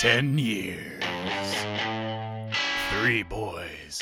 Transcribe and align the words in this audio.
Ten 0.00 0.36
years. 0.36 1.02
Three 2.90 3.22
boys. 3.22 3.98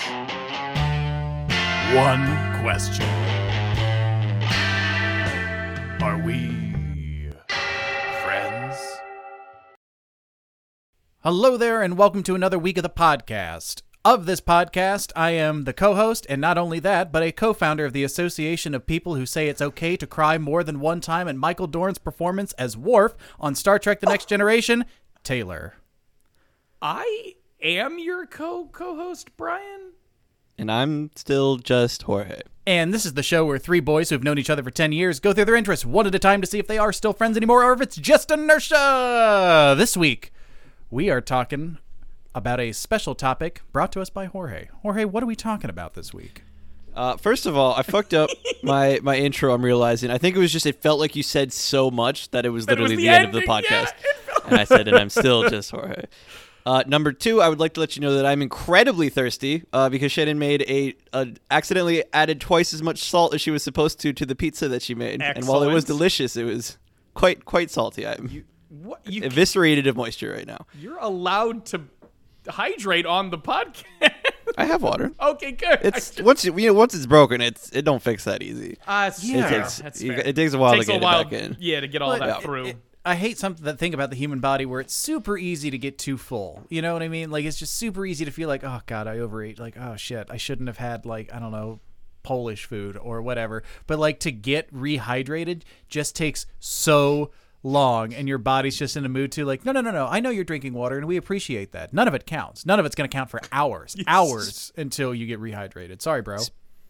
One 1.94 2.26
question. 2.62 3.06
Are 6.02 6.18
we 6.18 7.30
friends? 8.24 8.76
Hello 11.22 11.56
there, 11.56 11.80
and 11.80 11.96
welcome 11.96 12.24
to 12.24 12.34
another 12.34 12.58
week 12.58 12.76
of 12.76 12.82
the 12.82 12.90
podcast. 12.90 13.82
Of 14.04 14.26
this 14.26 14.40
podcast, 14.40 15.12
I 15.14 15.30
am 15.30 15.62
the 15.62 15.72
co 15.72 15.94
host, 15.94 16.26
and 16.28 16.40
not 16.40 16.58
only 16.58 16.80
that, 16.80 17.12
but 17.12 17.22
a 17.22 17.30
co 17.30 17.52
founder 17.52 17.84
of 17.84 17.92
the 17.92 18.02
Association 18.02 18.74
of 18.74 18.88
People 18.88 19.14
Who 19.14 19.26
Say 19.26 19.46
It's 19.46 19.62
Okay 19.62 19.96
to 19.98 20.08
Cry 20.08 20.38
More 20.38 20.64
Than 20.64 20.80
One 20.80 21.00
Time 21.00 21.28
at 21.28 21.36
Michael 21.36 21.68
Dorn's 21.68 21.98
performance 21.98 22.52
as 22.54 22.76
Worf 22.76 23.14
on 23.38 23.54
Star 23.54 23.78
Trek 23.78 24.00
The 24.00 24.06
Next 24.06 24.28
Generation, 24.28 24.86
Taylor. 25.22 25.74
I 26.86 27.36
am 27.62 27.98
your 27.98 28.26
co 28.26 28.66
co-host, 28.70 29.34
Brian. 29.38 29.92
And 30.58 30.70
I'm 30.70 31.10
still 31.16 31.56
just 31.56 32.02
Jorge. 32.02 32.42
And 32.66 32.92
this 32.92 33.06
is 33.06 33.14
the 33.14 33.22
show 33.22 33.46
where 33.46 33.56
three 33.56 33.80
boys 33.80 34.10
who've 34.10 34.22
known 34.22 34.36
each 34.38 34.50
other 34.50 34.62
for 34.62 34.70
10 34.70 34.92
years 34.92 35.18
go 35.18 35.32
through 35.32 35.46
their 35.46 35.54
interests 35.56 35.86
one 35.86 36.06
at 36.06 36.14
a 36.14 36.18
time 36.18 36.42
to 36.42 36.46
see 36.46 36.58
if 36.58 36.66
they 36.66 36.76
are 36.76 36.92
still 36.92 37.14
friends 37.14 37.38
anymore 37.38 37.64
or 37.64 37.72
if 37.72 37.80
it's 37.80 37.96
just 37.96 38.30
inertia. 38.30 39.74
This 39.78 39.96
week, 39.96 40.30
we 40.90 41.08
are 41.08 41.22
talking 41.22 41.78
about 42.34 42.60
a 42.60 42.72
special 42.72 43.14
topic 43.14 43.62
brought 43.72 43.90
to 43.92 44.02
us 44.02 44.10
by 44.10 44.26
Jorge. 44.26 44.68
Jorge, 44.82 45.06
what 45.06 45.22
are 45.22 45.26
we 45.26 45.36
talking 45.36 45.70
about 45.70 45.94
this 45.94 46.12
week? 46.12 46.42
Uh, 46.94 47.16
first 47.16 47.46
of 47.46 47.56
all, 47.56 47.74
I 47.74 47.82
fucked 47.82 48.12
up 48.12 48.28
my, 48.62 49.00
my 49.02 49.16
intro. 49.16 49.54
I'm 49.54 49.64
realizing. 49.64 50.10
I 50.10 50.18
think 50.18 50.36
it 50.36 50.38
was 50.38 50.52
just 50.52 50.66
it 50.66 50.82
felt 50.82 51.00
like 51.00 51.16
you 51.16 51.22
said 51.22 51.50
so 51.50 51.90
much 51.90 52.30
that 52.32 52.44
it 52.44 52.50
was 52.50 52.66
That 52.66 52.76
it 52.76 52.82
was 52.82 52.90
literally 52.90 53.04
the 53.04 53.08
the, 53.08 53.14
end 53.16 53.24
of 53.24 53.32
the 53.32 53.38
ending, 53.50 53.64
yeah, 53.70 53.86
podcast. 53.86 54.48
and 54.50 54.60
I 54.60 54.64
said, 54.64 54.86
and 54.86 54.98
I'm 54.98 55.08
still 55.08 55.48
just 55.48 55.70
Jorge. 55.70 56.04
Uh, 56.66 56.82
number 56.86 57.12
two, 57.12 57.42
I 57.42 57.48
would 57.50 57.60
like 57.60 57.74
to 57.74 57.80
let 57.80 57.94
you 57.94 58.00
know 58.00 58.14
that 58.14 58.24
I'm 58.24 58.40
incredibly 58.40 59.10
thirsty 59.10 59.64
uh, 59.72 59.88
because 59.90 60.10
Shannon 60.12 60.38
made 60.38 60.62
a, 60.62 60.94
a 61.12 61.28
accidentally 61.50 62.02
added 62.12 62.40
twice 62.40 62.72
as 62.72 62.82
much 62.82 63.02
salt 63.02 63.34
as 63.34 63.40
she 63.42 63.50
was 63.50 63.62
supposed 63.62 64.00
to 64.00 64.12
to 64.14 64.24
the 64.24 64.34
pizza 64.34 64.68
that 64.68 64.80
she 64.82 64.94
made, 64.94 65.20
and 65.20 65.46
while 65.46 65.62
it 65.62 65.72
was 65.72 65.84
delicious, 65.84 66.36
it 66.36 66.44
was 66.44 66.78
quite 67.12 67.44
quite 67.44 67.70
salty. 67.70 68.06
I'm 68.06 68.44
What 68.70 69.00
you 69.06 69.22
eviscerated 69.24 69.86
of 69.86 69.96
moisture 69.96 70.32
right 70.32 70.46
now. 70.46 70.66
you're 70.80 70.98
allowed 70.98 71.66
to 71.66 71.82
hydrate 72.48 73.06
on 73.06 73.28
the 73.30 73.38
podcast. 73.38 73.82
I 74.56 74.64
have 74.66 74.82
water. 74.82 75.12
okay, 75.20 75.52
good. 75.52 75.80
It's 75.82 76.20
once 76.20 76.44
it, 76.46 76.58
you 76.58 76.68
know 76.68 76.74
once 76.74 76.94
it's 76.94 77.06
broken, 77.06 77.40
it's 77.42 77.70
it 77.72 77.84
don't 77.84 78.02
fix 78.02 78.24
that 78.24 78.42
easy. 78.42 78.78
uh, 78.86 79.10
Yeah. 79.20 79.46
It 79.46 79.50
takes 79.58 79.78
That's 79.78 80.02
you- 80.02 80.12
fair. 80.12 80.20
it 80.26 80.34
takes 80.36 80.54
a 80.54 80.58
while 80.58 80.72
Takes 80.72 80.86
to 80.86 80.92
get 80.92 81.02
a 81.02 81.04
while, 81.04 81.20
it 81.20 81.24
back 81.30 81.32
in. 81.42 81.56
Yeah, 81.60 81.80
to 81.80 81.88
get 81.88 82.00
all 82.02 82.10
But 82.18 82.20
that 82.26 82.38
it- 82.38 82.42
through. 82.42 82.66
it- 82.68 82.76
I 83.04 83.16
hate 83.16 83.38
something 83.38 83.64
that 83.64 83.78
thing 83.78 83.92
about 83.92 84.10
the 84.10 84.16
human 84.16 84.40
body 84.40 84.64
where 84.64 84.80
it's 84.80 84.94
super 84.94 85.36
easy 85.36 85.70
to 85.70 85.78
get 85.78 85.98
too 85.98 86.16
full. 86.16 86.66
You 86.70 86.82
know 86.82 86.94
what 86.94 87.02
I 87.02 87.08
mean? 87.08 87.30
Like 87.30 87.44
it's 87.44 87.58
just 87.58 87.76
super 87.76 88.06
easy 88.06 88.24
to 88.24 88.30
feel 88.30 88.48
like, 88.48 88.64
oh 88.64 88.80
god, 88.86 89.06
I 89.06 89.18
overate. 89.18 89.58
Like 89.58 89.76
oh 89.78 89.96
shit, 89.96 90.28
I 90.30 90.36
shouldn't 90.36 90.68
have 90.68 90.78
had 90.78 91.04
like 91.04 91.32
I 91.32 91.38
don't 91.38 91.52
know 91.52 91.80
Polish 92.22 92.64
food 92.64 92.96
or 92.96 93.20
whatever. 93.20 93.62
But 93.86 93.98
like 93.98 94.20
to 94.20 94.32
get 94.32 94.72
rehydrated 94.72 95.62
just 95.88 96.16
takes 96.16 96.46
so 96.60 97.30
long 97.62 98.12
and 98.12 98.28
your 98.28 98.38
body's 98.38 98.76
just 98.76 98.96
in 98.96 99.06
a 99.06 99.08
mood 99.08 99.32
to 99.32 99.42
like 99.46 99.64
no 99.64 99.72
no 99.72 99.80
no 99.80 99.90
no 99.90 100.06
i 100.06 100.20
know 100.20 100.28
you're 100.28 100.44
drinking 100.44 100.74
water 100.74 100.98
and 100.98 101.06
we 101.06 101.16
appreciate 101.16 101.72
that 101.72 101.94
none 101.94 102.06
of 102.06 102.12
it 102.12 102.26
counts 102.26 102.66
none 102.66 102.78
of 102.78 102.84
it's 102.84 102.94
going 102.94 103.08
to 103.08 103.16
count 103.16 103.30
for 103.30 103.40
hours 103.52 103.96
hours 104.06 104.70
until 104.76 105.14
you 105.14 105.26
get 105.26 105.40
rehydrated 105.40 106.02
sorry 106.02 106.20
bro 106.20 106.36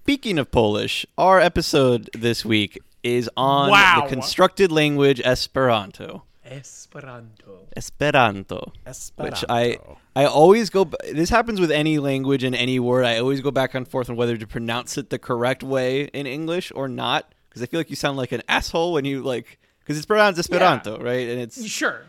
Speaking 0.05 0.39
of 0.39 0.51
Polish, 0.51 1.07
our 1.17 1.41
episode 1.41 2.11
this 2.13 2.45
week 2.45 2.79
is 3.05 3.31
on 3.37 3.71
Wow. 3.71 4.01
the 4.03 4.09
constructed 4.09 4.73
language 4.73 5.21
Esperanto. 5.25 6.25
Esperanto. 6.45 7.67
Esperanto. 7.77 8.73
Esperanto. 8.87 9.23
Which 9.37 9.45
I 9.49 9.79
I 10.17 10.25
always 10.27 10.71
go 10.71 10.85
this 11.13 11.31
happens 11.31 11.61
with 11.61 11.71
any 11.71 11.99
language 11.99 12.45
and 12.45 12.55
any 12.55 12.79
word. 12.79 13.05
I 13.05 13.19
always 13.19 13.41
go 13.41 13.51
back 13.51 13.75
and 13.75 13.87
forth 13.87 14.11
on 14.11 14.17
whether 14.17 14.37
to 14.37 14.47
pronounce 14.47 14.97
it 14.99 15.11
the 15.11 15.19
correct 15.19 15.63
way 15.63 16.05
in 16.13 16.27
English 16.27 16.73
or 16.75 16.89
not 16.89 17.33
because 17.49 17.63
I 17.63 17.67
feel 17.67 17.81
like 17.81 17.91
you 17.91 17.97
sound 17.97 18.17
like 18.17 18.33
an 18.33 18.43
asshole 18.49 18.93
when 18.93 19.05
you 19.05 19.23
like 19.23 19.59
cuz 19.87 19.97
it's 19.97 20.07
pronounced 20.07 20.39
Esperanto, 20.39 20.99
right? 20.99 21.29
And 21.29 21.41
it's 21.41 21.65
Sure. 21.67 22.03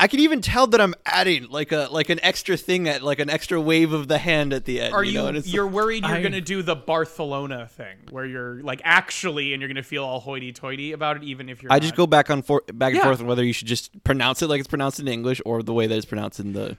I 0.00 0.08
can 0.08 0.20
even 0.20 0.40
tell 0.40 0.66
that 0.68 0.80
I'm 0.80 0.94
adding 1.04 1.48
like 1.50 1.72
a 1.72 1.88
like 1.90 2.08
an 2.08 2.18
extra 2.22 2.56
thing 2.56 2.88
at 2.88 3.02
like 3.02 3.18
an 3.20 3.28
extra 3.30 3.60
wave 3.60 3.92
of 3.92 4.08
the 4.08 4.18
hand 4.18 4.52
at 4.52 4.64
the 4.64 4.80
end. 4.80 4.94
Are 4.94 5.04
you, 5.04 5.12
you? 5.12 5.18
know? 5.18 5.26
and 5.26 5.36
it's 5.36 5.52
you're 5.52 5.66
worried 5.66 6.04
you're 6.04 6.16
I- 6.16 6.22
gonna 6.22 6.40
do 6.40 6.62
the 6.62 6.74
Barcelona 6.74 7.68
thing, 7.68 7.96
where 8.10 8.24
you're 8.24 8.62
like 8.62 8.80
actually, 8.84 9.52
and 9.52 9.60
you're 9.60 9.68
gonna 9.68 9.82
feel 9.82 10.04
all 10.04 10.20
hoity-toity 10.20 10.92
about 10.92 11.18
it, 11.18 11.22
even 11.24 11.48
if 11.48 11.62
you're. 11.62 11.70
I 11.72 11.78
just 11.78 11.94
go 11.96 12.06
back 12.06 12.30
on 12.30 12.42
for, 12.42 12.62
back 12.72 12.88
and 12.92 12.96
Yeah. 12.96 13.04
forth 13.04 13.20
on 13.20 13.26
whether 13.26 13.44
you 13.44 13.52
should 13.52 13.68
just 13.68 14.02
pronounce 14.02 14.40
it 14.42 14.48
like 14.48 14.58
it's 14.60 14.68
pronounced 14.68 14.98
in 15.00 15.06
English 15.08 15.40
or 15.44 15.62
the 15.62 15.74
way 15.74 15.86
that 15.86 15.94
it's 15.96 16.06
pronounced 16.06 16.40
in 16.40 16.54
the 16.54 16.76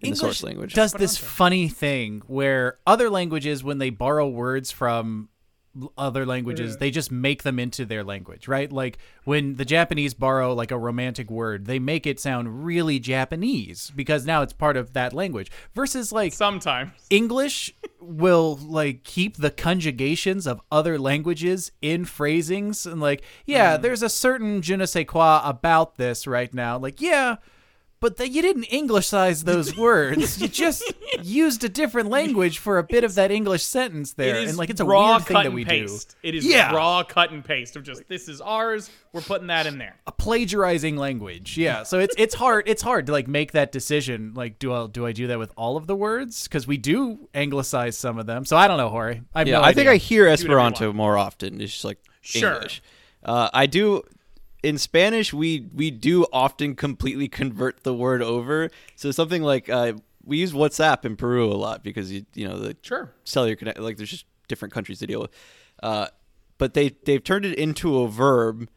in 0.00 0.10
the 0.10 0.16
source 0.16 0.42
language. 0.42 0.74
does 0.74 0.92
this 0.94 1.16
funny 1.16 1.68
thing 1.68 2.22
where 2.26 2.78
other 2.86 3.08
languages, 3.08 3.62
when 3.62 3.78
they 3.78 3.90
borrow 3.90 4.28
words 4.28 4.72
from 4.72 5.28
l- 5.28 5.31
other 5.96 6.26
languages, 6.26 6.72
mm-hmm. 6.72 6.80
they 6.80 6.90
just 6.90 7.10
make 7.10 7.42
them 7.42 7.58
into 7.58 7.84
their 7.84 8.04
language, 8.04 8.48
right? 8.48 8.70
Like 8.70 8.98
when 9.24 9.54
the 9.54 9.64
Japanese 9.64 10.14
borrow 10.14 10.54
like 10.54 10.70
a 10.70 10.78
romantic 10.78 11.30
word, 11.30 11.66
they 11.66 11.78
make 11.78 12.06
it 12.06 12.20
sound 12.20 12.64
really 12.64 12.98
Japanese 12.98 13.90
because 13.94 14.26
now 14.26 14.42
it's 14.42 14.52
part 14.52 14.76
of 14.76 14.92
that 14.92 15.12
language. 15.12 15.50
Versus 15.74 16.12
like 16.12 16.32
sometimes. 16.32 16.92
English 17.10 17.74
will 18.00 18.56
like 18.56 19.04
keep 19.04 19.36
the 19.36 19.50
conjugations 19.50 20.46
of 20.46 20.60
other 20.70 20.98
languages 20.98 21.72
in 21.80 22.04
phrasings 22.04 22.84
and 22.86 23.00
like, 23.00 23.22
yeah, 23.46 23.74
mm-hmm. 23.74 23.82
there's 23.82 24.02
a 24.02 24.08
certain 24.08 24.60
je 24.60 24.76
ne 24.76 24.86
sais 24.86 25.06
quoi 25.06 25.40
about 25.44 25.96
this 25.96 26.26
right 26.26 26.52
now. 26.52 26.76
Like, 26.78 27.00
yeah, 27.00 27.36
but 28.02 28.18
that 28.18 28.28
you 28.28 28.42
didn't 28.42 28.64
Englishize 28.68 29.44
those 29.44 29.74
words. 29.78 30.38
you 30.42 30.48
just 30.48 30.84
used 31.22 31.64
a 31.64 31.68
different 31.70 32.10
language 32.10 32.58
for 32.58 32.76
a 32.78 32.82
bit 32.82 33.04
of 33.04 33.14
that 33.14 33.30
English 33.30 33.62
sentence 33.62 34.12
there, 34.12 34.36
and 34.46 34.58
like 34.58 34.68
it's 34.68 34.80
a 34.80 34.84
raw 34.84 35.12
weird 35.12 35.22
thing 35.22 35.34
cut 35.36 35.40
that 35.44 35.46
and 35.46 35.54
we 35.54 35.64
paste. 35.64 36.16
It 36.22 36.34
is 36.34 36.44
Yeah. 36.44 36.74
raw 36.74 37.02
cut 37.04 37.30
and 37.30 37.42
paste 37.42 37.76
of 37.76 37.84
just 37.84 38.06
this 38.08 38.28
is 38.28 38.42
ours. 38.42 38.90
We're 39.14 39.20
putting 39.22 39.46
that 39.46 39.66
in 39.66 39.78
there. 39.78 39.96
A 40.06 40.12
plagiarizing 40.12 40.96
language, 40.96 41.56
yeah. 41.56 41.84
So 41.84 41.98
it's 42.00 42.14
it's 42.18 42.34
hard. 42.34 42.64
It's 42.68 42.82
hard 42.82 43.06
to 43.06 43.12
like 43.12 43.28
make 43.28 43.52
that 43.52 43.72
decision. 43.72 44.32
Like, 44.34 44.58
do 44.58 44.74
I 44.74 44.86
do 44.88 45.06
I 45.06 45.12
do 45.12 45.28
that 45.28 45.38
with 45.38 45.52
all 45.56 45.76
of 45.76 45.86
the 45.86 45.94
words? 45.96 46.44
Because 46.44 46.66
we 46.66 46.76
do 46.76 47.28
anglicize 47.34 47.96
some 47.96 48.18
of 48.18 48.26
them. 48.26 48.44
So 48.44 48.56
I 48.56 48.66
don't 48.68 48.78
know, 48.78 48.88
Hori. 48.88 49.22
I 49.34 49.38
have 49.40 49.48
yeah, 49.48 49.58
no 49.58 49.62
I 49.62 49.72
think. 49.72 49.88
I 49.88 49.96
hear 49.96 50.26
Esperanto 50.26 50.92
more 50.92 51.16
often. 51.16 51.60
It's 51.60 51.72
just 51.72 51.84
like 51.84 51.98
Sure. 52.20 52.54
English. 52.54 52.82
Uh, 53.24 53.48
I 53.54 53.66
do 53.66 54.02
in 54.62 54.78
Spanish. 54.78 55.32
We 55.32 55.68
we 55.74 55.90
do 55.90 56.26
often 56.32 56.74
completely 56.74 57.28
convert 57.28 57.82
the 57.84 57.94
word 57.94 58.22
over. 58.22 58.70
So 58.96 59.10
something 59.10 59.42
like 59.42 59.68
uh, 59.68 59.94
we 60.24 60.38
use 60.38 60.52
WhatsApp 60.52 61.04
in 61.04 61.16
Peru 61.16 61.50
a 61.50 61.54
lot 61.54 61.82
because 61.82 62.12
you 62.12 62.24
you 62.34 62.48
know 62.48 62.58
the 62.58 62.76
Sure. 62.82 63.12
cellular 63.24 63.56
connect 63.56 63.78
like 63.80 63.96
there's 63.96 64.10
just 64.10 64.26
different 64.48 64.72
countries 64.74 64.98
to 65.00 65.06
deal 65.06 65.20
with. 65.20 65.30
Uh, 65.82 66.06
but 66.58 66.74
they 66.74 66.90
they've 67.04 67.22
turned 67.24 67.44
it 67.44 67.58
into 67.58 68.00
a 68.00 68.08
verb, 68.08 68.68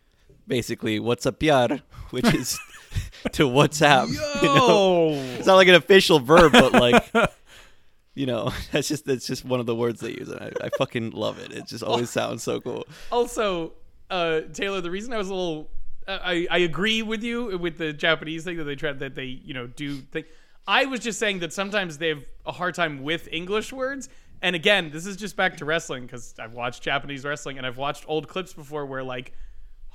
basically 0.48 1.00
WhatsAppiar, 1.00 1.82
which 2.10 2.26
is 2.34 2.58
to 3.34 3.44
WhatsApp. 3.48 4.08
You 4.42 4.48
know? 4.48 5.10
It's 5.38 5.46
not 5.48 5.56
like 5.56 5.68
an 5.68 5.76
official 5.76 6.20
verb, 6.20 6.52
but 6.54 6.74
like 6.74 7.04
you 8.16 8.26
know, 8.26 8.52
that's 8.72 8.88
just 8.88 9.06
that's 9.06 9.28
just 9.28 9.46
one 9.46 9.60
of 9.60 9.66
the 9.66 9.76
words 9.76 10.00
they 10.00 10.12
use, 10.12 10.30
and 10.30 10.40
I, 10.42 10.66
I 10.66 10.70
fucking 10.78 11.12
love 11.12 11.38
it. 11.38 11.52
It 11.52 11.68
just 11.68 11.84
always 11.84 12.10
sounds 12.20 12.42
so 12.44 12.62
cool. 12.62 12.88
also, 13.12 13.74
uh, 14.10 14.42
Taylor, 14.54 14.82
the 14.82 14.90
reason 14.90 15.12
I 15.14 15.18
was 15.18 15.28
a 15.30 15.34
little, 15.36 15.70
I 16.08 16.48
I 16.50 16.58
agree 16.60 17.02
with 17.02 17.24
you 17.24 17.58
with 17.58 17.78
the 17.78 17.94
Japanese 17.94 18.44
thing 18.44 18.58
that 18.58 18.66
they 18.66 18.76
try 18.76 18.94
that 18.94 19.16
they 19.16 19.26
you 19.26 19.54
know 19.54 19.68
do 19.68 19.98
thing. 19.98 20.26
I 20.68 20.86
was 20.86 21.00
just 21.00 21.20
saying 21.20 21.40
that 21.40 21.54
sometimes 21.54 21.98
they 21.98 22.10
have 22.10 22.24
a 22.46 22.52
hard 22.52 22.76
time 22.76 23.04
with 23.04 23.28
English 23.32 23.72
words. 23.72 24.10
And 24.42 24.56
again, 24.56 24.92
this 24.92 25.06
is 25.06 25.16
just 25.16 25.36
back 25.36 25.58
to 25.58 25.66
wrestling 25.66 26.04
because 26.04 26.36
I've 26.40 26.54
watched 26.54 26.84
Japanese 26.84 27.24
wrestling 27.24 27.58
and 27.58 27.66
I've 27.66 27.78
watched 27.78 28.06
old 28.08 28.28
clips 28.28 28.54
before 28.54 28.86
where 28.86 29.04
like 29.04 29.34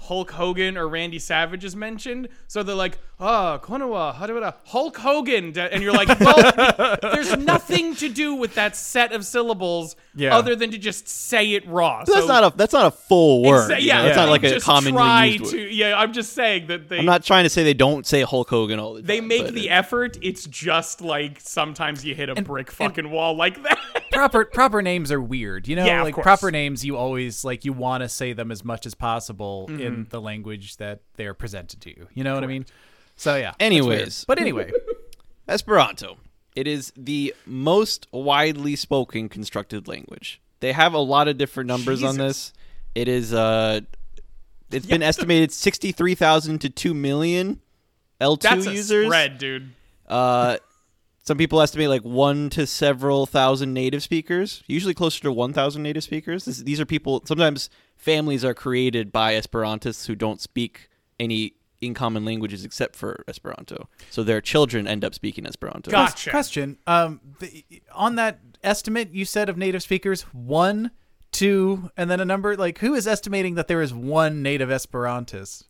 Hulk 0.03 0.31
Hogan 0.33 0.77
or 0.77 0.89
Randy 0.89 1.19
Savage 1.19 1.65
is 1.65 1.77
mentioned. 1.77 2.29
So 2.49 2.63
they're 2.63 2.75
like, 2.75 2.99
ah, 3.21 3.59
Konowa, 3.59 4.15
Hadawada, 4.15 4.55
Hulk 4.65 4.97
Hogan. 4.97 5.57
And 5.59 5.83
you're 5.83 5.93
like, 5.93 6.09
well, 6.19 6.97
there's 7.03 7.37
nothing 7.37 7.95
to 7.97 8.09
do 8.09 8.35
with 8.35 8.55
that 8.55 8.75
set 8.77 9.13
of 9.13 9.27
syllables 9.27 9.97
Yeah. 10.15 10.35
other 10.37 10.57
than 10.57 10.71
to 10.71 10.79
just 10.79 11.07
say 11.07 11.53
it 11.53 11.67
raw. 11.69 12.05
That's 12.05 12.27
not 12.27 12.53
a 12.53 12.57
that's 12.57 12.73
not 12.73 12.87
a 12.87 12.91
full 12.91 13.43
word. 13.43 13.71
Exa- 13.71 13.81
you 13.81 13.87
yeah, 13.89 13.99
know? 13.99 14.03
That's 14.05 14.17
they 14.17 14.23
not 14.25 14.31
like 14.31 14.43
a 14.45 14.49
just 14.51 14.67
commonly 14.67 14.93
try 14.93 15.25
used 15.27 15.51
to, 15.53 15.63
word. 15.65 15.73
Yeah, 15.73 15.99
I'm 15.99 16.13
just 16.13 16.33
saying 16.33 16.67
that 16.69 16.89
they 16.89 16.99
I'm 16.99 17.05
not 17.05 17.23
trying 17.23 17.45
to 17.45 17.51
say 17.51 17.63
they 17.63 17.75
don't 17.75 18.07
say 18.07 18.23
Hulk 18.23 18.49
Hogan 18.49 18.79
all 18.81 18.95
the 18.95 19.01
time. 19.03 19.07
they 19.07 19.21
make 19.21 19.53
the 19.53 19.69
it- 19.69 19.71
effort. 19.73 20.17
It's 20.23 20.47
just 20.47 21.01
like 21.03 21.39
sometimes 21.41 22.05
you 22.05 22.15
hit 22.15 22.29
a 22.31 22.35
brick 22.43 22.71
fucking 22.71 23.11
wall 23.11 23.35
like 23.37 23.63
that. 23.65 23.79
proper 24.13 24.45
proper 24.47 24.81
names 24.83 25.13
are 25.13 25.21
weird. 25.21 25.69
You 25.69 25.77
know, 25.77 25.85
Yeah, 25.85 26.01
of 26.01 26.05
like 26.07 26.15
course. 26.15 26.25
proper 26.25 26.51
names 26.51 26.85
you 26.85 26.97
always 26.97 27.45
like 27.45 27.65
you 27.67 27.73
want 27.75 28.03
to 28.03 28.09
say 28.09 28.33
them 28.33 28.51
as 28.51 28.65
much 28.65 28.87
as 28.87 28.95
possible 28.95 29.51
Mm-hmm. 29.69 29.81
In 29.95 30.07
the 30.11 30.21
language 30.21 30.77
that 30.79 31.01
they're 31.17 31.35
presented 31.35 31.81
to 31.83 31.91
you. 31.91 32.09
You 32.15 32.25
know 32.25 32.35
what 32.35 32.45
I 32.45 32.47
mean? 32.47 32.67
So 33.17 33.37
yeah. 33.37 33.53
Anyways. 33.61 34.25
but 34.27 34.39
anyway, 34.39 34.71
Esperanto. 35.49 36.17
It 36.57 36.67
is 36.67 36.93
the 36.97 37.35
most 37.47 38.09
widely 38.13 38.75
spoken 38.77 39.29
constructed 39.29 39.87
language. 39.87 40.41
They 40.61 40.73
have 40.73 40.95
a 40.95 40.99
lot 40.99 41.29
of 41.29 41.39
different 41.39 41.69
numbers 41.69 42.03
on 42.03 42.17
this. 42.19 42.53
It 42.95 43.09
is 43.09 43.33
uh 43.33 43.81
it's 44.71 44.87
been 44.87 45.03
estimated 45.13 45.53
63,000 45.53 46.61
to 46.61 46.71
2 46.71 46.95
million 46.95 47.61
L2 48.21 48.41
That's 48.41 48.67
a 48.67 48.73
users. 48.73 49.07
spread, 49.07 49.39
dude. 49.39 49.71
Uh, 50.07 50.59
some 51.23 51.37
people 51.37 51.61
estimate 51.61 51.89
like 51.89 52.03
one 52.03 52.51
to 52.51 52.67
several 52.67 53.27
thousand 53.27 53.75
native 53.75 54.03
speakers, 54.03 54.63
usually 54.67 54.95
closer 54.95 55.21
to 55.23 55.33
1,000 55.33 55.83
native 55.83 56.03
speakers. 56.03 56.45
This, 56.45 56.59
these 56.59 56.81
are 56.81 56.87
people, 56.87 57.23
sometimes 57.25 57.69
families 57.97 58.45
are 58.45 58.55
created 58.55 59.13
by 59.13 59.35
Esperantists 59.35 60.07
who 60.07 60.15
don't 60.15 60.41
speak 60.41 60.89
any 61.19 61.55
in 61.81 61.95
common 61.95 62.25
languages 62.25 62.65
except 62.65 62.95
for 62.95 63.25
Esperanto. 63.27 63.89
So 64.11 64.23
their 64.23 64.41
children 64.41 64.87
end 64.87 65.05
up 65.05 65.15
speaking 65.15 65.47
Esperanto. 65.47 65.91
Gotcha. 65.91 66.31
Question. 66.31 66.79
Um, 66.87 67.21
the, 67.39 67.65
on 67.95 68.17
that 68.17 68.41
estimate 68.63 69.13
you 69.13 69.25
said 69.25 69.49
of 69.49 69.57
native 69.57 69.83
speakers, 69.83 70.23
one, 70.33 70.91
two, 71.33 71.91
and 71.97 72.11
then 72.11 72.21
a 72.21 72.25
number. 72.25 72.57
Like, 72.57 72.79
who 72.79 72.95
is 72.95 73.07
estimating 73.07 73.55
that 73.55 73.69
there 73.69 73.83
is 73.83 73.95
one 73.95 74.43
native 74.43 74.69
Esperantist? 74.69 75.65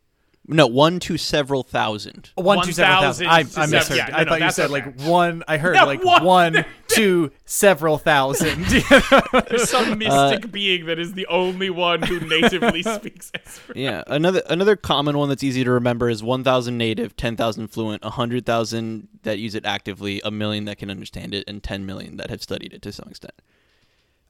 No, 0.47 0.67
one 0.67 0.99
to 1.01 1.17
several 1.17 1.63
thousand. 1.63 2.31
One, 2.35 2.57
One 2.57 2.67
two, 2.67 2.73
several 2.73 3.01
thousand. 3.03 3.27
I, 3.29 3.45
thousand 3.45 3.63
I 3.63 3.67
to 3.67 3.71
misheard. 3.71 3.97
yeah, 3.99 4.07
no, 4.07 4.17
I 4.17 4.25
no, 4.25 4.31
thought 4.31 4.41
you 4.41 4.51
said 4.51 4.65
okay. 4.71 4.73
like 4.73 5.01
one. 5.03 5.45
I 5.47 5.59
heard 5.59 5.77
Yeah, 5.77 5.85
like 5.85 6.03
one. 6.03 6.25
one 6.25 6.65
to 6.89 7.31
several 7.45 7.99
thousand. 7.99 8.65
There's 9.49 9.71
some 9.71 9.93
uh, 9.93 9.97
mystic 9.97 10.51
being 10.51 10.87
that 10.87 10.99
is 10.99 11.13
the 11.13 11.27
only 11.27 11.71
one 11.71 12.03
who 12.03 12.19
natively 12.21 12.83
speaks 12.83 13.31
Esperanto. 13.35 13.79
Yeah, 13.81 14.03
another 14.09 14.43
another 14.49 14.75
common 14.75 15.17
one 15.17 15.29
that's 15.29 15.45
easy 15.45 15.63
to 15.63 15.71
remember 15.71 16.09
is 16.11 16.23
1,000 16.23 16.77
native, 16.77 17.17
10,000 17.17 17.69
fluent, 17.69 18.03
100,000 18.03 19.09
that 19.23 19.39
use 19.39 19.55
it 19.55 19.65
actively, 19.65 20.21
a 20.25 20.31
million 20.33 20.65
that 20.65 20.79
can 20.79 20.91
understand 20.91 21.33
it, 21.35 21.45
and 21.47 21.63
10 21.63 21.87
million 21.87 22.17
that 22.17 22.31
have 22.31 22.43
studied 22.43 22.73
it 22.73 22.83
to 22.83 22.91
some 22.93 23.09
extent. 23.09 23.35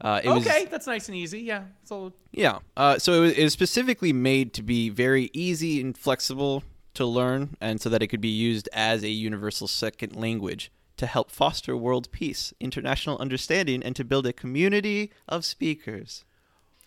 Uh, 0.01 0.21
it 0.25 0.29
was- 0.31 0.47
Okay, 0.47 0.67
that's 0.67 0.87
nice 0.87 1.09
and 1.09 1.17
easy. 1.17 1.41
Yeah. 1.41 1.65
So 1.85 2.13
Yeah. 2.33 2.59
Uh, 2.77 2.99
so 2.99 3.13
it 3.15 3.21
was, 3.21 3.33
it 3.33 3.43
was 3.45 3.53
specifically 3.53 4.13
made 4.13 4.53
to 4.55 4.63
be 4.63 4.89
very 4.89 5.31
easy 5.33 5.81
and 5.81 5.97
flexible 5.97 6.63
to 6.95 7.05
learn, 7.07 7.57
and 7.61 7.81
so 7.81 7.89
that 7.89 8.03
it 8.03 8.09
could 8.09 8.21
be 8.21 8.29
used 8.29 8.69
as 8.73 9.03
a 9.05 9.09
universal 9.09 9.69
second 9.69 10.17
language 10.17 10.73
to 10.97 11.07
help 11.07 11.31
foster 11.31 11.77
world 11.77 12.11
peace, 12.13 12.53
international 12.61 13.17
understanding, 13.19 13.83
and 13.83 13.95
to 13.97 14.05
build 14.05 14.27
a 14.27 14.33
community 14.33 15.11
of 15.29 15.45
speakers. 15.45 16.25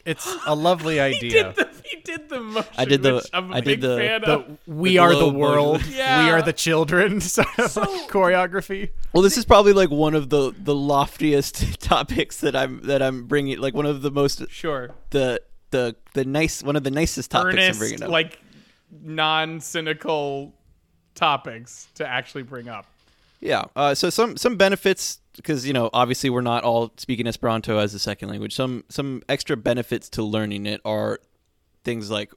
It's 0.05 0.35
a 0.45 0.53
lovely 0.55 0.95
he 0.95 0.99
idea. 1.01 1.53
did 1.53 1.55
the 1.55 1.69
he 1.85 2.01
did 2.01 2.29
the 2.29 2.39
motion. 2.41 2.71
I 2.77 2.85
did 2.85 3.03
the- 3.03 3.15
which 3.15 3.25
I'm 3.33 3.51
a 3.51 3.55
I 3.57 3.61
big 3.61 3.81
did 3.81 3.89
the- 3.89 3.97
fan 3.97 4.21
The 4.21 4.31
of. 4.39 4.57
we 4.67 4.97
are 4.97 5.09
the 5.13 5.19
globe 5.19 5.35
world. 5.35 5.73
motion. 5.81 5.93
Yeah. 5.95 6.25
We 6.25 6.31
are 6.31 6.41
the 6.41 6.53
children. 6.53 7.21
sort 7.21 7.47
of 7.59 7.73
choreography. 8.09 8.89
Well, 9.13 9.23
this 9.23 9.37
is 9.37 9.45
probably 9.45 9.73
like 9.73 9.89
one 9.91 10.13
of 10.15 10.29
the 10.29 10.53
the 10.57 10.75
loftiest 10.75 11.79
topics 11.81 12.37
that 12.41 12.55
I'm 12.55 12.81
that 12.83 13.01
I'm 13.01 13.25
bringing. 13.27 13.59
Like 13.59 13.73
one 13.73 13.85
of 13.85 14.01
the 14.01 14.11
most 14.11 14.43
Sure. 14.49 14.89
the 15.11 15.41
the 15.71 15.95
the 16.13 16.25
nice 16.25 16.61
one 16.63 16.75
of 16.75 16.83
the 16.83 16.91
nicest 16.91 17.31
topics 17.31 17.53
I'm 17.55 17.59
Earnest, 17.59 17.79
bringing 17.79 18.03
up. 18.03 18.09
like 18.09 18.39
non-cynical 19.01 20.53
topics 21.15 21.87
to 21.95 22.07
actually 22.07 22.43
bring 22.43 22.67
up. 22.69 22.85
Yeah. 23.43 23.65
Uh, 23.75 23.93
so 23.93 24.09
some 24.09 24.37
some 24.37 24.55
benefits 24.55 25.19
because 25.35 25.67
you 25.67 25.73
know 25.73 25.89
obviously 25.93 26.29
we're 26.29 26.41
not 26.41 26.63
all 26.63 26.93
speaking 26.97 27.27
Esperanto 27.27 27.77
as 27.77 27.93
a 27.93 27.99
second 27.99 28.29
language. 28.29 28.55
Some 28.55 28.85
some 28.89 29.21
extra 29.27 29.57
benefits 29.57 30.09
to 30.11 30.23
learning 30.23 30.65
it 30.65 30.79
are 30.85 31.19
things 31.83 32.09
like 32.09 32.31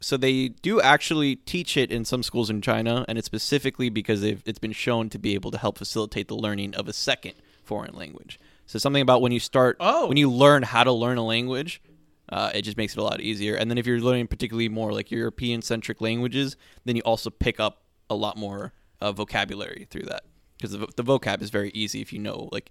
so 0.00 0.16
they 0.16 0.48
do 0.48 0.80
actually 0.80 1.36
teach 1.36 1.76
it 1.76 1.92
in 1.92 2.04
some 2.04 2.24
schools 2.24 2.50
in 2.50 2.60
China, 2.60 3.04
and 3.06 3.18
it's 3.18 3.26
specifically 3.26 3.88
because 3.88 4.20
they've 4.20 4.42
it's 4.44 4.58
been 4.58 4.72
shown 4.72 5.08
to 5.10 5.18
be 5.18 5.34
able 5.34 5.52
to 5.52 5.58
help 5.58 5.78
facilitate 5.78 6.26
the 6.26 6.34
learning 6.34 6.74
of 6.74 6.88
a 6.88 6.92
second 6.92 7.34
foreign 7.62 7.94
language. 7.94 8.40
So 8.66 8.80
something 8.80 9.02
about 9.02 9.22
when 9.22 9.30
you 9.30 9.40
start 9.40 9.76
Oh. 9.78 10.08
when 10.08 10.16
you 10.16 10.28
learn 10.28 10.64
how 10.64 10.82
to 10.82 10.92
learn 10.92 11.18
a 11.18 11.24
language. 11.24 11.80
Uh, 12.28 12.50
it 12.54 12.62
just 12.62 12.78
makes 12.78 12.94
it 12.94 12.98
a 12.98 13.02
lot 13.02 13.20
easier. 13.20 13.56
And 13.56 13.70
then 13.70 13.76
if 13.76 13.86
you're 13.86 14.00
learning 14.00 14.26
particularly 14.26 14.70
more 14.70 14.90
like 14.90 15.10
European 15.10 15.60
centric 15.60 16.00
languages, 16.00 16.56
then 16.86 16.96
you 16.96 17.02
also 17.02 17.28
pick 17.28 17.60
up 17.60 17.82
a 18.08 18.14
lot 18.14 18.38
more 18.38 18.72
uh, 19.02 19.12
vocabulary 19.12 19.86
through 19.90 20.04
that 20.04 20.22
because 20.62 20.78
the, 20.78 20.86
the 20.96 21.02
vocab 21.02 21.42
is 21.42 21.50
very 21.50 21.70
easy 21.74 22.00
if 22.00 22.12
you 22.12 22.20
know 22.20 22.48
like 22.52 22.70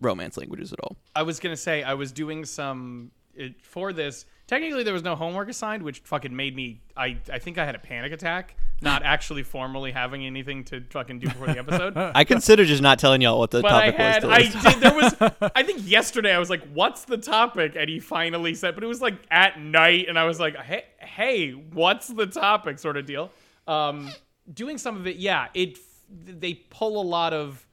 romance 0.00 0.36
languages 0.36 0.72
at 0.72 0.80
all. 0.80 0.96
I 1.16 1.22
was 1.22 1.40
gonna 1.40 1.56
say 1.56 1.82
I 1.82 1.94
was 1.94 2.12
doing 2.12 2.44
some 2.44 3.10
it, 3.34 3.64
for 3.64 3.92
this. 3.92 4.26
Technically, 4.46 4.82
there 4.82 4.94
was 4.94 5.02
no 5.02 5.14
homework 5.14 5.48
assigned, 5.48 5.82
which 5.82 6.00
fucking 6.00 6.34
made 6.34 6.54
me. 6.54 6.82
I 6.96 7.18
I 7.32 7.38
think 7.38 7.56
I 7.56 7.64
had 7.64 7.74
a 7.74 7.78
panic 7.78 8.12
attack, 8.12 8.56
not 8.82 9.02
actually 9.04 9.42
formally 9.42 9.90
having 9.90 10.26
anything 10.26 10.64
to 10.64 10.82
fucking 10.90 11.20
do 11.20 11.28
before 11.28 11.46
the 11.46 11.58
episode. 11.58 11.94
I 12.14 12.24
consider 12.24 12.64
just 12.66 12.82
not 12.82 12.98
telling 12.98 13.22
y'all 13.22 13.38
what 13.38 13.52
the 13.52 13.62
but 13.62 13.72
I 13.72 13.90
topic 13.90 13.94
had, 13.94 14.24
was. 14.24 14.32
I 14.32 14.70
did. 14.70 14.80
There 14.80 14.94
was, 14.94 15.50
I 15.54 15.62
think 15.62 15.88
yesterday 15.88 16.34
I 16.34 16.38
was 16.38 16.50
like, 16.50 16.62
"What's 16.72 17.04
the 17.04 17.18
topic?" 17.18 17.74
And 17.74 17.88
he 17.88 18.00
finally 18.00 18.54
said, 18.54 18.74
but 18.74 18.84
it 18.84 18.88
was 18.88 19.00
like 19.00 19.14
at 19.30 19.58
night, 19.58 20.08
and 20.08 20.18
I 20.18 20.24
was 20.24 20.38
like, 20.38 20.56
"Hey, 20.56 20.84
hey, 20.98 21.50
what's 21.52 22.08
the 22.08 22.26
topic?" 22.26 22.78
Sort 22.78 22.96
of 22.98 23.06
deal. 23.06 23.30
Um, 23.66 24.10
doing 24.52 24.78
some 24.78 24.96
of 24.96 25.06
it, 25.06 25.16
yeah. 25.16 25.48
It 25.54 25.78
they 26.08 26.54
pull 26.54 27.00
a 27.00 27.04
lot 27.06 27.32
of 27.32 27.66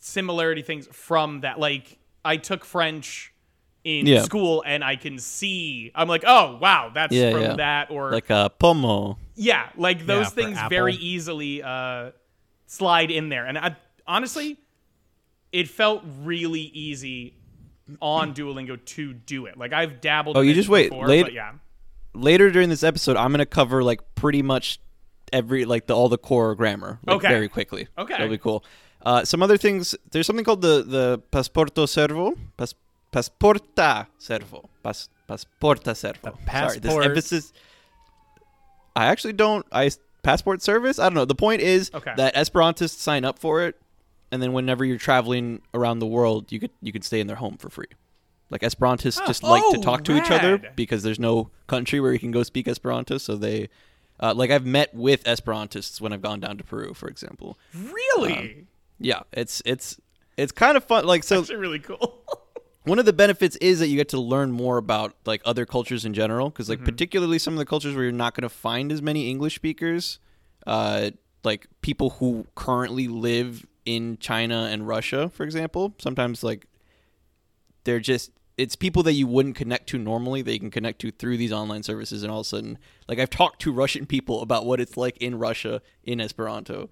similarity 0.00 0.62
things 0.62 0.86
from 0.92 1.40
that. 1.40 1.58
Like 1.58 1.98
I 2.24 2.36
took 2.36 2.64
French 2.64 3.32
in 3.84 4.06
Yeah. 4.06 4.22
school, 4.22 4.62
and 4.66 4.84
I 4.84 4.96
can 4.96 5.18
see. 5.18 5.90
I'm 5.94 6.08
like, 6.08 6.24
oh 6.26 6.58
wow, 6.60 6.90
that's 6.94 7.14
Yeah, 7.14 7.32
from 7.32 7.40
yeah. 7.42 7.54
that, 7.56 7.90
or 7.90 8.10
like 8.12 8.28
a 8.30 8.50
pomo. 8.58 9.18
yeah, 9.34 9.68
like 9.76 10.04
those 10.06 10.28
for 10.28 10.34
things 10.34 10.58
Apple. 10.58 10.68
very 10.70 10.94
easily 10.94 11.62
uh, 11.62 12.10
slide 12.66 13.10
in 13.10 13.28
there. 13.30 13.46
And 13.46 13.56
I, 13.58 13.76
honestly, 14.06 14.58
it 15.50 15.68
felt 15.68 16.02
really 16.22 16.60
easy 16.60 17.34
on 18.02 18.34
Duolingo 18.34 18.82
to 18.84 19.12
do 19.14 19.46
it. 19.46 19.56
Like 19.56 19.72
I've 19.72 20.00
dabbled. 20.00 20.36
Oh, 20.36 20.40
in 20.40 20.46
you 20.46 20.52
it 20.52 20.56
just 20.56 20.68
wait. 20.68 20.90
Before, 20.90 21.08
Late- 21.08 21.22
but 21.24 21.32
yeah. 21.32 21.52
Later 22.12 22.50
during 22.50 22.68
this 22.68 22.82
episode, 22.82 23.16
I'm 23.16 23.30
gonna 23.30 23.46
cover 23.46 23.82
like 23.84 24.00
pretty 24.16 24.42
much 24.42 24.78
every 25.32 25.64
like 25.64 25.86
the 25.86 25.94
all 25.94 26.08
the 26.08 26.18
core 26.18 26.54
grammar 26.54 26.98
like, 27.06 27.16
Okay. 27.16 27.28
very 27.28 27.48
quickly. 27.48 27.88
Okay. 27.98 28.14
that'll 28.14 28.28
be 28.28 28.38
cool. 28.38 28.64
Uh, 29.02 29.24
some 29.24 29.42
other 29.42 29.56
things. 29.56 29.94
There's 30.10 30.26
something 30.26 30.44
called 30.44 30.62
the 30.62 30.82
the 30.86 31.22
pasporto 31.32 31.88
servo. 31.88 32.34
Pas, 32.56 32.74
pasporta 33.12 34.06
servo. 34.18 34.68
Pas, 34.82 35.08
pasporta 35.28 35.96
servo. 35.96 36.38
Sorry, 36.50 36.78
this 36.78 36.94
emphasis. 36.94 37.52
I 38.96 39.06
actually 39.06 39.32
don't. 39.34 39.64
I 39.72 39.90
passport 40.22 40.62
service. 40.62 40.98
I 40.98 41.04
don't 41.04 41.14
know. 41.14 41.24
The 41.24 41.34
point 41.34 41.62
is 41.62 41.90
Okay. 41.94 42.12
that 42.16 42.34
Esperantists 42.34 42.98
sign 42.98 43.24
up 43.24 43.38
for 43.38 43.62
it, 43.62 43.80
and 44.30 44.42
then 44.42 44.52
whenever 44.52 44.84
you're 44.84 44.98
traveling 44.98 45.62
around 45.72 46.00
the 46.00 46.06
world, 46.06 46.52
you 46.52 46.60
could 46.60 46.70
you 46.82 46.92
could 46.92 47.04
stay 47.04 47.20
in 47.20 47.26
their 47.26 47.36
home 47.36 47.56
for 47.56 47.70
free. 47.70 47.86
Like 48.50 48.62
Esperantists 48.62 49.24
just 49.26 49.42
like 49.44 49.62
to 49.70 49.78
Oh, 49.78 49.82
talk 49.82 50.02
to 50.04 50.16
each 50.16 50.30
other 50.30 50.58
because 50.74 51.04
there's 51.04 51.20
no 51.20 51.50
country 51.68 52.00
where 52.00 52.12
you 52.12 52.18
can 52.18 52.32
go 52.32 52.42
speak 52.42 52.66
Esperanto. 52.66 53.16
So 53.16 53.36
they, 53.36 53.68
uh, 54.20 54.34
like, 54.34 54.50
I've 54.50 54.66
met 54.66 54.94
with 54.94 55.24
Esperantists 55.24 56.00
when 56.00 56.12
I've 56.12 56.22
gone 56.22 56.40
down 56.40 56.58
to 56.58 56.64
Peru, 56.64 56.94
for 56.94 57.08
example. 57.08 57.58
Really, 57.74 58.66
Yeah, 58.98 59.20
it's 59.32 59.62
it's 59.64 59.98
it's 60.36 60.52
kind 60.52 60.76
of 60.76 60.84
fun. 60.84 61.06
Like, 61.06 61.24
so 61.24 61.42
really 61.44 61.78
cool. 61.78 62.22
one 62.84 62.98
of 62.98 63.04
the 63.04 63.12
benefits 63.12 63.56
is 63.56 63.78
that 63.78 63.88
you 63.88 63.96
get 63.96 64.08
to 64.10 64.20
learn 64.20 64.50
more 64.50 64.78
about 64.78 65.14
like 65.26 65.42
other 65.44 65.66
cultures 65.66 66.04
in 66.04 66.14
general 66.14 66.50
because 66.50 66.68
like 66.68 66.84
particularly 66.84 67.38
some 67.38 67.54
of 67.54 67.58
the 67.58 67.66
cultures 67.66 67.94
where 67.94 68.04
you're 68.04 68.12
not 68.12 68.34
going 68.34 68.42
to 68.42 68.48
find 68.48 68.90
as 68.90 69.02
many 69.02 69.30
english 69.30 69.54
speakers 69.54 70.18
uh 70.66 71.10
like 71.44 71.66
people 71.82 72.10
who 72.10 72.46
currently 72.54 73.06
live 73.08 73.66
in 73.84 74.16
china 74.18 74.68
and 74.70 74.86
russia 74.86 75.28
for 75.28 75.44
example 75.44 75.94
sometimes 75.98 76.42
like 76.42 76.66
they're 77.84 78.00
just 78.00 78.30
it's 78.60 78.76
people 78.76 79.02
that 79.02 79.12
you 79.14 79.26
wouldn't 79.26 79.56
connect 79.56 79.88
to 79.88 79.98
normally 79.98 80.42
that 80.42 80.52
you 80.52 80.60
can 80.60 80.70
connect 80.70 81.00
to 81.00 81.10
through 81.10 81.36
these 81.36 81.52
online 81.52 81.82
services 81.82 82.22
and 82.22 82.30
all 82.32 82.40
of 82.40 82.46
a 82.46 82.48
sudden 82.48 82.78
like 83.08 83.18
i've 83.18 83.30
talked 83.30 83.60
to 83.62 83.72
russian 83.72 84.04
people 84.06 84.42
about 84.42 84.66
what 84.66 84.80
it's 84.80 84.96
like 84.96 85.16
in 85.18 85.38
russia 85.38 85.80
in 86.04 86.20
esperanto 86.20 86.88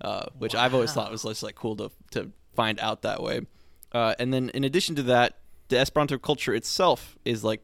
uh, 0.00 0.26
which 0.38 0.54
i've 0.54 0.74
always 0.74 0.92
thought 0.92 1.10
was 1.10 1.22
just 1.22 1.42
like 1.42 1.54
cool 1.54 1.76
to, 1.76 1.90
to 2.10 2.30
find 2.54 2.80
out 2.80 3.02
that 3.02 3.22
way. 3.22 3.40
Uh, 3.92 4.14
and 4.18 4.32
then 4.34 4.50
in 4.50 4.64
addition 4.64 4.94
to 4.96 5.02
that 5.02 5.38
the 5.68 5.78
esperanto 5.78 6.16
culture 6.18 6.54
itself 6.54 7.16
is 7.24 7.44
like 7.44 7.62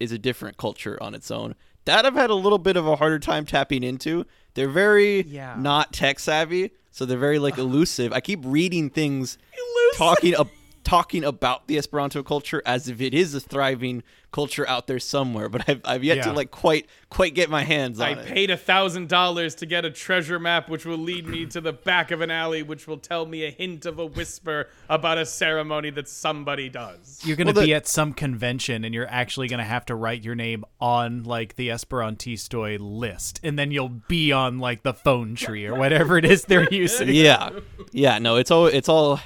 is 0.00 0.12
a 0.12 0.18
different 0.18 0.56
culture 0.56 0.96
on 1.02 1.14
its 1.14 1.30
own. 1.30 1.54
That 1.84 2.04
i've 2.06 2.14
had 2.14 2.30
a 2.30 2.34
little 2.34 2.58
bit 2.58 2.76
of 2.76 2.86
a 2.86 2.96
harder 2.96 3.18
time 3.18 3.44
tapping 3.46 3.82
into. 3.82 4.24
They're 4.54 4.68
very 4.68 5.22
Yeah. 5.22 5.54
not 5.58 5.92
tech 5.92 6.18
savvy 6.18 6.70
so 6.90 7.04
they're 7.06 7.16
very 7.18 7.38
like 7.38 7.58
elusive. 7.58 8.12
I 8.12 8.20
keep 8.20 8.40
reading 8.44 8.90
things 8.90 9.38
Elusive. 9.52 9.98
talking 9.98 10.34
ab- 10.34 10.50
talking 10.88 11.22
about 11.24 11.66
the 11.68 11.76
Esperanto 11.76 12.22
culture 12.22 12.62
as 12.64 12.88
if 12.88 13.00
it 13.00 13.12
is 13.12 13.34
a 13.34 13.40
thriving 13.40 14.02
culture 14.30 14.68
out 14.68 14.86
there 14.86 14.98
somewhere, 14.98 15.48
but 15.48 15.66
I've, 15.68 15.80
I've 15.84 16.04
yet 16.04 16.22
to 16.24 16.32
like 16.32 16.50
quite 16.50 16.86
quite 17.08 17.34
get 17.34 17.48
my 17.48 17.64
hands 17.64 17.98
on 18.00 18.06
I 18.06 18.10
it. 18.12 18.18
I 18.18 18.22
paid 18.24 18.50
a 18.50 18.56
thousand 18.56 19.08
dollars 19.08 19.54
to 19.56 19.66
get 19.66 19.84
a 19.86 19.90
treasure 19.90 20.38
map, 20.38 20.68
which 20.68 20.84
will 20.84 20.98
lead 20.98 21.26
me 21.26 21.46
to 21.46 21.60
the 21.60 21.72
back 21.72 22.10
of 22.10 22.20
an 22.20 22.30
alley, 22.30 22.62
which 22.62 22.86
will 22.86 22.98
tell 22.98 23.24
me 23.26 23.44
a 23.44 23.50
hint 23.50 23.86
of 23.86 23.98
a 23.98 24.04
whisper 24.06 24.68
about 24.88 25.16
a 25.18 25.24
ceremony 25.26 25.90
that 25.90 26.08
somebody 26.08 26.68
does. 26.68 27.20
You're 27.24 27.36
going 27.36 27.46
to 27.48 27.52
Well, 27.54 27.62
the- 27.62 27.68
be 27.68 27.74
at 27.74 27.86
some 27.86 28.12
convention 28.12 28.84
and 28.84 28.94
you're 28.94 29.08
actually 29.10 29.48
going 29.48 29.58
to 29.58 29.64
have 29.64 29.86
to 29.86 29.94
write 29.94 30.22
your 30.24 30.34
name 30.34 30.64
on 30.80 31.22
like 31.24 31.56
the 31.56 31.68
Esperantistoj 31.68 32.78
list. 32.80 33.40
And 33.42 33.58
then 33.58 33.70
you'll 33.70 33.88
be 34.08 34.32
on 34.32 34.58
like 34.58 34.82
the 34.82 34.94
phone 34.94 35.34
tree 35.34 35.66
or 35.66 35.74
whatever 35.74 36.18
it 36.18 36.24
is 36.24 36.44
they're 36.44 36.68
using. 36.72 37.08
yeah, 37.08 37.50
yeah, 37.92 38.18
no, 38.18 38.36
it's 38.36 38.50
all 38.50 38.66
it's 38.66 38.88
all. 38.88 39.20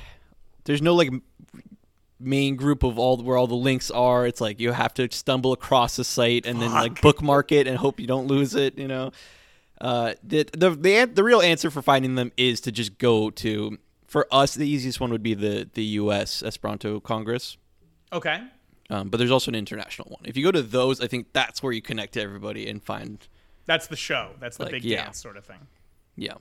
There's 0.64 0.81
no 0.81 0.95
like 0.95 1.09
m- 1.09 1.23
main 2.23 2.57
group 2.57 2.83
of 2.83 2.99
all 2.99 3.17
where 3.19 3.37
all 3.37 3.47
the 3.47 3.55
links 3.55 3.91
are. 3.91 4.26
It's 4.26 4.41
like 4.41 4.61
you 4.61 4.73
have 4.73 4.95
to 4.95 5.09
stumble 5.11 5.52
across 5.52 5.99
a 5.99 6.05
site 6.05 6.47
and 6.47 6.61
then 6.61 6.73
like 6.73 7.00
bookmark 7.02 7.52
it 7.52 7.67
and 7.67 7.76
hope 7.76 8.00
you 8.00 8.07
don't 8.07 8.26
lose 8.26 8.55
it. 8.55 8.79
You 8.79 8.88
know. 8.88 9.11
Uh, 9.81 10.14
the, 10.23 10.49
the 10.57 10.71
the 10.71 11.11
the 11.12 11.25
real 11.25 11.41
answer 11.41 11.71
for 11.71 11.83
finding 11.83 12.14
them 12.14 12.33
is 12.37 12.61
to 12.62 12.73
just 12.73 12.99
go 12.99 13.31
to. 13.31 13.79
For 14.07 14.26
us, 14.31 14.55
the 14.55 14.69
easiest 14.69 15.00
one 15.00 15.11
would 15.11 15.23
be 15.23 15.35
the 15.35 15.69
the 15.73 15.83
U.S. 15.85 16.43
Esperanto 16.43 17.00
Congress. 17.00 17.57
Okay. 18.12 18.43
Um, 18.91 19.09
but 19.09 19.17
there's 19.17 19.31
also 19.31 19.50
an 19.50 19.55
international 19.55 20.09
one. 20.11 20.21
If 20.25 20.37
you 20.37 20.45
go 20.45 20.50
to 20.52 20.61
those, 20.62 21.00
I 21.00 21.07
think 21.07 21.33
that's 21.33 21.62
where 21.62 21.73
you 21.73 21.81
connect 21.81 22.12
to 22.14 22.21
everybody 22.21 22.69
and 22.69 22.83
find 22.83 23.26
That's 23.64 23.87
the 23.87 23.97
show. 23.97 24.33
That's 24.38 24.59
the 24.59 24.64
Like, 24.64 24.73
big 24.73 24.85
yeah. 24.85 25.05
dance 25.05 25.19
sort 25.19 25.38
of 25.38 25.47
thing. 25.47 25.67
Yeah. 26.14 26.35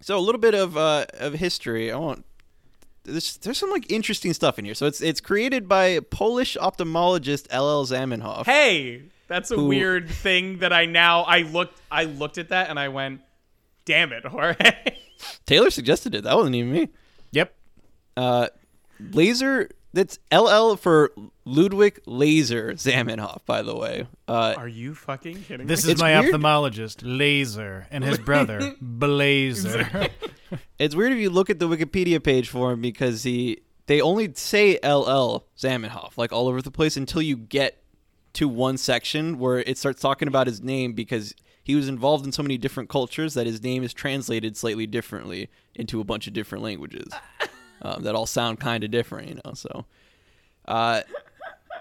So 0.00 0.16
a 0.16 0.20
little 0.20 0.40
bit 0.40 0.54
of 0.54 0.76
uh, 0.76 1.06
of 1.14 1.34
history. 1.34 1.90
I 1.90 1.96
want 1.96 2.24
there's 3.08 3.36
there's 3.38 3.58
some 3.58 3.70
like 3.70 3.90
interesting 3.90 4.32
stuff 4.34 4.58
in 4.58 4.64
here. 4.64 4.74
So 4.74 4.86
it's 4.86 5.00
it's 5.00 5.20
created 5.20 5.68
by 5.68 6.00
Polish 6.00 6.56
ophthalmologist 6.60 7.46
L.L. 7.50 7.84
Zamenhof. 7.86 8.46
Hey, 8.46 9.02
that's 9.26 9.50
a 9.50 9.56
Who- 9.56 9.66
weird 9.66 10.08
thing 10.08 10.58
that 10.58 10.72
I 10.72 10.86
now 10.86 11.22
I 11.22 11.42
looked 11.42 11.80
I 11.90 12.04
looked 12.04 12.38
at 12.38 12.50
that 12.50 12.70
and 12.70 12.78
I 12.78 12.88
went, 12.88 13.20
"Damn 13.84 14.12
it, 14.12 14.24
Jorge." 14.24 14.56
Taylor 15.46 15.70
suggested 15.70 16.14
it. 16.14 16.24
That 16.24 16.36
wasn't 16.36 16.54
even 16.56 16.72
me. 16.72 16.88
Yep. 17.32 17.54
Uh, 18.16 18.48
Laser. 19.12 19.70
That's 19.98 20.20
LL 20.32 20.76
for 20.76 21.10
Ludwig 21.44 22.00
Laser 22.06 22.74
Zamenhof. 22.74 23.44
By 23.46 23.62
the 23.62 23.74
way. 23.74 24.06
Uh, 24.28 24.54
Are 24.56 24.68
you 24.68 24.94
fucking 24.94 25.42
kidding 25.42 25.66
me? 25.66 25.68
This 25.68 25.84
me? 25.84 25.88
is 25.88 25.92
It's 25.94 26.00
my 26.00 26.20
weird. 26.20 26.32
ophthalmologist, 26.32 26.98
Laser, 27.02 27.88
and 27.90 28.04
his 28.04 28.16
brother, 28.18 28.76
Blazer. 28.80 30.08
It's 30.78 30.94
weird 30.94 31.12
if 31.12 31.18
you 31.18 31.28
look 31.30 31.50
at 31.50 31.58
the 31.58 31.66
Wikipedia 31.68 32.22
page 32.22 32.48
for 32.48 32.70
him 32.72 32.80
because 32.80 33.24
he 33.24 33.58
they 33.86 34.00
only 34.00 34.32
say 34.34 34.78
LL 34.84 35.44
Zamenhof 35.58 36.16
like 36.16 36.32
all 36.32 36.46
over 36.46 36.62
the 36.62 36.70
place 36.70 36.96
until 36.96 37.20
you 37.20 37.36
get 37.36 37.82
to 38.34 38.46
one 38.48 38.76
section 38.76 39.38
where 39.40 39.58
it 39.58 39.76
starts 39.76 40.00
talking 40.00 40.28
about 40.28 40.46
his 40.46 40.62
name 40.62 40.92
because 40.92 41.34
he 41.64 41.74
was 41.74 41.88
involved 41.88 42.24
in 42.24 42.30
so 42.30 42.42
many 42.44 42.56
different 42.56 42.88
cultures 42.88 43.34
that 43.34 43.46
his 43.48 43.60
name 43.64 43.82
is 43.82 43.92
translated 43.92 44.56
slightly 44.56 44.86
differently 44.86 45.50
into 45.74 46.00
a 46.00 46.04
bunch 46.04 46.28
of 46.28 46.32
different 46.32 46.62
languages 46.62 47.08
um, 47.82 48.02
that 48.02 48.14
all 48.14 48.26
sound 48.26 48.60
kind 48.60 48.84
of 48.84 48.90
different, 48.90 49.28
you 49.28 49.40
know. 49.44 49.54
So, 49.54 49.84
uh, 50.66 51.02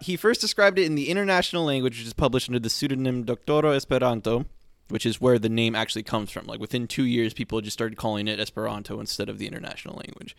he 0.01 0.15
first 0.15 0.41
described 0.41 0.77
it 0.79 0.83
in 0.85 0.95
the 0.95 1.09
international 1.09 1.63
language, 1.65 1.97
which 1.97 2.07
is 2.07 2.13
published 2.13 2.49
under 2.49 2.59
the 2.59 2.69
pseudonym 2.69 3.25
Doktoro 3.25 3.75
Esperanto, 3.75 4.45
which 4.89 5.05
is 5.05 5.19
where 5.19 5.39
the 5.39 5.49
name 5.49 5.75
actually 5.75 6.03
comes 6.03 6.29
from. 6.31 6.45
Like 6.45 6.59
within 6.59 6.87
two 6.87 7.03
years, 7.05 7.33
people 7.33 7.59
just 7.61 7.73
started 7.73 7.97
calling 7.97 8.27
it 8.27 8.39
Esperanto 8.39 8.99
instead 8.99 9.27
of 9.29 9.37
the 9.39 9.47
international 9.47 9.95
language. 9.95 10.35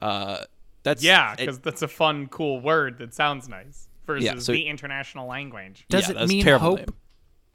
Uh, 0.00 0.38
that's 0.84 1.02
yeah, 1.02 1.34
because 1.36 1.58
that's 1.58 1.82
a 1.82 1.88
fun, 1.88 2.28
cool 2.28 2.60
word 2.60 2.98
that 2.98 3.12
sounds 3.12 3.48
nice 3.48 3.88
versus 4.06 4.24
Yeah, 4.24 4.38
so- 4.38 4.52
the 4.52 4.66
international 4.66 5.26
language. 5.28 5.84
Does 5.90 6.04
yeah, 6.04 6.10
it 6.12 6.14
that's 6.14 6.28
mean 6.28 6.44
terrible 6.44 6.66
hope? 6.70 6.78
name. 6.78 6.94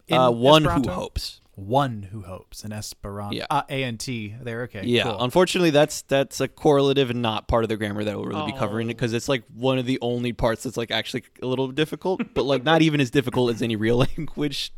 in 0.08 0.18
Uh, 0.18 0.30
one 0.32 0.64
Esperanto? 0.64 0.90
who 0.90 0.96
hopes. 0.96 1.42
One 1.56 2.02
who 2.12 2.22
hopes 2.24 2.64
in 2.66 2.72
Esperanto. 2.74 3.36
Yeah. 3.38 3.46
Uh, 3.50 3.62
A 3.70 3.84
and 3.84 4.00
T. 4.00 4.34
There. 4.42 4.64
Okay. 4.64 4.84
Yeah, 4.86 5.04
cool. 5.04 5.24
unfortunately, 5.24 5.70
that's 5.70 6.02
that's 6.04 6.42
a 6.42 6.48
correlative 6.48 7.12
and 7.12 7.22
not 7.22 7.48
part 7.48 7.64
of 7.64 7.70
the 7.70 7.78
grammar 7.78 8.04
that 8.04 8.16
we'll 8.18 8.26
really 8.26 8.52
be 8.52 8.58
covering 8.58 8.88
Oh. 8.88 8.90
it 8.92 8.94
because 8.96 9.14
it's 9.14 9.30
like 9.30 9.44
one 9.54 9.78
of 9.78 9.86
the 9.86 10.00
only 10.02 10.34
parts 10.34 10.64
that's 10.64 10.78
like 10.78 10.90
actually 10.90 11.24
a 11.44 11.46
little 11.46 11.68
difficult, 11.68 12.22
but 12.34 12.46
like 12.46 12.64
not 12.64 12.82
even 12.82 13.00
as 13.00 13.12
difficult 13.12 13.54
as 13.54 13.62
any 13.62 13.76
real 13.76 13.98
language 14.18 14.74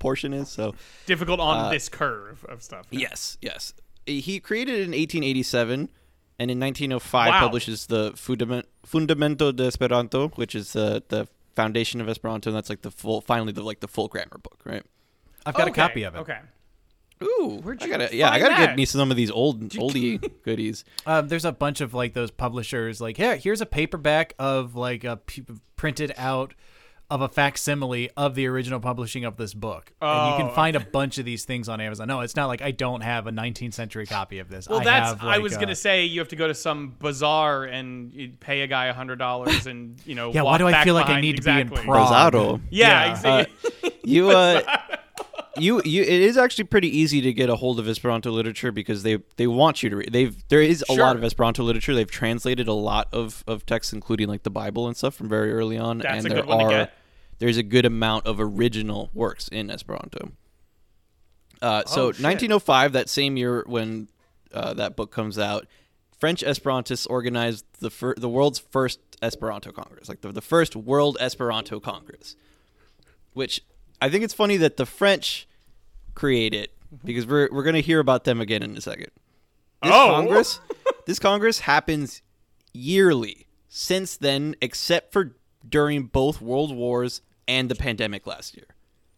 portion 0.00 0.32
is. 0.34 0.48
So 0.48 0.74
Difficult 1.06 1.38
on 1.38 1.66
Uh, 1.66 1.70
this 1.70 1.88
curve 1.88 2.44
of 2.48 2.62
stuff. 2.62 2.86
yes, 2.90 3.38
yes, 3.40 3.72
he 4.04 4.40
created 4.40 4.74
it 4.80 4.82
in 4.82 4.90
1887, 4.90 5.90
and 6.40 6.50
in 6.50 6.58
1905 6.58 7.28
Wow. 7.28 7.38
publishes 7.40 7.86
the 7.86 8.12
Fundament, 8.16 8.64
Fundamento 8.84 9.54
de 9.54 9.66
Esperanto, 9.66 10.28
which 10.30 10.56
is 10.56 10.72
the 10.72 11.04
the 11.08 11.28
foundation 11.54 12.00
of 12.00 12.08
Esperanto, 12.08 12.50
and 12.50 12.56
that's 12.56 12.68
like 12.70 12.82
the 12.82 12.90
full, 12.90 13.20
finally 13.20 13.52
the 13.52 13.62
like 13.62 13.78
the 13.78 13.88
full 13.88 14.08
grammar 14.08 14.38
book, 14.42 14.58
right? 14.64 14.82
I've 15.46 15.54
got 15.54 15.68
Okay, 15.68 15.80
a 15.80 15.86
copy 15.88 16.02
of 16.04 16.14
it. 16.14 16.18
Okay. 16.18 16.38
Ooh, 17.22 17.60
Where'd 17.62 17.82
I 17.82 17.86
you 17.86 17.90
gotta, 17.92 18.16
yeah, 18.16 18.30
I 18.30 18.38
gotta 18.38 18.54
that? 18.54 18.66
get 18.68 18.76
me 18.76 18.86
some 18.86 19.10
of 19.10 19.16
these 19.16 19.30
old 19.30 19.60
oldie 19.70 20.20
goodies. 20.42 20.84
Um, 21.04 21.28
there's 21.28 21.44
a 21.44 21.52
bunch 21.52 21.82
of 21.82 21.92
like 21.92 22.14
those 22.14 22.30
publishers. 22.30 22.98
Like, 23.00 23.18
yeah, 23.18 23.34
here's 23.34 23.60
a 23.60 23.66
paperback 23.66 24.32
of 24.38 24.74
like 24.74 25.04
a 25.04 25.18
p- 25.18 25.44
printed 25.76 26.14
out 26.16 26.54
of 27.10 27.20
a 27.20 27.28
facsimile 27.28 28.08
of 28.16 28.36
the 28.36 28.46
original 28.46 28.80
publishing 28.80 29.24
of 29.26 29.36
this 29.36 29.52
book, 29.52 29.92
and 30.00 30.28
you 30.28 30.34
Oh, 30.34 30.46
can 30.46 30.54
find 30.54 30.76
a 30.76 30.80
bunch 30.80 31.18
of 31.18 31.24
these 31.26 31.44
things 31.44 31.68
on 31.68 31.78
Amazon. 31.80 32.06
No, 32.08 32.20
it's 32.20 32.36
not 32.36 32.46
like 32.46 32.62
I 32.62 32.70
don't 32.70 33.00
have 33.02 33.26
a 33.26 33.32
19th 33.32 33.74
century 33.74 34.06
copy 34.06 34.38
of 34.38 34.48
this. 34.48 34.66
Well, 34.68 34.80
I 34.80 34.84
that's. 34.84 35.08
have, 35.20 35.22
I 35.24 35.38
was 35.38 35.54
uh, 35.56 35.60
gonna 35.60 35.74
say 35.74 36.04
you 36.04 36.20
have 36.20 36.28
to 36.28 36.36
go 36.36 36.46
to 36.46 36.54
some 36.54 36.94
bazaar 37.00 37.64
and 37.64 38.12
you 38.14 38.30
pay 38.40 38.62
a 38.62 38.66
guy 38.66 38.86
a 38.86 38.94
hundred 38.94 39.16
dollars 39.18 39.66
and 39.66 40.00
you 40.06 40.14
know. 40.14 40.32
Yeah, 40.32 40.42
why 40.42 40.56
do 40.56 40.66
I 40.68 40.84
feel 40.84 40.94
like 40.94 41.06
I 41.06 41.08
behind- 41.08 41.22
need 41.22 41.36
to 41.36 41.42
be 41.42 41.50
in 41.50 41.58
exactly. 41.58 41.84
Prague? 41.84 42.08
Rosado. 42.32 42.60
Yeah, 42.70 43.04
Yeah. 43.04 43.10
exactly. 43.10 43.92
you 44.04 44.30
uh 44.30 44.62
you 45.56 45.80
you 45.84 46.02
it 46.02 46.08
is 46.08 46.36
actually 46.36 46.64
pretty 46.64 46.96
easy 46.96 47.20
to 47.20 47.32
get 47.32 47.50
a 47.50 47.56
hold 47.56 47.78
of 47.78 47.88
Esperanto 47.88 48.30
literature 48.30 48.72
because 48.72 49.02
they 49.02 49.18
they 49.36 49.46
want 49.46 49.82
you 49.82 49.90
to 49.90 49.96
read. 49.96 50.12
They've 50.12 50.36
there 50.48 50.62
is 50.62 50.84
a 50.88 50.92
lot 50.92 51.16
of 51.16 51.24
Esperanto 51.24 51.62
literature. 51.62 51.94
They've 51.94 52.10
translated 52.10 52.68
a 52.68 52.72
lot 52.72 53.08
of 53.12 53.42
of 53.46 53.66
texts 53.66 53.92
including 53.92 54.28
like 54.28 54.42
the 54.42 54.50
Bible 54.50 54.86
and 54.86 54.96
stuff 54.96 55.14
from 55.14 55.28
very 55.28 55.52
early 55.52 55.78
on 55.78 55.98
That's 55.98 56.24
and 56.24 56.32
there 56.32 56.42
good 56.42 56.48
one 56.48 56.58
to 56.70 56.82
are 56.82 56.88
there's 57.38 57.56
a 57.56 57.62
good 57.62 57.86
amount 57.86 58.26
of 58.26 58.38
original 58.40 59.10
works 59.14 59.48
in 59.48 59.70
Esperanto. 59.70 60.32
Uh, 61.62 61.84
so 61.86 62.02
Oh, 62.02 62.04
1905 62.06 62.92
that 62.92 63.08
same 63.08 63.36
year 63.36 63.64
when 63.66 64.08
uh, 64.52 64.74
that 64.74 64.96
book 64.96 65.10
comes 65.10 65.38
out 65.38 65.66
French 66.18 66.42
Esperantists 66.42 67.06
organized 67.08 67.64
the 67.80 67.90
fir- 67.90 68.14
the 68.16 68.28
world's 68.28 68.58
first 68.58 69.00
Esperanto 69.22 69.70
Congress, 69.72 70.08
like 70.08 70.20
the, 70.20 70.32
the 70.32 70.40
first 70.42 70.74
World 70.76 71.16
Esperanto 71.20 71.80
Congress 71.80 72.36
which 73.32 73.62
I 74.00 74.08
think 74.08 74.24
it's 74.24 74.34
funny 74.34 74.56
that 74.58 74.76
the 74.76 74.86
French 74.86 75.46
create 76.14 76.54
it 76.54 76.72
mm-hmm. 76.86 77.06
because 77.06 77.26
we're 77.26 77.48
we're 77.52 77.62
gonna 77.62 77.80
hear 77.80 78.00
about 78.00 78.24
them 78.24 78.40
again 78.40 78.62
in 78.62 78.76
a 78.76 78.80
second. 78.80 79.10
This 79.82 79.92
Oh. 79.92 80.10
Congress, 80.10 80.60
this 81.06 81.18
Congress 81.18 81.60
happens 81.60 82.22
yearly 82.72 83.46
since 83.68 84.16
then, 84.16 84.54
except 84.60 85.12
for 85.12 85.36
during 85.68 86.04
both 86.04 86.40
World 86.40 86.74
Wars 86.74 87.22
and 87.46 87.68
the 87.68 87.74
pandemic 87.74 88.26
last 88.26 88.56
year. 88.56 88.66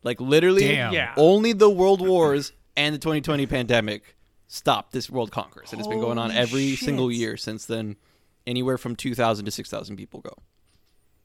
Like 0.03 0.21
literally, 0.21 0.69
Damn. 0.69 0.93
Yeah. 0.93 1.15
only 1.17 1.53
the 1.53 1.71
World 1.71 2.07
Wars 2.07 2.53
and 2.77 2.95
the 2.95 2.99
2020 2.99 3.47
pandemic 3.47 4.17
stopped 4.49 4.93
this 4.93 5.09
World 5.09 5.31
Congress, 5.31 5.73
and 5.73 5.81
it's 5.81 5.89
been 5.89 6.01
going 6.01 6.19
on 6.19 6.31
every 6.31 6.77
single 6.77 7.11
year 7.11 7.37
since 7.37 7.67
then. 7.67 7.97
Anywhere 8.45 8.77
from 8.77 8.97
2,000 8.97 9.45
to 9.45 9.53
6,000 9.53 9.97
people 9.97 10.19
go. 10.21 10.37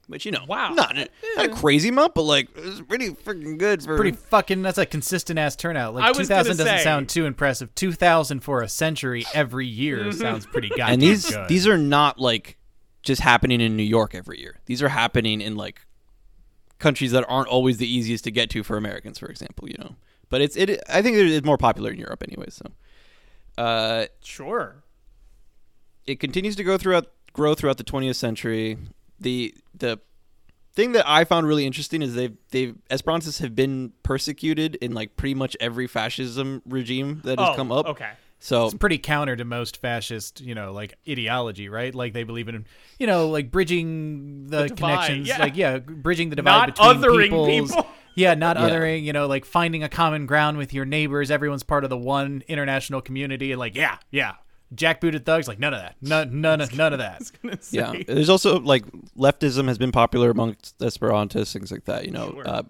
Which 0.07 0.25
you 0.25 0.31
know, 0.31 0.45
Wow. 0.47 0.69
not 0.73 0.97
a, 0.97 1.09
not 1.35 1.45
a 1.47 1.49
crazy 1.49 1.89
amount, 1.89 2.15
but 2.15 2.21
like 2.23 2.47
it's 2.55 2.79
pretty 2.81 3.09
freaking 3.09 3.57
good 3.57 3.83
for 3.83 3.97
Pretty 3.97 4.15
fucking. 4.15 4.61
That's 4.61 4.77
a 4.77 4.85
consistent 4.85 5.37
ass 5.37 5.55
turnout. 5.57 5.93
Like 5.95 6.13
2000 6.13 6.29
doesn't 6.57 6.65
say- 6.65 6.83
sound 6.83 7.09
too 7.09 7.25
impressive. 7.25 7.75
2000 7.75 8.39
for 8.39 8.61
a 8.61 8.69
century 8.69 9.25
every 9.33 9.67
year 9.67 10.09
sounds 10.13 10.45
pretty 10.45 10.69
goddamn 10.77 10.89
and 10.93 11.01
these 11.01 11.29
good. 11.29 11.49
these 11.49 11.67
are 11.67 11.77
not 11.77 12.19
like 12.19 12.57
just 13.03 13.21
happening 13.21 13.59
in 13.59 13.75
New 13.75 13.83
York 13.83 14.15
every 14.15 14.39
year. 14.39 14.55
These 14.65 14.81
are 14.81 14.87
happening 14.89 15.41
in 15.41 15.55
like 15.57 15.81
countries 16.79 17.11
that 17.11 17.25
aren't 17.27 17.49
always 17.49 17.77
the 17.77 17.87
easiest 17.87 18.23
to 18.25 18.31
get 18.31 18.49
to 18.51 18.63
for 18.63 18.77
Americans, 18.77 19.19
for 19.19 19.27
example. 19.27 19.67
You 19.67 19.75
know, 19.79 19.95
but 20.29 20.39
it's 20.41 20.55
it. 20.55 20.81
I 20.87 21.01
think 21.01 21.17
it's 21.17 21.45
more 21.45 21.57
popular 21.57 21.91
in 21.91 21.99
Europe 21.99 22.23
anyway. 22.25 22.45
So, 22.49 22.65
uh, 23.57 24.05
Sure. 24.23 24.83
it 26.05 26.19
continues 26.21 26.55
to 26.55 26.63
go 26.63 26.77
throughout 26.77 27.07
grow 27.33 27.53
throughout 27.55 27.77
the 27.77 27.83
20th 27.83 28.15
century. 28.15 28.77
The 29.19 29.53
the 29.75 29.99
thing 30.73 30.91
that 30.91 31.07
I 31.09 31.23
found 31.23 31.47
really 31.47 31.65
interesting 31.65 32.01
is 32.01 32.13
they've 32.13 32.35
they've 32.51 32.75
Esperantists 32.89 33.39
have 33.41 33.55
been 33.55 33.93
persecuted 34.03 34.75
in 34.75 34.93
like 34.93 35.15
pretty 35.15 35.33
much 35.33 35.57
every 35.59 35.87
fascism 35.87 36.61
regime 36.67 37.21
that 37.23 37.39
has 37.39 37.49
Oh, 37.49 37.55
come 37.55 37.71
up. 37.71 37.87
okay. 37.87 38.11
So 38.39 38.65
it's 38.67 38.75
pretty 38.75 38.99
counter 38.99 39.35
to 39.35 39.43
most 39.43 39.77
fascist, 39.81 40.41
you 40.41 40.53
know, 40.53 40.71
like 40.71 40.93
ideology, 41.09 41.69
right? 41.69 41.93
Like 41.95 42.13
they 42.13 42.23
believe 42.23 42.47
in, 42.47 42.67
you 42.99 43.07
know, 43.07 43.29
like 43.29 43.49
bridging 43.49 44.45
the, 44.45 44.57
The 44.63 44.67
divide, 44.67 44.77
connections, 44.77 45.27
yeah. 45.27 45.39
like 45.39 45.57
yeah, 45.57 45.79
bridging 45.79 46.29
the 46.29 46.35
divide 46.35 46.67
Not 46.67 46.75
between 46.75 46.95
othering 46.97 47.23
peoples. 47.23 47.71
people. 47.71 47.87
Yeah, 48.15 48.33
not 48.33 48.57
Yeah. 48.57 48.69
othering, 48.69 49.03
you 49.03 49.13
know, 49.13 49.27
like 49.27 49.45
finding 49.45 49.83
a 49.83 49.89
common 49.89 50.25
ground 50.25 50.57
with 50.57 50.73
your 50.73 50.85
neighbors. 50.85 51.29
Everyone's 51.29 51.61
part 51.61 51.83
of 51.83 51.91
the 51.91 51.97
one 51.97 52.41
international 52.47 52.99
community, 52.99 53.51
and 53.51 53.59
like, 53.59 53.75
yeah, 53.75 53.97
yeah, 54.09 54.33
jackbooted 54.75 55.25
thugs, 55.25 55.47
like 55.47 55.59
none 55.59 55.73
of 55.73 55.79
that, 55.81 55.95
none, 56.01 56.41
none, 56.41 56.61
of, 56.61 56.75
none 56.75 56.93
of 56.93 56.99
that. 56.99 57.23
Say. 57.63 57.77
Yeah, 57.77 57.93
there's 58.07 58.29
also 58.29 58.59
like 58.59 58.85
leftism 59.17 59.67
has 59.67 59.77
been 59.77 59.91
popular 59.91 60.29
amongst 60.29 60.77
Esperantists, 60.79 61.53
things 61.53 61.71
like 61.71 61.85
that. 61.85 62.05
You 62.05 62.11
know, 62.11 62.31
Sure. 62.31 62.47
uh, 62.47 62.63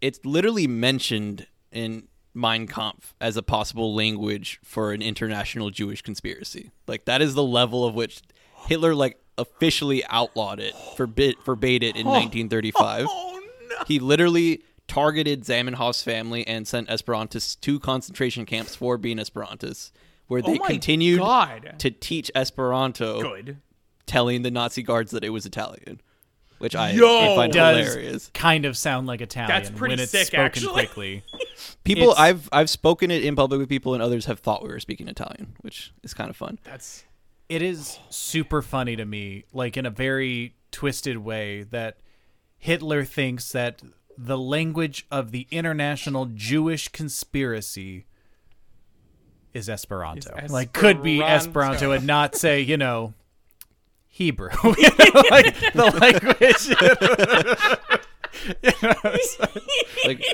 it's 0.00 0.20
literally 0.24 0.66
mentioned 0.66 1.46
in 1.72 2.08
Mein 2.34 2.66
Kampf 2.66 3.14
as 3.20 3.36
a 3.36 3.42
possible 3.42 3.94
language 3.94 4.60
for 4.64 4.92
an 4.92 5.02
international 5.02 5.70
Jewish 5.70 6.02
conspiracy. 6.02 6.70
Like 6.86 7.04
that 7.04 7.20
is 7.22 7.34
the 7.34 7.42
level 7.42 7.84
of 7.84 7.94
which 7.94 8.22
Hitler 8.66 8.94
like 8.94 9.20
officially 9.38 10.04
outlawed 10.08 10.60
it, 10.60 10.74
forbid 10.96 11.36
forbade 11.44 11.82
it 11.82 11.96
in 11.96 12.06
1935. 12.06 13.06
Oh 13.08 13.40
no. 13.68 13.76
He 13.86 13.98
literally 13.98 14.62
targeted 14.88 15.44
Zamenhof's 15.44 16.02
family 16.02 16.46
and 16.46 16.66
sent 16.66 16.88
Esperantists 16.88 17.58
to 17.60 17.78
concentration 17.78 18.44
camps 18.44 18.74
for 18.74 18.98
being 18.98 19.18
Esperantists, 19.18 19.92
where 20.30 20.40
oh 20.44 20.50
they 20.52 20.58
oh 20.58 20.64
continued 20.64 21.18
God. 21.18 21.74
to 21.78 21.90
teach 21.90 22.30
Esperanto 22.34 23.20
Good. 23.20 23.58
telling 24.06 24.42
the 24.42 24.50
Nazi 24.50 24.82
guards 24.82 25.10
that 25.10 25.24
it 25.24 25.30
was 25.30 25.44
Italian. 25.44 26.00
which 26.58 26.76
I 26.76 26.90
Yo! 26.92 27.34
find 27.36 27.52
does 27.52 27.86
hilarious. 27.94 28.30
kind 28.32 28.64
of 28.64 28.76
sound 28.76 29.06
like 29.06 29.20
Italian 29.20 29.48
That's 29.48 29.70
pretty 29.70 29.92
when 29.94 30.00
it's 30.00 30.12
sick, 30.12 30.26
spoken 30.28 30.44
actually. 30.44 30.72
quickly. 30.72 31.22
People, 31.84 32.10
It's- 32.12 32.18
I've 32.20 32.48
I've 32.52 32.70
spoken 32.70 33.10
it 33.10 33.24
in 33.24 33.34
public 33.34 33.58
with 33.58 33.68
people, 33.68 33.94
and 33.94 34.02
others 34.02 34.26
have 34.26 34.38
thought 34.38 34.62
we 34.62 34.68
were 34.68 34.78
speaking 34.80 35.08
Italian, 35.08 35.54
which 35.62 35.92
is 36.02 36.14
kind 36.14 36.30
of 36.30 36.36
fun. 36.36 36.58
That's 36.64 37.04
it 37.48 37.62
is 37.62 37.98
super 38.10 38.62
funny 38.62 38.94
to 38.96 39.04
me, 39.04 39.44
like 39.52 39.76
in 39.76 39.84
a 39.84 39.90
very 39.90 40.54
twisted 40.70 41.18
way, 41.18 41.64
that 41.64 41.98
Hitler 42.58 43.04
thinks 43.04 43.50
that 43.52 43.82
the 44.16 44.38
language 44.38 45.06
of 45.10 45.32
the 45.32 45.46
international 45.50 46.26
Jewish 46.26 46.88
conspiracy 46.88 48.04
is 49.54 49.68
Esperanto. 49.68 50.36
Is 50.36 50.50
Like, 50.50 50.72
could 50.72 51.02
be 51.02 51.20
Esperanto. 51.20 51.74
Esperanto 51.76 51.90
and 51.92 52.06
not 52.06 52.34
say, 52.36 52.60
you 52.60 52.76
know, 52.76 53.14
Hebrew. 54.08 54.50
You 54.64 54.72
know, 55.14 55.22
like 55.30 55.72
the 55.72 55.90
language. 56.00 56.66
You 58.62 58.72
know, 58.82 58.94
it's 59.04 59.38
like- 59.40 59.54
Like, 60.06 60.24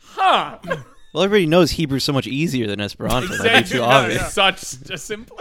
huh. 0.00 0.58
well, 1.12 1.24
everybody 1.24 1.46
knows 1.46 1.72
Hebrew's 1.72 2.04
so 2.04 2.12
much 2.12 2.26
easier 2.26 2.66
than 2.66 2.80
Esperanto. 2.80 3.28
That 3.36 3.52
makes 3.52 3.72
you 3.72 3.78
No, 3.80 3.84
obvious. 3.86 4.32
Such 4.32 4.62
a 4.90 4.98
simple. 4.98 5.38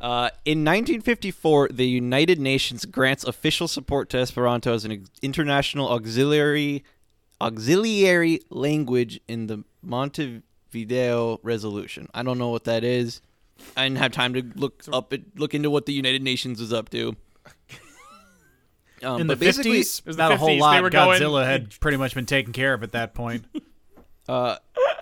Uh, 0.00 0.30
in 0.44 0.64
1954, 0.64 1.70
the 1.72 1.86
United 1.86 2.38
Nations 2.38 2.84
grants 2.84 3.24
official 3.24 3.66
support 3.66 4.08
to 4.10 4.18
Esperanto 4.18 4.72
as 4.72 4.84
an 4.84 5.06
international 5.22 5.88
auxiliary 5.88 6.84
auxiliary 7.40 8.40
language 8.50 9.20
in 9.28 9.46
the 9.46 9.64
Montevideo 9.82 10.42
Resolution. 11.42 12.08
I 12.14 12.22
don't 12.22 12.38
know 12.38 12.50
what 12.50 12.64
that 12.64 12.84
is. 12.84 13.20
I 13.76 13.84
didn't 13.84 13.98
have 13.98 14.12
time 14.12 14.34
to 14.34 14.42
look 14.54 14.84
up 14.92 15.12
it, 15.12 15.36
look 15.38 15.54
into 15.54 15.70
what 15.70 15.86
the 15.86 15.92
United 15.92 16.22
Nations 16.22 16.60
was 16.60 16.72
up 16.72 16.88
to. 16.90 17.16
Um, 19.00 19.20
in 19.20 19.26
the 19.28 19.34
but 19.36 19.40
basically, 19.40 19.80
50s, 19.82 20.04
was 20.06 20.16
the 20.16 20.22
not 20.24 20.32
a 20.32 20.36
whole 20.36 20.58
lot. 20.58 20.82
were 20.82 20.90
going- 20.90 21.20
Godzilla 21.20 21.44
had 21.46 21.70
pretty 21.80 21.96
much 21.96 22.14
been 22.16 22.26
taken 22.26 22.52
care 22.52 22.74
of 22.74 22.82
at 22.82 22.92
that 22.92 23.14
point. 23.14 23.44
uh, 24.28 24.56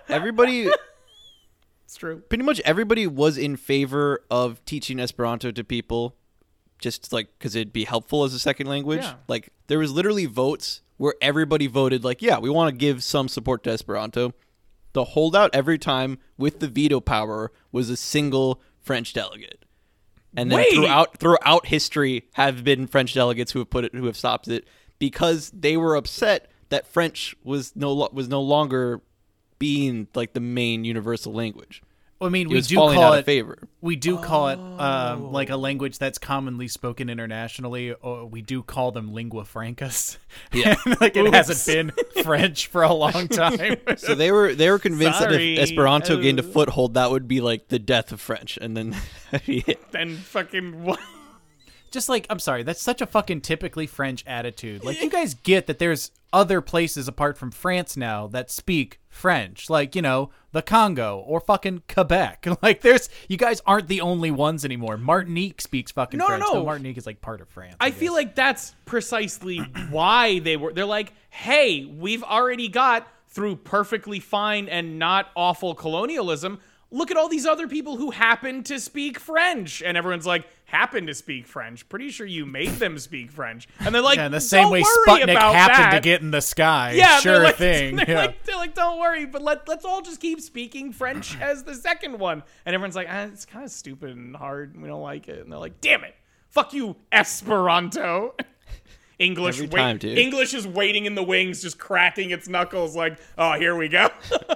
everybody 0.08 0.68
It's 1.84 1.96
true. 1.96 2.18
pretty 2.28 2.44
much 2.44 2.60
everybody 2.60 3.06
was 3.06 3.38
in 3.38 3.56
favor 3.56 4.22
of 4.30 4.62
teaching 4.66 5.00
Esperanto 5.00 5.50
to 5.50 5.64
people, 5.64 6.14
just 6.78 7.10
like 7.10 7.28
because 7.38 7.54
it'd 7.54 7.72
be 7.72 7.84
helpful 7.84 8.24
as 8.24 8.34
a 8.34 8.38
second 8.38 8.66
language. 8.66 9.00
Yeah. 9.02 9.14
Like 9.28 9.48
there 9.68 9.78
was 9.78 9.92
literally 9.92 10.26
votes 10.26 10.82
where 10.98 11.14
everybody 11.22 11.66
voted 11.66 12.04
like, 12.04 12.20
yeah, 12.20 12.38
we 12.38 12.50
want 12.50 12.68
to 12.74 12.76
give 12.76 13.02
some 13.02 13.28
support 13.28 13.62
to 13.64 13.70
Esperanto. 13.70 14.34
The 14.96 15.04
holdout 15.04 15.50
every 15.52 15.76
time 15.76 16.20
with 16.38 16.60
the 16.60 16.68
veto 16.68 17.00
power 17.00 17.52
was 17.70 17.90
a 17.90 17.98
single 17.98 18.62
French 18.80 19.12
delegate. 19.12 19.66
And 20.34 20.50
then 20.50 20.56
Wait! 20.56 20.72
throughout 20.72 21.18
throughout 21.18 21.66
history 21.66 22.30
have 22.32 22.64
been 22.64 22.86
French 22.86 23.12
delegates 23.12 23.52
who 23.52 23.58
have 23.58 23.68
put 23.68 23.84
it 23.84 23.94
who 23.94 24.06
have 24.06 24.16
stopped 24.16 24.48
it 24.48 24.66
because 24.98 25.50
they 25.50 25.76
were 25.76 25.96
upset 25.96 26.50
that 26.70 26.86
French 26.86 27.36
was 27.44 27.76
no 27.76 28.08
was 28.10 28.28
no 28.28 28.40
longer 28.40 29.02
being 29.58 30.08
like 30.14 30.32
the 30.32 30.40
main 30.40 30.86
universal 30.86 31.34
language. 31.34 31.82
I 32.18 32.30
mean, 32.30 32.48
we 32.48 32.62
do 32.62 32.76
call 32.76 32.98
out 32.98 33.14
it 33.14 33.18
of 33.20 33.24
favor. 33.26 33.58
we 33.82 33.94
do 33.94 34.16
call 34.16 34.48
it 34.48 34.58
um, 34.58 35.32
like 35.32 35.50
a 35.50 35.56
language 35.56 35.98
that's 35.98 36.16
commonly 36.18 36.66
spoken 36.66 37.10
internationally. 37.10 37.92
Or 37.92 38.24
we 38.24 38.40
do 38.40 38.62
call 38.62 38.90
them 38.90 39.12
lingua 39.12 39.44
francas. 39.44 40.18
Yeah. 40.52 40.76
like 41.00 41.16
it 41.16 41.26
Oops. 41.26 41.36
hasn't 41.36 41.92
been 42.14 42.22
French 42.24 42.68
for 42.68 42.82
a 42.82 42.92
long 42.92 43.28
time. 43.28 43.76
So 43.98 44.14
they 44.14 44.32
were 44.32 44.54
they 44.54 44.70
were 44.70 44.78
convinced 44.78 45.20
that 45.20 45.32
if 45.32 45.58
Esperanto 45.58 46.16
gained 46.20 46.38
a 46.40 46.42
Uh. 46.42 46.52
foothold, 46.52 46.94
that 46.94 47.10
would 47.10 47.28
be 47.28 47.40
like 47.42 47.68
the 47.68 47.78
death 47.78 48.12
of 48.12 48.20
French, 48.20 48.56
and 48.56 48.74
then 48.76 48.96
that'd 49.30 49.46
be 49.46 49.62
it. 49.66 49.92
Then 49.92 50.16
fucking 50.16 50.84
what? 50.84 51.00
Just 51.96 52.10
like 52.10 52.26
I'm 52.28 52.38
sorry, 52.38 52.62
that's 52.62 52.82
such 52.82 53.00
a 53.00 53.06
fucking 53.06 53.40
typically 53.40 53.86
French 53.86 54.22
attitude. 54.26 54.84
Like 54.84 55.00
you 55.02 55.08
guys 55.08 55.32
get 55.32 55.66
that 55.66 55.78
there's 55.78 56.10
other 56.30 56.60
places 56.60 57.08
apart 57.08 57.38
from 57.38 57.50
France 57.50 57.96
now 57.96 58.26
that 58.26 58.50
speak 58.50 59.00
French, 59.08 59.70
like 59.70 59.96
you 59.96 60.02
know 60.02 60.28
the 60.52 60.60
Congo 60.60 61.24
or 61.26 61.40
fucking 61.40 61.84
Quebec. 61.88 62.46
Like 62.62 62.82
there's 62.82 63.08
you 63.28 63.38
guys 63.38 63.62
aren't 63.66 63.88
the 63.88 64.02
only 64.02 64.30
ones 64.30 64.62
anymore. 64.62 64.98
Martinique 64.98 65.62
speaks 65.62 65.90
fucking 65.92 66.18
No, 66.18 66.24
no, 66.24 66.28
French. 66.28 66.40
no. 66.42 66.52
though 66.52 66.64
Martinique 66.66 66.98
is 66.98 67.06
like 67.06 67.22
part 67.22 67.40
of 67.40 67.48
France. 67.48 67.76
I 67.80 67.92
feel 67.92 68.12
like 68.12 68.34
that's 68.34 68.74
precisely 68.84 69.58
why 69.88 70.40
they 70.40 70.58
were. 70.58 70.74
They're 70.74 70.84
like, 70.84 71.14
hey, 71.30 71.86
we've 71.86 72.22
already 72.22 72.68
got 72.68 73.08
through 73.28 73.56
perfectly 73.56 74.20
fine 74.20 74.68
and 74.68 74.98
not 74.98 75.30
awful 75.34 75.74
colonialism. 75.74 76.60
Look 76.90 77.10
at 77.10 77.16
all 77.16 77.28
these 77.28 77.46
other 77.46 77.66
people 77.66 77.96
who 77.96 78.10
happen 78.10 78.62
to 78.64 78.78
speak 78.78 79.18
French, 79.18 79.82
and 79.82 79.96
everyone's 79.96 80.26
like, 80.26 80.46
happen 80.66 81.06
to 81.06 81.14
speak 81.14 81.46
French. 81.46 81.88
Pretty 81.88 82.10
sure 82.10 82.26
you 82.26 82.44
made 82.44 82.68
them 82.70 82.98
speak 82.98 83.30
French, 83.30 83.66
and 83.80 83.94
they're 83.94 84.02
like, 84.02 84.16
Yeah, 84.18 84.26
in 84.26 84.32
the 84.32 84.40
same 84.40 84.64
"Don't 84.64 84.72
way 84.72 84.82
Sputnik 84.82 85.28
happened 85.38 85.84
that." 85.84 85.94
to 85.94 86.00
get 86.00 86.20
in 86.20 86.30
the 86.30 86.40
sky. 86.42 86.92
Yeah, 86.92 87.18
sure 87.20 87.34
they're 87.34 87.42
like, 87.44 87.56
thing. 87.56 87.96
They're, 87.96 88.04
yeah. 88.10 88.16
like, 88.18 88.44
they're 88.44 88.56
like, 88.56 88.74
don't 88.74 88.98
worry, 89.00 89.26
but 89.26 89.42
let 89.42 89.66
let's 89.68 89.84
all 89.84 90.02
just 90.02 90.20
keep 90.20 90.40
speaking 90.40 90.92
French 90.92 91.36
as 91.40 91.64
the 91.64 91.74
second 91.74 92.18
one. 92.18 92.42
And 92.66 92.74
everyone's 92.74 92.96
like, 92.96 93.08
ah, 93.10 93.22
it's 93.24 93.44
kind 93.46 93.64
of 93.64 93.70
stupid 93.70 94.10
and 94.10 94.36
hard, 94.36 94.74
and 94.74 94.82
we 94.82 94.88
don't 94.88 95.02
like 95.02 95.28
it. 95.28 95.40
And 95.40 95.50
they're 95.50 95.58
like, 95.58 95.80
damn 95.80 96.04
it, 96.04 96.14
fuck 96.50 96.72
you, 96.74 96.96
Esperanto. 97.12 98.34
English, 99.18 99.56
Every 99.56 99.68
wait- 99.68 99.80
time, 99.80 99.96
dude. 99.98 100.18
English 100.18 100.52
is 100.52 100.66
waiting 100.66 101.06
in 101.06 101.14
the 101.14 101.22
wings, 101.22 101.62
just 101.62 101.78
cracking 101.78 102.30
its 102.32 102.48
knuckles, 102.48 102.94
like, 102.94 103.18
oh, 103.38 103.54
here 103.54 103.74
we 103.74 103.88
go. 103.88 104.10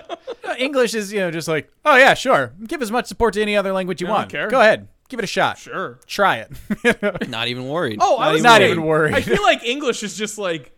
English 0.58 0.92
is, 0.94 1.10
you 1.12 1.20
know, 1.20 1.30
just 1.30 1.48
like, 1.48 1.70
oh 1.84 1.96
yeah, 1.96 2.12
sure. 2.12 2.52
Give 2.66 2.82
as 2.82 2.90
much 2.90 3.06
support 3.06 3.32
to 3.34 3.42
any 3.42 3.56
other 3.56 3.72
language 3.72 4.02
you 4.02 4.08
I 4.08 4.10
want. 4.10 4.30
care. 4.30 4.48
Go 4.48 4.60
ahead. 4.60 4.88
Give 5.10 5.18
it 5.18 5.24
a 5.24 5.26
shot. 5.26 5.58
sure. 5.58 6.00
Try 6.06 6.46
it. 6.46 7.28
Not 7.28 7.48
even 7.48 7.68
worried. 7.68 7.98
Oh, 8.00 8.16
I 8.16 8.32
was 8.32 8.42
not 8.42 8.58
say, 8.60 8.70
even 8.70 8.84
worried. 8.84 9.14
I 9.14 9.20
feel 9.20 9.42
like 9.42 9.62
English 9.64 10.02
is 10.02 10.16
just 10.16 10.38
like, 10.38 10.72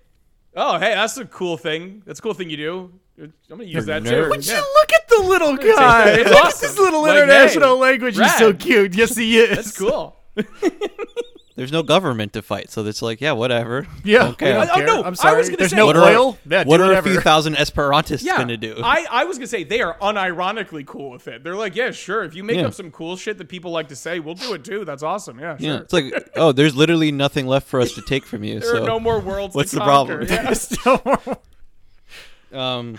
oh, 0.56 0.78
hey, 0.78 0.94
that's 0.94 1.16
a 1.18 1.24
cool 1.26 1.56
thing. 1.56 2.02
That's 2.06 2.18
a 2.18 2.22
cool 2.22 2.34
thing 2.34 2.50
you 2.50 2.56
do. 2.56 2.92
I'm 3.20 3.32
gonna 3.48 3.64
use 3.64 3.74
You're 3.74 3.82
that 3.82 4.02
nerds. 4.02 4.24
too. 4.24 4.28
Would 4.30 4.46
Yeah. 4.46 4.60
look 4.60 4.92
at 4.94 5.08
the 5.08 5.22
little 5.22 5.56
guy. 5.56 6.08
it's 6.10 6.30
Look 6.30 6.44
at 6.46 6.54
this 6.60 6.78
little 6.78 7.02
Like, 7.02 7.12
international 7.18 7.76
hey, 7.76 7.80
language. 7.82 8.16
He's 8.18 8.34
so 8.36 8.52
cute. 8.54 8.94
Yes, 8.94 9.14
he 9.16 9.38
is. 9.38 9.54
That's 9.56 9.78
cool. 9.78 10.16
There's 11.54 11.70
no 11.70 11.82
government 11.82 12.32
to 12.32 12.40
fight, 12.40 12.70
so 12.70 12.84
it's 12.86 13.02
like, 13.02 13.20
yeah, 13.20 13.32
whatever. 13.32 13.86
Yeah. 14.04 14.20
Don't 14.20 14.38
care. 14.38 14.58
we 14.60 14.66
don't 14.66 14.80
Oh, 14.80 14.84
no, 14.86 15.02
I 15.02 15.06
I'm 15.06 15.10
was 15.12 15.20
sorry. 15.20 15.42
gonna 15.44 15.56
There's 15.58 15.70
say- 15.70 15.76
no 15.76 15.86
What 15.86 15.96
are- 15.96 16.08
oil. 16.08 16.38
Yeah, 16.48 16.64
what 16.64 16.80
are 16.80 16.92
a 16.94 17.02
few 17.02 17.20
thousand 17.20 17.56
Esperantists 17.56 18.24
Yeah, 18.24 18.38
gonna 18.38 18.56
do? 18.56 18.80
I, 18.82 19.06
I 19.10 19.24
was 19.24 19.36
gonna 19.36 19.46
say 19.46 19.62
they 19.62 19.80
are 19.82 19.96
unironically 20.00 20.86
cool 20.86 21.10
with 21.10 21.28
it. 21.28 21.44
They're 21.44 21.54
like, 21.56 21.76
yeah, 21.76 21.90
sure. 21.90 22.24
If 22.24 22.34
you 22.34 22.42
make 22.42 22.56
Yeah. 22.56 22.66
up 22.68 22.74
some 22.74 22.90
cool 22.90 23.16
shit 23.16 23.36
that 23.38 23.48
people 23.48 23.70
like 23.70 23.88
to 23.88 23.96
say, 23.96 24.18
we'll 24.18 24.34
do 24.34 24.54
it 24.54 24.64
too. 24.64 24.84
That's 24.86 25.02
awesome. 25.02 25.38
Yeah, 25.38 25.56
sure. 25.58 25.66
yeah, 25.66 25.80
it's 25.80 25.92
like, 25.92 26.30
oh, 26.36 26.52
there's 26.52 26.74
literally 26.74 27.12
nothing 27.12 27.46
left 27.46 27.66
for 27.68 27.80
us 27.80 27.92
to 27.92 28.02
take 28.02 28.24
from 28.24 28.44
you. 28.44 28.60
there 28.60 28.70
so 28.70 28.82
are 28.82 28.86
no 28.86 28.98
more 28.98 29.20
worlds. 29.20 29.54
what's 29.54 29.70
to 29.70 29.76
the 29.76 29.84
conquer. 29.84 30.24
problem? 30.26 30.44
Yeah. 30.46 30.52
Still 30.54 31.02
more- 31.04 31.38
Um, 32.52 32.98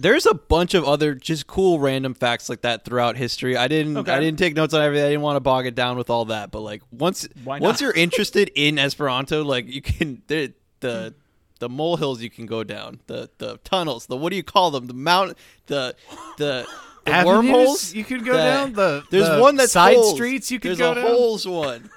there's 0.00 0.24
a 0.24 0.32
bunch 0.34 0.72
of 0.74 0.84
other 0.84 1.14
just 1.14 1.46
cool 1.46 1.78
random 1.78 2.14
facts 2.14 2.48
like 2.48 2.62
that 2.62 2.84
throughout 2.84 3.16
history. 3.16 3.56
I 3.56 3.68
didn't 3.68 3.96
Okay. 3.98 4.12
I 4.12 4.18
didn't 4.20 4.38
take 4.38 4.56
notes 4.56 4.72
on 4.72 4.80
everything. 4.80 5.04
I 5.04 5.10
didn't 5.10 5.22
want 5.22 5.36
to 5.36 5.40
bog 5.40 5.66
it 5.66 5.74
down 5.74 5.98
with 5.98 6.08
all 6.08 6.24
that. 6.26 6.50
But 6.50 6.60
like 6.60 6.82
once 6.90 7.28
once 7.44 7.80
you're 7.80 7.92
interested 8.06 8.50
in 8.54 8.78
Esperanto, 8.78 9.44
like 9.44 9.66
you 9.68 9.82
can 9.82 10.22
the 10.26 10.52
the 10.80 11.14
the 11.58 11.68
molehills 11.68 12.22
you 12.22 12.30
can 12.30 12.46
go 12.46 12.64
down, 12.64 13.00
the 13.06 13.28
the 13.38 13.58
tunnels, 13.64 14.06
the 14.06 14.16
what 14.16 14.30
do 14.30 14.36
you 14.36 14.42
call 14.42 14.70
them? 14.70 14.86
The 14.86 14.94
mount 14.94 15.36
the 15.66 15.94
the 16.38 16.66
the 17.04 17.10
Avenues 17.12 17.26
wormholes 17.52 17.94
you 17.94 18.04
could 18.04 18.24
go 18.24 18.32
that- 18.32 18.44
down, 18.56 18.72
the- 18.72 19.02
there's 19.10 19.28
the 19.28 19.38
one 19.40 19.56
that's 19.56 19.72
side 19.72 19.96
holes. 19.96 20.14
streets 20.14 20.50
you 20.50 20.58
could 20.60 20.70
there's 20.70 20.78
go 20.78 20.92
a 20.92 20.94
down. 20.94 21.04
holes 21.06 21.46
one. 21.46 21.90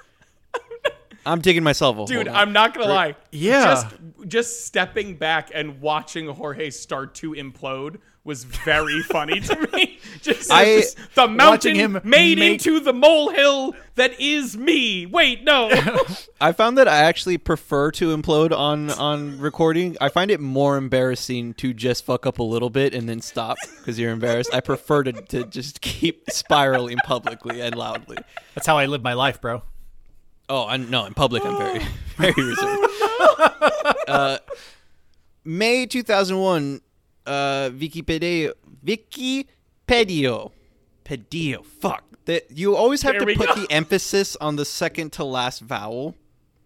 I'm 1.26 1.40
digging 1.40 1.62
myself 1.62 1.94
a 1.94 1.96
hole. 1.98 2.06
Dude, 2.06 2.26
now. 2.26 2.34
I'm 2.34 2.52
not 2.52 2.74
gonna 2.74 2.86
lie. 2.92 3.16
Yeah. 3.32 3.64
Just 3.64 3.86
just 4.28 4.66
stepping 4.66 5.16
back 5.16 5.50
and 5.54 5.80
watching 5.80 6.28
Jorge 6.28 6.70
start 6.70 7.14
to 7.16 7.32
implode 7.32 7.98
was 8.24 8.44
very 8.44 9.02
funny 9.10 9.38
to 9.40 9.68
me. 9.72 9.98
Just 10.22 10.50
I- 10.50 10.76
as 10.76 10.96
the 11.14 11.28
mountain 11.28 11.74
him 11.74 12.00
made 12.04 12.38
make- 12.38 12.52
into 12.54 12.80
the 12.80 12.94
molehill 12.94 13.74
that 13.96 14.18
is 14.18 14.56
me. 14.56 15.04
Wait, 15.04 15.44
no. 15.44 15.70
I 16.40 16.52
found 16.52 16.78
that 16.78 16.88
I 16.88 16.96
actually 17.02 17.36
prefer 17.36 17.90
to 17.92 18.16
implode 18.16 18.56
on 18.56 18.90
on 18.92 19.38
recording. 19.38 19.96
I 20.00 20.08
find 20.08 20.30
it 20.30 20.40
more 20.40 20.78
embarrassing 20.78 21.52
to 21.54 21.74
just 21.74 22.04
fuck 22.06 22.24
up 22.26 22.38
a 22.38 22.42
little 22.42 22.70
bit 22.70 22.94
and 22.94 23.06
then 23.06 23.20
stop 23.20 23.58
because 23.78 23.98
you're 23.98 24.10
embarrassed. 24.12 24.54
I 24.54 24.60
prefer 24.60 25.02
to, 25.04 25.12
to 25.12 25.44
just 25.44 25.82
keep 25.82 26.30
spiraling 26.30 26.96
publicly 27.04 27.60
and 27.60 27.74
loudly. 27.76 28.16
That's 28.54 28.66
how 28.66 28.78
I 28.78 28.86
live 28.86 29.02
my 29.02 29.12
life, 29.12 29.40
bro. 29.42 29.62
Oh, 30.54 30.66
I, 30.68 30.76
no, 30.76 31.04
in 31.06 31.14
public 31.14 31.44
I'm 31.44 31.56
very 31.58 31.80
very 32.16 32.32
reserved. 32.50 32.92
uh, 34.08 34.38
May 35.44 35.86
2001, 35.86 36.80
uh, 37.26 37.30
Wikipedia 37.74 38.52
Wikipedia 38.86 40.50
Pedio. 41.04 41.64
Fuck. 41.64 42.04
That 42.26 42.50
you 42.56 42.74
always 42.76 43.02
have 43.02 43.12
There 43.14 43.20
to 43.20 43.26
we 43.26 43.36
put 43.36 43.48
go. 43.48 43.54
the 43.56 43.70
emphasis 43.70 44.36
on 44.36 44.56
the 44.56 44.64
second 44.64 45.12
to 45.14 45.24
last 45.24 45.60
vowel 45.60 46.14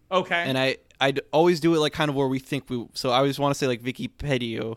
okay. 0.09 0.43
and 0.47 0.57
I 0.57 0.77
I'd 1.01 1.19
always 1.33 1.59
do 1.59 1.73
it 1.75 1.79
like 1.79 1.91
kind 1.93 2.09
of 2.09 2.15
where 2.15 2.27
we 2.27 2.39
think 2.39 2.69
we. 2.69 2.85
So 2.93 3.09
I 3.09 3.17
always 3.17 3.39
want 3.39 3.53
to 3.55 3.57
say 3.59 3.67
like 3.67 3.81
Wikipedia, 3.81 4.75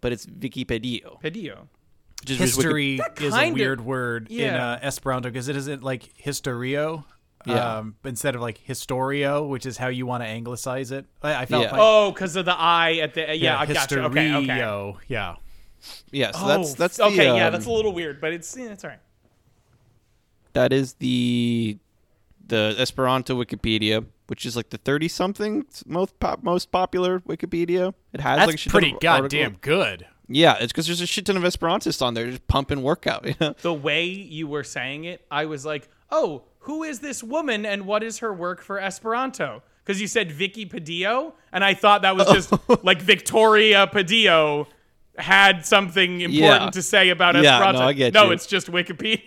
but 0.00 0.12
it's 0.12 0.26
Wikipedia. 0.26 1.20
Pedio. 1.22 1.66
Which 2.20 2.30
is 2.32 2.38
just 2.38 2.58
Wiki- 2.58 2.96
History 2.98 3.00
is 3.26 3.34
a 3.34 3.38
kinda- 3.38 3.54
weird 3.54 3.80
word 3.80 4.28
in 4.30 4.38
yeah. 4.38 4.72
uh, 4.72 4.78
Esperanto 4.82 5.28
because 5.30 5.48
it 5.48 5.56
isn't 5.56 5.82
like 5.82 6.10
historio. 6.22 7.04
Yeah. 7.46 7.78
um, 7.78 7.94
instead 8.04 8.34
of 8.34 8.40
like 8.40 8.58
historio, 8.66 9.48
which 9.48 9.64
is 9.64 9.76
how 9.78 9.88
you 9.88 10.06
want 10.06 10.22
to 10.22 10.28
anglicize 10.28 10.90
it. 10.92 11.06
I, 11.22 11.42
I 11.42 11.46
felt 11.46 11.62
Yeah. 11.64 11.70
like 11.72 11.80
Oh, 11.82 12.10
because 12.12 12.36
of 12.36 12.44
the 12.44 12.54
I 12.58 12.94
at 12.94 13.14
the 13.14 13.36
yeah, 13.36 13.58
I 13.58 13.66
got 13.66 13.90
you. 13.90 13.98
Okay, 14.00 14.34
okay. 14.34 14.46
historio, 14.46 14.96
yeah. 15.08 15.36
Yeah, 16.10 16.32
so 16.32 16.46
that's 16.46 16.72
Oh, 16.72 16.74
that's 16.74 16.96
the, 16.96 17.04
okay. 17.04 17.26
yeah, 17.36 17.46
um, 17.46 17.52
that's 17.52 17.66
a 17.66 17.70
little 17.70 17.92
weird, 17.92 18.20
but 18.20 18.32
it's 18.32 18.56
yeah, 18.56 18.66
it's 18.72 18.84
all 18.84 18.90
right. 18.90 18.98
that 20.52 20.72
is 20.72 20.94
the 20.94 21.78
the 22.46 22.74
Esperanto 22.78 23.34
Wikipedia, 23.42 24.04
which 24.26 24.44
is 24.46 24.56
like 24.56 24.70
the 24.70 24.78
thirty 24.78 25.06
something 25.08 25.66
most 25.86 26.18
pop, 26.18 26.42
most 26.42 26.70
popular 26.72 27.20
Wikipedia. 27.20 27.94
It 28.12 28.20
has 28.20 28.38
That's 28.38 28.46
like 28.46 28.54
a 28.54 28.58
shit 28.58 28.70
pretty 28.72 28.92
of 28.94 29.00
goddamn 29.00 29.42
articles. 29.52 29.60
good. 29.60 30.06
Yeah, 30.30 30.56
it's 30.60 30.72
because 30.72 30.86
there's 30.86 31.00
a 31.00 31.06
shit 31.06 31.24
ton 31.26 31.36
of 31.38 31.42
Esperantists 31.42 32.02
on 32.02 32.14
there 32.14 32.26
just 32.30 32.46
pumping 32.48 32.82
workout. 32.82 33.24
You 33.28 33.34
know? 33.40 33.54
The 33.62 33.72
way 33.72 34.04
you 34.04 34.46
were 34.46 34.64
saying 34.64 35.04
it, 35.04 35.24
I 35.30 35.46
was 35.46 35.64
like, 35.64 35.88
oh, 36.10 36.42
who 36.60 36.82
is 36.82 37.00
this 37.00 37.22
woman 37.22 37.64
and 37.66 37.86
what 37.86 38.02
is 38.02 38.18
her 38.18 38.32
work 38.32 38.60
for 38.60 38.78
Esperanto? 38.80 39.62
Because 39.84 40.00
you 40.00 40.06
said 40.06 40.30
Vicky 40.30 40.66
Padillo, 40.66 41.32
and 41.52 41.64
I 41.64 41.74
thought 41.74 42.02
that 42.02 42.16
was 42.16 42.26
just 42.32 42.52
like 42.84 43.00
Victoria 43.00 43.86
Padillo 43.92 44.66
had 45.16 45.64
something 45.66 46.20
important 46.20 46.62
Yeah. 46.64 46.70
to 46.70 46.82
say 46.82 47.08
about 47.08 47.36
Esperanto. 47.36 47.78
Yeah, 47.78 47.84
no, 47.84 47.88
I 47.88 47.92
get 47.92 48.14
no, 48.14 48.26
you. 48.26 48.32
it's 48.32 48.46
just 48.46 48.70
Wikipedia. 48.70 49.22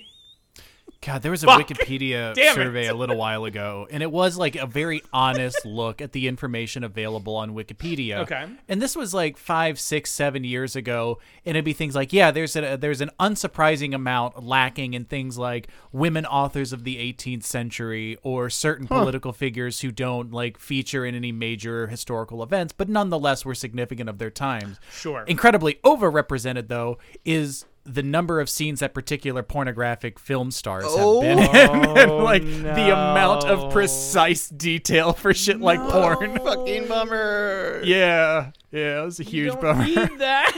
God, 1.04 1.24
there 1.24 1.32
was 1.32 1.44
a 1.44 1.48
Fuck. 1.48 1.68
Wikipedia 1.68 2.36
survey 2.54 2.86
a 2.86 2.94
little 2.94 3.18
while 3.18 3.44
ago, 3.46 3.88
and 3.90 4.04
it 4.04 4.12
was 4.12 4.38
like 4.38 4.56
a 4.56 4.68
very 4.68 5.02
honest 5.12 5.66
look 5.66 6.00
at 6.00 6.12
the 6.12 6.28
information 6.28 6.84
available 6.84 7.36
on 7.36 7.56
Wikipedia. 7.56 8.20
Okay. 8.20 8.48
And 8.70 8.80
this 8.80 8.96
was 8.96 9.12
like 9.12 9.36
five, 9.36 9.80
six, 9.80 10.12
seven 10.12 10.44
years 10.44 10.76
ago, 10.76 11.18
and 11.44 11.58
it'd 11.58 11.66
be 11.66 11.74
things 11.74 11.96
like, 11.96 12.14
yeah, 12.14 12.30
there's 12.30 12.56
a 12.56 12.76
there's 12.76 13.02
an 13.02 13.10
unsurprising 13.20 13.96
amount 13.96 14.44
lacking 14.44 14.94
in 14.94 15.06
things 15.06 15.40
like 15.40 15.70
women 15.92 16.24
authors 16.24 16.72
of 16.72 16.84
the 16.84 16.98
18th 16.98 17.44
century 17.44 18.18
or 18.22 18.52
certain 18.52 18.86
political 18.86 19.34
figures 19.34 19.82
who 19.82 19.92
don't 19.92 20.32
like 20.32 20.60
feature 20.60 21.04
in 21.04 21.16
any 21.16 21.32
major 21.32 21.88
historical 21.88 22.44
events, 22.44 22.74
but 22.74 22.88
nonetheless 22.88 23.44
were 23.44 23.56
significant 23.56 24.08
of 24.08 24.20
their 24.20 24.30
times. 24.30 24.80
Sure. 24.92 25.24
Incredibly 25.24 25.76
overrepresented, 25.84 26.68
though, 26.68 27.00
is 27.26 27.66
the 27.84 28.04
number 28.04 28.39
of 28.39 28.50
scenes 28.50 28.80
that 28.82 28.94
particular 28.94 29.41
pornographic 29.44 30.20
film 30.20 30.52
stars 30.52 30.84
have 30.86 30.94
been 31.22 31.39
oh, 31.39 31.54
in, 31.94 31.98
and 31.98 32.12
like 32.24 32.44
the 32.44 32.91
amount 32.91 33.44
of 33.46 33.72
precise 33.74 34.48
detail 34.50 35.13
for 35.13 35.34
shit 35.34 35.60
like 35.60 35.80
porn. 35.89 36.38
Fucking 36.38 36.88
bummer. 36.88 37.82
Yeah, 37.84 38.52
yeah, 38.72 39.02
it 39.02 39.06
was 39.06 39.20
a 39.20 39.24
huge 39.24 39.52
Don't 39.54 39.62
bummer. 39.62 39.84
read 39.84 40.12
that. 40.20 40.56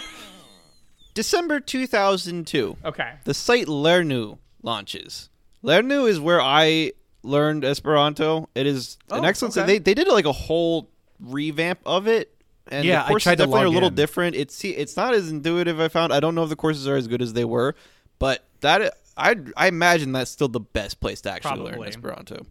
December 1.14 1.60
2002. 1.60 2.78
okay. 2.86 3.14
the 3.24 3.34
site 3.34 3.68
Lernu 3.68 4.40
launches. 4.64 5.30
Lernu 5.64 6.10
is 6.10 6.20
where 6.20 6.42
I 6.42 6.92
learned 7.22 7.64
Esperanto. 7.64 8.50
It 8.56 8.66
is 8.68 8.98
an 9.12 9.24
Oh, 9.24 9.28
excellent. 9.28 9.56
okay. 9.56 9.66
They 9.66 9.78
they 9.78 9.94
did 9.94 10.08
like 10.08 10.26
a 10.26 10.32
whole 10.32 10.90
revamp 11.20 11.80
of 11.86 12.08
it, 12.08 12.33
and 12.68 12.86
Yeah, 12.86 13.00
the 13.02 13.06
I 13.06 13.08
courses 13.10 13.24
tried 13.24 13.36
to 13.36 13.38
definitely 13.44 13.62
are 13.64 13.66
a 13.66 13.70
little 13.70 13.90
in. 13.90 13.96
different. 13.96 14.36
It's 14.36 14.56
see, 14.56 14.72
it's 14.72 14.96
not 14.98 15.14
as 15.14 15.30
intuitive. 15.30 15.80
I 15.80 15.88
found. 15.88 16.14
I 16.14 16.20
don't 16.20 16.36
know 16.36 16.44
if 16.44 16.50
the 16.50 16.56
courses 16.56 16.88
are 16.88 16.96
as 16.96 17.08
good 17.08 17.22
as 17.22 17.34
they 17.34 17.46
were, 17.46 17.76
but 18.20 18.46
that 18.62 18.94
I 19.18 19.36
I 19.58 19.68
imagine 19.68 20.12
that's 20.12 20.32
still 20.32 20.48
the 20.48 20.60
best 20.60 21.00
place 21.00 21.22
to 21.22 21.32
actually 21.32 21.60
learn 21.62 21.84
Esperanto. 21.84 22.46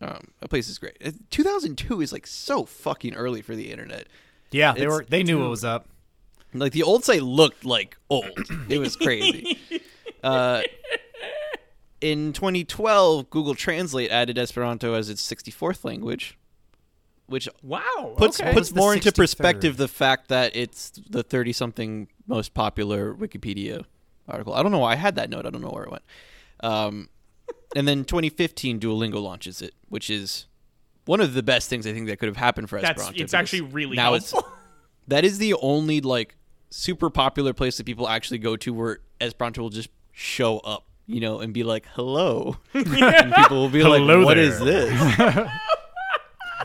Um, 0.00 0.28
that 0.40 0.48
place 0.48 0.68
is 0.68 0.78
great. 0.78 0.98
2002 1.30 2.00
is 2.00 2.12
like 2.12 2.26
so 2.26 2.64
fucking 2.64 3.14
early 3.14 3.40
for 3.40 3.54
the 3.54 3.70
internet. 3.70 4.08
Yeah, 4.50 4.72
they 4.72 4.80
It's- 4.82 4.92
were. 4.92 5.04
They 5.08 5.22
knew 5.22 5.44
it 5.44 5.48
was 5.48 5.64
up. 5.64 5.88
Like 6.54 6.72
the 6.72 6.82
old 6.82 7.04
site 7.04 7.22
looked 7.22 7.64
like 7.64 7.96
old. 8.10 8.26
It 8.68 8.78
was 8.78 8.94
crazy. 8.96 9.58
uh, 10.24 10.62
in 12.00 12.32
2012, 12.32 13.30
Google 13.30 13.54
Translate 13.54 14.10
added 14.10 14.36
Esperanto 14.36 14.94
as 14.94 15.08
its 15.08 15.22
64th 15.26 15.84
language, 15.84 16.36
which 17.32 17.48
Wow. 17.62 18.14
puts 18.16 18.40
okay. 18.40 18.52
puts 18.52 18.72
more 18.74 18.94
into 18.94 19.10
perspective 19.12 19.76
the 19.76 19.88
fact 19.88 20.28
that 20.28 20.54
it's 20.54 20.90
the 21.10 21.22
30 21.24 21.52
something 21.52 22.08
most 22.28 22.54
popular 22.54 23.12
Wikipedia 23.14 23.84
article. 24.28 24.54
I 24.54 24.62
don't 24.62 24.70
know 24.70 24.78
why 24.78 24.92
I 24.92 24.96
had 24.96 25.16
that 25.16 25.28
note. 25.30 25.46
I 25.46 25.50
don't 25.50 25.62
know 25.62 25.70
where 25.70 25.84
it 25.84 25.90
went. 25.90 26.04
Um, 26.60 27.08
and 27.76 27.88
then 27.88 28.04
2015, 28.04 28.78
Duolingo 28.78 29.20
launches 29.22 29.60
it, 29.62 29.74
which 29.88 30.08
is 30.10 30.46
one 31.06 31.20
of 31.20 31.34
the 31.34 31.42
best 31.42 31.68
things 31.68 31.86
I 31.86 31.92
think 31.92 32.06
that 32.06 32.18
could 32.20 32.28
have 32.28 32.36
happened 32.36 32.68
for 32.70 32.80
That's 32.80 33.00
Esperanto. 33.00 33.22
it's 33.24 33.34
actually 33.34 33.62
really 33.62 33.96
now 33.96 34.12
helpful. 34.12 34.38
it's 34.40 34.48
that 35.08 35.24
is 35.24 35.38
the 35.38 35.54
only 35.54 36.00
like 36.00 36.36
super 36.70 37.10
popular 37.10 37.52
place 37.52 37.76
that 37.78 37.84
people 37.86 38.08
actually 38.08 38.38
go 38.38 38.56
to 38.58 38.72
where 38.72 39.00
Esperanto 39.20 39.62
will 39.62 39.70
just 39.70 39.88
show 40.12 40.58
up, 40.60 40.86
you 41.06 41.18
know, 41.20 41.40
and 41.40 41.52
be 41.52 41.64
like, 41.64 41.86
"Hello," 41.94 42.56
and 42.74 43.34
people 43.34 43.56
will 43.62 43.68
be 43.68 43.80
Hello 43.80 43.98
like, 43.98 44.24
"What 44.24 44.36
there." 44.36 44.44
is 44.44 44.60
this?" 44.60 45.48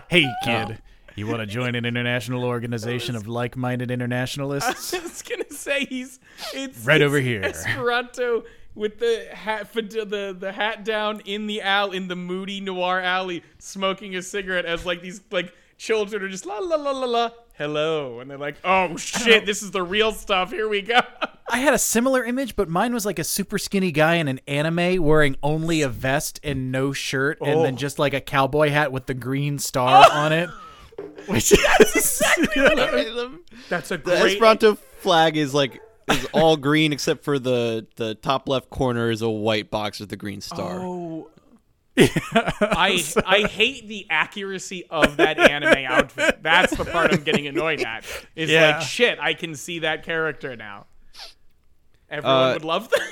Hey, 0.09 0.25
oh. 0.25 0.45
kid, 0.45 0.81
you 1.15 1.27
want 1.27 1.39
to 1.39 1.45
join 1.45 1.75
an 1.75 1.85
international 1.85 2.43
organization 2.43 3.15
of 3.15 3.27
like-minded 3.27 3.91
internationalists? 3.91 4.93
I 4.93 4.99
was 4.99 5.21
gonna 5.21 5.49
say 5.49 5.85
he's 5.85 6.19
it's 6.53 6.85
Right 6.85 7.01
it's 7.01 7.07
over 7.07 7.19
here. 7.19 7.43
Esperanto 7.43 8.43
with 8.75 8.99
the 8.99 9.27
hat 9.33 9.73
the 9.73 10.35
the 10.37 10.51
hat 10.51 10.85
down 10.85 11.21
in 11.21 11.47
the 11.47 11.61
al 11.61 11.91
in 11.91 12.07
the 12.07 12.15
moody 12.15 12.61
noir 12.61 13.01
alley, 13.01 13.43
smoking 13.59 14.15
a 14.15 14.21
cigarette 14.21 14.65
as 14.65 14.85
like 14.85 15.01
these 15.01 15.21
like 15.31 15.53
children 15.77 16.21
are 16.23 16.29
just 16.29 16.45
la 16.45 16.59
la 16.59 16.75
la 16.75 16.91
la 16.91 17.05
la 17.05 17.29
hello, 17.57 18.19
and 18.19 18.29
they're 18.29 18.37
like, 18.37 18.57
oh 18.63 18.95
shit, 18.97 19.45
this 19.47 19.63
is 19.63 19.71
the 19.71 19.83
real 19.83 20.11
stuff. 20.11 20.51
Here 20.51 20.67
we 20.67 20.81
go. 20.81 20.99
I 21.49 21.59
had 21.59 21.73
a 21.73 21.77
similar 21.77 22.23
image, 22.25 22.55
but 22.55 22.67
mine 22.69 22.93
was 22.93 23.05
like 23.05 23.19
a 23.19 23.23
super 23.23 23.57
skinny 23.57 23.91
guy 23.91 24.15
in 24.15 24.27
an 24.27 24.39
anime 24.47 25.01
wearing 25.01 25.35
only 25.41 25.81
a 25.81 25.89
vest 25.89 26.39
and 26.43 26.71
no 26.71 26.91
shirt, 26.91 27.37
and 27.41 27.63
then 27.63 27.75
Oh. 27.75 27.77
just 27.77 27.99
like 27.99 28.13
a 28.13 28.21
cowboy 28.21 28.69
hat 28.69 28.91
with 28.91 29.05
the 29.05 29.13
green 29.13 29.57
star 29.59 30.05
oh. 30.09 30.13
on 30.13 30.33
it. 30.33 30.49
Which 31.27 31.51
is 31.51 31.59
That's 33.69 33.91
a 33.91 33.97
the 33.97 34.03
great. 34.03 34.33
Esperanto 34.33 34.75
flag 34.75 35.37
is 35.37 35.53
like 35.53 35.79
is 36.09 36.25
all 36.33 36.57
green 36.57 36.91
except 36.93 37.23
for 37.23 37.37
the 37.37 37.85
the 37.97 38.15
top 38.15 38.47
left 38.49 38.69
corner 38.69 39.11
is 39.11 39.21
a 39.21 39.29
white 39.29 39.69
box 39.69 39.99
with 39.99 40.09
the 40.09 40.15
green 40.15 40.41
star. 40.41 40.79
Oh. 40.79 41.29
I 41.97 43.03
I 43.25 43.47
hate 43.49 43.87
the 43.87 44.05
accuracy 44.09 44.85
of 44.89 45.17
that 45.17 45.37
anime 45.39 45.85
outfit. 45.87 46.41
That's 46.43 46.75
the 46.75 46.85
part 46.85 47.13
I'm 47.13 47.23
getting 47.23 47.47
annoyed 47.47 47.81
at. 47.81 48.03
Is 48.35 48.49
Yeah. 48.49 48.77
like 48.77 48.81
shit. 48.81 49.19
I 49.19 49.33
can 49.33 49.55
see 49.55 49.79
that 49.79 50.03
character 50.03 50.55
now. 50.55 50.85
Everyone 52.09 52.49
Uh, 52.49 52.53
would 52.53 52.65
love 52.65 52.89
them. 52.89 52.99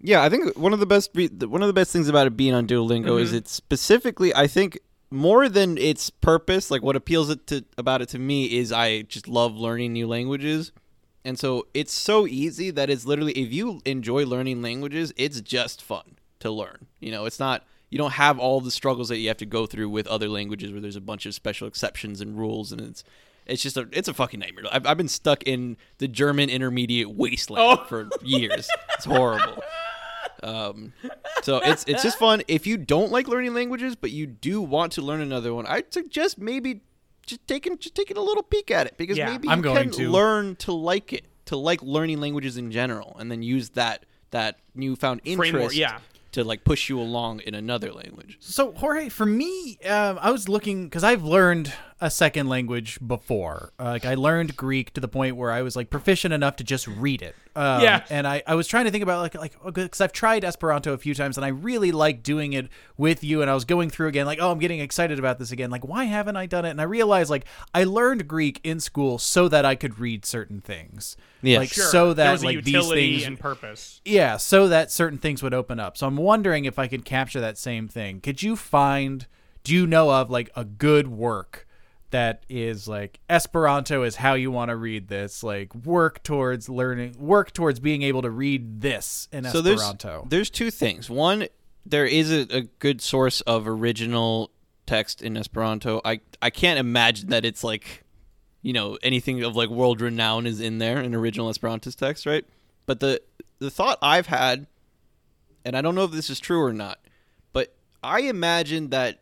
Yeah, 0.00 0.22
I 0.22 0.28
think 0.28 0.56
one 0.56 0.72
of 0.72 0.78
the 0.78 0.86
best 0.86 1.10
one 1.14 1.60
of 1.60 1.66
the 1.66 1.72
best 1.72 1.92
things 1.92 2.08
about 2.08 2.28
it 2.28 2.36
being 2.36 2.54
on 2.54 2.68
Duolingo 2.68 3.20
is 3.20 3.32
it's 3.32 3.50
specifically 3.50 4.32
I 4.32 4.46
think 4.46 4.78
more 5.10 5.48
than 5.48 5.76
its 5.76 6.08
purpose, 6.10 6.70
like 6.70 6.82
what 6.82 6.94
appeals 6.94 7.30
it 7.30 7.46
to 7.48 7.64
about 7.76 8.00
it 8.00 8.08
to 8.10 8.18
me 8.18 8.44
is 8.58 8.70
I 8.70 9.02
just 9.02 9.26
love 9.26 9.56
learning 9.56 9.92
new 9.92 10.06
languages. 10.06 10.70
And 11.24 11.36
so 11.36 11.66
it's 11.74 11.92
so 11.92 12.28
easy 12.28 12.70
that 12.70 12.88
it's 12.90 13.06
literally 13.06 13.32
if 13.32 13.52
you 13.52 13.80
enjoy 13.84 14.24
learning 14.24 14.62
languages, 14.62 15.12
it's 15.16 15.40
just 15.40 15.82
fun 15.82 16.16
to 16.38 16.50
learn. 16.50 16.86
You 17.00 17.10
know, 17.10 17.24
it's 17.24 17.40
not 17.40 17.64
you 17.90 17.98
don't 17.98 18.12
have 18.12 18.38
all 18.38 18.60
the 18.60 18.70
struggles 18.70 19.08
that 19.08 19.16
you 19.18 19.26
have 19.28 19.38
to 19.38 19.46
go 19.46 19.66
through 19.66 19.88
with 19.88 20.06
other 20.06 20.28
languages 20.28 20.70
where 20.70 20.80
there's 20.80 20.94
a 20.94 21.00
bunch 21.00 21.26
of 21.26 21.34
special 21.34 21.66
exceptions 21.66 22.20
and 22.20 22.38
rules 22.38 22.70
and 22.70 22.80
it's 22.82 23.02
it's 23.48 23.62
just 23.62 23.76
a 23.76 23.88
it's 23.92 24.08
a 24.08 24.14
fucking 24.14 24.40
nightmare. 24.40 24.64
I've, 24.70 24.86
I've 24.86 24.96
been 24.96 25.08
stuck 25.08 25.42
in 25.44 25.76
the 25.98 26.08
German 26.08 26.50
intermediate 26.50 27.10
wasteland 27.10 27.80
Oh. 27.80 27.84
for 27.84 28.08
years. 28.22 28.68
It's 28.94 29.04
horrible. 29.04 29.62
Um, 30.42 30.92
so 31.42 31.58
it's 31.58 31.84
it's 31.88 32.02
just 32.02 32.18
fun. 32.18 32.42
If 32.48 32.66
you 32.66 32.76
don't 32.76 33.10
like 33.10 33.26
learning 33.28 33.54
languages, 33.54 33.96
but 33.96 34.10
you 34.10 34.26
do 34.26 34.60
want 34.60 34.92
to 34.92 35.02
learn 35.02 35.20
another 35.20 35.52
one, 35.52 35.66
I'd 35.66 35.92
suggest 35.92 36.38
maybe 36.38 36.82
just 37.26 37.46
taking 37.48 37.76
just 37.78 37.94
taking 37.94 38.16
a 38.16 38.20
little 38.22 38.42
peek 38.42 38.70
at 38.70 38.86
it 38.86 38.96
because 38.96 39.18
Yeah, 39.18 39.30
maybe 39.30 39.48
I'm 39.48 39.58
you 39.58 39.64
going 39.64 39.90
can 39.90 39.90
to. 39.98 40.10
learn 40.10 40.56
to 40.56 40.72
like 40.72 41.12
it, 41.12 41.24
to 41.46 41.56
like 41.56 41.82
learning 41.82 42.20
languages 42.20 42.56
in 42.56 42.70
general, 42.70 43.16
and 43.18 43.30
then 43.30 43.42
use 43.42 43.70
that 43.70 44.06
that 44.30 44.58
newfound 44.74 45.22
interest 45.24 45.50
Framework, 45.52 45.74
yeah. 45.74 45.98
to 46.32 46.44
like 46.44 46.62
push 46.62 46.88
you 46.88 47.00
along 47.00 47.40
in 47.40 47.54
another 47.54 47.92
language. 47.92 48.36
So 48.40 48.72
Jorge, 48.72 49.08
for 49.08 49.26
me, 49.26 49.78
um, 49.86 50.18
I 50.20 50.30
was 50.30 50.48
looking 50.48 50.84
because 50.84 51.02
I've 51.02 51.24
learned 51.24 51.72
a 52.00 52.10
second 52.10 52.48
language 52.48 52.98
before. 53.04 53.72
Uh, 53.78 53.84
like 53.84 54.04
I 54.04 54.14
learned 54.14 54.56
Greek 54.56 54.92
to 54.94 55.00
the 55.00 55.08
point 55.08 55.36
where 55.36 55.50
I 55.50 55.62
was 55.62 55.74
like 55.74 55.90
proficient 55.90 56.32
enough 56.32 56.56
to 56.56 56.64
just 56.64 56.86
read 56.86 57.22
it. 57.22 57.34
Um, 57.56 57.82
Yeah. 57.82 58.04
And 58.08 58.26
I, 58.26 58.42
I 58.46 58.54
was 58.54 58.68
trying 58.68 58.84
to 58.84 58.90
think 58.92 59.02
about 59.02 59.20
like 59.20 59.34
like 59.34 59.74
because 59.74 60.00
I've 60.00 60.12
tried 60.12 60.44
Esperanto 60.44 60.92
a 60.92 60.98
few 60.98 61.12
times 61.14 61.36
and 61.36 61.44
I 61.44 61.48
really 61.48 61.90
like 61.90 62.22
doing 62.22 62.52
it 62.52 62.68
with 62.96 63.24
you. 63.24 63.42
And 63.42 63.50
I 63.50 63.54
was 63.54 63.64
going 63.64 63.90
through 63.90 64.06
again 64.08 64.26
like 64.26 64.38
oh 64.40 64.52
I'm 64.52 64.60
getting 64.60 64.78
excited 64.80 65.18
about 65.18 65.38
this 65.40 65.50
again. 65.50 65.70
Like 65.70 65.86
why 65.86 66.04
haven't 66.04 66.36
I 66.36 66.46
done 66.46 66.64
it? 66.64 66.70
And 66.70 66.80
I 66.80 66.84
realized 66.84 67.30
like 67.30 67.46
I 67.74 67.82
learned 67.84 68.28
Greek 68.28 68.60
in 68.62 68.78
school 68.78 69.18
so 69.18 69.48
that 69.48 69.64
I 69.64 69.74
could 69.74 69.98
read 69.98 70.24
certain 70.24 70.60
things. 70.60 71.16
Yeah. 71.42 71.58
Like 71.58 71.72
Sure. 71.72 71.84
so 71.86 72.14
that 72.14 72.42
a 72.42 72.44
like 72.44 72.64
these 72.64 72.88
things 72.88 73.24
and 73.26 73.38
purpose. 73.40 74.00
yeah, 74.04 74.36
so 74.36 74.68
that 74.68 74.90
certain 74.92 75.18
things 75.18 75.42
would 75.42 75.54
open 75.54 75.78
up. 75.80 75.96
So 75.96 76.06
I'm 76.06 76.16
wondering 76.16 76.64
if 76.64 76.78
I 76.78 76.86
could 76.86 77.04
capture 77.04 77.40
that 77.40 77.58
same 77.58 77.88
thing. 77.88 78.20
Could 78.20 78.42
you 78.42 78.54
find 78.54 79.26
do 79.64 79.74
you 79.74 79.86
know 79.86 80.10
of 80.10 80.30
like 80.30 80.50
a 80.54 80.64
good 80.64 81.08
work 81.08 81.66
that 82.10 82.44
is 82.48 82.88
like 82.88 83.20
Esperanto 83.28 84.02
is 84.02 84.16
how 84.16 84.34
you 84.34 84.50
want 84.50 84.70
to 84.70 84.76
read 84.76 85.08
this, 85.08 85.42
like 85.42 85.74
work 85.74 86.22
towards 86.22 86.68
learning 86.68 87.16
work 87.18 87.52
towards 87.52 87.80
being 87.80 88.02
able 88.02 88.22
to 88.22 88.30
read 88.30 88.80
this 88.80 89.28
in 89.32 89.44
So 89.44 89.60
Esperanto. 89.60 90.26
there's 90.28 90.50
two 90.50 90.70
things. 90.70 91.10
One, 91.10 91.48
there 91.84 92.06
is 92.06 92.30
a, 92.32 92.46
a 92.56 92.60
good 92.78 93.00
source 93.00 93.40
of 93.42 93.68
original 93.68 94.50
text 94.86 95.22
in 95.22 95.36
Esperanto. 95.36 96.00
I 96.04 96.20
I 96.40 96.50
can't 96.50 96.78
imagine 96.78 97.28
that 97.28 97.44
it's 97.44 97.62
like, 97.62 98.04
you 98.62 98.72
know, 98.72 98.98
anything 99.02 99.42
of 99.44 99.54
like 99.54 99.68
world 99.68 100.00
renown 100.00 100.46
is 100.46 100.60
in 100.60 100.78
there 100.78 101.00
in 101.00 101.14
original 101.14 101.48
Esperanto 101.50 101.90
text, 101.90 102.24
right? 102.26 102.44
But 102.86 103.00
the 103.00 103.20
the 103.58 103.70
thought 103.70 103.98
I've 104.00 104.26
had, 104.28 104.66
and 105.64 105.76
I 105.76 105.82
don't 105.82 105.94
know 105.94 106.04
if 106.04 106.12
this 106.12 106.30
is 106.30 106.40
true 106.40 106.62
or 106.62 106.72
not, 106.72 106.98
but 107.52 107.74
I 108.02 108.20
imagine 108.20 108.90
that 108.90 109.20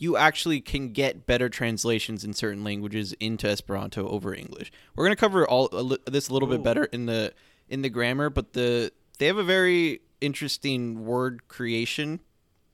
you 0.00 0.16
actually 0.16 0.62
can 0.62 0.92
get 0.92 1.26
better 1.26 1.50
translations 1.50 2.24
in 2.24 2.32
certain 2.32 2.64
languages 2.64 3.12
into 3.20 3.46
Esperanto 3.46 4.08
over 4.08 4.34
English. 4.34 4.72
We're 4.96 5.04
gonna 5.04 5.14
cover 5.14 5.46
all 5.46 5.68
this 6.06 6.28
a 6.30 6.32
little 6.32 6.48
bit 6.48 6.62
better 6.62 6.84
in 6.84 7.04
the 7.04 7.34
in 7.68 7.82
the 7.82 7.90
grammar, 7.90 8.30
but 8.30 8.54
the 8.54 8.92
they 9.18 9.26
have 9.26 9.36
a 9.36 9.44
very 9.44 10.00
interesting 10.22 11.04
word 11.04 11.48
creation 11.48 12.20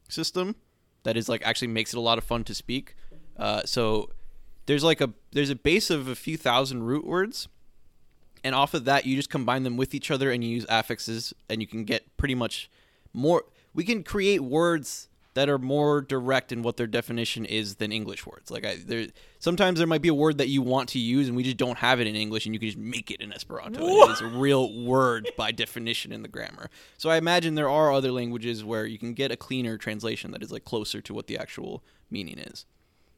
system 0.09 0.55
that 1.03 1.17
is 1.17 1.29
like 1.29 1.45
actually 1.45 1.67
makes 1.67 1.93
it 1.93 1.97
a 1.97 2.01
lot 2.01 2.17
of 2.17 2.23
fun 2.23 2.45
to 2.45 2.55
speak. 2.55 2.95
Uh, 3.37 3.63
so 3.65 4.09
there's 4.67 4.85
like 4.85 5.01
a 5.01 5.13
there's 5.33 5.51
a 5.51 5.57
base 5.57 5.91
of 5.91 6.07
a 6.07 6.15
few 6.15 6.37
thousand 6.37 6.85
root 6.85 7.05
words, 7.05 7.49
and 8.45 8.55
off 8.55 8.73
of 8.73 8.85
that 8.85 9.05
you 9.05 9.17
just 9.17 9.31
combine 9.31 9.65
them 9.65 9.77
with 9.77 9.97
each 9.97 10.13
other 10.13 10.31
and 10.31 10.45
you 10.45 10.51
use 10.51 10.67
affixes, 10.67 11.35
and 11.51 11.61
you 11.61 11.67
can 11.67 11.83
get 11.83 12.17
pretty 12.17 12.37
much 12.37 12.71
more. 13.13 13.43
We 13.75 13.83
can 13.83 14.05
create 14.05 14.43
words 14.43 15.09
that 15.37 15.51
are 15.51 15.59
more 15.59 16.01
direct 16.01 16.51
in 16.51 16.63
what 16.63 16.79
their 16.79 16.87
definition 16.87 17.45
is 17.45 17.75
than 17.75 17.93
English 17.93 18.25
words. 18.25 18.51
Like 18.51 18.65
I, 18.65 18.77
there, 18.77 19.09
sometimes 19.39 19.77
there 19.77 19.87
might 19.87 20.01
be 20.01 20.09
a 20.09 20.15
word 20.15 20.39
that 20.39 20.49
you 20.49 20.63
want 20.63 20.89
to 20.91 20.99
use 20.99 21.29
and 21.29 21.37
we 21.37 21.43
just 21.43 21.59
don't 21.59 21.77
have 21.77 22.01
it 22.01 22.07
in 22.07 22.17
English, 22.17 22.47
and 22.47 22.55
you 22.55 22.59
can 22.59 22.69
just 22.69 22.79
make 22.79 23.11
it 23.11 23.21
in 23.21 23.35
Esperanto. 23.35 23.87
It 23.87 24.13
is 24.13 24.23
a 24.23 24.29
real 24.29 24.83
word 24.83 25.29
by 25.37 25.53
definition 25.53 26.11
in 26.11 26.23
the 26.23 26.29
grammar. 26.29 26.71
So 26.97 27.11
I 27.11 27.19
imagine 27.19 27.55
there 27.55 27.69
are 27.69 27.93
other 27.93 28.11
languages 28.13 28.65
where 28.65 28.87
you 28.87 28.99
can 28.99 29.13
get 29.13 29.31
a 29.31 29.37
cleaner 29.37 29.77
translation 29.77 30.31
that 30.31 30.43
is 30.43 30.51
like 30.51 30.65
closer 30.65 31.03
to 31.03 31.13
what 31.13 31.27
the 31.27 31.37
actual 31.37 31.85
meaning 32.11 32.39
is. 32.39 32.65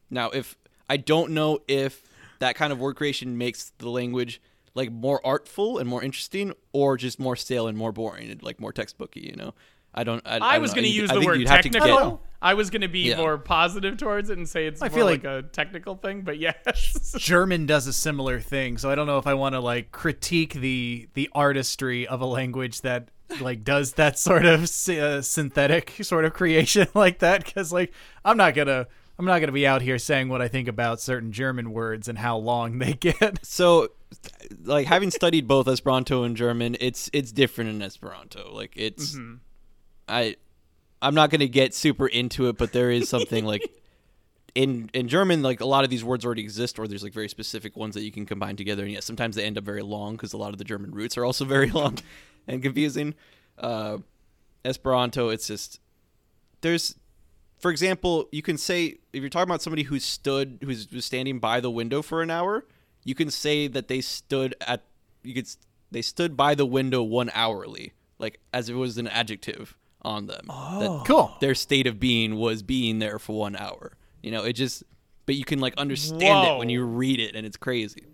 Now, 0.09 0.29
if 0.31 0.57
I 0.89 0.97
don't 0.97 1.31
know 1.31 1.59
if 1.69 2.03
that 2.39 2.55
kind 2.55 2.73
of 2.73 2.79
word 2.79 2.97
creation 2.97 3.37
makes 3.37 3.71
the 3.77 3.89
language 3.89 4.41
like 4.75 4.91
more 4.91 5.25
artful 5.25 5.77
and 5.77 5.87
more 5.87 6.03
interesting, 6.03 6.51
or 6.73 6.97
just 6.97 7.17
more 7.17 7.37
stale 7.37 7.67
and 7.67 7.77
more 7.77 7.93
boring 7.93 8.29
and 8.29 8.43
like 8.43 8.59
more 8.59 8.73
textbooky, 8.73 9.23
you 9.23 9.37
know. 9.37 9.53
I 9.93 10.03
don't. 10.03 10.21
I, 10.25 10.35
I, 10.35 10.53
don't 10.53 10.61
was 10.61 10.73
going 10.73 10.83
to 10.85 10.89
use 10.91 11.09
I 11.09 11.15
the 11.15 11.21
word 11.25 11.39
you'd 11.39 11.47
have 11.49 11.61
to 11.61 11.69
technical. 11.69 12.11
get- 12.11 12.19
I 12.41 12.53
was 12.53 12.69
going 12.69 12.83
to 12.83 12.87
be 12.87 13.09
Yeah. 13.09 13.17
more 13.17 13.37
positive 13.37 13.97
towards 13.97 14.29
it 14.29 14.37
and 14.37 14.47
say 14.47 14.65
it's 14.65 14.81
I 14.81 14.87
more 14.87 14.95
feel 14.97 15.05
like, 15.05 15.23
like- 15.25 15.45
a 15.45 15.47
technical 15.49 15.95
thing, 15.95 16.21
but 16.21 16.39
yes. 16.39 17.13
German 17.17 17.65
does 17.65 17.85
a 17.85 17.91
similar 17.93 18.39
thing, 18.39 18.77
so 18.77 18.89
I 18.89 18.95
don't 18.95 19.07
know 19.07 19.17
if 19.17 19.27
I 19.27 19.33
want 19.33 19.55
to 19.55 19.59
like 19.59 19.91
critique 19.91 20.53
the 20.53 21.09
the 21.15 21.29
artistry 21.33 22.07
of 22.07 22.21
a 22.21 22.25
language 22.25 22.81
that 22.81 23.09
like 23.41 23.63
does 23.63 23.93
that 23.93 24.17
sort 24.17 24.45
of 24.45 24.63
uh, 24.89 25.21
synthetic 25.21 25.95
sort 26.01 26.23
of 26.25 26.33
creation 26.33 26.87
like 26.93 27.19
that 27.19 27.43
because 27.43 27.73
like 27.73 27.91
I'm 28.23 28.37
not 28.37 28.53
gonna 28.55 28.87
I'm 29.17 29.25
not 29.25 29.39
gonna 29.39 29.51
be 29.51 29.67
out 29.67 29.81
here 29.81 29.97
saying 29.99 30.29
what 30.29 30.41
I 30.41 30.47
think 30.47 30.69
about 30.69 31.01
certain 31.01 31.33
German 31.33 31.73
words 31.73 32.07
and 32.07 32.17
how 32.17 32.37
long 32.37 32.79
they 32.79 32.93
get. 32.99 33.45
So, 33.45 33.89
like 34.63 34.87
having 34.87 35.11
studied 35.11 35.45
both 35.45 35.67
Esperanto 35.67 36.23
and 36.23 36.37
German, 36.37 36.77
it's 36.79 37.09
it's 37.11 37.33
different 37.33 37.69
in 37.69 37.81
Esperanto. 37.81 38.49
Like 38.53 38.71
it's, 38.77 39.15
Mm-hmm. 39.17 39.35
I, 40.09 40.35
I'm 41.01 41.15
not 41.15 41.29
gonna 41.29 41.47
get 41.47 41.73
super 41.73 42.07
into 42.07 42.49
it, 42.49 42.57
but 42.57 42.73
there 42.73 42.91
is 42.91 43.09
something 43.09 43.45
like. 43.45 43.61
In, 44.55 44.89
in 44.93 45.07
German, 45.07 45.43
like 45.43 45.61
a 45.61 45.65
lot 45.65 45.83
of 45.83 45.91
these 45.91 46.03
words 46.03 46.25
already 46.25 46.41
exist, 46.41 46.79
or 46.79 46.87
there's 46.87 47.03
like 47.03 47.13
very 47.13 47.29
specific 47.29 47.77
ones 47.77 47.93
that 47.93 48.01
you 48.01 48.11
can 48.11 48.25
combine 48.25 48.55
together. 48.55 48.81
And 48.81 48.91
yes, 48.91 49.05
sometimes 49.05 49.35
they 49.35 49.45
end 49.45 49.59
up 49.59 49.63
very 49.63 49.83
long 49.83 50.13
because 50.13 50.33
a 50.33 50.37
lot 50.37 50.53
of 50.53 50.57
the 50.57 50.63
German 50.63 50.91
roots 50.91 51.17
are 51.19 51.23
also 51.23 51.45
very 51.45 51.69
long 51.69 51.99
and 52.47 52.61
confusing. 52.61 53.13
Uh, 53.59 53.99
Esperanto, 54.65 55.29
it's 55.29 55.47
just 55.47 55.79
there's 56.61 56.95
for 57.59 57.71
example, 57.71 58.29
you 58.31 58.41
can 58.41 58.57
say 58.57 58.97
if 59.13 59.21
you're 59.21 59.29
talking 59.29 59.49
about 59.49 59.61
somebody 59.61 59.83
who 59.83 59.99
stood 59.99 60.59
who's 60.63 60.89
was 60.91 61.05
standing 61.05 61.39
by 61.39 61.59
the 61.59 61.69
window 61.69 62.01
for 62.01 62.21
an 62.21 62.31
hour, 62.31 62.65
you 63.03 63.15
can 63.15 63.29
say 63.29 63.67
that 63.67 63.87
they 63.87 64.01
stood 64.01 64.55
at 64.61 64.83
you 65.23 65.33
could 65.33 65.47
they 65.91 66.01
stood 66.01 66.37
by 66.37 66.55
the 66.55 66.65
window 66.65 67.03
one 67.03 67.29
hourly, 67.33 67.93
like 68.17 68.39
as 68.53 68.69
if 68.69 68.75
it 68.75 68.79
was 68.79 68.97
an 68.97 69.07
adjective 69.07 69.77
on 70.01 70.27
them. 70.27 70.45
Oh, 70.49 71.03
Cool. 71.05 71.35
Their 71.39 71.55
state 71.55 71.87
of 71.87 71.99
being 71.99 72.35
was 72.35 72.63
being 72.63 72.99
there 72.99 73.19
for 73.19 73.37
one 73.37 73.55
hour. 73.55 73.93
You 74.21 74.31
know, 74.31 74.43
it 74.43 74.53
just 74.53 74.83
but 75.25 75.35
you 75.35 75.45
can 75.45 75.59
like 75.59 75.75
understand 75.77 76.47
it 76.47 76.57
when 76.57 76.69
you 76.69 76.83
read 76.83 77.19
it, 77.19 77.35
and 77.35 77.45
it's 77.45 77.57
crazy. 77.57 78.05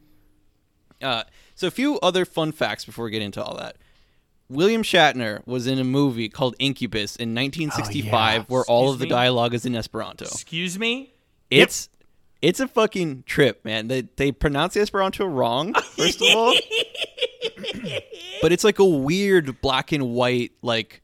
Uh, 1.01 1.23
so 1.55 1.67
a 1.67 1.71
few 1.71 1.99
other 1.99 2.25
fun 2.25 2.51
facts 2.51 2.85
before 2.85 3.05
we 3.05 3.11
get 3.11 3.21
into 3.21 3.41
all 3.41 3.55
that. 3.57 3.77
William 4.49 4.83
Shatner 4.83 5.45
was 5.47 5.65
in 5.65 5.79
a 5.79 5.83
movie 5.83 6.29
called 6.29 6.55
Incubus 6.59 7.15
in 7.15 7.33
1965, 7.33 8.11
yeah. 8.11 8.43
where 8.47 8.63
all 8.65 8.91
of 8.91 8.99
the 8.99 9.05
me? 9.05 9.09
dialogue 9.09 9.53
is 9.53 9.65
in 9.65 9.75
Esperanto. 9.75 10.25
Excuse 10.25 10.77
me? 10.77 11.13
It's 11.49 11.89
it's 12.41 12.59
a 12.59 12.67
fucking 12.67 13.23
trip, 13.25 13.63
man. 13.65 13.87
They 13.87 14.01
they 14.17 14.31
pronounce 14.31 14.73
the 14.73 14.81
Esperanto 14.81 15.25
wrong, 15.25 15.73
first 15.73 16.21
of 16.21 16.27
all. 16.35 16.53
but 18.41 18.51
it's 18.51 18.63
like 18.63 18.79
a 18.79 18.85
weird 18.85 19.61
black 19.61 19.91
and 19.91 20.09
white 20.09 20.51
like 20.61 21.01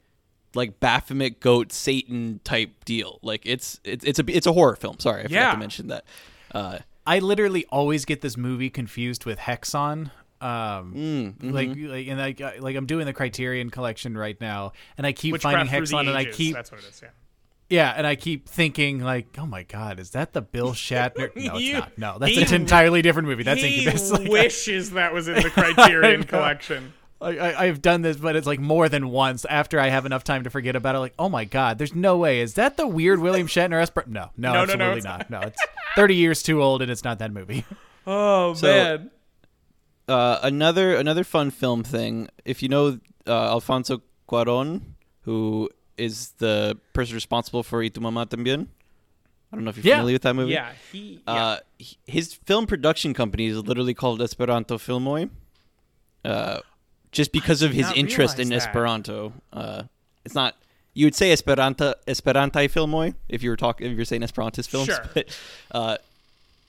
like 0.54 0.80
Baphomet 0.80 1.40
goat 1.40 1.72
Satan 1.72 2.40
type 2.44 2.84
deal. 2.84 3.18
Like 3.22 3.42
it's 3.44 3.80
it's 3.84 4.04
it's 4.04 4.18
a 4.18 4.24
it's 4.28 4.46
a 4.46 4.52
horror 4.52 4.76
film. 4.76 4.98
Sorry, 4.98 5.20
I 5.20 5.24
forgot 5.24 5.52
to 5.52 5.58
mention 5.58 5.88
that. 5.88 6.04
Uh, 6.54 6.78
I 7.06 7.18
literally 7.18 7.64
always 7.70 8.04
get 8.04 8.20
this 8.20 8.36
movie 8.36 8.70
confused 8.70 9.24
with 9.24 9.38
Häxan. 9.38 10.10
Um, 10.40 10.92
Mm, 10.94 11.34
mm-hmm. 11.36 11.50
like, 11.52 11.68
like, 11.68 12.06
and 12.08 12.18
like, 12.18 12.40
I- 12.40 12.58
like 12.58 12.74
I'm 12.76 12.86
doing 12.86 13.06
the 13.06 13.12
Criterion 13.12 13.70
collection 13.70 14.18
right 14.18 14.40
now, 14.40 14.72
and 14.98 15.06
I 15.06 15.12
keep 15.12 15.32
Witchcraft 15.32 15.70
finding 15.70 15.72
Häxan, 15.84 16.00
and 16.08 16.16
I 16.18 16.24
keep, 16.24 16.54
That's 16.54 16.70
what 16.72 16.80
it 16.80 16.88
is, 16.88 17.00
yeah. 17.00 17.08
yeah, 17.70 17.94
and 17.96 18.04
I 18.06 18.16
keep 18.16 18.48
thinking 18.48 18.98
like, 19.00 19.36
oh 19.38 19.46
my 19.46 19.62
god, 19.62 20.00
is 20.00 20.10
that 20.10 20.32
the 20.32 20.42
Bill 20.42 20.72
Shatner? 20.72 21.30
No, 21.36 21.54
it's 21.56 21.60
You- 21.62 21.74
not. 21.74 21.96
No, 21.96 22.18
that's 22.18 22.32
he- 22.32 22.42
an 22.42 22.54
entirely 22.54 23.02
different 23.02 23.28
movie. 23.28 23.44
That's 23.44 23.60
he 23.62 23.84
Incubus. 23.84 24.10
Like, 24.18 24.26
I- 24.26 24.30
wishes 24.30 24.90
that 24.90 25.12
was 25.14 25.28
in 25.28 25.36
the 25.36 25.50
Criterion 25.50 26.24
collection. 26.24 26.92
Like, 27.22 27.38
I, 27.38 27.66
I've 27.66 27.80
done 27.80 28.02
this, 28.02 28.16
but 28.16 28.36
it's 28.36 28.46
like 28.46 28.60
more 28.60 28.88
than 28.88 29.08
once 29.10 29.44
after 29.46 29.78
I 29.80 29.88
have 29.88 30.04
enough 30.04 30.24
time 30.24 30.44
to 30.44 30.50
forget 30.50 30.76
about 30.76 30.94
it. 30.96 30.98
Like, 30.98 31.14
oh 31.18 31.28
my 31.28 31.44
god, 31.44 31.78
there's 31.78 31.94
no 31.94 32.16
way. 32.18 32.40
Is 32.40 32.54
that 32.54 32.76
the 32.76 32.86
weird 32.86 33.20
William 33.20 33.46
Shatner? 33.54 33.80
Esper- 33.80 34.04
no, 34.06 34.30
no, 34.36 34.52
No, 34.52 34.64
no, 34.64 34.74
no, 34.74 34.90
absolutely 34.90 34.96
it's 34.98 35.04
not. 35.04 35.30
No, 35.30 35.40
it's 35.40 35.62
30 35.96 36.14
years 36.16 36.42
too 36.42 36.62
old, 36.62 36.82
and 36.82 36.90
it's 36.90 37.04
not 37.04 37.18
that 37.20 37.32
movie. 37.32 37.64
Oh, 38.06 38.54
So- 38.54 38.66
man. 38.66 39.10
uh, 40.08 40.40
another 40.42 40.96
another 40.96 41.22
fun 41.24 41.50
film 41.50 41.84
thing. 41.84 42.28
If 42.44 42.62
you 42.62 42.68
know 42.68 42.98
uh, 43.28 43.50
Alfonso 43.54 44.02
Cuarón, 44.28 44.80
who 45.22 45.70
is 45.96 46.30
the 46.38 46.76
person 46.94 47.14
responsible 47.14 47.62
for 47.62 47.80
Y 47.80 47.88
tu 47.88 48.00
mamá 48.00 48.26
también. 48.28 48.66
I 49.52 49.56
don't 49.56 49.64
know 49.64 49.70
if 49.70 49.76
you're 49.76 49.86
Yeah. 49.86 49.96
familiar 49.98 50.14
with 50.16 50.22
that 50.22 50.34
movie. 50.34 50.52
Yeah, 50.54 50.72
he. 50.90 51.20
Yeah. 51.28 51.32
Uh, 51.32 51.56
h- 51.78 51.98
his 52.06 52.32
film 52.34 52.66
production 52.66 53.12
company 53.14 53.46
is 53.46 53.58
literally 53.58 53.94
called 53.94 54.20
Esperanto 54.22 54.78
Filmoj. 54.78 55.30
Uh, 56.24 56.58
just 57.12 57.32
because 57.32 57.62
of 57.62 57.72
his 57.72 57.90
interest 57.92 58.38
in 58.38 58.48
that. 58.48 58.56
Esperanto. 58.56 59.32
Uh, 59.52 59.84
it's 60.24 60.34
not. 60.34 60.56
You 60.94 61.06
would 61.06 61.14
say 61.14 61.32
Esperanta 61.32 61.94
Esperantai 62.06 62.70
Filmoj 62.70 63.14
if 63.28 63.42
you 63.42 63.50
were 63.50 63.56
talking 63.56 63.90
if 63.90 63.96
you're 63.96 64.04
saying 64.04 64.22
Esperantist 64.22 64.68
films. 64.68 64.86
Sure. 64.86 65.04
But 65.14 65.38
uh, 65.70 65.96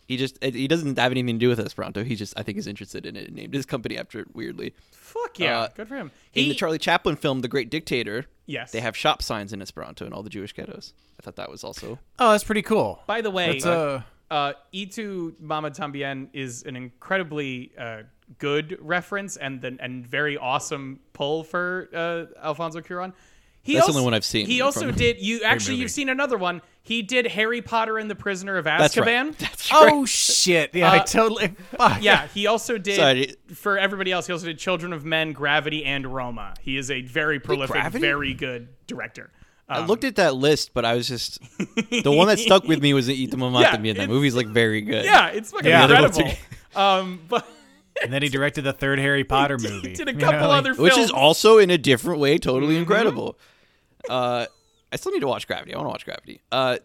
he 0.08 0.18
just 0.18 0.42
he 0.44 0.68
doesn't 0.68 0.98
have 0.98 1.12
anything 1.12 1.36
to 1.36 1.40
do 1.40 1.50
with 1.50 1.60
Esperanto. 1.60 2.04
He 2.04 2.16
just 2.16 2.34
I 2.38 2.44
think 2.44 2.58
is 2.58 2.68
interested 2.68 3.06
in 3.06 3.16
it 3.16 3.28
and 3.28 3.36
named 3.36 3.54
his 3.54 3.66
company 3.66 3.98
after 3.98 4.20
it 4.20 4.36
weirdly. 4.36 4.74
Fuck 4.92 5.40
yeah. 5.40 5.60
uh, 5.62 5.68
Good 5.76 5.88
for 5.88 5.96
him. 5.96 6.12
In 6.34 6.44
He, 6.44 6.50
the 6.50 6.56
Charlie 6.56 6.78
Chaplin 6.80 7.16
film, 7.16 7.42
The 7.42 7.48
Great 7.48 7.70
Dictator, 7.70 8.26
yes. 8.46 8.72
they 8.72 8.80
have 8.80 8.98
shop 8.98 9.22
signs 9.22 9.54
in 9.54 9.62
Esperanto 9.62 10.06
in 10.06 10.14
all 10.14 10.24
the 10.24 10.30
Jewish 10.30 10.54
ghettos. 10.54 10.94
I 11.20 11.24
thought 11.24 11.36
that 11.36 11.52
was 11.52 11.64
also 11.64 12.00
Oh, 12.20 12.32
that's 12.32 12.44
pretty 12.44 12.64
cool. 12.64 13.02
By 13.06 13.22
the 13.22 13.30
way, 13.32 13.60
That's, 13.60 13.66
uh, 13.66 14.02
uh, 14.32 14.54
Y 14.74 14.86
tu 14.86 15.36
mamá 15.42 15.76
también 15.76 16.30
is 16.34 16.64
an 16.64 16.76
incredibly 16.76 17.72
uh, 17.78 18.04
good 18.40 18.78
reference 18.82 19.38
and 19.38 19.62
then 19.62 19.78
and 19.82 20.06
very 20.06 20.38
awesome 20.38 21.00
pull 21.14 21.44
for 21.44 21.90
uh, 21.94 22.26
Alfonso 22.46 22.80
Cuarón. 22.82 23.14
He 23.66 23.76
That's 23.76 23.88
the 23.88 23.94
only 23.94 24.04
one 24.04 24.14
I've 24.14 24.26
seen 24.26 24.46
He 24.46 24.60
also 24.60 24.92
did. 24.92 25.22
You 25.22 25.44
actually, 25.44 25.78
you've 25.78 25.90
seen 25.92 26.10
another 26.10 26.38
one. 26.38 26.62
He 26.82 27.02
did 27.02 27.26
Harry 27.28 27.62
Potter 27.62 27.98
and 27.98 28.12
the 28.12 28.16
Prisoner 28.16 28.58
of 28.58 28.66
Azkaban. 28.66 28.78
that's 28.78 28.98
right. 28.98 29.38
That's 29.40 29.72
right. 29.72 29.90
Oh 29.94 30.06
shit! 30.06 30.76
Yeah, 30.76 30.92
I 30.92 30.98
Uh, 30.98 31.04
totally. 31.06 31.48
Fuck. 31.78 32.04
Yeah, 32.04 32.28
he 32.28 32.46
also 32.48 32.78
did 32.78 32.98
Sorry. 32.98 33.36
for 33.56 33.78
everybody 33.78 34.12
else. 34.12 34.28
He 34.28 34.34
also 34.34 34.48
did 34.48 34.60
Children 34.60 34.92
of 34.92 35.06
Men, 35.06 35.32
Gravity, 35.32 35.86
and 35.86 36.06
Roma. 36.06 36.56
He 36.62 36.76
is 36.76 36.92
a 36.92 37.04
very 37.04 37.40
prolific, 37.40 37.72
Gravity? 37.76 38.02
very 38.06 38.34
good 38.34 38.68
director. 38.86 39.32
I 39.70 39.78
Um, 39.80 39.88
looked 39.88 40.04
at 40.04 40.18
that 40.18 40.36
list, 40.36 40.74
but 40.74 40.84
I 40.84 40.96
was 40.96 41.08
just 41.08 41.40
the 42.04 42.12
one 42.12 42.28
that 42.28 42.40
stuck 42.40 42.66
with 42.66 42.82
me 42.82 42.94
was 42.94 43.08
the 43.08 43.14
Ita 43.24 43.38
Mamata 43.38 43.62
Yeah, 43.62 43.72
También. 43.78 43.84
That 43.96 44.04
it's- 44.04 44.08
movie's 44.10 44.36
like 44.36 44.48
very 44.48 44.82
good. 44.82 45.06
Yeah, 45.06 45.28
it's 45.30 45.52
fucking 45.52 45.70
Yeah. 45.70 45.88
The 45.88 46.04
incredible. 46.04 46.32
Um, 46.76 47.22
but 47.30 47.48
And 48.02 48.12
then 48.12 48.22
he 48.24 48.30
directed 48.30 48.64
the 48.64 48.74
third 48.74 49.00
Harry 49.00 49.24
Potter 49.24 49.58
he 49.62 49.68
movie. 49.70 49.94
did 49.94 50.08
a 50.10 50.14
You 50.14 50.18
couple 50.20 50.40
know, 50.42 50.48
like- 50.50 50.58
other 50.60 50.74
which 50.76 50.98
is 50.98 51.12
also 51.12 51.58
in 51.58 51.70
a 51.70 51.78
different 51.78 52.20
way 52.20 52.38
totally 52.38 52.74
Mm-hmm. 52.74 52.82
incredible. 52.82 53.38
Uh, 54.10 54.48
I 54.92 54.96
still 54.96 55.12
need 55.12 55.22
to 55.22 55.28
watch 55.28 55.48
Gravity. 55.48 55.74
I 55.74 55.78
want 55.78 55.86
to 55.88 55.90
watch 55.92 56.06
Gravity. 56.06 56.42
Uh, 56.52 56.78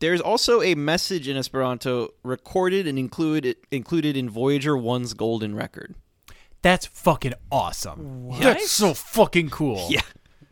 there's 0.00 0.20
also 0.20 0.62
a 0.62 0.74
message 0.74 1.28
in 1.28 1.36
Esperanto 1.36 2.08
recorded 2.24 2.86
and 2.88 2.98
included 2.98 3.56
included 3.70 4.16
in 4.16 4.28
Voyager 4.30 4.76
One's 4.76 5.14
golden 5.14 5.54
record. 5.54 5.94
That's 6.62 6.86
fucking 6.86 7.34
awesome. 7.50 8.30
That's 8.40 8.70
so 8.70 8.94
fucking 8.94 9.50
cool. 9.50 9.86
Yeah, 9.90 10.00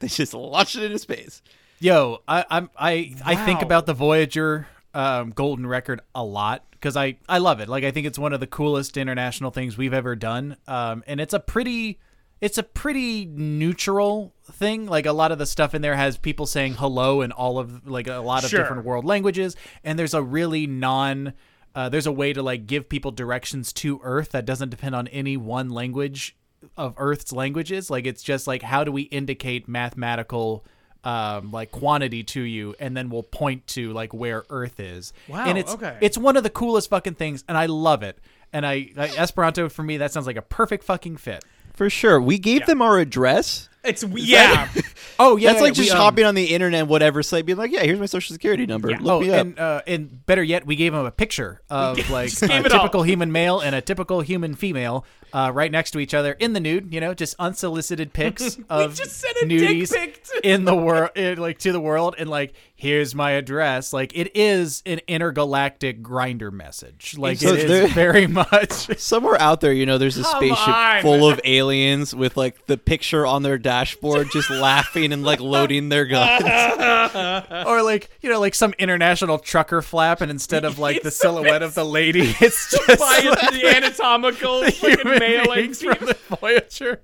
they 0.01 0.09
just 0.09 0.35
launched 0.35 0.77
it 0.77 0.83
into 0.85 0.99
space. 0.99 1.43
Yo, 1.81 2.23
I, 2.29 2.45
I'm 2.51 2.71
I 2.77 3.15
I 3.25 3.35
think 3.37 3.63
about 3.63 3.87
the 3.87 3.95
Voyager 3.95 4.67
um, 4.95 5.31
golden 5.31 5.67
record 5.67 6.01
a 6.15 6.25
lot 6.25 6.65
because 6.73 6.97
I 6.97 7.17
I 7.29 7.39
love 7.39 7.61
it. 7.61 7.69
Like 7.69 7.85
I 7.85 7.91
think 7.91 8.07
it's 8.07 8.19
one 8.19 8.33
of 8.33 8.41
the 8.41 8.47
coolest 8.47 8.97
international 8.97 9.51
things 9.51 9.77
we've 9.79 9.95
ever 9.95 10.17
done. 10.17 10.57
Um, 10.67 11.03
and 11.07 11.21
it's 11.21 11.35
a 11.35 11.41
pretty 11.41 11.99
it's 12.41 12.57
a 12.59 12.63
pretty 12.63 13.27
neutral 13.27 14.33
thing. 14.51 14.87
Like 14.87 15.07
a 15.07 15.13
lot 15.13 15.31
of 15.33 15.39
the 15.39 15.47
stuff 15.47 15.75
in 15.75 15.83
there 15.83 15.97
has 15.97 16.17
people 16.17 16.47
saying 16.47 16.75
hello 16.75 17.21
in 17.21 17.33
all 17.33 17.59
of 17.59 17.87
like 17.87 18.07
a 18.09 18.19
lot 18.19 18.45
of 18.45 18.51
Sure. 18.51 18.61
different 18.61 18.85
world 18.85 19.05
languages, 19.05 19.57
and 19.85 19.99
there's 19.99 20.15
a 20.15 20.23
really 20.23 20.67
non. 20.67 21.35
Uh, 21.73 21.89
there's 21.89 22.07
a 22.07 22.13
way 22.13 22.33
to 22.33 22.43
like 22.43 22.67
give 22.67 22.89
people 22.89 23.13
directions 23.13 23.73
to 23.73 24.01
Earth 24.03 24.31
that 24.33 24.45
doesn't 24.45 24.71
depend 24.71 24.95
on 24.95 25.07
any 25.09 25.37
one 25.37 25.71
language 25.71 26.37
of 26.77 26.95
Earth's 26.97 27.33
languages. 27.33 27.91
Like 27.91 28.07
it's 28.07 28.25
just 28.25 28.49
like 28.49 28.63
how 28.63 28.83
do 28.83 28.91
we 28.91 29.03
indicate 29.03 29.69
mathematical 29.69 30.65
um 31.05 31.51
like 31.51 31.71
quantity 31.71 32.23
to 32.23 32.43
you 32.43 32.75
and 32.79 32.95
then 32.95 33.09
we'll 33.09 33.23
point 33.23 33.67
to 33.67 33.93
like 33.95 34.13
where 34.13 34.45
earth 34.51 34.79
is 34.79 35.15
Wow, 35.29 35.47
and 35.47 35.57
it's 35.57 35.73
okay. 35.73 35.97
it's 36.03 36.19
one 36.19 36.37
of 36.37 36.43
the 36.43 36.51
coolest 36.51 36.91
fucking 36.91 37.15
things 37.15 37.43
and 37.49 37.57
i 37.57 37.65
love 37.65 38.03
it 38.03 38.19
and 38.53 38.67
I, 38.67 38.91
I 38.99 39.07
esperanto 39.17 39.71
for 39.71 39.83
me 39.83 39.97
that 39.97 40.13
sounds 40.13 40.27
like 40.27 40.37
a 40.37 40.43
perfect 40.43 40.85
fucking 40.85 41.17
fit 41.17 41.43
For 41.73 41.89
sure. 41.89 42.21
We 42.21 42.37
gave 42.39 42.67
them 42.67 42.83
our 42.83 42.99
address. 42.99 43.70
It's 43.83 44.05
we- 44.05 44.23
yeah. 44.23 44.69
oh 45.19 45.37
yeah 45.37 45.51
That's 45.51 45.63
like 45.63 45.71
we, 45.73 45.77
just 45.85 45.93
um, 45.93 45.99
hopping 45.99 46.25
on 46.25 46.35
the 46.35 46.45
internet, 46.55 46.87
whatever 46.87 47.23
site, 47.23 47.47
being 47.47 47.59
like, 47.59 47.73
yeah, 47.73 47.83
here's 47.83 47.99
my 47.99 48.07
social 48.07 48.35
security 48.35 48.67
number. 48.67 48.91
Look 48.91 49.01
oh, 49.07 49.21
me 49.21 49.31
up. 49.31 49.41
and 49.41 49.59
uh, 49.59 49.83
and 49.87 50.27
better 50.27 50.43
yet, 50.43 50.67
we 50.67 50.77
gave 50.77 50.93
him 50.93 51.07
a 51.07 51.11
picture 51.11 51.63
of 51.71 51.97
like 52.11 52.31
a 52.43 52.49
gave 52.49 52.67
it 52.67 52.73
all. 52.73 52.81
typical 52.81 53.03
human 53.03 53.33
male 53.33 53.61
and 53.61 53.75
a 53.75 53.81
typical 53.81 54.21
human 54.21 54.55
female, 54.55 55.05
uh, 55.33 55.51
right 55.55 55.71
next 55.73 55.93
to 55.93 55.99
each 55.99 56.13
other 56.15 56.33
in 56.33 56.53
the 56.53 56.61
nude. 56.61 56.93
You 56.93 57.01
know, 57.01 57.15
just 57.15 57.35
unsolicited 57.39 58.13
pics 58.13 58.59
of 58.69 58.95
just 58.95 59.17
sent 59.19 59.37
a 59.43 59.47
dick 59.47 59.61
nudies 59.69 59.93
pic 59.93 60.25
to- 60.25 60.41
in 60.47 60.65
the 60.65 60.77
world, 60.77 61.11
like 61.39 61.59
to 61.61 61.73
the 61.73 61.81
world, 61.81 62.15
and 62.19 62.29
like 62.29 62.53
here's 62.75 63.15
my 63.15 63.33
address. 63.33 63.93
Like 63.93 64.13
it 64.15 64.37
is 64.37 64.83
an 64.85 65.01
intergalactic 65.09 66.03
Grindr 66.03 66.53
message. 66.53 67.17
Like 67.17 67.39
So 67.39 67.55
it 67.55 67.67
there- 67.67 67.85
is 67.85 67.93
very 67.93 68.27
much. 68.27 68.99
Somewhere 68.99 69.41
out 69.41 69.61
there, 69.61 69.73
you 69.73 69.87
know, 69.87 69.97
there's 69.99 70.19
a 70.19 70.23
Come 70.23 70.37
spaceship 70.37 70.69
on. 70.69 71.03
full 71.03 71.29
of 71.31 71.41
aliens 71.45 72.15
with 72.15 72.37
like 72.37 72.67
the 72.67 72.77
picture 72.77 73.25
on 73.27 73.43
their 73.43 73.59
dashboard, 73.71 74.33
just 74.33 74.51
laughing 74.51 75.13
and 75.13 75.23
like 75.23 75.39
loading 75.39 75.91
their 75.91 76.05
guns. 76.05 76.43
or 77.67 77.83
like 77.85 78.11
you 78.21 78.29
know 78.29 78.41
like 78.41 78.53
some 78.57 78.75
international 78.81 79.39
trucker 79.39 79.81
flap 79.81 80.21
and 80.21 80.29
instead 80.29 80.65
of 80.65 80.81
like 80.81 81.03
the 81.03 81.11
silhouette 81.11 81.63
of 81.63 81.75
the 81.75 81.85
lady 81.85 82.35
it's 82.41 82.71
just 82.73 83.01
like 83.01 83.23
the 83.53 83.73
anatomical 83.77 84.65
fucking 84.65 84.99
human 84.99 85.19
male 85.21 85.55
beings 85.55 85.81
and 85.83 85.97
from 85.97 86.07
the 86.09 86.15
Voyager. 86.15 87.01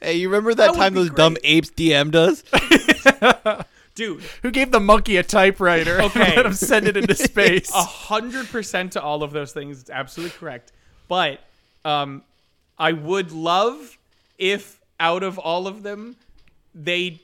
hey, 0.00 0.14
you 0.14 0.28
remember 0.28 0.54
that 0.54 0.72
would 0.72 0.76
time 0.76 0.94
be 0.94 1.00
those 1.00 1.10
dumb 1.10 1.36
apes 1.44 1.70
DM'd 1.70 2.16
us? 2.16 2.42
dude. 3.94 4.22
Who 4.42 4.50
gave 4.50 4.72
the 4.72 4.80
monkey 4.80 5.18
a 5.18 5.22
typewriter? 5.22 6.02
Okay. 6.02 6.24
and 6.24 6.36
let 6.36 6.46
him 6.46 6.54
send 6.54 6.88
it 6.88 6.96
into 6.96 7.14
space. 7.14 7.70
A 7.72 7.84
hundred 7.84 8.48
percent 8.48 8.94
to 8.94 9.02
all 9.02 9.22
of 9.22 9.30
those 9.30 9.52
things. 9.52 9.80
It's 9.82 9.90
absolutely 9.90 10.36
correct. 10.36 10.72
But 11.06 11.38
um, 11.84 12.24
I 12.76 12.90
would 12.90 13.30
love 13.30 13.98
if 14.36 14.80
out 15.00 15.22
of 15.22 15.38
all 15.38 15.66
of 15.66 15.82
them, 15.82 16.16
they 16.74 17.20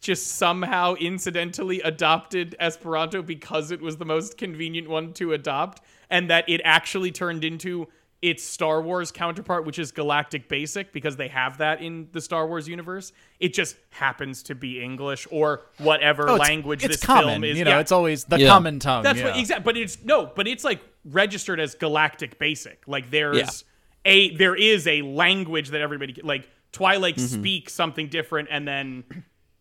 just 0.00 0.28
somehow 0.36 0.94
incidentally 0.94 1.80
adopted 1.82 2.54
Esperanto 2.60 3.20
because 3.22 3.70
it 3.70 3.80
was 3.80 3.96
the 3.96 4.04
most 4.04 4.38
convenient 4.38 4.88
one 4.88 5.12
to 5.14 5.32
adopt, 5.32 5.80
and 6.10 6.30
that 6.30 6.48
it 6.48 6.60
actually 6.64 7.10
turned 7.10 7.44
into 7.44 7.88
its 8.20 8.42
Star 8.42 8.82
Wars 8.82 9.12
counterpart, 9.12 9.64
which 9.64 9.78
is 9.78 9.92
Galactic 9.92 10.48
Basic, 10.48 10.92
because 10.92 11.16
they 11.16 11.28
have 11.28 11.58
that 11.58 11.80
in 11.80 12.08
the 12.10 12.20
Star 12.20 12.48
Wars 12.48 12.66
universe. 12.66 13.12
It 13.38 13.54
just 13.54 13.76
happens 13.90 14.42
to 14.44 14.56
be 14.56 14.82
English 14.82 15.28
or 15.30 15.62
whatever 15.78 16.28
Oh, 16.28 16.34
it's- 16.34 16.48
language 16.48 16.84
it's 16.84 16.96
this 16.96 17.04
common, 17.04 17.28
film 17.28 17.44
is. 17.44 17.58
You 17.58 17.64
know, 17.64 17.70
Yeah. 17.72 17.78
it's 17.80 17.92
always 17.92 18.24
the 18.24 18.40
Yeah. 18.40 18.48
common 18.48 18.80
tongue. 18.80 19.04
That's 19.04 19.20
yeah. 19.20 19.26
what 19.30 19.36
exactly. 19.38 19.64
But 19.64 19.76
it's 19.76 19.98
no, 20.04 20.26
but 20.34 20.48
it's 20.48 20.64
like 20.64 20.80
registered 21.04 21.60
as 21.60 21.76
Galactic 21.76 22.40
Basic. 22.40 22.82
Like 22.88 23.10
there's 23.12 23.62
a 24.04 24.34
there 24.36 24.56
is 24.56 24.88
a 24.88 25.02
language 25.02 25.68
that 25.70 25.80
everybody 25.80 26.16
like 26.24 26.48
Twilight 26.72 27.16
Mm-hmm. 27.16 27.40
speaks 27.40 27.72
something 27.74 28.08
different, 28.08 28.48
and 28.50 28.66
then 28.68 29.04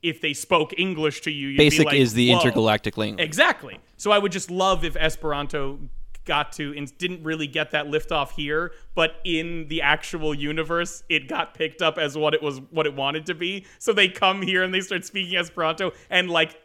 if 0.04 0.22
they 0.22 0.34
spoke 0.34 0.78
English 0.78 1.22
to 1.22 1.32
you, 1.32 1.50
you'd 1.50 1.58
Basic 1.58 1.80
be 1.80 1.86
like, 1.86 1.96
is 1.96 2.14
the 2.14 2.30
"Whoa." 2.32 2.40
intergalactic 2.40 2.98
language. 2.98 3.26
Exactly. 3.26 3.80
So 3.98 4.12
I 4.12 4.18
would 4.20 4.32
just 4.32 4.52
love 4.52 4.84
if 4.84 4.96
Esperanto 4.96 5.80
got 6.26 6.52
to 6.52 6.74
and 6.76 6.96
didn't 6.98 7.24
really 7.24 7.48
get 7.48 7.72
that 7.72 7.88
lift 7.88 8.12
off 8.12 8.32
here, 8.36 8.74
but 8.96 9.16
in 9.24 9.68
the 9.70 9.82
actual 9.82 10.34
universe, 10.34 11.02
it 11.08 11.30
got 11.30 11.54
picked 11.54 11.82
up 11.82 11.98
as 11.98 12.18
what 12.18 12.34
it 12.34 12.44
was 12.44 12.60
what 12.72 12.86
it 12.86 12.94
wanted 12.94 13.26
to 13.28 13.34
be. 13.34 13.66
So 13.80 13.94
they 13.94 14.10
come 14.10 14.42
here 14.42 14.62
and 14.64 14.74
they 14.74 14.82
start 14.82 15.06
speaking 15.06 15.38
Esperanto, 15.38 15.94
and 16.10 16.30
like 16.30 16.62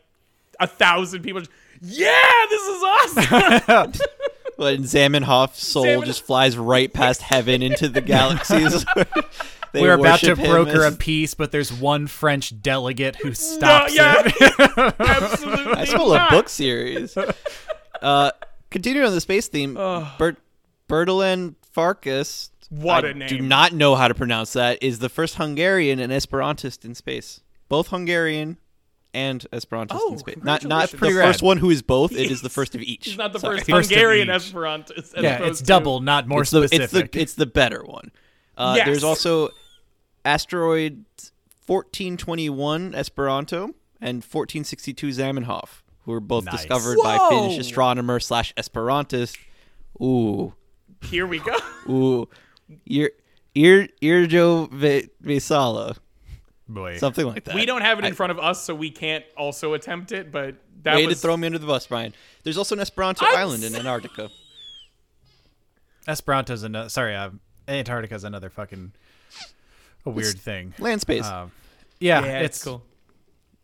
a 0.60 0.66
thousand 0.66 1.22
people, 1.22 1.40
just, 1.40 1.52
yeah, 1.80 2.46
this 2.50 2.62
is 2.62 2.82
awesome. 2.82 3.92
But 4.58 4.80
Zamenhof's 4.80 5.66
soul 5.66 5.84
Zaman- 5.84 6.06
just 6.06 6.24
flies 6.24 6.56
right 6.58 6.92
past 6.92 7.22
heaven 7.22 7.62
into 7.62 7.88
the 7.88 8.00
galaxies. 8.02 8.84
They 9.72 9.80
We're 9.80 9.94
about 9.94 10.20
to 10.20 10.36
broker 10.36 10.84
as- 10.84 10.94
a 10.94 10.96
peace, 10.96 11.34
but 11.34 11.50
there's 11.50 11.72
one 11.72 12.06
French 12.06 12.60
delegate 12.60 13.16
who 13.16 13.28
no, 13.28 13.34
stops 13.34 13.94
yeah, 13.96 14.22
it. 14.24 14.94
absolutely. 15.00 15.72
I 15.72 15.84
smell 15.86 16.12
a 16.12 16.26
book 16.30 16.48
series. 16.50 17.16
Uh, 18.02 18.30
continuing 18.70 19.06
on 19.06 19.14
the 19.14 19.20
space 19.20 19.48
theme, 19.48 19.74
Bert 19.74 20.36
Bertalan 20.88 21.54
Farkas. 21.72 22.50
What 22.68 23.04
I 23.04 23.08
a 23.10 23.14
name. 23.14 23.28
Do 23.28 23.38
not 23.40 23.72
know 23.72 23.94
how 23.94 24.08
to 24.08 24.14
pronounce 24.14 24.54
that. 24.54 24.82
Is 24.82 24.98
the 24.98 25.08
first 25.08 25.36
Hungarian 25.36 25.98
and 26.00 26.12
Esperantist 26.12 26.84
in 26.84 26.94
space. 26.94 27.40
Both 27.68 27.88
Hungarian 27.88 28.58
and 29.14 29.46
Esperantist 29.52 29.88
Oh, 29.92 30.12
in 30.12 30.18
space. 30.18 30.36
Not 30.42 30.64
not 30.64 30.90
the 30.90 30.96
congratulations. 30.96 31.34
first 31.36 31.42
one 31.42 31.58
who 31.58 31.68
is 31.70 31.82
both. 31.82 32.12
It 32.12 32.30
is 32.30 32.40
the 32.42 32.48
first 32.58 32.74
of 32.74 32.80
each. 32.82 33.06
He's 33.06 33.18
not 33.18 33.32
the 33.34 33.38
Sorry. 33.40 33.58
first, 33.58 33.70
First 33.70 33.90
Hungarian 33.90 34.28
each. 34.28 34.34
Esperanto. 34.36 34.94
as 34.96 35.12
yeah, 35.18 35.42
it's 35.44 35.58
to- 35.60 35.64
double, 35.64 36.00
not 36.00 36.26
more 36.28 36.42
it's 36.42 36.50
the, 36.50 36.66
specific. 36.66 37.04
it's 37.06 37.12
the 37.14 37.20
it's 37.20 37.34
the 37.34 37.46
better 37.46 37.82
one. 37.84 38.10
Uh, 38.56 38.74
Yes. 38.76 38.86
There's 38.86 39.04
also 39.04 39.48
asteroid 40.24 41.04
1421 41.66 42.94
Esperanto 42.94 43.74
and 44.00 44.16
1462 44.22 45.08
Zamenhof, 45.08 45.82
who 46.04 46.12
were 46.12 46.20
both 46.20 46.44
Nice. 46.44 46.56
discovered 46.58 46.98
by 47.02 47.18
Finnish 47.28 47.58
astronomer 47.58 48.18
slash 48.20 48.52
Esperantist. 48.54 49.36
Ooh, 50.02 50.54
Here 51.04 51.26
we 51.26 51.38
go. 51.38 51.56
ooh, 51.88 52.28
Ir 52.86 53.10
Ir 53.54 53.88
Irjo 54.02 54.70
Ve- 54.72 55.08
Vesala, 55.22 55.96
Boy. 56.68 56.96
something 56.96 57.26
like 57.26 57.44
that. 57.44 57.54
We 57.54 57.66
don't 57.66 57.82
have 57.82 57.98
it 57.98 58.04
in 58.06 58.12
I- 58.12 58.14
front 58.16 58.30
of 58.32 58.38
us, 58.38 58.62
so 58.64 58.74
we 58.74 58.90
can't 58.90 59.24
also 59.36 59.74
attempt 59.74 60.10
it. 60.10 60.32
But 60.32 60.56
that 60.84 60.96
Way 60.96 61.06
was 61.06 61.16
to 61.16 61.20
throw 61.22 61.36
me 61.36 61.46
under 61.46 61.58
the 61.58 61.66
bus, 61.66 61.86
Brian. 61.86 62.14
There's 62.44 62.56
also 62.58 62.74
an 62.74 62.80
Esperanto 62.80 63.24
I'm 63.26 63.36
island 63.36 63.62
in 63.62 63.74
s- 63.74 63.78
Antarctica. 63.78 64.30
Esperanto's 66.08 66.62
another. 66.62 66.88
Sorry, 66.88 67.14
uh, 67.14 67.30
Antarctica's 67.68 68.24
another 68.24 68.50
fucking 68.50 68.92
a 70.04 70.10
weird 70.10 70.38
thing. 70.38 70.74
Land 70.78 71.00
space. 71.00 71.24
Um, 71.24 71.52
yeah, 72.00 72.24
yeah, 72.24 72.38
it's, 72.40 72.56
it's 72.56 72.64
cool. 72.64 72.82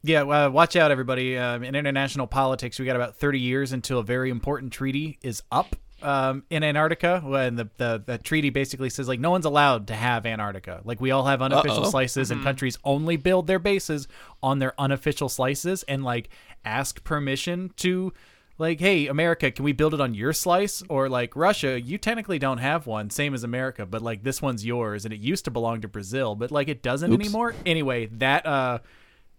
Yeah, 0.03 0.23
uh, 0.23 0.49
watch 0.51 0.77
out, 0.77 0.91
everybody. 0.91 1.37
Um, 1.37 1.65
in 1.65 1.75
international 1.75 2.27
politics, 2.27 2.79
we 2.79 2.85
got 2.87 2.97
about 2.97 3.17
30 3.17 3.41
years 3.41 3.73
until 3.73 3.99
a 3.99 4.05
very 4.05 4.31
important 4.31 4.73
treaty 4.73 5.19
is 5.23 5.43
up 5.51 5.75
um, 6.03 6.45
in 6.51 6.63
Antarctica. 6.63 7.21
When 7.25 7.57
the, 7.57 7.69
the 7.77 8.03
the 8.05 8.19
treaty 8.19 8.51
basically 8.51 8.91
says 8.91 9.09
like 9.09 9.21
no 9.21 9.31
one's 9.31 9.45
allowed 9.45 9.89
to 9.89 9.95
have 9.95 10.25
Antarctica. 10.27 10.81
Like 10.85 11.01
we 11.01 11.11
all 11.11 11.25
have 11.25 11.43
unofficial 11.43 11.85
Uh-oh. 11.85 11.91
slices, 11.91 12.31
and 12.31 12.43
countries 12.43 12.79
only 12.85 13.17
build 13.17 13.47
their 13.47 13.59
bases 13.59 14.07
on 14.43 14.61
their 14.61 14.75
unofficial 14.79 15.29
slices, 15.29 15.83
and 15.85 16.05
like 16.05 16.31
ask 16.65 17.03
permission 17.05 17.73
to. 17.79 18.13
Like, 18.61 18.81
hey, 18.81 19.07
America, 19.07 19.51
can 19.53 19.65
we 19.65 19.73
build 19.73 19.95
it 19.95 20.01
on 20.01 20.15
your 20.15 20.33
slice? 20.33 20.83
Or 20.89 21.09
like 21.09 21.37
Russia, 21.37 21.81
you 21.81 21.97
technically 21.97 22.39
don't 22.41 22.59
have 22.59 22.87
one, 22.89 23.09
same 23.11 23.33
as 23.33 23.45
America, 23.45 23.87
but 23.87 24.03
like 24.03 24.25
this 24.25 24.43
one's 24.43 24.67
yours, 24.67 25.05
and 25.05 25.15
it 25.15 25.21
used 25.21 25.45
to 25.45 25.51
belong 25.53 25.81
to 25.83 25.89
Brazil, 25.89 26.35
but 26.35 26.51
like 26.51 26.69
it 26.69 26.83
doesn't 26.83 27.13
Oops. 27.13 27.25
anymore. 27.25 27.55
Anyway, 27.65 28.07
that 28.07 28.45
uh 28.47 28.79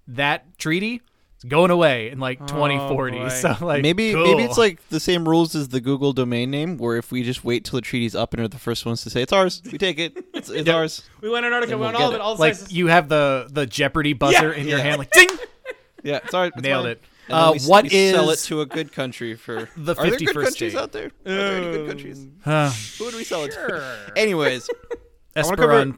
that 0.07 0.57
treaty 0.57 1.01
is 1.37 1.43
going 1.49 1.69
away 1.71 2.09
in 2.11 2.19
like 2.19 2.39
2040. 2.47 3.17
boy. 3.19 3.27
so 3.29 3.55
like 3.61 3.81
maybe 3.81 4.13
cool. 4.13 4.23
maybe 4.23 4.43
it's 4.43 4.57
like 4.57 4.87
the 4.89 4.99
same 5.01 5.27
rules 5.27 5.53
as 5.53 5.67
the 5.69 5.81
Google 5.81 6.13
domain 6.13 6.49
name, 6.49 6.77
where 6.77 6.95
if 6.95 7.11
we 7.11 7.21
just 7.23 7.43
wait 7.43 7.65
till 7.65 7.75
the 7.77 7.81
treaty's 7.81 8.15
up 8.15 8.33
and 8.33 8.41
are 8.41 8.47
the 8.47 8.57
first 8.57 8.85
ones 8.85 9.03
to 9.03 9.09
say 9.09 9.21
it's 9.21 9.33
ours, 9.33 9.61
we 9.69 9.77
take 9.77 9.99
it. 9.99 10.17
It's, 10.33 10.49
it's 10.49 10.69
ours. 10.69 11.03
We 11.21 11.29
went 11.29 11.45
Antarctica. 11.45 11.71
Then 11.71 11.79
We 11.79 11.85
we'll 11.85 11.91
went 11.93 12.01
all 12.01 12.07
of 12.09 12.13
it. 12.13 12.17
it. 12.17 12.21
All 12.21 12.35
the 12.35 12.41
like 12.41 12.55
sizes. 12.55 12.71
you 12.71 12.87
have 12.87 13.09
the 13.09 13.47
the 13.51 13.65
Jeopardy 13.65 14.13
buzzer 14.13 14.51
Yeah. 14.53 14.61
in 14.61 14.67
your 14.69 14.79
hand, 14.79 14.97
like 14.99 15.11
ding, 15.11 15.27
Yeah, 16.03 16.19
sorry, 16.29 16.45
ours. 16.45 16.53
it's 16.55 16.63
nailed 16.63 16.85
mine. 16.85 16.91
it. 16.93 17.01
And 17.29 17.37
Uh, 17.37 17.51
we, 17.53 17.59
what 17.65 17.83
we 17.85 17.89
is 17.91 18.13
sell 18.15 18.29
it 18.31 18.39
to 18.39 18.61
a 18.61 18.65
good 18.65 18.91
country 18.91 19.35
for 19.35 19.69
The 19.77 19.95
Are 19.95 20.09
there 20.09 20.17
good 20.19 20.33
countries 20.33 20.53
state? 20.71 20.75
out 20.75 20.91
there? 20.91 21.05
Are 21.05 21.11
there 21.25 21.57
any 21.57 21.71
good 21.77 21.87
countries? 21.87 22.27
uh, 22.45 22.71
Who 22.97 23.05
would 23.05 23.15
we 23.15 23.23
sell 23.23 23.43
it 23.43 23.49
to? 23.51 23.53
Sure. 23.53 23.93
Anyways, 24.15 24.69
wanna 25.35 25.55
cover- 25.57 25.95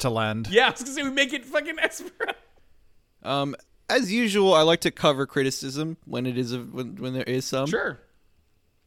yeah, 0.51 0.67
I 0.67 0.71
was 0.71 0.81
gonna 0.81 0.93
say 0.93 1.03
we 1.03 1.09
make 1.11 1.33
it 1.33 1.45
fucking 1.45 1.79
Esperanto. 1.79 2.33
um, 3.23 3.55
as 3.89 4.11
usual, 4.11 4.53
I 4.53 4.61
like 4.61 4.81
to 4.81 4.91
cover 4.91 5.25
criticism 5.25 5.97
when 6.05 6.25
it 6.25 6.37
is 6.37 6.53
a, 6.53 6.59
when 6.59 6.95
when 6.95 7.13
there 7.13 7.23
is 7.23 7.45
some. 7.45 7.67
Sure. 7.67 7.99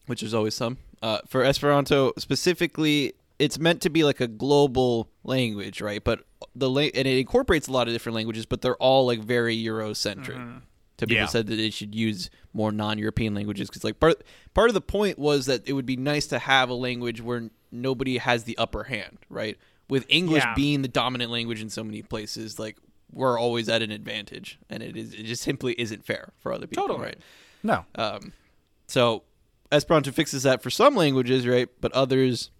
which 0.07 0.23
is 0.23 0.33
always 0.35 0.55
some. 0.55 0.79
Uh, 1.03 1.19
for 1.29 1.43
Esperanto 1.45 2.13
specifically, 2.19 3.13
it's 3.39 3.59
meant 3.59 3.81
to 3.83 3.91
be 3.91 4.05
like 4.05 4.21
a 4.21 4.27
global 4.29 5.11
language, 5.25 5.81
right? 5.81 6.03
But 6.03 6.25
the 6.55 6.69
la- 6.71 6.83
and 6.83 7.07
it 7.09 7.19
incorporates 7.19 7.69
a 7.69 7.73
lot 7.73 7.89
of 7.89 7.95
different 7.95 8.17
languages, 8.17 8.47
but 8.47 8.61
they're 8.63 8.77
all 8.77 9.07
like 9.07 9.21
very 9.21 9.57
Eurocentric. 9.57 10.61
So 10.99 11.07
people 11.07 11.17
Yeah. 11.23 11.27
said 11.27 11.47
that 11.49 11.57
they 11.57 11.71
should 11.71 11.95
use 11.95 12.31
more 12.53 12.71
non-European 12.71 13.35
languages 13.35 13.69
because 13.69 13.83
like 13.85 13.99
part 13.99 14.23
part 14.55 14.71
of 14.71 14.75
the 14.75 14.81
point 14.81 15.19
was 15.19 15.47
that 15.47 15.69
it 15.69 15.73
would 15.73 15.87
be 15.87 15.97
nice 15.97 16.27
to 16.29 16.39
have 16.39 16.69
a 16.71 16.75
language 16.75 17.21
where 17.21 17.51
nobody 17.73 18.19
has 18.19 18.45
the 18.45 18.57
upper 18.59 18.85
hand, 18.85 19.19
right? 19.29 19.59
With 19.89 20.07
English 20.09 20.45
Yeah. 20.45 20.55
being 20.55 20.83
the 20.83 20.89
dominant 20.89 21.31
language 21.33 21.61
in 21.61 21.69
so 21.69 21.83
many 21.83 22.03
places, 22.03 22.59
like 22.59 22.77
we're 23.13 23.39
always 23.39 23.69
at 23.69 23.83
an 23.83 23.91
advantage, 23.91 24.59
and 24.71 24.83
it 24.83 24.97
is 24.97 25.15
it 25.15 25.25
just 25.25 25.43
simply 25.43 25.75
isn't 25.81 26.05
fair 26.07 26.33
for 26.39 26.53
other 26.53 26.67
people, 26.67 26.87
Totally. 26.87 27.07
right? 27.07 27.19
No. 27.63 27.85
Um, 27.97 28.33
so 28.87 29.25
Esperanto 29.73 30.13
fixes 30.13 30.45
that 30.45 30.63
for 30.63 30.71
some 30.71 30.95
languages, 30.95 31.45
right? 31.47 31.69
But 31.81 31.91
others 31.93 32.51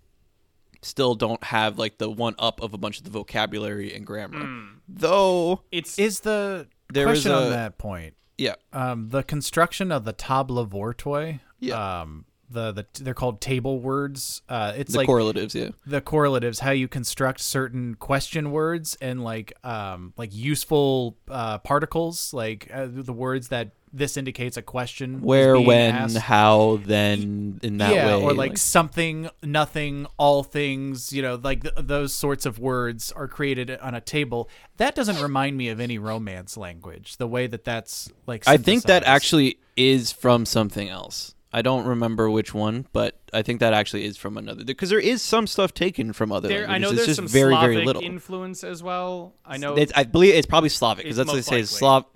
still 0.83 1.15
don't 1.15 1.43
have 1.45 1.79
like 1.79 1.99
the 1.99 2.11
one 2.11 2.35
up 2.39 2.61
of 2.61 2.75
a 2.75 2.79
bunch 2.79 2.99
of 2.99 3.05
the 3.05 3.11
vocabulary 3.11 3.95
and 3.95 4.05
grammar. 4.07 4.41
Hmm. 4.45 4.67
Though, 4.89 5.63
It's 5.71 5.99
Is 5.99 6.21
the 6.21 6.67
There 6.93 7.05
is 7.11 7.21
question 7.23 7.33
on 7.33 7.47
a- 7.47 7.51
that 7.51 7.79
point 7.79 8.15
yeah, 8.39 8.55
um, 8.73 9.11
the 9.11 9.23
construction 9.23 9.93
of 9.93 10.05
the 10.05 10.13
table 10.13 10.67
vortoi? 10.67 11.41
Yeah. 11.61 12.01
Um, 12.01 12.27
the, 12.51 12.73
the 12.73 12.87
they're 13.03 13.15
called 13.15 13.41
table 13.41 13.81
words. 13.81 14.43
Uh, 14.49 14.73
it's 14.77 14.93
the 14.93 14.99
like 14.99 15.07
correlatives, 15.07 15.55
yeah. 15.55 15.71
the 15.87 16.01
correlatives 16.01 16.61
how 16.61 16.71
you 16.71 16.89
construct 16.89 17.41
certain 17.41 17.95
question 17.97 18.51
words 18.51 18.97
and 19.01 19.25
like 19.25 19.53
um 19.65 20.13
like 20.17 20.33
useful 20.33 21.17
uh 21.29 21.59
particles 21.59 22.33
like 22.33 22.71
uh, 22.73 22.87
the 22.89 23.13
words 23.13 23.49
that 23.49 23.73
this 23.95 24.17
indicates 24.17 24.57
a 24.57 24.63
question 24.63 25.23
Where, 25.23 25.55
being 25.55 25.67
when, 25.67 25.95
asked. 25.95 26.17
how, 26.19 26.81
then, 26.85 27.61
in 27.63 27.79
that 27.79 27.95
yeah, 27.95 28.17
way. 28.17 28.23
or 28.23 28.35
like, 28.35 28.59
something, 28.59 29.31
nothing, 29.43 30.07
all 30.19 30.43
things. 30.43 31.13
You 31.13 31.23
know, 31.23 31.41
like 31.43 31.63
th- 31.63 31.75
those 31.79 32.13
sorts 32.13 32.45
of 32.45 32.59
words 32.59 33.13
are 33.13 33.29
created 33.29 33.71
on 33.71 33.95
a 33.95 34.01
table. 34.01 34.51
That 34.79 34.95
doesn't 34.95 35.23
remind 35.23 35.57
me 35.57 35.69
of 35.69 35.81
any 35.81 35.99
Romance 35.99 36.57
language. 36.57 37.17
The 37.17 37.29
way 37.29 37.47
that 37.47 37.65
that's 37.65 38.11
like. 38.27 38.47
I 38.49 38.57
think 38.57 38.85
that 38.85 39.05
actually 39.05 39.59
is 39.77 40.11
from 40.13 40.45
something 40.45 40.89
else. 40.89 41.35
I 41.53 41.63
don't 41.63 41.87
remember 41.87 42.29
which 42.29 42.53
one, 42.53 42.89
but 42.93 43.17
I 43.33 43.43
think 43.43 43.61
that 43.61 43.73
actually 43.73 44.07
is 44.07 44.17
from 44.17 44.37
another 44.37 44.65
because 44.65 44.91
there 44.91 44.99
is 44.99 45.23
some 45.23 45.47
stuff 45.47 45.73
taken 45.73 46.13
from 46.13 46.33
other 46.33 46.49
there. 46.49 46.65
I 46.67 46.73
languages. 46.73 46.91
know 46.91 46.97
it's 46.97 47.07
just 47.07 47.17
some 47.17 47.29
very, 47.29 47.53
Slavic 47.53 47.75
very 47.75 47.87
little. 47.87 48.03
influence 48.03 48.65
as 48.65 48.83
well. 48.83 49.35
I 49.47 49.59
know. 49.59 49.77
It's, 49.77 49.93
I 49.95 50.03
believe 50.03 50.35
it's 50.35 50.49
probably 50.49 50.69
Slavic 50.69 51.05
because 51.05 51.17
that's 51.17 51.29
what 51.29 51.35
they 51.35 51.39
most 51.39 51.49
say. 51.49 51.61
Is. 51.61 51.71
Slav 51.71 52.07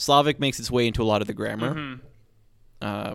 Slavic 0.00 0.40
makes 0.40 0.58
its 0.58 0.70
way 0.70 0.86
into 0.86 1.02
a 1.02 1.04
lot 1.04 1.20
of 1.20 1.26
the 1.26 1.34
grammar, 1.34 1.74
Mm-hmm. 1.74 1.94
uh, 2.80 3.14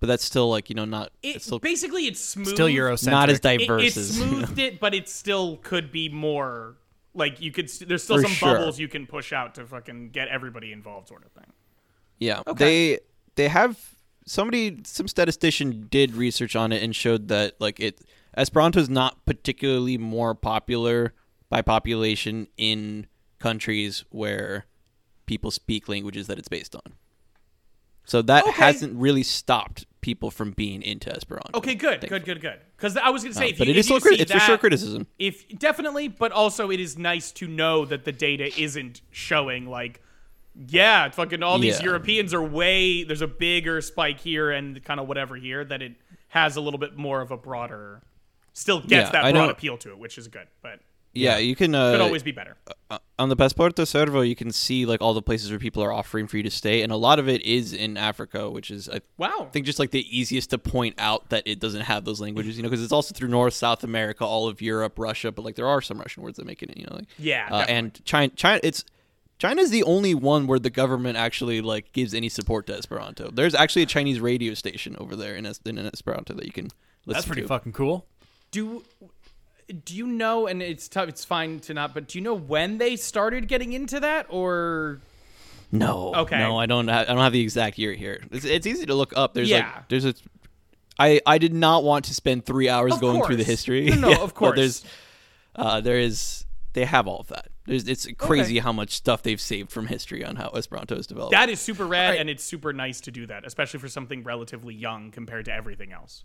but 0.00 0.06
that's 0.06 0.24
still 0.24 0.48
like 0.50 0.68
you 0.70 0.74
know 0.74 0.84
not 0.84 1.10
it, 1.22 1.36
it's 1.36 1.44
still 1.46 1.58
basically 1.58 2.06
it's 2.06 2.20
smooth. 2.20 2.48
still 2.48 2.66
Eurocentric. 2.66 3.10
not 3.10 3.30
as 3.30 3.40
diverse 3.40 3.96
it 3.96 4.00
as 4.00 4.16
smoothed 4.16 4.58
it, 4.58 4.80
but 4.80 4.94
it 4.94 5.08
still 5.08 5.58
could 5.58 5.90
be 5.92 6.08
more. 6.08 6.76
Like 7.16 7.40
you 7.40 7.52
could. 7.52 7.68
There's 7.68 8.02
still 8.02 8.16
For 8.16 8.22
some 8.22 8.32
sure. 8.32 8.54
bubbles 8.56 8.78
you 8.78 8.88
can 8.88 9.06
push 9.06 9.32
out 9.32 9.54
to 9.56 9.66
fucking 9.66 10.10
get 10.10 10.28
everybody 10.28 10.72
involved, 10.72 11.08
sort 11.08 11.24
of 11.24 11.30
thing. 11.32 11.52
yeah. 12.18 12.42
They 12.56 12.98
they 13.36 13.48
have 13.48 13.78
somebody 14.26 14.80
some 14.84 15.06
statistician 15.06 15.86
did 15.90 16.14
research 16.14 16.56
on 16.56 16.72
it 16.72 16.82
and 16.82 16.94
showed 16.96 17.28
that 17.28 17.54
like 17.60 17.78
it 17.80 18.00
Esperanto 18.36 18.80
is 18.80 18.88
not 18.88 19.24
particularly 19.26 19.96
more 19.98 20.34
popular 20.34 21.12
by 21.50 21.62
population 21.62 22.48
in 22.56 23.06
countries 23.38 24.04
where 24.10 24.66
people 25.26 25.50
speak 25.50 25.88
languages 25.88 26.26
that 26.26 26.38
it's 26.38 26.48
based 26.48 26.74
on. 26.74 26.94
So 28.06 28.20
that 28.22 28.44
Okay. 28.44 28.52
hasn't 28.52 28.98
really 28.98 29.22
stopped 29.22 29.86
people 30.02 30.30
from 30.30 30.50
being 30.52 30.82
into 30.82 31.10
Esperanto. 31.10 31.56
Okay, 31.58 31.74
good, 31.74 32.02
good, 32.06 32.24
good, 32.26 32.40
good. 32.42 32.60
Because 32.76 32.96
I 32.98 33.08
was 33.08 33.22
gonna 33.22 33.34
say, 33.34 33.46
Uh, 33.46 33.48
if 33.48 33.58
but 33.58 33.66
you, 33.66 33.70
it 33.72 33.76
is 33.78 33.86
if 33.86 33.90
you 33.92 33.98
still 34.00 34.08
crit- 34.10 34.20
it's 34.20 34.32
for 34.32 34.38
sure 34.40 34.58
criticism. 34.58 35.06
If 35.18 35.48
definitely, 35.58 36.08
but 36.08 36.30
also 36.30 36.70
it 36.70 36.80
is 36.80 36.98
nice 36.98 37.32
to 37.32 37.48
know 37.48 37.86
that 37.86 38.04
the 38.04 38.12
data 38.12 38.52
isn't 38.60 39.00
showing 39.10 39.66
like, 39.66 40.02
yeah, 40.68 41.08
fucking 41.08 41.42
all 41.42 41.58
these 41.58 41.78
Yeah. 41.78 41.84
Europeans 41.86 42.34
are 42.34 42.42
way. 42.42 43.02
There's 43.04 43.22
a 43.22 43.26
bigger 43.26 43.80
spike 43.80 44.20
here 44.20 44.50
and 44.50 44.84
kind 44.84 45.00
of 45.00 45.08
whatever 45.08 45.36
here 45.36 45.64
that 45.64 45.80
it 45.80 45.94
has 46.28 46.56
a 46.56 46.60
little 46.60 46.78
bit 46.78 46.96
more 46.96 47.22
of 47.22 47.30
a 47.30 47.36
broader. 47.38 48.02
Still 48.52 48.80
gets 48.80 48.90
Yeah, 49.08 49.10
that 49.12 49.24
I 49.24 49.32
broad 49.32 49.48
appeal 49.50 49.78
to 49.78 49.90
it, 49.90 49.98
which 49.98 50.18
is 50.18 50.28
good, 50.28 50.46
but 50.62 50.80
Yeah, 51.14 51.38
you 51.38 51.54
can 51.56 51.74
uh, 51.74 51.92
could 51.92 52.00
always 52.00 52.22
be 52.22 52.32
better. 52.32 52.56
uh, 52.90 52.98
on 53.18 53.28
the 53.28 53.36
Pasporta 53.36 53.86
Servo, 53.86 54.20
you 54.20 54.34
can 54.34 54.50
see 54.50 54.84
like 54.86 55.00
all 55.00 55.14
the 55.14 55.22
places 55.22 55.50
where 55.50 55.58
people 55.58 55.82
are 55.82 55.92
offering 55.92 56.26
for 56.26 56.36
you 56.36 56.42
to 56.42 56.50
stay, 56.50 56.82
and 56.82 56.90
a 56.92 56.96
lot 56.96 57.18
of 57.18 57.28
it 57.28 57.42
is 57.42 57.72
in 57.72 57.96
Africa, 57.96 58.50
which 58.50 58.70
is 58.70 58.88
I 58.88 59.00
Wow. 59.16 59.48
think 59.52 59.64
just 59.66 59.78
like 59.78 59.90
the 59.92 60.04
easiest 60.18 60.50
to 60.50 60.58
point 60.58 60.94
out 60.98 61.28
that 61.30 61.44
it 61.46 61.60
doesn't 61.60 61.82
have 61.82 62.04
those 62.04 62.20
languages, 62.20 62.56
you 62.56 62.62
know, 62.62 62.68
because 62.68 62.82
it's 62.82 62.92
also 62.92 63.14
through 63.14 63.28
North, 63.28 63.54
South 63.54 63.84
America, 63.84 64.24
all 64.24 64.48
of 64.48 64.60
Europe, 64.60 64.98
Russia, 64.98 65.30
but 65.30 65.44
like 65.44 65.54
there 65.54 65.68
are 65.68 65.80
some 65.80 65.98
Russian 65.98 66.22
words 66.22 66.36
that 66.38 66.46
make 66.46 66.62
it, 66.62 66.76
you 66.76 66.84
know, 66.86 66.96
like 66.96 67.06
Yeah, 67.18 67.48
uh, 67.50 67.64
and 67.68 68.04
China, 68.04 68.32
China, 68.34 68.60
it's 68.64 68.84
China's 69.38 69.70
the 69.70 69.82
only 69.82 70.14
one 70.14 70.46
where 70.46 70.58
the 70.60 70.70
government 70.70 71.16
actually 71.16 71.60
like 71.60 71.92
gives 71.92 72.14
any 72.14 72.28
support 72.28 72.66
to 72.68 72.76
Esperanto. 72.76 73.30
There's 73.32 73.54
actually 73.54 73.82
a 73.82 73.86
Chinese 73.86 74.20
radio 74.20 74.54
station 74.54 74.96
over 74.98 75.16
there 75.16 75.34
in, 75.34 75.44
Es- 75.46 75.60
in 75.64 75.76
Esperanto 75.78 76.34
that 76.34 76.46
you 76.46 76.52
can 76.52 76.66
listen 77.04 77.18
That's 77.18 77.26
pretty 77.26 77.42
to. 77.42 77.48
fucking 77.48 77.72
cool. 77.72 78.06
Do 78.52 78.84
do 79.84 79.94
you 79.94 80.06
know? 80.06 80.46
And 80.46 80.62
it's 80.62 80.88
tough. 80.88 81.08
It's 81.08 81.24
fine 81.24 81.60
to 81.60 81.74
not. 81.74 81.94
But 81.94 82.08
do 82.08 82.18
you 82.18 82.24
know 82.24 82.34
when 82.34 82.78
they 82.78 82.96
started 82.96 83.48
getting 83.48 83.72
into 83.72 84.00
that, 84.00 84.26
or 84.28 85.00
No. 85.72 86.14
Okay. 86.14 86.38
No, 86.38 86.56
I 86.58 86.66
don't. 86.66 86.88
Have, 86.88 87.08
I 87.08 87.12
don't 87.12 87.22
have 87.22 87.32
the 87.32 87.40
exact 87.42 87.78
year 87.78 87.94
here. 87.94 88.22
It's, 88.30 88.44
it's 88.44 88.66
easy 88.66 88.86
to 88.86 88.94
look 88.94 89.12
up. 89.16 89.34
There's 89.34 89.48
Yeah. 89.50 89.70
like 89.76 89.88
there's 89.88 90.04
a. 90.04 90.14
I 90.98 91.20
I 91.26 91.38
did 91.38 91.52
not 91.52 91.82
want 91.84 92.04
to 92.06 92.14
spend 92.14 92.44
three 92.46 92.68
hours 92.68 92.94
Of 92.94 93.00
going 93.00 93.24
through 93.24 93.36
the 93.36 93.44
history. 93.44 93.86
No, 93.86 93.96
no, 93.96 94.08
Yeah, 94.10 94.18
of 94.20 94.34
course. 94.34 94.56
there's, 94.56 94.84
uh, 95.56 95.80
there 95.80 95.98
is. 95.98 96.44
They 96.74 96.84
have 96.84 97.06
all 97.06 97.20
of 97.20 97.28
that. 97.28 97.48
There's, 97.66 97.86
it's 97.88 98.06
crazy 98.18 98.58
how 98.58 98.72
much 98.72 98.90
stuff 98.90 99.22
they've 99.22 99.40
saved 99.40 99.70
from 99.70 99.86
history 99.86 100.24
on 100.24 100.36
how 100.36 100.50
Esperanto 100.50 100.96
is 100.96 101.06
developed. 101.06 101.30
that 101.30 101.48
is 101.48 101.58
super 101.60 101.86
rad, 101.86 102.06
Alright. 102.06 102.20
and 102.20 102.28
it's 102.28 102.42
super 102.44 102.72
nice 102.72 103.00
to 103.02 103.10
do 103.12 103.26
that, 103.26 103.46
especially 103.46 103.78
for 103.80 103.88
something 103.88 104.22
relatively 104.24 104.74
young 104.74 105.10
compared 105.12 105.44
to 105.46 105.52
everything 105.54 105.92
else. 105.92 106.24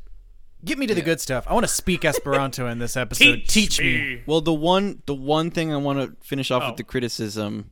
Get 0.66 0.78
me 0.78 0.88
to 0.88 0.94
the 0.96 1.02
good 1.02 1.22
stuff. 1.22 1.46
I 1.48 1.54
want 1.54 1.66
to 1.66 1.72
speak 1.72 2.04
Esperanto 2.04 2.68
in 2.68 2.80
this 2.80 2.98
episode. 3.04 3.44
Teach, 3.48 3.80
me. 3.80 4.22
well, 4.26 4.42
the 4.42 4.54
one 4.54 5.02
the 5.06 5.16
one 5.16 5.52
thing 5.52 5.72
I 5.74 5.78
want 5.78 6.00
to 6.00 6.16
finish 6.26 6.52
off 6.52 6.64
Oh. 6.64 6.68
with 6.70 6.78
the 6.78 6.84
criticism, 6.84 7.72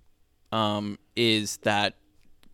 um, 0.52 0.98
is 1.16 1.58
that 1.64 1.96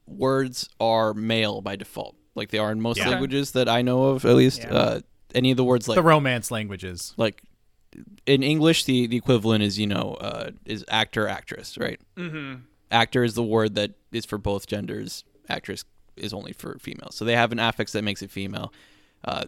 words 0.08 0.70
are 0.80 1.14
male 1.14 1.62
by 1.62 1.76
default, 1.76 2.16
like 2.36 2.50
they 2.50 2.58
are 2.58 2.72
in 2.72 2.82
most 2.82 2.98
Yeah. 2.98 3.10
languages 3.10 3.52
that 3.52 3.70
I 3.70 3.82
know 3.84 4.06
of, 4.06 4.26
at 4.26 4.36
least. 4.36 4.64
Yeah. 4.64 4.74
Uh, 4.74 5.00
any 5.36 5.52
of 5.52 5.58
the 5.58 5.64
words 5.64 5.88
like 5.88 5.96
The 5.96 6.02
Romance 6.04 6.52
languages. 6.52 7.14
like 7.18 7.42
in 8.26 8.42
English, 8.44 8.86
the, 8.86 9.06
the 9.08 9.18
equivalent 9.18 9.64
is 9.64 9.78
you 9.80 9.88
know 9.88 10.16
uh, 10.20 10.50
is 10.66 10.84
actor 10.88 11.28
actress, 11.28 11.78
right? 11.78 12.00
Mm-hmm. 12.18 12.62
Actor 12.92 13.24
is 13.24 13.34
the 13.36 13.44
word 13.44 13.76
that 13.76 13.92
is 14.12 14.26
for 14.26 14.38
both 14.38 14.66
genders. 14.68 15.24
Actress 15.50 15.86
is 16.16 16.34
only 16.34 16.54
for 16.54 16.78
females. 16.80 17.16
So 17.16 17.24
they 17.26 17.36
have 17.36 17.52
an 17.52 17.60
affix 17.60 17.92
that 17.94 18.04
makes 18.04 18.22
it 18.22 18.30
female. 18.32 18.72
Uh, 19.26 19.46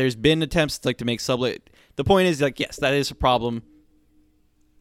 there's 0.00 0.16
been 0.16 0.42
attempts 0.42 0.82
like 0.86 0.96
to 0.96 1.04
make 1.04 1.20
sublet. 1.20 1.68
The 1.96 2.04
point 2.04 2.26
is 2.28 2.40
like 2.40 2.58
yes, 2.58 2.76
that 2.76 2.94
is 2.94 3.10
a 3.10 3.14
problem. 3.14 3.62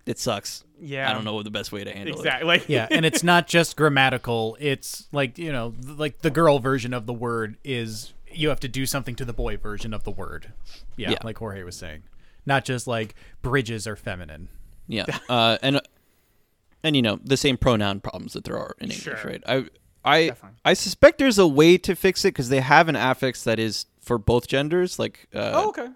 It 0.05 0.17
sucks. 0.17 0.63
Yeah. 0.80 1.09
I 1.09 1.13
don't 1.13 1.26
know 1.26 1.43
the 1.43 1.51
best 1.51 1.74
way 1.74 1.84
to 1.84 1.91
handle 1.91 2.15
it. 2.15 2.17
Exactly. 2.20 2.47
Like, 2.47 2.65
Yeah, 2.70 2.88
and 2.89 3.05
it's 3.05 3.22
not 3.22 3.47
just 3.47 3.76
grammatical. 3.76 4.55
It's 4.61 5.07
like 5.11 5.38
you 5.38 5.51
know, 5.51 5.74
like 5.86 6.20
the 6.20 6.32
girl 6.32 6.59
version 6.59 6.93
of 6.93 7.05
the 7.05 7.13
word 7.13 7.57
is 7.65 8.13
you 8.32 8.47
have 8.47 8.61
to 8.61 8.70
do 8.70 8.86
something 8.86 9.13
to 9.15 9.26
the 9.26 9.34
boy 9.34 9.57
version 9.57 9.93
of 9.93 10.05
the 10.05 10.11
word. 10.11 10.53
Yeah, 10.95 11.11
Yeah. 11.11 11.17
like 11.24 11.38
Jorge 11.38 11.63
was 11.63 11.76
saying, 11.76 12.03
not 12.45 12.63
just 12.63 12.88
like 12.88 13.13
bridges 13.41 13.86
are 13.88 13.97
feminine. 13.97 14.47
Yeah, 14.88 15.05
uh, 15.30 15.57
and 15.61 15.82
and 16.82 16.95
you 16.95 17.01
know 17.01 17.20
the 17.24 17.36
same 17.38 17.57
pronoun 17.57 17.99
problems 17.99 18.34
that 18.34 18.45
there 18.45 18.57
are 18.57 18.76
in 18.80 18.86
English, 18.91 19.03
Sure. 19.03 19.20
right? 19.26 19.43
I 19.45 19.65
I 20.05 20.28
Definitely. 20.28 20.57
I 20.63 20.74
suspect 20.76 21.17
there's 21.17 21.38
a 21.38 21.47
way 21.47 21.78
to 21.78 21.93
fix 21.93 22.24
it 22.24 22.30
because 22.30 22.47
they 22.49 22.61
have 22.61 22.88
an 22.88 22.95
affix 22.95 23.43
that 23.43 23.59
is 23.59 23.86
for 24.00 24.18
both 24.18 24.47
genders. 24.47 24.97
Like, 25.00 25.28
uh, 25.34 25.52
oh, 25.54 25.70
okay. 25.70 25.88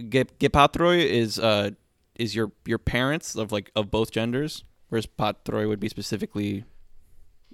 ge- 0.00 0.30
gepatroj 0.38 1.04
is 1.04 1.38
uh 1.38 1.70
is 2.16 2.34
your 2.34 2.52
your 2.64 2.78
parents 2.78 3.34
of 3.36 3.52
like 3.52 3.70
of 3.76 3.90
both 3.90 4.10
genders, 4.10 4.64
whereas 4.88 5.06
patroj 5.06 5.68
would 5.68 5.80
be 5.80 5.88
specifically 5.88 6.64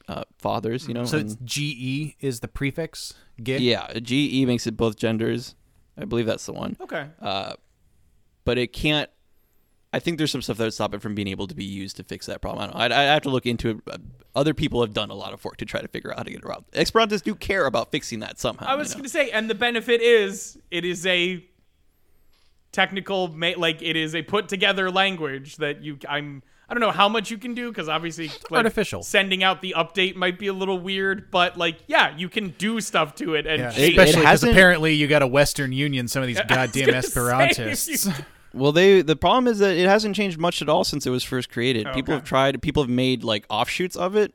uh, 0.09 0.25
fathers. 0.39 0.87
You 0.89 0.95
know, 0.95 1.05
So 1.05 1.19
and- 1.19 1.31
it's 1.31 1.37
ge 1.45 2.15
is 2.21 2.41
the 2.41 2.49
prefix. 2.49 3.15
Ge. 3.43 3.61
yeah, 3.61 3.93
ge 4.01 4.45
makes 4.47 4.67
it 4.67 4.77
both 4.77 4.97
genders. 4.97 5.55
I 5.97 6.05
believe 6.05 6.27
that's 6.27 6.47
the 6.47 6.53
one. 6.55 6.77
Okay. 6.81 7.07
Uh, 7.21 7.55
but 8.45 8.57
it 8.59 8.73
can't. 8.73 9.11
I 9.95 9.99
think 9.99 10.17
there's 10.19 10.31
some 10.31 10.41
stuff 10.41 10.57
that 10.57 10.65
would 10.65 10.73
stop 10.75 10.95
it 10.95 11.03
from 11.03 11.15
being 11.15 11.29
able 11.29 11.47
to 11.47 11.55
be 11.55 11.65
used 11.65 11.97
to 11.97 12.05
fix 12.05 12.25
that 12.27 12.41
problem. 12.41 12.63
I 12.63 12.67
don't 12.67 12.75
know. 12.77 12.81
I'd, 12.83 12.93
I'd 12.93 13.13
have 13.13 13.23
to 13.23 13.31
look 13.31 13.45
into 13.47 13.71
it. 13.71 13.77
Uh, 13.87 13.99
Other 14.35 14.55
people 14.55 14.81
have 14.81 14.95
done 14.95 15.11
a 15.11 15.15
lot 15.15 15.33
of 15.35 15.45
work 15.45 15.59
to 15.59 15.67
try 15.67 15.83
to 15.83 15.89
figure 15.89 16.11
out 16.11 16.17
how 16.17 16.23
to 16.23 16.31
get 16.31 16.39
it 16.41 16.45
around. 16.47 16.65
Esperantists 16.73 17.23
do 17.23 17.35
care 17.35 17.67
about 17.67 17.91
fixing 17.91 18.21
that 18.21 18.39
somehow. 18.39 18.67
I 18.67 18.75
was 18.75 18.89
you 18.89 18.95
know? 18.95 18.97
going 19.01 19.05
to 19.05 19.09
say, 19.11 19.31
and 19.31 19.51
the 19.51 19.55
benefit 19.55 20.01
is 20.01 20.59
it 20.71 20.85
is 20.87 21.05
a 21.07 21.45
technical, 22.73 23.29
ma- 23.29 23.53
like 23.57 23.83
it 23.83 23.97
is 23.97 24.15
a 24.15 24.23
put 24.23 24.49
together 24.49 24.91
language 24.91 25.57
that 25.57 25.83
you. 25.83 25.99
I'm. 26.09 26.43
I 26.69 26.75
don't 26.75 26.81
know 26.81 26.91
how 26.91 27.09
much 27.11 27.31
you 27.31 27.37
can 27.37 27.53
do 27.53 27.69
because 27.71 27.91
obviously 27.91 28.29
like, 28.29 28.53
Artificial. 28.53 29.03
sending 29.03 29.45
out 29.45 29.61
the 29.61 29.75
update 29.77 30.17
might 30.17 30.39
be 30.39 30.47
a 30.47 30.55
little 30.55 30.79
weird, 30.79 31.31
but 31.31 31.59
like 31.59 31.77
yeah, 31.87 32.17
you 32.17 32.31
can 32.31 32.51
do 32.57 32.81
stuff 32.81 33.15
to 33.17 33.35
it 33.35 33.47
and 33.47 33.61
Yeah, 33.61 33.69
especially 33.69 34.23
because 34.23 34.43
apparently 34.43 34.95
you 34.95 35.07
got 35.07 35.21
a 35.21 35.27
Western 35.27 35.73
Union. 35.73 36.09
Some 36.09 36.23
of 36.23 36.29
these 36.29 36.41
goddamn 36.49 36.87
gonna 36.87 37.03
say, 37.03 37.21
Esperantists. 37.21 38.07
if 38.09 38.19
you- 38.19 38.25
Well, 38.55 38.73
they 38.73 39.03
the 39.03 39.17
problem 39.17 39.47
is 39.47 39.59
that 39.61 39.77
it 39.77 39.89
hasn't 39.89 40.15
changed 40.17 40.39
much 40.39 40.61
at 40.63 40.69
all 40.69 40.85
since 40.85 41.07
it 41.07 41.11
was 41.11 41.25
first 41.25 41.51
created. 41.51 41.87
People 41.95 42.13
Okay. 42.15 42.21
have 42.21 42.25
tried. 42.25 42.61
People 42.63 42.83
have 42.83 42.91
made 42.91 43.25
like 43.25 43.45
offshoots 43.49 43.97
of 43.97 44.15
it, 44.17 44.33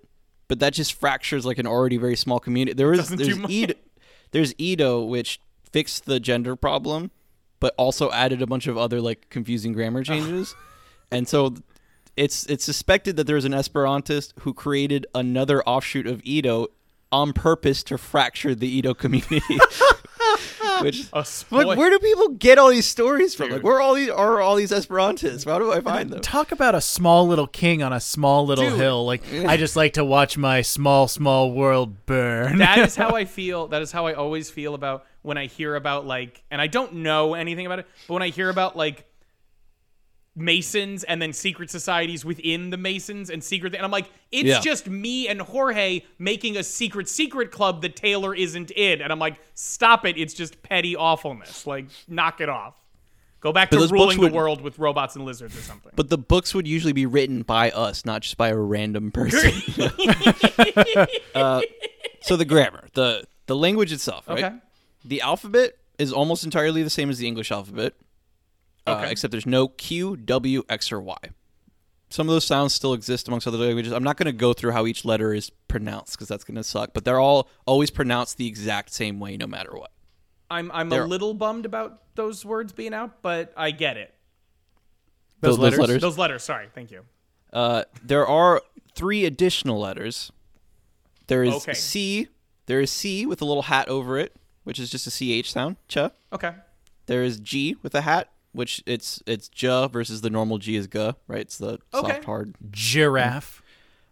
but 0.48 0.60
that 0.60 0.74
just 0.74 0.94
fractures 0.94 1.46
like 1.46 1.58
an 1.60 1.68
already 1.68 1.98
very 1.98 2.16
small 2.16 2.40
community. 2.40 2.74
There 2.74 2.94
is 2.94 3.10
there's. 3.10 3.38
Ido, 3.50 3.74
there's 4.32 4.54
Ido 4.58 5.04
which 5.04 5.40
fixed 5.72 6.06
the 6.06 6.20
gender 6.20 6.56
problem, 6.56 7.12
but 7.60 7.74
also 7.78 8.12
added 8.12 8.42
a 8.42 8.48
bunch 8.48 8.68
of 8.68 8.78
other 8.78 9.00
like 9.02 9.30
confusing 9.30 9.74
grammar 9.74 10.04
changes, 10.04 10.56
and 11.12 11.28
so 11.28 11.54
it's 12.16 12.46
it's 12.48 12.64
suspected 12.64 13.16
that 13.18 13.28
there's 13.28 13.46
an 13.46 13.52
Esperantist 13.52 14.34
who 14.40 14.54
created 14.54 15.06
another 15.14 15.62
offshoot 15.64 16.08
of 16.08 16.22
Ido 16.24 16.68
on 17.12 17.32
purpose 17.32 17.84
to 17.84 17.98
fracture 17.98 18.54
the 18.56 18.68
Ido 18.68 18.94
community. 18.94 19.40
Which 20.84 21.08
A 21.14 21.24
spoil- 21.26 21.68
like, 21.68 21.78
where 21.78 21.90
do 21.90 22.00
people 22.00 22.30
get 22.30 22.58
all 22.58 22.70
these 22.70 22.86
stories 22.86 23.36
from? 23.36 23.48
Dude. 23.48 23.54
Like, 23.58 23.64
where 23.64 23.76
are 23.78 23.82
all 23.82 23.94
these 23.94 24.10
are 24.10 24.40
all 24.42 24.56
these 24.56 24.72
Esperantists? 24.72 25.46
How 25.46 25.60
do 25.60 25.72
I 25.72 25.82
find 25.82 26.10
them? 26.10 26.22
Talk 26.22 26.52
about 26.52 26.76
a 26.76 26.82
small 26.82 27.28
little 27.28 27.48
king 27.48 27.82
on 27.84 27.94
a 27.94 28.00
small 28.00 28.46
little 28.46 28.70
Dude. 28.70 28.80
hill. 28.80 29.06
Like 29.06 29.22
I 29.34 29.58
just 29.58 29.76
like 29.76 29.94
to 29.94 30.06
watch 30.06 30.38
my 30.38 30.62
small 30.62 31.08
small 31.08 31.52
world 31.52 32.06
burn. 32.06 32.58
that 32.60 32.80
is 32.80 32.96
how 32.98 33.16
I 33.16 33.26
feel. 33.26 33.68
That 33.68 33.82
is 33.82 33.92
how 33.92 34.08
I 34.08 34.14
always 34.14 34.50
feel 34.50 34.74
about 34.74 35.06
when 35.22 35.38
I 35.38 35.48
hear 35.48 35.76
about 35.76 36.06
like, 36.06 36.44
and 36.52 36.62
I 36.62 36.68
don't 36.68 36.96
know 36.96 37.34
anything 37.34 37.66
about 37.66 37.80
it, 37.80 37.88
but 38.08 38.14
when 38.14 38.24
I 38.24 38.30
hear 38.30 38.50
about 38.50 38.76
like 38.78 39.06
Masons 40.38 41.04
and 41.04 41.20
then 41.22 41.34
secret 41.34 41.70
societies 41.72 42.24
within 42.24 42.70
the 42.70 42.78
Masons 42.78 43.30
and 43.32 43.44
secret, 43.44 43.74
and 43.76 43.84
I'm 43.84 43.92
like, 43.92 44.10
it's 44.32 44.48
Yeah. 44.48 44.60
just 44.62 44.88
me 44.88 45.28
and 45.28 45.42
Jorge 45.42 46.02
making 46.20 46.56
a 46.58 46.64
secret 46.64 47.10
secret 47.10 47.52
club 47.52 47.82
that 47.82 47.96
Taylor 47.96 48.36
isn't 48.36 48.70
in, 48.72 49.02
and 49.02 49.12
I'm 49.12 49.20
like, 49.20 49.40
stop 49.56 50.06
it! 50.06 50.16
It's 50.18 50.34
just 50.36 50.62
petty 50.62 50.96
awfulness. 50.96 51.66
Like, 51.66 51.88
knock 52.08 52.40
it 52.40 52.50
off. 52.50 52.76
Go 53.40 53.52
back 53.52 53.70
But 53.72 53.86
to 53.88 53.94
ruling 53.94 54.20
the 54.20 54.32
world 54.32 54.62
with 54.62 54.80
robots 54.80 55.16
and 55.16 55.24
lizards 55.26 55.56
or 55.58 55.62
something. 55.62 55.92
But 55.96 56.10
the 56.10 56.18
books 56.18 56.54
would 56.56 56.68
usually 56.68 56.94
be 56.94 57.06
written 57.06 57.44
by 57.44 57.70
us, 57.72 58.04
not 58.06 58.22
just 58.24 58.38
by 58.38 58.50
a 58.50 58.56
random 58.58 59.12
person. 59.14 59.52
Uh, 61.36 61.62
so 62.22 62.36
the 62.36 62.46
grammar, 62.46 62.88
the 62.94 63.26
the 63.46 63.56
language 63.56 63.92
itself, 63.94 64.28
right? 64.28 64.44
Okay. 64.44 64.56
The 65.06 65.22
alphabet 65.22 65.78
is 65.98 66.12
almost 66.12 66.44
entirely 66.44 66.84
the 66.84 66.90
same 66.90 67.10
as 67.10 67.18
the 67.20 67.28
English 67.28 67.52
alphabet, 67.52 67.94
uh, 68.88 69.08
except 69.10 69.32
there's 69.32 69.46
no 69.46 69.68
Q, 69.68 70.16
W, 70.18 70.64
X, 70.70 70.92
or 70.92 71.02
Y. 71.02 71.18
Some 72.10 72.30
of 72.30 72.34
those 72.34 72.46
sounds 72.46 72.74
still 72.74 72.94
exist 72.94 73.28
amongst 73.28 73.48
other 73.48 73.58
languages. 73.58 73.92
I'm 73.92 74.04
not 74.04 74.16
going 74.16 74.28
to 74.28 74.32
go 74.32 74.54
through 74.54 74.72
how 74.72 74.86
each 74.86 75.04
letter 75.04 75.34
is 75.34 75.50
pronounced 75.68 76.14
because 76.14 76.30
that's 76.30 76.46
going 76.46 76.56
to 76.56 76.64
suck. 76.64 76.92
But 76.94 77.04
they're 77.04 77.20
all 77.20 77.50
always 77.66 77.92
pronounced 77.92 78.38
the 78.38 78.48
exact 78.48 78.94
same 78.94 79.20
way, 79.20 79.36
no 79.36 79.46
matter 79.48 79.72
what. 79.74 79.92
I'm 80.50 80.72
I'm 80.74 80.92
a 80.94 81.06
little 81.06 81.34
bummed 81.34 81.66
about 81.66 82.02
those 82.16 82.46
words 82.46 82.72
being 82.72 82.94
out, 82.94 83.22
but 83.22 83.52
I 83.58 83.72
get 83.72 83.98
it. 83.98 84.14
Those 85.42 85.60
letters? 85.60 86.02
Those 86.02 86.18
letters. 86.18 86.44
Sorry, 86.44 86.68
thank 86.74 86.92
you. 86.92 87.04
Uh, 87.52 87.84
there 88.04 88.26
are 88.26 88.62
three 88.96 89.26
additional 89.26 89.80
letters. 89.80 90.32
There 91.28 91.44
is 91.44 91.56
Okay. 91.56 91.74
C. 91.74 92.28
There 92.66 92.80
is 92.82 92.92
C 92.92 93.26
with 93.26 93.42
a 93.42 93.46
little 93.46 93.64
hat 93.64 93.88
over 93.90 94.18
it, 94.18 94.36
which 94.64 94.80
is 94.80 94.90
just 94.90 95.08
a 95.08 95.12
CH 95.44 95.52
sound. 95.52 95.76
Cha. 95.88 96.12
Okay. 96.32 96.54
There 97.06 97.24
is 97.24 97.40
G 97.40 97.76
with 97.82 97.94
a 97.96 98.02
hat, 98.02 98.30
which 98.58 98.84
it's 98.86 99.22
it's 99.26 99.48
J 99.48 99.88
versus 99.92 100.22
the 100.22 100.30
normal 100.30 100.58
G 100.58 100.76
is 100.76 100.88
G, 100.88 100.98
right? 101.28 101.42
It's 101.42 101.58
the 101.58 101.80
Okay. 101.94 102.14
soft 102.16 102.24
hard. 102.26 102.56
Giraffe. 102.72 103.62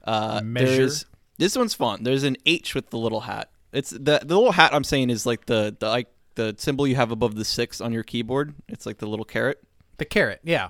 Uh, 0.03 0.41
Measure. 0.43 0.65
There's 0.77 1.05
this 1.37 1.57
one's 1.57 1.73
fun. 1.73 2.03
There's 2.03 2.23
an 2.23 2.37
H 2.45 2.75
with 2.75 2.89
the 2.91 2.97
little 2.97 3.21
hat. 3.21 3.49
It's 3.73 3.89
the 3.89 4.19
the 4.23 4.35
little 4.37 4.51
hat 4.53 4.73
I'm 4.73 4.83
saying 4.83 5.09
is 5.09 5.25
like 5.25 5.47
the 5.47 5.75
the 5.79 5.87
like 5.89 6.07
the 6.35 6.53
symbol 6.57 6.85
you 6.87 6.95
have 6.95 7.11
above 7.11 7.35
the 7.35 7.43
six 7.45 7.81
on 7.81 7.91
your 7.91 8.03
keyboard. 8.03 8.53
It's 8.67 8.85
like 8.85 8.97
the 8.99 9.07
little 9.07 9.25
caret. 9.25 9.61
The 9.97 10.05
caret. 10.05 10.41
Yeah. 10.43 10.69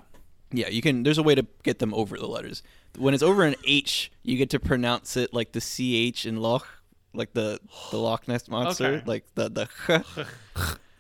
Yeah, 0.52 0.70
you 0.70 0.82
can. 0.82 1.04
There's 1.04 1.18
a 1.18 1.24
way 1.24 1.36
to 1.36 1.46
get 1.64 1.80
them 1.80 1.94
over 1.94 2.18
the 2.18 2.28
letters. 2.28 2.64
When 2.98 3.14
it's 3.14 3.24
over 3.24 3.44
an 3.44 3.56
H, 3.66 4.12
you 4.24 4.38
get 4.38 4.50
to 4.52 4.60
pronounce 4.60 5.18
it 5.18 5.34
like 5.34 5.52
the 5.52 5.60
CH 5.60 6.26
in 6.26 6.38
Loch, 6.38 6.66
like 7.14 7.34
the 7.34 7.60
the 7.92 7.98
Loch 7.98 8.28
Ness 8.28 8.48
monster, 8.48 8.86
Okay. 8.86 9.04
like 9.06 9.26
the 9.36 9.50
the. 9.50 9.68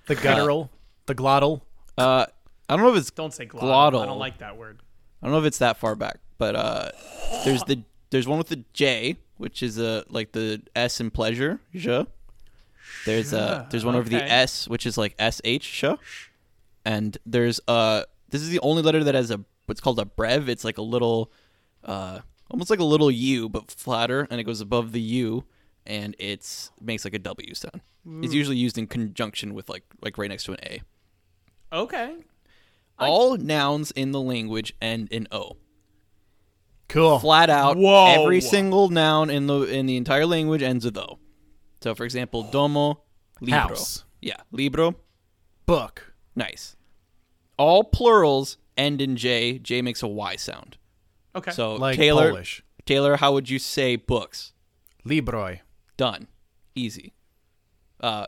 The 0.07 0.13
guttural. 0.15 0.69
the 1.07 1.15
glottal. 1.15 1.61
Uh, 1.97 2.27
I 2.67 2.75
don't 2.75 2.85
know 2.85 2.93
if 2.93 2.97
it's 2.97 3.11
Don't 3.11 3.33
say 3.33 3.45
glottal. 3.45 3.61
Glottal. 3.61 4.01
I 4.01 4.05
don't 4.05 4.19
like 4.19 4.39
that 4.39 4.57
word. 4.57 4.81
I 5.21 5.27
don't 5.27 5.33
know 5.33 5.39
if 5.39 5.45
it's 5.45 5.59
that 5.59 5.77
far 5.77 5.95
back, 5.95 6.19
but 6.37 6.55
uh, 6.55 6.91
there's 7.43 7.63
the 7.63 7.83
there's 8.09 8.27
one 8.27 8.37
with 8.37 8.49
the 8.49 8.63
J, 8.73 9.17
which 9.37 9.63
is 9.63 9.79
uh 9.79 10.03
like 10.09 10.31
the 10.31 10.61
S 10.75 10.99
in 10.99 11.11
pleasure, 11.11 11.59
je. 11.73 12.05
There's 13.05 13.33
uh 13.33 13.65
there's 13.69 13.85
one 13.85 13.95
over 13.95 14.07
the 14.07 14.17
okay. 14.17 14.25
S, 14.25 14.67
which 14.67 14.85
is 14.85 14.97
like 14.97 15.15
S 15.17 15.41
H, 15.43 15.63
sh. 15.63 16.29
And 16.83 17.17
there's 17.25 17.59
uh 17.67 18.03
this 18.29 18.41
is 18.41 18.49
the 18.49 18.59
only 18.59 18.81
letter 18.81 19.03
that 19.03 19.15
has 19.15 19.31
a 19.31 19.43
what's 19.65 19.81
called 19.81 19.99
a 19.99 20.05
breve. 20.05 20.49
It's 20.49 20.63
like 20.63 20.77
a 20.77 20.83
little 20.83 21.31
uh 21.83 22.19
almost 22.51 22.69
like 22.69 22.79
a 22.79 22.83
little 22.83 23.09
U 23.09 23.49
but 23.49 23.71
flatter, 23.71 24.27
and 24.29 24.39
it 24.39 24.43
goes 24.43 24.61
above 24.61 24.91
the 24.91 25.01
U, 25.01 25.45
and 25.85 26.15
it's 26.19 26.71
makes 26.79 27.05
like 27.05 27.13
a 27.15 27.19
W 27.19 27.53
sound. 27.55 27.81
It's 28.21 28.35
usually 28.35 28.57
used 28.57 28.77
in 28.77 28.85
conjunction 28.85 29.55
with 29.55 29.67
like 29.67 29.83
like 30.01 30.17
right 30.19 30.29
next 30.29 30.43
to 30.43 30.51
an 30.51 30.59
A. 30.63 30.81
Okay. 31.73 32.17
All 32.99 33.37
nouns 33.37 33.91
in 33.91 34.11
the 34.11 34.21
language 34.21 34.73
end 34.81 35.09
in 35.11 35.27
O. 35.31 35.57
Cool. 36.87 37.19
flat 37.19 37.49
out 37.49 37.77
Whoa. 37.77 38.21
every 38.23 38.39
single 38.41 38.89
noun 38.89 39.29
in 39.29 39.47
the 39.47 39.61
in 39.63 39.85
the 39.87 39.97
entire 39.97 40.25
language 40.25 40.61
ends 40.61 40.85
with 40.85 40.97
o. 40.97 41.19
So 41.81 41.95
for 41.95 42.05
example, 42.05 42.43
domo, 42.43 43.01
libro. 43.41 43.59
House. 43.59 44.05
Yeah, 44.21 44.37
libro, 44.51 44.95
Book. 45.65 46.13
nice. 46.35 46.75
All 47.57 47.83
plurals 47.83 48.57
end 48.77 49.01
in 49.01 49.15
j. 49.17 49.57
J 49.59 49.81
makes 49.81 50.03
a 50.03 50.07
y 50.07 50.35
sound. 50.35 50.77
Okay. 51.35 51.51
So 51.51 51.75
Like 51.75 51.97
Taylor, 51.97 52.29
Polish. 52.29 52.63
Taylor, 52.85 53.17
how 53.17 53.33
would 53.33 53.49
you 53.49 53.59
say 53.59 53.95
books? 53.95 54.53
Libroj. 55.05 55.59
Done, 55.97 56.27
easy. 56.75 57.13
Uh, 57.99 58.27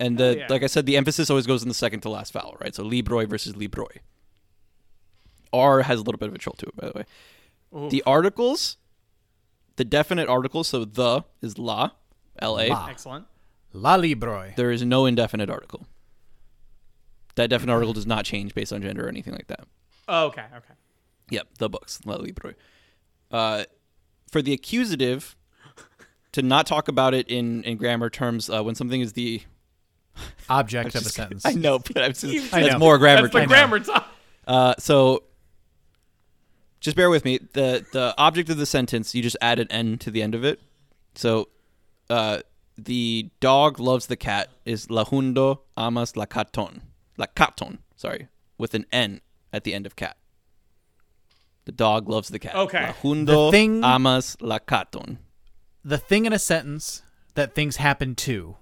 and 0.00 0.20
Oh, 0.20 0.32
the 0.32 0.38
yeah. 0.38 0.46
like 0.48 0.62
I 0.62 0.66
said, 0.66 0.86
the 0.86 0.96
emphasis 0.96 1.30
always 1.30 1.46
goes 1.46 1.62
in 1.62 1.68
the 1.68 1.74
second 1.74 2.00
to 2.00 2.08
last 2.08 2.32
vowel, 2.32 2.56
right? 2.60 2.74
So 2.74 2.84
libroj 2.84 3.28
versus 3.28 3.54
libroj. 3.54 3.98
R 5.52 5.82
has 5.82 5.98
a 5.98 6.02
little 6.02 6.18
bit 6.18 6.28
of 6.28 6.34
a 6.34 6.38
trill 6.38 6.54
to 6.58 6.66
it, 6.66 6.76
by 6.76 6.86
the 6.88 6.92
way. 6.98 7.04
Oof. 7.76 7.90
The 7.90 8.02
articles, 8.06 8.76
the 9.76 9.84
definite 9.84 10.28
article, 10.28 10.64
so 10.64 10.84
the 10.84 11.22
is 11.40 11.58
la, 11.58 11.90
L 12.38 12.58
A. 12.58 12.70
Excellent. 12.88 13.26
La 13.72 13.96
libroj. 13.98 14.56
There 14.56 14.70
is 14.70 14.84
no 14.84 15.06
indefinite 15.06 15.50
article. 15.50 15.86
That 17.34 17.50
definite 17.50 17.72
article 17.72 17.92
does 17.92 18.06
not 18.06 18.24
change 18.24 18.54
based 18.54 18.72
on 18.72 18.82
gender 18.82 19.06
or 19.06 19.08
anything 19.08 19.32
like 19.34 19.46
that. 19.48 19.60
Oh, 20.08 20.26
okay. 20.26 20.44
Okay. 20.56 20.74
Yep, 21.30 21.48
the 21.58 21.68
books, 21.68 22.00
la 22.04 22.16
libro. 22.16 22.54
Uh, 23.30 23.64
for 24.30 24.40
the 24.42 24.52
accusative, 24.52 25.36
to 26.32 26.42
not 26.42 26.66
talk 26.66 26.88
about 26.88 27.14
it 27.14 27.28
in, 27.28 27.62
in 27.64 27.76
grammar 27.76 28.08
terms, 28.10 28.48
uh, 28.50 28.62
when 28.62 28.74
something 28.74 29.00
is 29.00 29.12
the 29.12 29.42
Object 30.48 30.94
of 30.94 31.02
a 31.06 31.08
sentence. 31.08 31.44
I 31.44 31.52
know, 31.52 31.78
but 31.78 31.98
I'm 31.98 32.12
just, 32.12 32.24
I 32.54 32.60
that's 32.60 32.72
know. 32.74 32.78
more 32.78 32.98
grammar 32.98 33.22
That's 33.22 33.32
the 33.32 33.38
terms. 33.40 33.48
grammar 33.48 33.80
talk. 33.80 34.08
Uh, 34.46 34.74
so 34.78 35.24
just 36.80 36.96
bear 36.96 37.10
with 37.10 37.24
me. 37.24 37.38
The 37.52 37.84
the 37.92 38.14
object 38.16 38.48
of 38.50 38.56
the 38.56 38.66
sentence, 38.66 39.14
you 39.14 39.22
just 39.22 39.36
add 39.42 39.58
an 39.58 39.70
n 39.70 39.98
to 39.98 40.10
the 40.10 40.22
end 40.22 40.34
of 40.34 40.44
it. 40.44 40.60
So 41.14 41.48
uh, 42.08 42.38
the 42.76 43.30
dog 43.40 43.78
loves 43.80 44.06
the 44.06 44.16
cat 44.16 44.48
is 44.64 44.88
la 44.90 45.04
hundo 45.04 45.60
amas 45.76 46.16
la 46.16 46.24
caton. 46.26 46.82
La 47.18 47.26
caton, 47.26 47.78
sorry, 47.96 48.28
with 48.56 48.74
an 48.74 48.86
n 48.92 49.20
at 49.52 49.64
the 49.64 49.74
end 49.74 49.84
of 49.86 49.96
cat. 49.96 50.16
The 51.66 51.72
dog 51.72 52.08
loves 52.08 52.28
the 52.28 52.38
cat. 52.38 52.54
Okay. 52.54 52.86
La 52.86 52.92
hundo 52.94 53.26
The 53.26 53.50
thing- 53.50 53.84
amas 53.84 54.36
la 54.40 54.58
caton. 54.58 55.18
the 55.84 55.98
thing 55.98 56.24
in 56.26 56.32
a 56.32 56.38
sentence 56.38 57.02
that 57.34 57.54
things 57.54 57.76
happen 57.76 58.14
to 58.14 58.56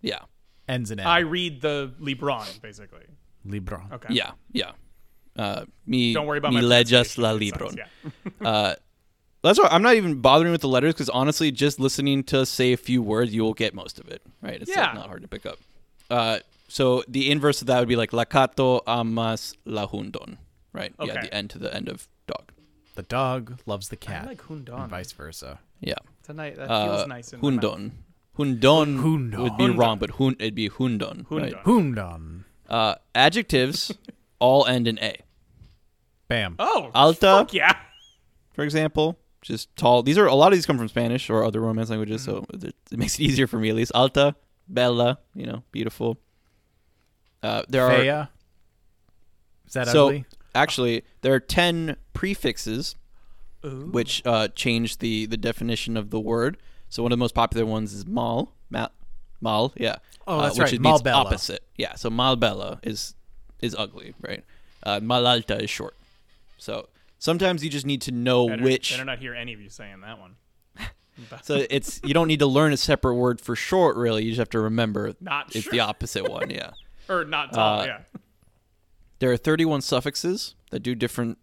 Yeah. 0.00 0.20
Ends 0.68 0.90
in 0.90 1.00
N. 1.00 1.06
I 1.06 1.20
read 1.20 1.60
the 1.60 1.92
Libron, 2.00 2.46
basically. 2.60 3.04
Libron. 3.44 3.92
Okay. 3.92 4.14
Yeah. 4.14 4.32
Yeah. 4.52 4.72
Uh, 5.36 5.64
me, 5.86 6.12
Don't 6.14 6.26
worry 6.26 6.38
about 6.38 6.52
me 6.54 6.62
my 6.62 6.66
lejas 6.66 7.18
la 7.18 7.32
libron. 7.32 7.76
Yeah. 7.76 8.10
Uh, 8.46 8.74
that's 9.42 9.58
why 9.60 9.68
I'm 9.70 9.82
not 9.82 9.94
even 9.94 10.20
bothering 10.20 10.50
with 10.50 10.62
the 10.62 10.68
letters 10.68 10.94
because 10.94 11.08
honestly, 11.10 11.52
just 11.52 11.78
listening 11.78 12.24
to 12.24 12.40
us 12.40 12.50
say 12.50 12.72
a 12.72 12.76
few 12.76 13.00
words, 13.02 13.32
you 13.34 13.42
will 13.42 13.54
get 13.54 13.74
most 13.74 14.00
of 14.00 14.08
it. 14.08 14.22
Right? 14.42 14.60
It's 14.60 14.74
like, 14.74 14.94
not 14.94 15.06
hard 15.06 15.22
to 15.22 15.28
pick 15.28 15.46
up. 15.46 15.58
Uh, 16.10 16.38
so 16.68 17.04
the 17.06 17.30
inverse 17.30 17.60
of 17.60 17.68
that 17.68 17.78
would 17.78 17.86
be 17.88 17.94
like 17.96 18.10
lacato 18.10 18.80
amas 18.88 19.54
la 19.64 19.86
hundon. 19.86 20.38
Right? 20.72 20.92
Yeah, 21.00 21.20
the 21.22 21.32
end 21.32 21.50
to 21.50 21.58
the 21.58 21.72
end 21.72 21.88
of 21.88 22.08
dog. 22.26 22.50
The 22.96 23.02
dog 23.02 23.60
loves 23.66 23.88
the 23.88 23.96
cat. 23.96 24.24
I 24.24 24.28
like 24.28 24.42
Hundon. 24.42 24.80
And 24.80 24.90
vice 24.90 25.12
versa. 25.12 25.60
Yeah. 25.80 25.94
Tonight 26.24 26.56
that 26.56 26.68
Uh, 26.70 26.96
feels 26.96 27.08
nice. 27.08 27.32
In 27.32 27.40
my 27.40 27.50
mouth. 27.50 27.62
hundon. 27.62 27.92
Hundon 28.38 28.98
Hundon. 29.00 29.42
would 29.42 29.56
be 29.56 29.64
Hundon. 29.64 29.76
wrong, 29.78 29.98
but 29.98 30.10
hun 30.10 30.36
it'd 30.38 30.54
be 30.54 30.68
hundon. 30.68 31.26
Right? 31.30 31.54
Hundon. 31.64 31.94
Hundon. 31.96 32.44
Uh, 32.68 32.94
adjectives 33.14 33.92
all 34.38 34.66
end 34.66 34.86
in 34.88 34.98
a. 35.00 35.16
Bam. 36.28 36.56
Oh, 36.58 36.90
Alta. 36.94 37.20
fuck 37.20 37.54
yeah. 37.54 37.76
for 38.52 38.62
example. 38.64 39.18
Just 39.42 39.74
tall. 39.76 40.02
These 40.02 40.18
are 40.18 40.26
a 40.26 40.34
lot 40.34 40.48
of 40.52 40.56
these 40.58 40.66
come 40.66 40.76
from 40.76 40.88
Spanish 40.88 41.30
or 41.30 41.44
other 41.44 41.60
Romance 41.60 41.88
languages, 41.90 42.24
so 42.24 42.40
Mm-hmm. 42.40 42.66
it, 42.66 42.74
it 42.90 42.98
makes 42.98 43.14
it 43.14 43.22
easier 43.22 43.46
for 43.46 43.58
me 43.58 43.68
at 43.70 43.76
least. 43.76 43.92
Alta, 43.94 44.34
bella, 44.68 45.20
you 45.34 45.46
know, 45.46 45.62
beautiful. 45.70 46.18
Uh, 47.44 47.62
there 47.68 47.84
are 47.84 47.96
Fea. 48.26 48.30
Is 49.68 49.74
that 49.74 49.86
so 49.88 50.06
ugly? 50.06 50.24
actually 50.54 51.04
there 51.22 51.32
are 51.34 51.40
ten 51.40 51.96
prefixes 52.12 52.96
which 53.62 54.22
uh, 54.24 54.46
changed 54.48 55.00
the 55.00 55.26
the 55.26 55.36
definition 55.36 55.96
of 55.96 56.10
the 56.10 56.20
word. 56.20 56.56
So 56.96 57.02
one 57.02 57.12
of 57.12 57.18
the 57.18 57.22
most 57.22 57.34
popular 57.34 57.66
ones 57.66 57.92
is 57.92 58.06
mal, 58.06 58.54
mal, 58.70 58.90
mal 59.42 59.70
yeah. 59.76 59.96
Oh, 60.26 60.38
uh, 60.38 60.42
that's 60.44 60.58
which 60.58 60.64
right, 60.64 60.72
it 60.72 60.80
means 60.80 61.06
opposite. 61.06 61.62
Yeah, 61.76 61.94
so 61.94 62.08
malbella 62.08 62.78
is 62.82 63.14
is 63.60 63.76
ugly, 63.78 64.14
right? 64.22 64.42
Uh, 64.82 65.00
malalta 65.00 65.60
is 65.60 65.68
short. 65.68 65.94
So 66.56 66.88
sometimes 67.18 67.62
you 67.62 67.68
just 67.68 67.84
need 67.84 68.00
to 68.00 68.12
know 68.12 68.48
Better, 68.48 68.62
which. 68.62 68.92
better 68.92 69.04
not 69.04 69.18
hear 69.18 69.34
any 69.34 69.52
of 69.52 69.60
you 69.60 69.68
saying 69.68 70.00
that 70.00 70.18
one. 70.18 70.36
So 71.42 71.66
it's 71.68 72.00
you 72.02 72.14
don't 72.14 72.28
need 72.28 72.38
to 72.40 72.46
learn 72.46 72.72
a 72.72 72.78
separate 72.78 73.16
word 73.16 73.42
for 73.42 73.54
short. 73.54 73.98
Really, 73.98 74.24
you 74.24 74.30
just 74.30 74.38
have 74.38 74.50
to 74.50 74.60
remember 74.60 75.12
Not 75.20 75.54
it's 75.54 75.64
sure. 75.64 75.72
the 75.72 75.80
opposite 75.80 76.26
one. 76.30 76.48
Yeah. 76.48 76.70
Or 77.10 77.26
not 77.26 77.52
tall, 77.52 77.80
Uh, 77.80 77.84
yeah. 77.84 77.98
There 79.18 79.30
are 79.30 79.36
31 79.36 79.82
suffixes 79.82 80.54
that 80.70 80.80
do 80.80 80.94
different. 80.94 81.36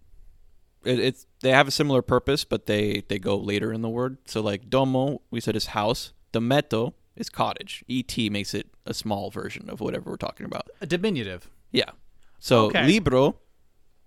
It, 0.85 0.99
it's 0.99 1.25
they 1.41 1.51
have 1.51 1.67
a 1.67 1.71
similar 1.71 2.01
purpose, 2.01 2.43
but 2.45 2.65
they 2.65 3.03
they 3.07 3.19
go 3.19 3.37
later 3.37 3.71
in 3.73 3.81
the 3.81 3.89
word. 3.89 4.17
So 4.25 4.41
like 4.41 4.69
domo, 4.69 5.21
we 5.31 5.39
said 5.39 5.55
is 5.55 5.67
house. 5.67 6.13
Dometo 6.31 6.93
is 7.15 7.29
cottage. 7.29 7.83
Et 7.89 8.29
makes 8.31 8.53
it 8.53 8.67
a 8.85 8.93
small 8.93 9.29
version 9.29 9.69
of 9.69 9.79
whatever 9.81 10.09
we're 10.09 10.17
talking 10.17 10.45
about. 10.45 10.67
A 10.81 10.85
diminutive. 10.85 11.49
Yeah. 11.71 11.91
So 12.39 12.65
Okay. 12.65 12.85
libro, 12.85 13.37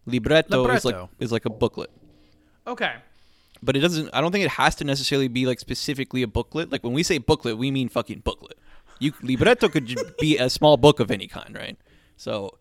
libretto, 0.06 0.66
is 0.68 0.84
like 0.84 0.96
is 1.20 1.32
like 1.32 1.44
a 1.46 1.50
booklet. 1.50 1.90
Okay. 2.66 2.94
But 3.62 3.76
it 3.76 3.80
doesn't. 3.80 4.10
I 4.12 4.20
don't 4.20 4.32
think 4.32 4.44
it 4.44 4.50
has 4.52 4.74
to 4.76 4.84
necessarily 4.84 5.28
be 5.28 5.46
like 5.46 5.60
specifically 5.60 6.22
a 6.22 6.26
booklet. 6.26 6.70
Like 6.70 6.84
when 6.84 6.92
we 6.92 7.02
say 7.02 7.18
booklet, 7.18 7.56
we 7.56 7.70
mean 7.70 7.88
fucking 7.88 8.20
booklet. 8.20 8.58
You 8.98 9.12
libretto 9.22 9.68
could 9.68 9.94
be 10.18 10.36
a 10.38 10.50
small 10.50 10.76
book 10.76 11.00
of 11.00 11.10
any 11.10 11.26
kind, 11.26 11.54
right? 11.54 11.76
So, 12.16 12.58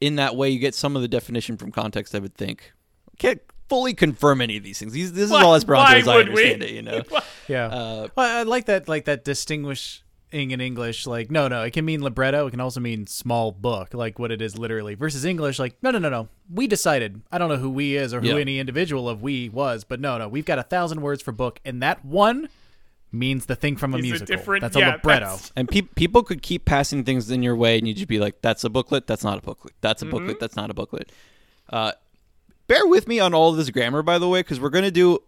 in 0.00 0.16
that 0.16 0.36
way, 0.36 0.50
you 0.50 0.58
get 0.58 0.74
some 0.74 0.96
of 0.96 1.02
the 1.02 1.08
definition 1.08 1.56
from 1.56 1.70
context. 1.72 2.14
I 2.14 2.18
would 2.18 2.34
think. 2.34 2.72
Can't 3.18 3.40
fully 3.68 3.94
confirm 3.94 4.40
any 4.40 4.56
of 4.56 4.62
these 4.62 4.78
things. 4.78 4.92
These, 4.92 5.12
this 5.12 5.24
is 5.24 5.30
Why- 5.30 5.42
all 5.42 5.54
Esperanto 5.54 5.92
why 5.92 5.98
as 5.98 6.08
I 6.08 6.16
would 6.16 6.28
we? 6.28 6.52
understand 6.52 6.62
it. 6.62 6.70
You 6.70 6.82
know. 6.82 7.02
Yeah. 7.48 7.66
Uh, 7.66 8.08
well, 8.16 8.38
I 8.38 8.42
like 8.42 8.66
that 8.66 8.88
like 8.88 9.04
that 9.04 9.24
distinguishing 9.24 10.02
in 10.32 10.60
English. 10.60 11.06
Like, 11.06 11.30
no, 11.30 11.46
no, 11.46 11.62
it 11.62 11.72
can 11.72 11.84
mean 11.84 12.02
libretto. 12.02 12.48
It 12.48 12.50
can 12.50 12.60
also 12.60 12.80
mean 12.80 13.06
small 13.06 13.52
book, 13.52 13.94
like 13.94 14.18
what 14.18 14.32
it 14.32 14.42
is 14.42 14.58
literally. 14.58 14.94
Versus 14.96 15.24
English, 15.24 15.58
like, 15.60 15.76
no, 15.80 15.92
no, 15.92 15.98
no, 16.00 16.08
no. 16.08 16.28
We 16.52 16.66
decided. 16.66 17.22
I 17.30 17.38
don't 17.38 17.48
know 17.48 17.56
who 17.56 17.70
we 17.70 17.96
is 17.96 18.12
or 18.12 18.20
who 18.20 18.28
Yeah. 18.28 18.38
any 18.38 18.58
individual 18.58 19.08
of 19.08 19.22
we 19.22 19.48
was, 19.48 19.84
but 19.84 20.00
no, 20.00 20.18
no. 20.18 20.28
We've 20.28 20.44
got 20.44 20.58
a 20.58 20.64
thousand 20.64 21.02
words 21.02 21.22
for 21.22 21.30
book, 21.30 21.60
and 21.64 21.80
that 21.82 22.04
one 22.04 22.48
means 23.12 23.46
the 23.46 23.54
thing 23.54 23.76
from 23.76 23.94
a 23.94 23.98
Is 23.98 24.04
a 24.04 24.08
musical. 24.08 24.26
different- 24.36 24.62
That's 24.62 24.76
yeah, 24.76 24.90
a 24.90 24.92
libretto. 24.94 25.26
that's- 25.26 25.52
and 25.54 25.68
pe- 25.68 25.82
people 25.82 26.24
could 26.24 26.42
keep 26.42 26.64
passing 26.64 27.04
things 27.04 27.30
in 27.30 27.44
your 27.44 27.54
way, 27.54 27.78
and 27.78 27.86
you'd 27.86 27.96
just 27.96 28.08
be 28.08 28.18
like, 28.18 28.42
"That's 28.42 28.64
a 28.64 28.68
booklet. 28.68 29.06
That's 29.06 29.22
not 29.22 29.38
a 29.38 29.40
booklet. 29.40 29.74
That's 29.80 30.02
a 30.02 30.06
booklet. 30.06 30.40
That's 30.40 30.56
not 30.56 30.68
a 30.70 30.74
booklet." 30.74 31.12
Uh, 31.70 31.92
bear 32.66 32.86
with 32.86 33.08
me 33.08 33.20
on 33.20 33.34
all 33.34 33.50
of 33.50 33.56
this 33.56 33.70
grammar, 33.70 34.02
by 34.02 34.18
the 34.18 34.28
way, 34.28 34.40
because 34.40 34.60
we're 34.60 34.70
gonna 34.70 34.90
do, 34.90 35.18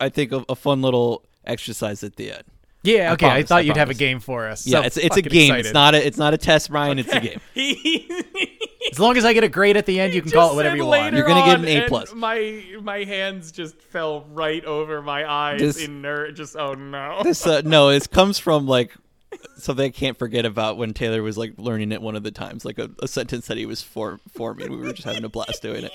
I 0.00 0.08
think, 0.08 0.32
a, 0.32 0.44
a 0.48 0.54
fun 0.56 0.82
little 0.82 1.24
exercise 1.44 2.02
at 2.02 2.16
the 2.16 2.32
end. 2.32 2.44
Yeah, 2.82 3.10
I 3.10 3.12
okay. 3.14 3.26
I, 3.28 3.42
thought 3.42 3.58
I 3.58 3.60
you'd 3.62 3.76
have 3.76 3.90
a 3.90 3.94
game 3.94 4.20
for 4.20 4.46
us. 4.46 4.66
Yeah, 4.66 4.80
So 4.80 4.86
it's 4.86 4.96
it's 4.96 5.16
a 5.16 5.22
fucking 5.22 5.32
game. 5.32 5.54
It's 5.56 5.72
not 5.72 5.94
a 5.94 6.06
it's 6.06 6.18
not 6.18 6.34
a 6.34 6.38
test, 6.38 6.70
Brian. 6.70 6.98
It's 6.98 7.12
a 7.12 7.20
game. 7.20 7.40
As 8.92 9.00
long 9.00 9.16
as 9.16 9.24
I 9.24 9.32
get 9.32 9.42
a 9.42 9.48
grade 9.48 9.76
at 9.76 9.84
the 9.86 9.98
end, 9.98 10.14
you 10.14 10.22
can 10.22 10.30
call 10.30 10.52
it 10.52 10.54
whatever 10.54 10.76
you 10.76 10.86
want. 10.86 11.14
You're 11.14 11.26
gonna 11.26 11.44
get 11.44 11.58
an 11.58 11.66
A 11.84 11.88
plus. 11.88 12.14
My 12.14 12.64
my 12.82 13.04
hands 13.04 13.50
just 13.50 13.80
fell 13.80 14.24
right 14.30 14.64
over 14.64 15.02
my 15.02 15.28
eyes 15.28 15.60
This- 15.60 15.84
in 15.84 16.02
ner- 16.02 16.30
just 16.30 16.56
oh 16.56 16.74
no. 16.74 17.22
This 17.24 17.46
uh, 17.46 17.62
no, 17.64 17.88
it 17.88 18.08
comes 18.10 18.38
from 18.38 18.66
like 18.66 18.92
something 19.56 19.86
I 19.86 19.90
can't 19.90 20.18
forget 20.18 20.44
about 20.44 20.76
when 20.76 20.92
Taylor 20.94 21.22
was 21.22 21.36
like 21.38 21.54
learning 21.58 21.92
it 21.92 22.00
one 22.02 22.16
of 22.16 22.22
the 22.22 22.30
times, 22.30 22.64
like 22.64 22.78
a, 22.78 22.90
a 23.02 23.08
sentence 23.08 23.46
that 23.46 23.56
he 23.56 23.66
was 23.66 23.82
for 23.82 24.18
forming. 24.28 24.70
We 24.70 24.76
were 24.78 24.92
just 24.92 25.04
having 25.04 25.24
a 25.24 25.28
blast 25.28 25.62
doing 25.62 25.84
it. 25.84 25.92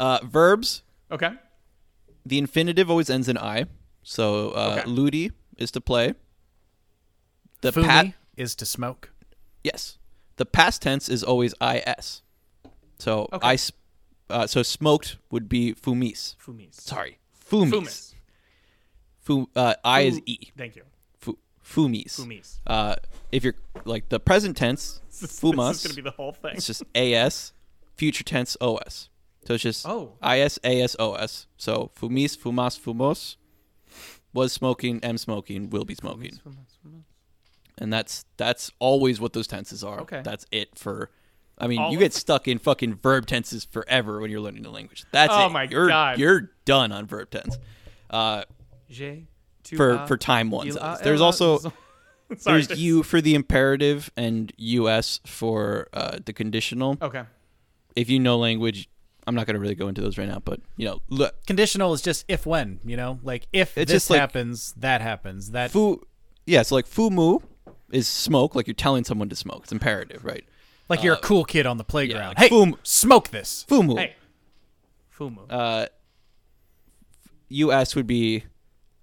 Uh, 0.00 0.20
verbs. 0.24 0.82
okay. 1.10 1.30
The 2.24 2.38
infinitive 2.38 2.88
always 2.90 3.10
ends 3.10 3.28
in 3.28 3.36
i, 3.36 3.66
so 4.04 4.50
uh, 4.50 4.76
Okay. 4.80 4.88
ludi 4.90 5.32
is 5.58 5.70
to 5.72 5.80
play. 5.80 6.14
The 7.62 7.72
Fumi 7.72 7.84
pat 7.86 8.06
is 8.36 8.54
to 8.56 8.66
smoke. 8.66 9.10
yes, 9.64 9.98
the 10.36 10.46
past 10.46 10.82
tense 10.82 11.08
is 11.08 11.22
always 11.24 11.52
is. 11.60 12.22
So 12.98 13.28
Okay. 13.32 13.46
I, 13.48 13.54
s- 13.54 13.72
uh, 14.30 14.46
so 14.46 14.62
smoked 14.62 15.16
would 15.30 15.48
be 15.48 15.74
fumis. 15.74 16.36
Fumis. 16.36 16.74
Sorry, 16.80 17.18
fumis. 17.50 17.70
Fumis. 17.70 18.14
Fu, 19.20 19.48
uh, 19.54 19.74
I 19.84 20.00
is 20.02 20.20
e. 20.26 20.50
Thank 20.56 20.74
you. 20.76 20.82
Fu, 21.62 21.88
fumis. 21.88 22.20
Fumis. 22.20 22.58
Uh, 22.66 22.96
if 23.30 23.44
you're 23.44 23.54
like 23.84 24.08
the 24.08 24.20
present 24.20 24.56
tense, 24.56 25.00
This, 25.20 25.40
fumas. 25.40 25.68
this 25.68 25.84
is 25.84 25.92
gonna 25.92 25.94
be 25.96 26.02
the 26.02 26.16
whole 26.16 26.32
thing. 26.32 26.52
It's 26.56 26.66
just 26.66 26.82
as. 26.94 27.52
Future 27.96 28.24
tense 28.24 28.56
os. 28.60 29.08
So 29.46 29.54
it's 29.54 29.62
just 29.62 29.86
Oh. 29.86 30.12
is 30.22 30.58
as 30.64 30.96
os. 30.98 31.46
So 31.56 31.90
fumis, 31.98 32.36
fumas, 32.36 32.78
fumos. 32.78 33.36
Was 34.34 34.52
smoking, 34.52 34.98
am 35.04 35.18
smoking, 35.18 35.68
will 35.68 35.84
be 35.84 35.94
smoking, 35.94 36.40
and 37.76 37.92
that's 37.92 38.24
that's 38.38 38.70
always 38.78 39.20
what 39.20 39.34
those 39.34 39.46
tenses 39.46 39.84
are. 39.84 40.00
Okay. 40.00 40.22
That's 40.24 40.46
it 40.50 40.78
for. 40.78 41.10
I 41.58 41.66
mean, 41.66 41.78
All 41.78 41.92
you 41.92 41.98
get 41.98 42.14
stuck 42.14 42.48
in 42.48 42.58
fucking 42.58 42.94
verb 42.94 43.26
tenses 43.26 43.64
forever 43.66 44.20
when 44.20 44.30
you're 44.30 44.40
learning 44.40 44.62
the 44.62 44.70
language. 44.70 45.04
That's 45.12 45.32
Oh 45.36 45.46
it. 45.46 45.50
my 45.50 45.64
you're, 45.64 45.86
God. 45.88 46.18
You're 46.18 46.50
done 46.64 46.92
on 46.92 47.06
verb 47.06 47.30
tense. 47.30 47.58
Uh, 48.08 48.44
J, 48.88 49.26
tu 49.64 49.76
for 49.76 49.98
as, 49.98 50.08
for 50.08 50.16
time 50.16 50.50
ones. 50.50 50.76
il 50.76 50.98
There's 51.02 51.20
also 51.20 51.58
Sorry. 51.58 51.72
there's 52.44 52.68
this- 52.68 52.78
you 52.78 53.02
for 53.02 53.20
the 53.20 53.34
imperative 53.34 54.10
and 54.16 54.52
us 54.58 55.20
for 55.26 55.88
uh, 55.92 56.18
the 56.24 56.32
conditional. 56.32 56.96
Okay. 57.00 57.24
If 57.94 58.08
you 58.08 58.18
know 58.20 58.38
language, 58.38 58.88
I'm 59.26 59.34
not 59.34 59.46
going 59.46 59.54
to 59.54 59.60
really 59.60 59.74
go 59.74 59.88
into 59.88 60.00
those 60.00 60.16
right 60.18 60.28
now, 60.28 60.40
but 60.44 60.60
you 60.76 60.86
know, 60.86 61.02
look, 61.08 61.44
Conditional 61.46 61.92
is 61.92 62.00
just 62.02 62.24
if 62.28 62.46
when, 62.46 62.80
you 62.84 62.96
know? 62.96 63.20
Like 63.22 63.46
if 63.52 63.76
It's 63.76 63.90
this 63.92 64.02
just 64.04 64.10
like- 64.10 64.20
happens, 64.20 64.72
that 64.78 65.00
happens. 65.02 65.50
That 65.50 65.70
fu, 65.70 66.00
yeah, 66.46 66.62
so 66.62 66.74
like 66.74 66.86
fumu 66.88 67.42
is 67.90 68.08
smoke, 68.08 68.54
like 68.54 68.66
you're 68.66 68.74
telling 68.74 69.04
someone 69.04 69.28
to 69.28 69.36
smoke. 69.36 69.64
It's 69.64 69.72
imperative, 69.72 70.24
right? 70.24 70.44
like 70.88 71.02
you're 71.02 71.14
a 71.14 71.18
cool 71.20 71.44
kid 71.44 71.64
on 71.66 71.76
the 71.78 71.84
playground. 71.84 72.30
like 72.30 72.38
hey, 72.38 72.48
boom. 72.50 72.76
smoke 72.82 73.28
this. 73.28 73.64
Fumu. 73.68 73.98
Hey. 73.98 74.14
Fumu. 75.16 75.46
Uh, 75.48 75.86
us 77.50 77.94
would 77.94 78.06
be, 78.06 78.44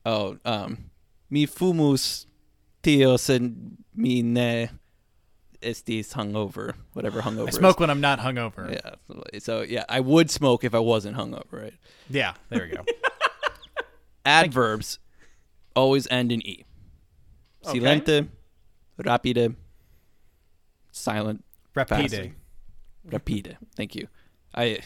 oh, 0.06 0.38
um, 0.46 0.90
mi 1.30 1.46
fumus 1.48 2.26
tios 2.84 3.30
and 3.34 3.78
mi 3.96 4.22
ne 4.22 4.70
estis 5.62 6.14
hungover, 6.14 6.74
whatever 6.94 7.22
hungover. 7.22 7.46
I 7.46 7.50
is. 7.50 7.56
smoke 7.56 7.80
when 7.80 7.90
I'm 7.90 8.02
not 8.02 8.20
hungover. 8.20 8.72
Yeah. 8.72 9.40
So 9.40 9.62
yeah, 9.62 9.86
I 9.90 10.00
would 10.00 10.30
smoke 10.32 10.64
if 10.64 10.74
I 10.74 10.80
wasn't 10.80 11.18
hungover, 11.18 11.52
right? 11.52 11.74
Yeah. 12.10 12.34
There 12.50 12.68
we 12.70 12.76
go. 12.76 12.84
Adverbs 14.26 15.00
always 15.76 16.08
end 16.10 16.32
in 16.32 16.46
e. 16.46 16.66
Okay. 17.66 17.80
Silente, 17.80 18.28
rapide, 18.98 19.56
silent, 20.92 21.44
Rapide. 21.76 22.10
Fast. 22.10 22.30
rapide. 23.12 23.58
Thank 23.76 23.96
you. 23.96 24.08
I 24.56 24.80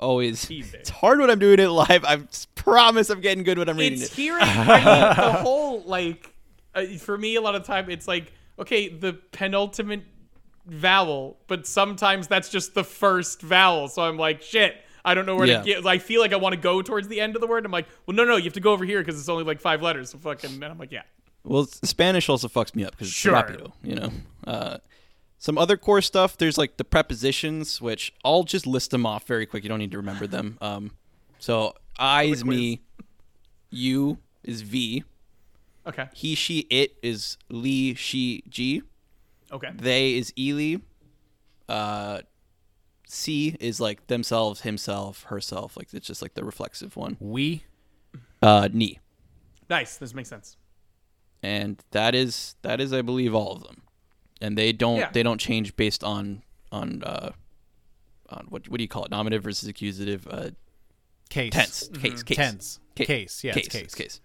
always. 0.00 0.48
Rapide. 0.48 0.74
It's 0.74 0.90
hard 0.90 1.18
when 1.20 1.30
I'm 1.30 1.38
doing 1.38 1.58
it 1.60 1.68
live. 1.68 2.04
I 2.04 2.20
promise 2.54 3.10
I'm 3.10 3.20
getting 3.20 3.44
good 3.44 3.58
when 3.58 3.68
I'm 3.68 3.76
reading 3.76 4.00
it's 4.00 4.12
it. 4.12 4.16
hearing 4.16 4.42
I 4.44 4.74
mean, 4.76 5.16
the 5.16 5.32
whole 5.42 5.82
like 5.82 6.32
uh, 6.74 6.84
for 6.98 7.16
me 7.16 7.36
a 7.36 7.40
lot 7.40 7.54
of 7.54 7.64
time 7.64 7.88
it's 7.90 8.06
like 8.08 8.32
okay 8.58 8.88
the 8.88 9.14
penultimate 9.32 10.02
vowel 10.66 11.38
but 11.46 11.66
sometimes 11.66 12.26
that's 12.26 12.48
just 12.48 12.74
the 12.74 12.82
first 12.82 13.40
vowel 13.40 13.86
so 13.88 14.02
i'm 14.02 14.16
like 14.16 14.42
shit 14.42 14.74
i 15.04 15.14
don't 15.14 15.24
know 15.26 15.36
where 15.36 15.46
Yeah. 15.46 15.58
to 15.60 15.64
get 15.64 15.86
i 15.86 15.98
feel 15.98 16.20
like 16.20 16.32
i 16.32 16.36
want 16.36 16.54
to 16.54 16.60
go 16.60 16.82
towards 16.82 17.06
the 17.06 17.20
end 17.20 17.36
of 17.36 17.40
the 17.40 17.46
word 17.46 17.64
i'm 17.64 17.70
like 17.70 17.86
well 18.04 18.16
no 18.16 18.24
no 18.24 18.36
you 18.36 18.44
have 18.44 18.52
to 18.54 18.60
go 18.60 18.72
over 18.72 18.84
here 18.84 19.00
because 19.00 19.18
it's 19.20 19.28
only 19.28 19.44
like 19.44 19.60
five 19.60 19.80
letters 19.80 20.10
so 20.10 20.18
fucking 20.18 20.54
and 20.54 20.64
i'm 20.64 20.78
like 20.78 20.90
yeah 20.90 21.02
Well, 21.44 21.66
Spanish 21.66 22.28
also 22.28 22.48
fucks 22.48 22.74
me 22.74 22.84
up 22.84 22.90
because 22.92 23.08
it's 23.08 23.22
rapido, 23.24 23.72
you 23.84 23.94
know. 23.94 24.10
Uh, 24.44 24.78
some 25.46 25.56
other 25.56 25.76
core 25.76 26.02
stuff. 26.02 26.36
There's 26.36 26.58
like 26.58 26.76
the 26.76 26.84
prepositions, 26.84 27.80
which 27.80 28.12
I'll 28.24 28.42
just 28.42 28.66
list 28.66 28.90
them 28.90 29.06
off 29.06 29.28
very 29.28 29.46
quick. 29.46 29.62
You 29.62 29.68
don't 29.68 29.78
need 29.78 29.92
to 29.92 29.96
remember 29.96 30.26
them. 30.26 30.58
Um, 30.66 30.90
so 31.38 31.74
I 31.96 32.24
is 32.24 32.44
me, 32.44 32.80
you 33.70 34.18
is 34.42 34.62
V, 34.62 35.04
okay 35.86 36.08
he, 36.12 36.34
she, 36.34 36.60
it 36.70 36.96
is 37.02 37.36
Lee, 37.48 37.94
she, 37.94 38.42
G, 38.48 38.82
okay 39.52 39.70
they 39.76 40.14
is 40.14 40.32
Ely, 40.36 40.80
uh, 41.68 42.22
C 43.06 43.54
is 43.60 43.78
like 43.78 44.08
themselves, 44.08 44.62
himself, 44.62 45.24
herself. 45.24 45.76
Like 45.76 45.92
it's 45.92 46.06
just 46.06 46.20
like 46.22 46.34
the 46.34 46.44
reflexive 46.44 46.96
one. 46.96 47.16
We 47.20 47.64
Uh, 48.42 48.68
ni. 48.72 48.98
nice 49.70 49.98
this 49.98 50.14
makes 50.14 50.30
sense 50.30 50.56
and 51.42 51.82
that 51.92 52.14
is 52.14 52.56
that 52.62 52.80
is 52.80 52.92
I 52.92 53.02
believe 53.02 53.34
all 53.34 53.52
of 53.52 53.62
them, 53.62 53.82
and 54.40 54.56
they 54.56 54.72
don't 54.72 54.98
Yeah. 54.98 55.10
they 55.12 55.22
don't 55.22 55.38
change 55.40 55.76
based 55.76 56.02
on 56.04 56.42
on 56.72 57.02
uh 57.04 57.30
on 58.28 58.46
what 58.48 58.68
what 58.68 58.78
do 58.78 58.82
you 58.84 58.88
call 58.88 59.04
it 59.04 59.10
nominative 59.10 59.42
versus 59.42 59.68
accusative 59.68 60.26
uh 60.30 60.50
case. 61.30 61.52
tense 61.52 61.88
case 61.88 62.22
case 62.22 62.36
Tense. 62.36 62.80
Ca- 62.96 63.04
Case. 63.04 63.44
Yeah, 63.44 63.52
case 63.52 63.66
it's 63.66 63.74
case. 63.74 63.94
case. 63.94 64.20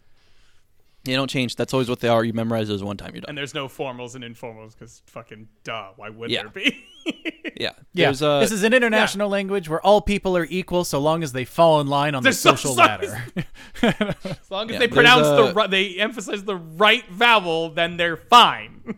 They 1.04 1.14
don't 1.14 1.30
change. 1.30 1.56
That's 1.56 1.74
always 1.74 1.90
what 1.90 2.00
they 2.00 2.08
are. 2.10 2.24
You 2.24 2.32
memorize 2.32 2.68
those 2.68 2.84
one 2.84 2.96
time. 2.96 3.14
You're 3.16 3.22
done. 3.22 3.30
And 3.30 3.38
there's 3.38 3.56
no 3.56 3.68
formals 3.68 4.14
and 4.14 4.24
informals 4.24 4.74
because 4.74 5.02
fucking 5.08 5.48
duh. 5.64 5.90
Why 5.96 6.10
would 6.10 6.30
Yeah. 6.30 6.44
there 6.44 6.50
be? 6.52 6.86
yeah. 7.60 7.72
Yeah, 7.94 8.10
uh, 8.22 8.40
this 8.40 8.52
is 8.52 8.62
an 8.64 8.74
international 8.74 9.28
language 9.28 9.68
where 9.68 9.82
all 9.84 10.00
people 10.02 10.38
are 10.38 10.46
equal 10.48 10.84
so 10.84 11.00
long 11.00 11.24
as 11.24 11.32
they 11.34 11.44
fall 11.44 11.82
in 11.82 11.88
line 11.88 12.14
on 12.14 12.22
the 12.22 12.28
There's 12.28 12.40
so- 12.40 12.52
social 12.52 12.76
so- 12.76 12.82
ladder. 12.82 13.24
as 13.82 14.52
long 14.52 14.70
as 14.70 14.74
Yeah, 14.74 14.80
they 14.80 14.88
pronounce 14.88 15.26
a- 15.28 15.36
the 15.48 15.54
right, 15.56 15.70
they 15.72 15.96
emphasize 15.98 16.44
the 16.44 16.56
right 16.56 17.06
vowel, 17.10 17.70
then 17.72 17.98
they're 17.98 18.16
fine. 18.18 18.98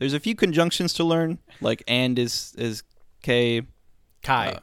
There's 0.00 0.14
a 0.14 0.18
few 0.18 0.34
conjunctions 0.34 0.92
to 0.94 1.04
learn. 1.04 1.38
Like 1.60 1.84
and 1.86 2.18
is 2.18 2.54
is 2.58 2.82
K 3.22 3.62
Kai. 4.22 4.48
Uh, 4.48 4.60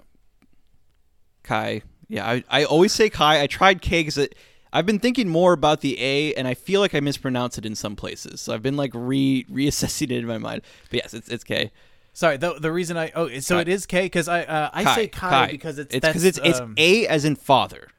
Kai. 1.44 1.82
Yeah, 2.10 2.28
I, 2.28 2.44
I 2.50 2.64
always 2.66 2.92
say 2.92 3.10
Kai. 3.10 3.42
I 3.42 3.48
tried 3.48 3.82
K 3.82 4.02
because 4.02 4.28
I've 4.74 4.86
been 4.86 5.00
thinking 5.00 5.30
more 5.30 5.54
about 5.54 5.82
the 5.82 6.02
A, 6.02 6.34
and 6.34 6.48
I 6.48 6.54
feel 6.54 6.82
like 6.82 6.94
I 6.96 7.00
mispronounce 7.00 7.58
it 7.58 7.66
in 7.66 7.76
some 7.76 7.96
places. 7.96 8.42
So 8.42 8.54
I've 8.54 8.64
been 8.64 8.76
like 8.76 8.92
re 8.94 9.46
reassessing 9.52 10.12
it 10.12 10.18
in 10.18 10.26
my 10.26 10.40
mind. 10.40 10.64
But 10.90 10.98
yes, 11.04 11.14
it's 11.14 11.30
it's 11.30 11.44
K. 11.44 11.72
Sorry, 12.14 12.38
the 12.38 12.56
the 12.56 12.72
reason 12.72 12.98
I 12.98 13.12
oh 13.14 13.30
so 13.40 13.56
Kai. 13.56 13.62
it 13.62 13.68
is 13.68 13.86
K 13.86 14.02
because 14.04 14.28
I 14.28 14.42
uh, 14.44 14.70
I 14.74 14.84
Kai. 14.84 14.96
say 14.96 15.08
Kai, 15.08 15.48
because 15.52 15.78
it's 15.78 15.94
it's 15.94 16.06
because 16.06 16.24
it's 16.24 16.40
it's 16.44 16.60
um, 16.60 16.74
A 16.78 17.06
as 17.08 17.26
in 17.26 17.36
father. 17.36 17.90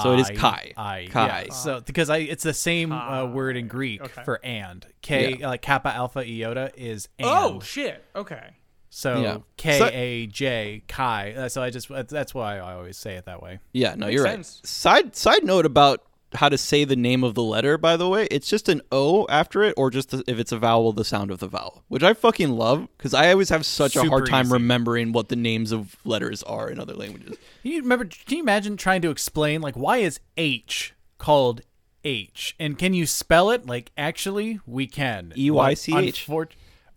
So 0.00 0.12
it 0.14 0.20
is 0.20 0.30
Kai. 0.30 0.72
I, 0.76 1.08
Kai. 1.10 1.42
Yeah, 1.48 1.52
so 1.52 1.80
because 1.80 2.08
I 2.10 2.18
it's 2.18 2.42
the 2.44 2.54
same 2.54 2.92
uh, 2.92 3.26
word 3.26 3.56
in 3.56 3.68
Greek 3.68 4.02
Okay. 4.02 4.22
for 4.24 4.40
and 4.44 4.86
K 5.02 5.36
Yeah. 5.40 5.48
like 5.48 5.62
kappa 5.62 5.88
alpha 5.94 6.20
iota 6.20 6.70
is 6.76 7.08
and. 7.18 7.28
Oh 7.28 7.60
shit. 7.60 8.04
Okay. 8.14 8.56
so 8.90 9.20
Yeah. 9.22 9.38
K 9.56 9.78
So- 9.78 9.90
A 9.92 10.26
J 10.26 10.82
Kai. 10.88 11.32
Uh, 11.32 11.48
so 11.48 11.62
I 11.62 11.70
just 11.70 11.88
that's 12.08 12.34
why 12.34 12.58
I 12.58 12.74
always 12.74 12.96
say 12.96 13.14
it 13.16 13.24
that 13.26 13.42
way. 13.42 13.58
Yeah, 13.72 13.94
no, 13.94 14.06
Makes 14.06 14.14
you're 14.14 14.26
sense. 14.26 14.60
right. 14.62 14.66
Side 14.66 15.16
side 15.16 15.44
note 15.44 15.66
about 15.66 16.04
how 16.34 16.48
to 16.48 16.58
say 16.58 16.84
the 16.84 16.96
name 16.96 17.24
of 17.24 17.34
the 17.34 17.42
letter. 17.42 17.76
By 17.78 17.96
the 17.96 18.08
way, 18.08 18.26
it's 18.30 18.48
just 18.48 18.68
an 18.68 18.82
O 18.90 19.26
after 19.28 19.62
it, 19.62 19.74
or 19.76 19.90
just 19.90 20.10
the, 20.10 20.24
if 20.26 20.38
it's 20.38 20.52
a 20.52 20.58
vowel, 20.58 20.92
the 20.92 21.04
sound 21.04 21.30
of 21.30 21.38
the 21.38 21.48
vowel, 21.48 21.84
which 21.88 22.02
I 22.02 22.14
fucking 22.14 22.50
love 22.50 22.88
because 22.96 23.14
I 23.14 23.30
always 23.32 23.48
have 23.50 23.66
such 23.66 23.96
a 23.96 24.04
hard 24.04 24.26
time 24.26 24.46
easy. 24.46 24.52
remembering 24.54 25.12
what 25.12 25.28
the 25.28 25.36
names 25.36 25.72
of 25.72 25.96
letters 26.04 26.42
are 26.42 26.68
in 26.68 26.78
other 26.80 26.94
languages. 26.94 27.36
Can 27.62 27.72
you 27.72 27.82
remember? 27.82 28.04
Can 28.04 28.38
you 28.38 28.42
imagine 28.42 28.76
trying 28.76 29.02
to 29.02 29.10
explain 29.10 29.60
like 29.60 29.76
why 29.76 29.98
is 29.98 30.20
H 30.36 30.94
called 31.18 31.62
H, 32.04 32.56
and 32.58 32.78
can 32.78 32.94
you 32.94 33.06
spell 33.06 33.50
it? 33.50 33.66
Like 33.66 33.92
actually, 33.96 34.60
we 34.66 34.86
can. 34.86 35.32
E-Y-C-H. 35.36 36.26
Unfor- 36.26 36.48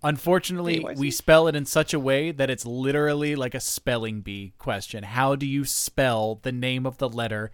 unfortunately, 0.03 0.77
E-Y-C-H. 0.77 0.97
we 0.97 1.11
spell 1.11 1.47
it 1.47 1.55
in 1.55 1.65
such 1.65 1.93
a 1.93 1.99
way 1.99 2.31
that 2.31 2.49
it's 2.49 2.65
literally 2.65 3.35
like 3.35 3.53
a 3.53 3.59
spelling 3.59 4.21
bee 4.21 4.53
question. 4.57 5.03
How 5.03 5.35
do 5.35 5.45
you 5.45 5.65
spell 5.65 6.39
the 6.41 6.51
name 6.51 6.85
of 6.85 6.97
the 6.97 7.09
letter 7.09 7.51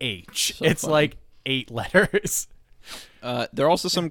H? 0.00 0.54
it's 0.60 0.82
funny. 0.82 0.92
like 0.92 1.16
eight 1.46 1.70
letters. 1.70 2.46
Uh, 3.22 3.46
there 3.52 3.66
are 3.66 3.68
also 3.68 3.86
some. 3.86 4.10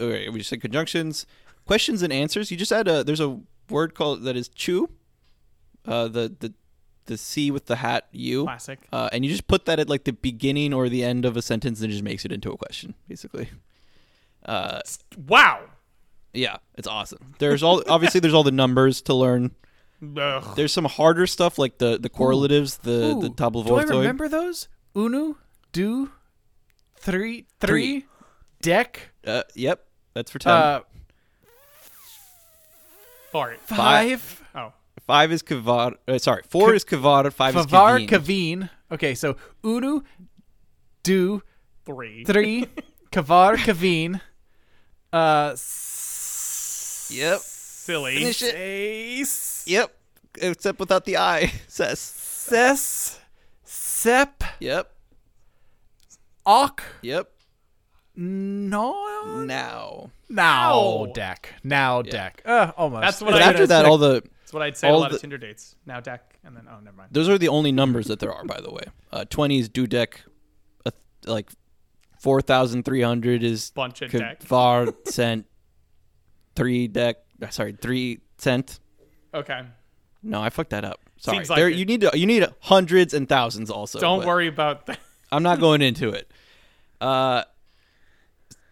Okay, 0.00 0.28
we 0.28 0.38
just 0.38 0.48
said 0.48 0.60
conjunctions, 0.60 1.26
questions 1.66 2.02
and 2.02 2.12
answers. 2.12 2.52
You 2.52 2.56
just 2.56 2.70
add 2.70 2.86
a. 2.86 3.02
There's 3.02 3.18
a 3.20 3.40
word 3.68 3.94
called 3.96 4.22
that 4.22 4.36
is 4.36 4.48
chew. 4.48 4.88
Uh, 5.84 6.06
the 6.06 6.32
the 6.38 6.54
the 7.06 7.16
C 7.18 7.50
with 7.50 7.66
the 7.66 7.74
hat 7.76 8.06
U. 8.12 8.44
Classic. 8.44 8.78
Uh, 8.92 9.08
and 9.12 9.24
you 9.24 9.30
just 9.30 9.48
put 9.48 9.64
that 9.64 9.80
at 9.80 9.88
like 9.88 10.04
the 10.04 10.12
beginning 10.12 10.72
or 10.72 10.88
the 10.88 11.02
end 11.02 11.24
of 11.24 11.36
a 11.36 11.42
sentence, 11.42 11.80
and 11.80 11.90
it 11.90 11.92
just 11.94 12.04
makes 12.04 12.24
it 12.24 12.30
into 12.30 12.52
a 12.52 12.56
question, 12.56 12.94
basically. 13.08 13.48
Uh, 14.44 14.80
Wow. 15.26 15.64
yeah, 16.32 16.58
it's 16.76 16.86
awesome. 16.86 17.34
There's 17.40 17.64
all 17.64 17.82
obviously 17.88 18.20
there's 18.20 18.34
all 18.34 18.44
the 18.44 18.52
numbers 18.52 19.02
to 19.02 19.14
learn. 19.14 19.56
Ugh. 20.16 20.54
There's 20.54 20.72
some 20.72 20.84
harder 20.84 21.26
stuff 21.26 21.58
like 21.58 21.78
the 21.78 21.98
the 21.98 22.08
correlatives, 22.08 22.78
the 22.78 23.18
the 23.20 23.30
Ooh, 23.30 23.34
tableau 23.34 23.64
do 23.64 23.76
I 23.76 23.82
remember 23.82 24.28
those? 24.28 24.68
Unu, 24.96 25.36
do, 25.72 26.10
three, 26.96 27.46
three, 27.60 28.00
Three. 28.00 28.06
deck, 28.62 29.10
Uh, 29.26 29.42
yep, 29.54 29.84
that's 30.14 30.30
for 30.30 30.38
ten. 30.38 30.52
uh, 30.52 30.80
Fart. 33.32 33.60
five. 33.60 34.42
Oh. 34.54 34.72
five 35.06 35.32
is 35.32 35.42
kavar. 35.42 35.94
Uh, 36.08 36.18
sorry, 36.18 36.42
four 36.48 36.74
is 36.74 36.84
kavar. 36.84 37.30
Five 37.32 37.54
Favar 37.54 38.00
is 38.02 38.08
kavin. 38.08 38.62
Kaveen. 38.62 38.70
Okay, 38.90 39.14
so 39.14 39.36
Unu, 39.62 40.02
Do, 41.02 41.42
Three. 41.84 42.24
Three, 42.24 42.66
Kavar 43.12 43.56
Kaveen. 43.56 44.20
Uh, 45.12 45.50
s- 45.52 47.08
Yep. 47.12 47.38
Silly. 47.40 48.16
Finish 48.16 48.42
it. 48.42 48.54
Ace. 48.56 49.62
Yep. 49.68 49.94
Except 50.40 50.80
without 50.80 51.04
the 51.04 51.16
I. 51.18 51.52
Says. 51.68 52.00
Ses. 52.00 53.20
Sep. 54.06 54.44
Yep. 54.60 54.88
Ok. 56.46 56.82
Yep. 57.02 57.28
No. 58.14 58.94
Now. 59.44 60.10
Now 60.28 60.72
Ow. 60.74 61.12
deck. 61.12 61.52
Now 61.64 62.02
deck. 62.02 62.40
Uh, 62.44 62.70
almost. 62.76 63.00
That's 63.02 63.20
what 63.20 63.32
But 63.32 63.42
I- 63.42 63.46
after 63.50 63.66
that, 63.66 63.84
all 63.84 63.98
the 63.98 64.22
That's 64.22 64.52
what 64.52 64.62
I'd 64.62 64.76
say. 64.76 64.86
All 64.88 64.98
a 64.98 65.00
lot 65.00 65.10
the- 65.10 65.16
of 65.16 65.20
Tinder 65.22 65.38
dates. 65.38 65.74
Now 65.86 65.98
deck, 65.98 66.38
and 66.44 66.56
then 66.56 66.68
oh, 66.70 66.78
never 66.78 66.96
mind. 66.96 67.08
those 67.10 67.28
are 67.28 67.36
the 67.36 67.48
only 67.48 67.72
numbers 67.72 68.06
that 68.06 68.20
there 68.20 68.32
are. 68.32 68.44
By 68.44 68.60
the 68.60 68.70
way, 68.70 68.84
uh, 69.12 69.24
do 69.24 69.36
deck, 69.48 69.72
dudek. 69.72 70.14
Uh, 70.86 70.90
like 71.26 71.50
four 72.20 72.40
thousand 72.40 72.84
three 72.84 73.02
hundred 73.02 73.42
is 73.42 73.70
Bunch 73.72 74.02
of 74.02 74.12
deck. 74.12 74.38
kavar 74.40 74.94
cent. 75.08 75.46
Three 76.54 76.86
deck. 76.86 77.16
uh, 77.42 77.48
Sorry, 77.48 77.72
three 77.72 78.20
cent. 78.38 78.78
Okay. 79.34 79.62
No, 80.26 80.42
I 80.42 80.50
fucked 80.50 80.70
that 80.70 80.84
up. 80.84 81.00
Sorry. 81.18 81.38
Seems 81.38 81.50
like 81.50 81.56
there, 81.56 81.68
it. 81.68 81.76
you 81.76 81.84
need 81.84 82.02
to, 82.02 82.10
you 82.14 82.26
need 82.26 82.46
hundreds 82.60 83.14
and 83.14 83.28
thousands 83.28 83.70
also. 83.70 83.98
Don't 83.98 84.20
but- 84.20 84.26
worry 84.28 84.48
about 84.48 84.86
that. 84.86 84.98
I'm 85.32 85.42
not 85.42 85.60
going 85.60 85.82
into 85.82 86.10
it. 86.10 86.30
Uh, 86.98 87.44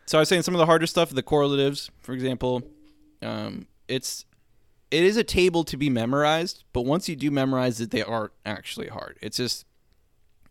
so 0.07 0.17
I 0.17 0.23
was 0.23 0.31
saying 0.31 0.43
some 0.45 0.55
of 0.55 0.59
the 0.59 0.65
harder 0.65 0.87
stuff, 0.87 1.11
the 1.11 1.23
correlatives, 1.23 1.91
for 2.01 2.15
example. 2.15 2.63
Um, 3.21 3.67
it's 3.87 4.25
it 4.91 5.05
is 5.05 5.19
a 5.19 5.25
table 5.25 5.63
to 5.65 5.77
be 5.77 5.91
memorized, 5.91 6.65
but 6.73 6.87
once 6.87 7.07
you 7.07 7.17
do 7.17 7.31
memorize 7.31 7.83
it, 7.83 7.91
they 7.91 8.03
aren't 8.03 8.33
actually 8.47 8.89
hard. 8.89 9.19
It's 9.21 9.37
just 9.37 9.67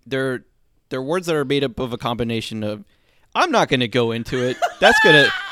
they're 0.06 0.46
they're 0.90 1.02
words 1.02 1.26
that 1.26 1.36
are 1.36 1.46
made 1.46 1.64
up 1.64 1.80
of 1.80 1.94
a 1.94 1.98
combination 1.98 2.64
of. 2.64 2.86
I'm 3.36 3.50
not 3.50 3.68
going 3.68 3.80
to 3.80 3.88
go 3.88 4.12
into 4.12 4.38
it. 4.48 4.58
That's 4.80 5.00
gonna. 5.04 5.28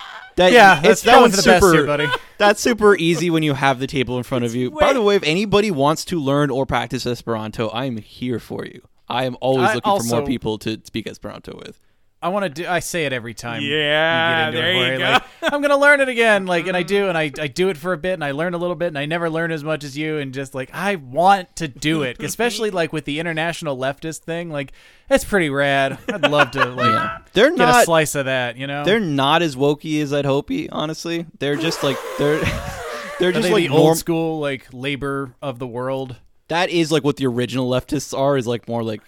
That, 0.41 0.53
Yeah, 0.53 0.77
it's 0.77 0.87
that's 0.87 1.01
that 1.03 1.21
one's 1.21 1.35
for 1.35 1.41
the 1.41 1.47
best 1.47 1.63
super, 1.63 1.73
here, 1.75 1.85
buddy. 1.85 2.07
That's 2.39 2.59
super 2.59 2.95
easy 2.95 3.29
when 3.29 3.43
you 3.43 3.53
have 3.53 3.77
the 3.77 3.85
table 3.85 4.17
in 4.17 4.23
front 4.23 4.45
of 4.45 4.55
you. 4.55 4.71
By 4.71 4.93
the 4.93 5.01
way, 5.03 5.15
if 5.15 5.21
anybody 5.21 5.69
wants 5.69 6.03
to 6.05 6.19
learn 6.19 6.49
or 6.49 6.65
practice 6.65 7.05
Esperanto, 7.05 7.69
I'm 7.71 7.97
here 7.97 8.39
for 8.39 8.65
you. 8.65 8.81
I 9.07 9.25
am 9.25 9.37
always 9.41 9.69
I 9.69 9.73
looking 9.75 9.99
for 9.99 10.03
more 10.05 10.25
people 10.25 10.57
to 10.59 10.81
speak 10.83 11.05
Esperanto 11.05 11.55
with. 11.55 11.79
I 12.24 12.30
want 12.30 12.43
to 12.43 12.49
do. 12.49 12.67
I 12.67 12.80
say 12.80 13.05
it 13.05 13.13
every 13.13 13.34
time. 13.34 13.63
Yeah, 13.63 14.47
you 14.47 14.51
get 14.53 14.59
into 14.59 14.61
there 14.61 14.93
it, 14.93 14.99
you 14.99 15.05
I, 15.05 15.11
like, 15.13 15.24
I'm 15.41 15.61
gonna 15.61 15.78
learn 15.78 16.01
it 16.01 16.09
again. 16.09 16.45
Like, 16.45 16.67
and 16.67 16.78
I 16.78 16.84
do, 16.84 17.07
and 17.09 17.17
I, 17.17 17.32
I 17.39 17.47
do 17.47 17.69
it 17.69 17.78
for 17.78 17.93
a 17.93 17.97
bit, 17.97 18.13
and 18.13 18.24
I 18.24 18.32
learn 18.32 18.53
a 18.53 18.59
little 18.59 18.76
bit, 18.76 18.88
and 18.89 18.97
I 18.97 19.05
never 19.07 19.28
learn 19.30 19.51
as 19.51 19.63
much 19.63 19.84
as 19.84 19.97
you, 19.97 20.17
and 20.17 20.32
just 20.34 20.53
like 20.53 20.69
I 20.74 20.97
want 20.97 21.55
to 21.55 21.67
do 21.67 22.03
it, 22.03 22.19
especially 22.24 22.69
like 22.69 22.93
with 22.93 23.05
the 23.05 23.19
international 23.19 23.76
leftist 23.76 24.19
thing. 24.19 24.51
Like, 24.51 24.72
it's 25.09 25.26
pretty 25.26 25.49
rad. 25.49 25.97
I'd 26.07 26.30
love 26.30 26.51
to 26.51 26.65
like 26.65 27.34
They're 27.34 27.55
get 27.55 27.69
a 27.69 27.86
slice 27.86 28.13
of 28.15 28.26
that. 28.26 28.55
You 28.55 28.67
know, 28.67 28.84
they're 28.86 28.99
not 28.99 29.41
as 29.41 29.55
wokey 29.55 30.01
as 30.01 30.13
I'd 30.13 30.26
hopey, 30.26 30.69
honestly. 30.72 31.26
They're 31.39 31.55
just 31.55 31.82
like 31.84 31.97
they're 32.19 32.39
they're 33.19 33.30
Are 33.30 33.32
just 33.32 33.47
they 33.47 33.51
like 33.53 33.63
the 33.63 33.69
norm- 33.69 33.82
old 33.82 33.97
school 33.97 34.39
like 34.39 34.67
labor 34.72 35.34
of 35.41 35.57
the 35.59 35.67
world. 35.67 36.17
that 36.49 36.69
is 36.69 36.91
like 36.91 37.03
what 37.03 37.17
the 37.17 37.26
original 37.26 37.69
leftists 37.69 38.15
are 38.17 38.38
is 38.38 38.45
like 38.45 38.67
more 38.67 38.84
like 38.84 39.01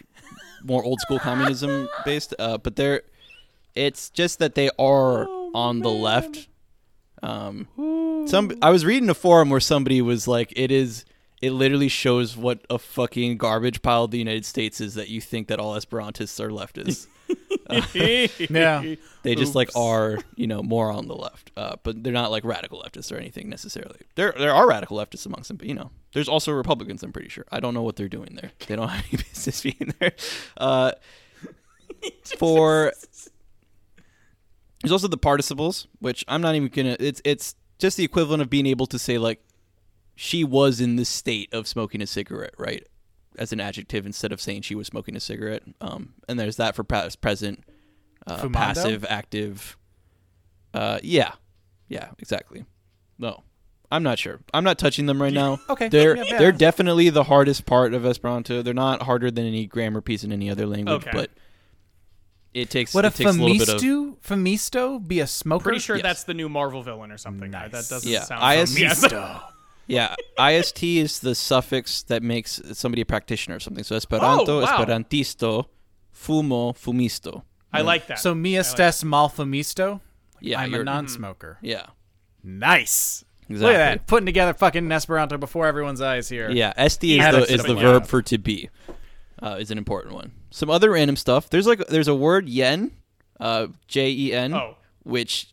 more 0.64 0.84
old 0.84 1.00
school 1.00 1.20
communism 1.20 1.88
based 2.06 2.34
uh, 2.40 2.58
but 2.58 2.76
they're 2.76 3.02
it's 3.76 4.10
just 4.10 4.40
that 4.40 4.56
they 4.56 4.70
are 4.78 5.28
on 5.56 5.80
the 5.80 5.90
left. 5.90 6.48
Um 7.22 7.68
some 8.28 8.52
i 8.62 8.70
was 8.70 8.86
reading 8.86 9.10
a 9.10 9.14
forum 9.14 9.50
where 9.50 9.60
somebody 9.60 10.02
was 10.02 10.28
like 10.28 10.52
it 10.56 10.72
is 10.72 11.06
it 11.42 11.52
literally 11.52 11.88
shows 11.90 12.38
what 12.38 12.60
a 12.70 12.78
fucking 12.80 13.38
garbage 13.38 13.82
pile 13.82 14.08
the 14.08 14.18
united 14.18 14.46
states 14.46 14.80
is 14.82 14.94
that 14.96 15.10
you 15.10 15.20
think 15.22 15.48
that 15.48 15.60
all 15.60 15.76
esperantists 15.76 16.40
are 16.40 16.50
leftists 16.50 17.08
Yeah. 18.50 18.96
they 19.24 19.36
just 19.36 19.56
like 19.56 19.70
are 19.76 20.20
you 20.36 20.48
know 20.48 20.62
more 20.62 20.92
on 20.92 21.08
the 21.08 21.16
left 21.16 21.52
uh, 21.56 21.76
but 21.84 22.04
they're 22.04 22.14
not 22.14 22.32
like 22.32 22.44
radical 22.44 22.82
leftists 22.84 23.12
or 23.12 23.18
anything 23.18 23.50
necessarily. 23.50 24.00
There 24.16 24.34
there 24.38 24.54
are 24.54 24.68
radical 24.68 24.98
leftists 24.98 25.26
amongst 25.26 25.48
them 25.48 25.58
but 25.58 25.68
you 25.68 25.74
know 25.74 25.92
there's 26.14 26.28
also 26.28 26.52
republicans 26.52 27.04
i'm 27.04 27.12
pretty 27.14 27.30
sure. 27.30 27.46
I 27.52 27.60
don't 27.60 27.74
know 27.74 27.84
what 27.84 27.96
they're 27.96 28.10
doing 28.10 28.38
there. 28.42 28.52
They 28.68 28.76
don't 28.76 28.88
have 28.96 29.06
any 29.12 29.24
business 29.24 29.62
being 29.62 29.94
there. 30.00 30.14
Uh, 30.58 30.92
for 32.38 32.92
there's 34.82 34.92
also 34.92 35.08
the 35.08 35.18
participles 35.18 35.88
which 36.00 36.26
i'm 36.28 36.42
not 36.42 36.56
even 36.56 36.68
gonna 36.68 36.98
it's 37.00 37.22
it's 37.24 37.56
just 37.80 37.96
the 37.98 38.04
equivalent 38.04 38.42
of 38.42 38.50
being 38.50 38.66
able 38.66 38.86
to 38.86 39.00
say 39.00 39.18
like 39.18 39.42
she 40.16 40.44
was 40.44 40.82
in 40.82 40.96
the 40.98 41.06
state 41.06 41.54
of 41.54 41.68
smoking 41.68 42.02
a 42.02 42.08
cigarette 42.08 42.54
right 42.58 42.86
as 43.38 43.52
an 43.52 43.60
adjective 43.60 44.06
instead 44.06 44.32
of 44.32 44.40
saying 44.42 44.62
she 44.62 44.76
was 44.76 44.88
smoking 44.88 45.16
a 45.16 45.20
cigarette 45.20 45.64
um, 45.82 46.14
and 46.28 46.40
there's 46.40 46.58
that 46.58 46.76
for 46.76 46.84
past 46.84 47.22
present 47.22 47.64
uh, 48.28 48.48
passive, 48.50 49.06
active. 49.10 49.78
Uh, 50.74 51.00
yeah, 51.04 51.34
yeah, 51.90 52.10
exactly. 52.20 52.66
No, 53.18 53.44
I'm 53.92 54.02
not 54.02 54.18
sure. 54.18 54.40
I'm 54.54 54.64
not 54.64 54.78
touching 54.80 55.06
them 55.06 55.22
right 55.22 55.34
now. 55.34 55.60
Okay. 55.70 55.88
they're 55.90 56.16
Yeah, 56.18 56.24
yeah. 56.28 56.38
they're 56.40 56.52
definitely 56.52 57.10
the 57.10 57.24
hardest 57.26 57.66
part 57.66 57.94
of 57.94 58.06
Esperanto. 58.06 58.62
They're 58.62 58.74
not 58.74 59.04
harder 59.04 59.30
than 59.30 59.46
any 59.46 59.66
grammar 59.66 60.02
piece 60.02 60.24
in 60.24 60.32
any 60.32 60.50
other 60.50 60.66
language, 60.66 61.02
Okay. 61.06 61.12
but 61.14 61.30
it 62.54 62.70
takes 62.70 62.94
what 62.94 63.04
it 63.06 63.14
a 63.14 63.18
takes 63.18 63.30
a 63.30 63.34
little 63.34 63.58
bit 63.58 63.70
of 63.70 63.82
famisto 63.82 64.18
famisto 64.22 65.06
be 65.08 65.20
a 65.20 65.28
smoker? 65.28 65.64
Pretty 65.64 65.80
sure 65.80 65.96
Yes. 65.98 66.04
that's 66.04 66.24
the 66.24 66.34
new 66.34 66.50
Marvel 66.50 66.82
villain 66.82 67.12
or 67.12 67.18
something. 67.18 67.52
Nice. 67.52 67.72
That 67.72 67.88
doesn't 67.90 68.10
Yeah, 68.10 68.22
sound 68.24 68.60
IS 68.60 68.80
yes. 68.80 69.04
Yeah. 69.88 70.16
Ist 70.40 70.82
is 70.84 71.20
the 71.20 71.36
suffix 71.36 72.04
that 72.04 72.24
makes 72.24 72.62
somebody 72.74 73.02
a 73.02 73.06
practitioner 73.06 73.56
or 73.58 73.60
something. 73.60 73.84
So 73.84 73.96
Esperanto, 73.96 74.60
Oh, 74.60 74.62
wow. 74.62 74.66
Esperantisto, 74.78 75.66
fumo, 76.14 76.74
fumisto. 76.78 77.44
I 77.72 77.82
like 77.82 78.08
that. 78.08 78.20
So 78.20 78.34
mi 78.36 78.56
I 78.56 78.60
like 78.62 78.66
estes 78.68 79.04
mal 79.04 79.30
famisto? 79.30 80.00
Yeah, 80.40 80.60
I'm 80.60 80.70
a 80.74 80.78
you're- 80.78 80.84
non-smoker. 80.86 81.58
Yeah, 81.62 81.88
Nice. 82.44 83.24
exactly. 83.50 83.66
Look 83.68 83.76
at 83.76 83.78
that, 83.78 84.08
putting 84.08 84.26
together 84.26 84.54
fucking 84.54 84.92
Esperanto 84.92 85.38
before 85.38 85.68
everyone's 85.68 86.02
eyes 86.02 86.30
here. 86.30 86.50
Yeah, 86.52 86.74
SD 86.78 87.20
is 87.20 87.32
the, 87.48 87.54
is 87.54 87.64
the 87.64 87.76
verb 87.76 88.04
that. 88.04 88.10
for 88.10 88.22
to 88.24 88.38
be. 88.38 88.70
Uh, 89.42 89.58
is 89.60 89.72
an 89.72 89.78
important 89.78 90.14
one. 90.14 90.32
Some 90.52 90.70
other 90.70 90.92
random 90.92 91.16
stuff. 91.18 91.50
There's 91.50 91.68
like 91.68 91.86
there's 91.88 92.08
a 92.08 92.16
word 92.16 92.48
yen, 92.48 92.92
uh, 93.40 93.68
J 93.88 94.10
E 94.12 94.34
N, 94.34 94.54
Oh. 94.54 94.76
which 95.04 95.48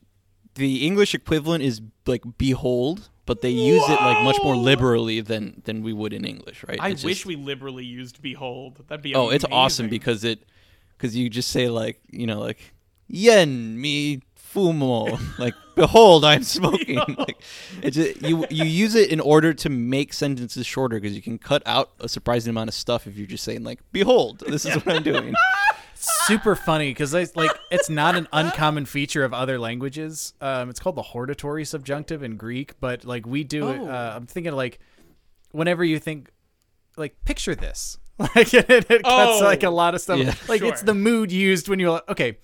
the 0.55 0.87
English 0.87 1.14
equivalent 1.14 1.64
is 1.64 1.81
like 2.07 2.22
behold, 2.39 3.09
but 3.31 3.43
they 3.43 3.51
use 3.51 3.85
it 3.89 4.01
like 4.01 4.24
much 4.24 4.39
more 4.43 4.57
liberally 4.57 5.20
than 5.20 5.62
than 5.66 5.85
we 5.85 5.93
would 5.93 6.12
in 6.12 6.24
English, 6.24 6.64
right? 6.66 6.81
I 6.81 6.89
It's 6.89 7.05
wish 7.05 7.18
just- 7.18 7.26
we 7.26 7.37
liberally 7.37 7.85
used 7.85 8.20
behold. 8.20 8.72
That'd 8.89 9.03
be 9.03 9.14
Oh, 9.14 9.28
it's 9.28 9.45
awesome 9.53 9.89
because 9.89 10.24
it 10.24 10.39
because 10.99 11.14
you 11.16 11.31
just 11.31 11.51
say 11.51 11.68
like 11.68 12.01
you 12.11 12.26
know 12.26 12.41
like 12.41 12.59
yen 13.07 13.81
mi 13.81 14.22
fumo 14.53 14.99
like 15.39 15.55
behold 15.76 16.24
I'm 16.24 16.43
smoking. 16.59 16.99
Like 17.16 17.37
it's 17.85 17.97
just, 17.97 18.20
you 18.22 18.47
you 18.51 18.64
use 18.64 18.97
it 18.97 19.11
in 19.11 19.20
order 19.20 19.55
to 19.55 19.68
make 19.68 20.12
sentences 20.12 20.66
shorter 20.66 20.99
because 20.99 21.14
you 21.14 21.22
can 21.22 21.39
cut 21.39 21.62
out 21.66 21.91
a 22.01 22.09
surprising 22.09 22.51
amount 22.51 22.66
of 22.68 22.74
stuff 22.74 23.07
if 23.07 23.16
you're 23.16 23.28
just 23.28 23.45
saying 23.45 23.62
like 23.62 23.78
behold 23.93 24.41
this 24.45 24.66
is 24.66 24.74
what 24.74 24.89
I'm 24.97 25.05
doing 25.05 25.35
super 26.03 26.55
funny 26.67 26.91
because 26.91 27.13
like 27.37 27.51
it's 27.71 27.91
not 27.91 28.17
an 28.17 28.27
uncommon 28.33 28.87
feature 28.87 29.25
of 29.25 29.33
other 29.35 29.59
languages. 29.59 30.35
Um, 30.41 30.71
it's 30.71 30.81
called 30.81 30.97
the 30.97 31.03
hortatory 31.03 31.65
subjunctive 31.65 32.23
in 32.23 32.37
Greek, 32.37 32.79
but 32.81 33.05
like 33.05 33.27
we 33.27 33.45
do 33.45 33.69
it. 33.69 33.79
Oh. 33.81 33.89
Uh, 33.89 34.13
I'm 34.17 34.27
thinking 34.27 34.53
like 34.53 34.79
whenever 35.53 35.85
you 35.85 35.99
think, 35.99 36.31
like 36.97 37.17
picture 37.25 37.55
this, 37.55 37.99
like 38.19 38.53
it, 38.55 38.69
it 38.71 38.89
cuts 38.89 39.05
Oh. 39.05 39.41
like 39.43 39.63
a 39.63 39.71
lot 39.71 39.95
of 39.95 40.01
stuff. 40.01 40.19
Yeah. 40.19 40.35
Like 40.49 40.63
it's 40.63 40.83
the 40.83 40.95
mood 40.95 41.31
used 41.33 41.69
when 41.69 41.79
you're 41.79 41.91
like, 41.93 42.09
okay, 42.09 42.39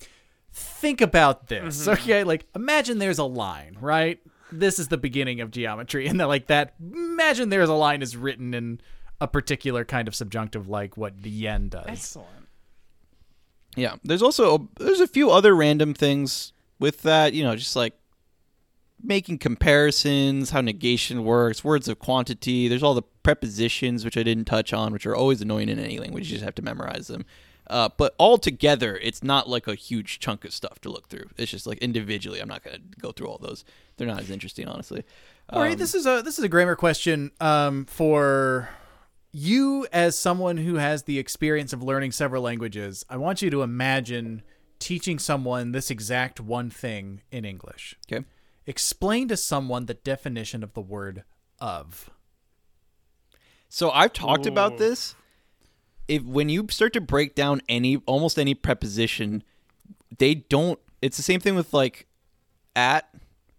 think 0.52 1.00
about 1.00 1.48
this. 1.48 1.82
Mm-hmm. 1.82 1.90
Okay, 1.90 2.24
like 2.24 2.46
imagine 2.54 2.98
there's 2.98 3.18
a 3.18 3.24
line, 3.24 3.76
right? 3.80 4.18
This 4.52 4.78
is 4.78 4.88
the 4.88 4.96
beginning 4.98 5.40
of 5.40 5.50
geometry, 5.50 6.06
and 6.06 6.20
then 6.20 6.28
like 6.28 6.46
that. 6.48 6.74
Imagine 6.80 7.48
there's 7.48 7.68
a 7.68 7.74
line 7.74 8.00
is 8.02 8.16
written 8.16 8.54
in 8.54 8.80
a 9.20 9.26
particular 9.26 9.84
kind 9.84 10.08
of 10.08 10.14
subjunctive, 10.14 10.68
like 10.68 10.96
what 10.96 11.20
the 11.22 11.30
yen 11.30 11.68
does. 11.68 11.86
excellent. 11.88 12.28
Yeah 13.76 13.94
there's 14.02 14.22
also 14.22 14.68
there's 14.78 15.00
a 15.00 15.06
few 15.06 15.30
other 15.30 15.54
random 15.54 15.94
things 15.94 16.52
with 16.78 17.02
that 17.02 17.32
you 17.32 17.44
know 17.44 17.54
just 17.54 17.76
like 17.76 17.94
making 19.02 19.38
comparisons 19.38 20.50
how 20.50 20.60
negation 20.60 21.22
works 21.22 21.62
words 21.62 21.86
of 21.86 21.98
quantity. 21.98 22.66
There's 22.66 22.82
all 22.82 22.94
the 22.94 23.02
prepositions 23.22 24.04
which 24.04 24.16
i 24.16 24.22
didn't 24.22 24.46
touch 24.46 24.72
on 24.72 24.92
which 24.92 25.04
are 25.06 25.14
always 25.14 25.40
annoying 25.42 25.68
in 25.68 25.78
any 25.78 25.98
language. 25.98 26.26
You 26.28 26.36
just 26.36 26.44
have 26.44 26.54
to 26.56 26.62
memorize 26.62 27.06
them. 27.08 27.24
Uh, 27.68 27.88
but 27.96 28.14
all 28.16 28.38
together 28.38 28.96
it's 29.02 29.22
not 29.22 29.48
like 29.48 29.66
a 29.66 29.74
huge 29.74 30.20
chunk 30.20 30.44
of 30.44 30.52
stuff 30.52 30.80
to 30.80 30.88
look 30.88 31.08
through. 31.08 31.28
It's 31.36 31.50
just 31.50 31.66
like 31.66 31.78
individually 31.78 32.40
i'm 32.40 32.48
not 32.48 32.64
going 32.64 32.76
to 32.76 33.00
go 33.00 33.12
through 33.12 33.28
all 33.28 33.38
those. 33.38 33.64
They're 33.96 34.06
not 34.06 34.20
as 34.20 34.30
interesting 34.30 34.66
honestly. 34.66 35.04
All 35.50 35.60
right, 35.60 35.72
Um, 35.72 35.78
this 35.78 35.94
is 35.94 36.06
a 36.06 36.22
this 36.22 36.38
is 36.38 36.44
a 36.44 36.48
grammar 36.48 36.74
question 36.76 37.30
um, 37.40 37.84
for 37.84 38.68
you 39.36 39.86
as 39.92 40.18
someone 40.18 40.56
who 40.56 40.76
has 40.76 41.02
the 41.02 41.18
experience 41.18 41.74
of 41.74 41.82
learning 41.82 42.12
several 42.12 42.42
languages. 42.42 43.04
I 43.10 43.18
want 43.18 43.42
you 43.42 43.50
to 43.50 43.62
imagine 43.62 44.42
teaching 44.78 45.18
someone 45.18 45.72
this 45.72 45.90
exact 45.90 46.40
one 46.40 46.70
thing 46.70 47.20
in 47.30 47.44
English. 47.44 47.96
okay 48.10 48.24
Explain 48.66 49.28
to 49.28 49.36
someone 49.36 49.86
the 49.86 49.94
definition 49.94 50.64
of 50.64 50.72
the 50.72 50.80
word 50.80 51.22
of. 51.60 52.10
So 53.68 53.90
I've 53.90 54.12
talked 54.12 54.46
about 54.46 54.78
this. 54.78 55.14
If 56.08 56.22
when 56.22 56.48
you 56.48 56.66
start 56.70 56.92
to 56.94 57.00
break 57.00 57.34
down 57.34 57.60
any 57.68 57.98
almost 58.06 58.38
any 58.38 58.54
preposition, 58.54 59.44
they 60.18 60.34
don't. 60.34 60.80
It's 61.00 61.16
the 61.16 61.22
same 61.22 61.40
thing 61.40 61.54
with 61.54 61.72
like 61.72 62.06
at 62.74 63.08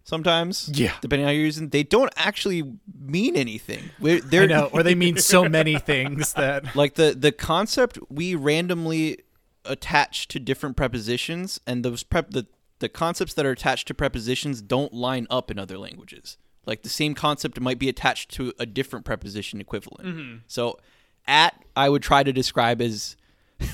sometimes. 0.08 0.70
Yeah. 0.72 0.94
Depending 1.02 1.26
on 1.26 1.28
how 1.28 1.34
you're 1.34 1.44
using, 1.44 1.68
they 1.68 1.82
don't 1.82 2.12
actually 2.16 2.62
mean 2.98 3.36
anything. 3.36 3.90
We're, 4.00 4.20
they're 4.20 4.44
I 4.44 4.46
know, 4.46 4.70
or 4.72 4.82
they 4.82 4.94
mean 4.94 5.18
so 5.18 5.48
many 5.48 5.78
things 5.78 6.32
that 6.32 6.74
like 6.74 6.94
the 6.94 7.14
the 7.16 7.30
concept 7.30 7.98
we 8.08 8.34
randomly 8.34 9.18
attach 9.64 10.26
to 10.28 10.40
different 10.40 10.76
prepositions, 10.76 11.60
and 11.66 11.84
those 11.84 12.02
prep 12.02 12.30
the 12.30 12.46
the 12.78 12.88
concepts 12.88 13.34
that 13.34 13.44
are 13.44 13.50
attached 13.50 13.86
to 13.88 13.94
prepositions 13.94 14.62
don't 14.62 14.94
line 14.94 15.26
up 15.30 15.50
in 15.50 15.58
other 15.58 15.76
languages. 15.76 16.38
Like 16.64 16.82
the 16.82 16.88
same 16.88 17.14
concept 17.14 17.60
might 17.60 17.78
be 17.78 17.88
attached 17.88 18.30
to 18.32 18.52
a 18.58 18.66
different 18.66 19.04
preposition 19.04 19.60
equivalent. 19.60 20.42
So, 20.46 20.78
at 21.26 21.62
I 21.76 21.88
would 21.88 22.02
try 22.02 22.22
to 22.22 22.32
describe 22.32 22.80
as 22.80 23.16
uh, 23.60 23.66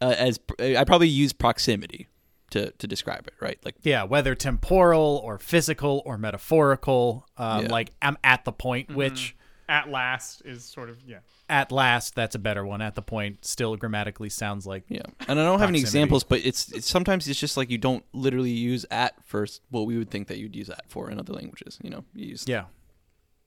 as 0.00 0.38
I 0.58 0.84
probably 0.84 1.08
use 1.08 1.32
proximity 1.32 2.08
to 2.54 2.70
to 2.70 2.86
describe 2.86 3.26
it, 3.26 3.34
right? 3.40 3.58
Like 3.64 3.74
yeah, 3.82 4.04
whether 4.04 4.34
temporal 4.36 5.20
or 5.24 5.38
physical 5.38 6.02
or 6.06 6.16
metaphorical, 6.16 7.26
um, 7.36 7.64
Yeah. 7.64 7.72
like 7.72 7.90
I'm 8.00 8.16
at 8.22 8.44
the 8.44 8.52
point, 8.52 8.94
which 8.94 9.36
At 9.68 9.88
last 9.90 10.42
is 10.44 10.64
sort 10.64 10.88
of 10.88 10.98
yeah. 11.04 11.18
at 11.48 11.72
last 11.72 12.14
that's 12.14 12.36
a 12.36 12.38
better 12.38 12.64
one. 12.64 12.80
At 12.80 12.94
the 12.94 13.02
point 13.02 13.44
still 13.44 13.76
grammatically 13.76 14.28
sounds 14.28 14.66
like 14.66 14.84
Yeah, 14.88 15.02
and 15.26 15.40
I 15.40 15.44
don't 15.44 15.58
have 15.58 15.68
any 15.68 15.80
examples, 15.80 16.22
but 16.22 16.44
it's, 16.44 16.70
it's 16.70 16.88
sometimes 16.88 17.26
it's 17.26 17.40
just 17.40 17.56
like 17.56 17.70
you 17.70 17.78
don't 17.78 18.04
literally 18.12 18.50
use 18.50 18.86
at 18.90 19.14
first. 19.24 19.62
What 19.70 19.86
we 19.86 19.98
would 19.98 20.10
think 20.10 20.28
that 20.28 20.38
you'd 20.38 20.54
use 20.54 20.70
at 20.70 20.88
for 20.88 21.10
in 21.10 21.18
other 21.18 21.32
languages. 21.32 21.78
You 21.82 21.90
know, 21.90 22.04
you 22.14 22.28
use 22.28 22.44
yeah. 22.46 22.66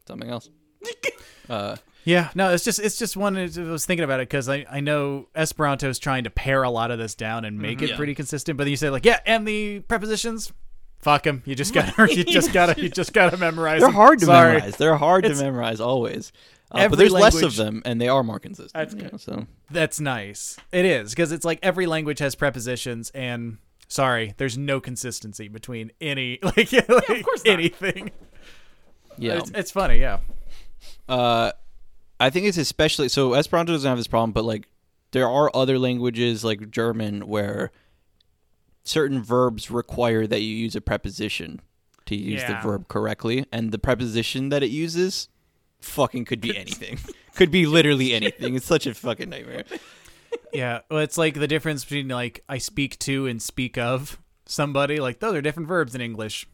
something 0.06 0.30
else. 0.30 0.50
uh, 1.50 1.78
Yeah, 2.08 2.30
no, 2.36 2.54
it's 2.54 2.64
just 2.64 2.80
it's 2.80 2.96
just 2.98 3.18
one. 3.18 3.36
I 3.36 3.48
was 3.70 3.86
thinking 3.86 4.06
about 4.06 4.22
it 4.22 4.30
because 4.30 4.48
I 4.48 4.66
I 4.72 4.80
know 4.80 5.28
Esperanto 5.36 5.90
is 5.90 6.00
trying 6.00 6.24
to 6.24 6.30
pare 6.30 6.64
a 6.64 6.70
lot 6.70 6.90
of 6.90 6.98
this 7.00 7.16
down 7.16 7.44
and 7.44 7.60
make 7.60 7.82
it 7.82 7.90
Yeah. 7.90 7.96
pretty 7.98 8.16
consistent. 8.16 8.58
But 8.58 8.64
then 8.64 8.72
you 8.72 8.78
say 8.78 8.90
like, 8.90 9.04
yeah, 9.04 9.20
and 9.26 9.46
the 9.46 9.82
prepositions, 9.82 10.54
fuck 11.00 11.24
them. 11.24 11.44
You 11.46 11.54
just 11.54 11.74
gotta 11.74 12.16
you 12.16 12.24
just 12.24 12.54
gotta 12.54 12.82
you 12.82 12.88
just 12.88 13.12
gotta 13.12 13.36
memorize. 13.36 13.82
they're 13.82 13.90
them. 13.90 13.96
hard 13.96 14.20
to 14.20 14.26
Sorry. 14.26 14.54
memorize. 14.54 14.78
They're 14.78 14.96
hard 14.96 15.26
It's- 15.26 15.40
to 15.40 15.46
memorize 15.46 15.82
always. 15.82 16.32
Uh, 16.72 16.88
but 16.88 16.98
there's 16.98 17.12
less 17.12 17.42
of 17.42 17.56
them, 17.58 17.82
and 17.86 18.00
they 18.00 18.08
are 18.10 18.24
more 18.24 18.40
consistent. 18.40 18.74
That's 18.74 18.94
you 18.94 19.02
good. 19.02 19.12
know, 19.14 19.18
so 19.18 19.46
That's 19.70 20.00
nice. 20.00 20.56
It 20.72 20.86
is 20.86 21.10
because 21.12 21.34
it's 21.34 21.44
like 21.46 21.60
every 21.62 21.88
language 21.88 22.20
has 22.20 22.36
prepositions 22.36 23.10
and. 23.14 23.58
Sorry, 23.90 24.34
there's 24.36 24.58
no 24.58 24.80
consistency 24.82 25.48
between 25.48 25.92
any 26.02 26.40
like, 26.44 26.72
like 26.74 27.24
course 27.24 27.42
anything. 27.46 28.12
yeah, 29.18 29.38
It's, 29.40 29.52
it's 29.54 29.72
funny, 29.72 30.00
yeah. 30.00 30.18
uh, 31.08 31.52
I 32.20 32.30
think 32.30 32.46
it's 32.48 32.58
especially 32.58 33.10
so. 33.10 33.34
Esperanto 33.34 33.72
doesn't 33.74 33.88
have 33.88 33.98
this 33.98 34.08
problem, 34.08 34.32
but 34.32 34.44
like 34.46 34.68
there 35.12 35.28
are 35.30 35.52
other 35.56 35.78
languages 35.80 36.44
like 36.44 36.72
German 36.72 37.28
where 37.28 37.72
certain 38.84 39.22
verbs 39.22 39.70
require 39.70 40.26
that 40.28 40.42
you 40.42 40.56
use 40.56 40.76
a 40.76 40.82
preposition 40.82 41.62
to 42.06 42.16
use 42.16 42.42
Yeah. 42.42 42.62
the 42.62 42.68
verb 42.68 42.88
correctly, 42.88 43.46
and 43.52 43.72
the 43.72 43.78
preposition 43.80 44.50
that 44.50 44.64
it 44.64 44.70
uses 44.70 45.30
fucking 45.82 46.26
could 46.26 46.42
be 46.42 46.58
anything. 46.58 46.98
could 47.36 47.52
be 47.52 47.66
literally 47.66 48.14
anything. 48.20 48.56
It's 48.56 48.66
such 48.66 48.88
a 48.88 48.94
fucking 48.94 49.30
nightmare. 49.30 49.64
Yeah, 50.54 50.80
well, 50.90 51.00
it's 51.00 51.18
like 51.18 51.36
the 51.36 51.48
difference 51.48 51.84
between 51.84 52.08
like 52.08 52.44
I 52.50 52.58
speak 52.58 52.98
to 53.00 53.28
and 53.28 53.42
speak 53.42 53.78
of 53.78 54.20
somebody. 54.46 55.00
Like 55.00 55.20
those 55.20 55.36
are 55.36 55.42
different 55.42 55.68
verbs 55.68 55.94
in 55.94 56.02
English. 56.02 56.48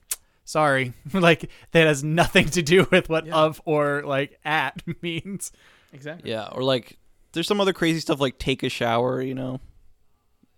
Sorry, 0.46 0.94
like 1.14 1.50
that 1.72 1.88
has 1.88 2.04
nothing 2.04 2.50
to 2.50 2.62
do 2.62 2.88
with 2.92 3.10
what 3.10 3.28
of 3.30 3.62
or 3.66 4.04
like 4.04 4.40
at 4.44 4.82
means. 5.02 5.52
Exactly. 5.94 6.30
Yeah, 6.32 6.48
or 6.52 6.64
like 6.64 6.98
there's 7.32 7.48
some 7.48 7.62
other 7.62 7.74
crazy 7.74 8.00
stuff 8.00 8.20
like 8.20 8.38
take 8.40 8.64
a 8.64 8.70
shower. 8.70 9.22
You 9.22 9.36
know. 9.36 9.60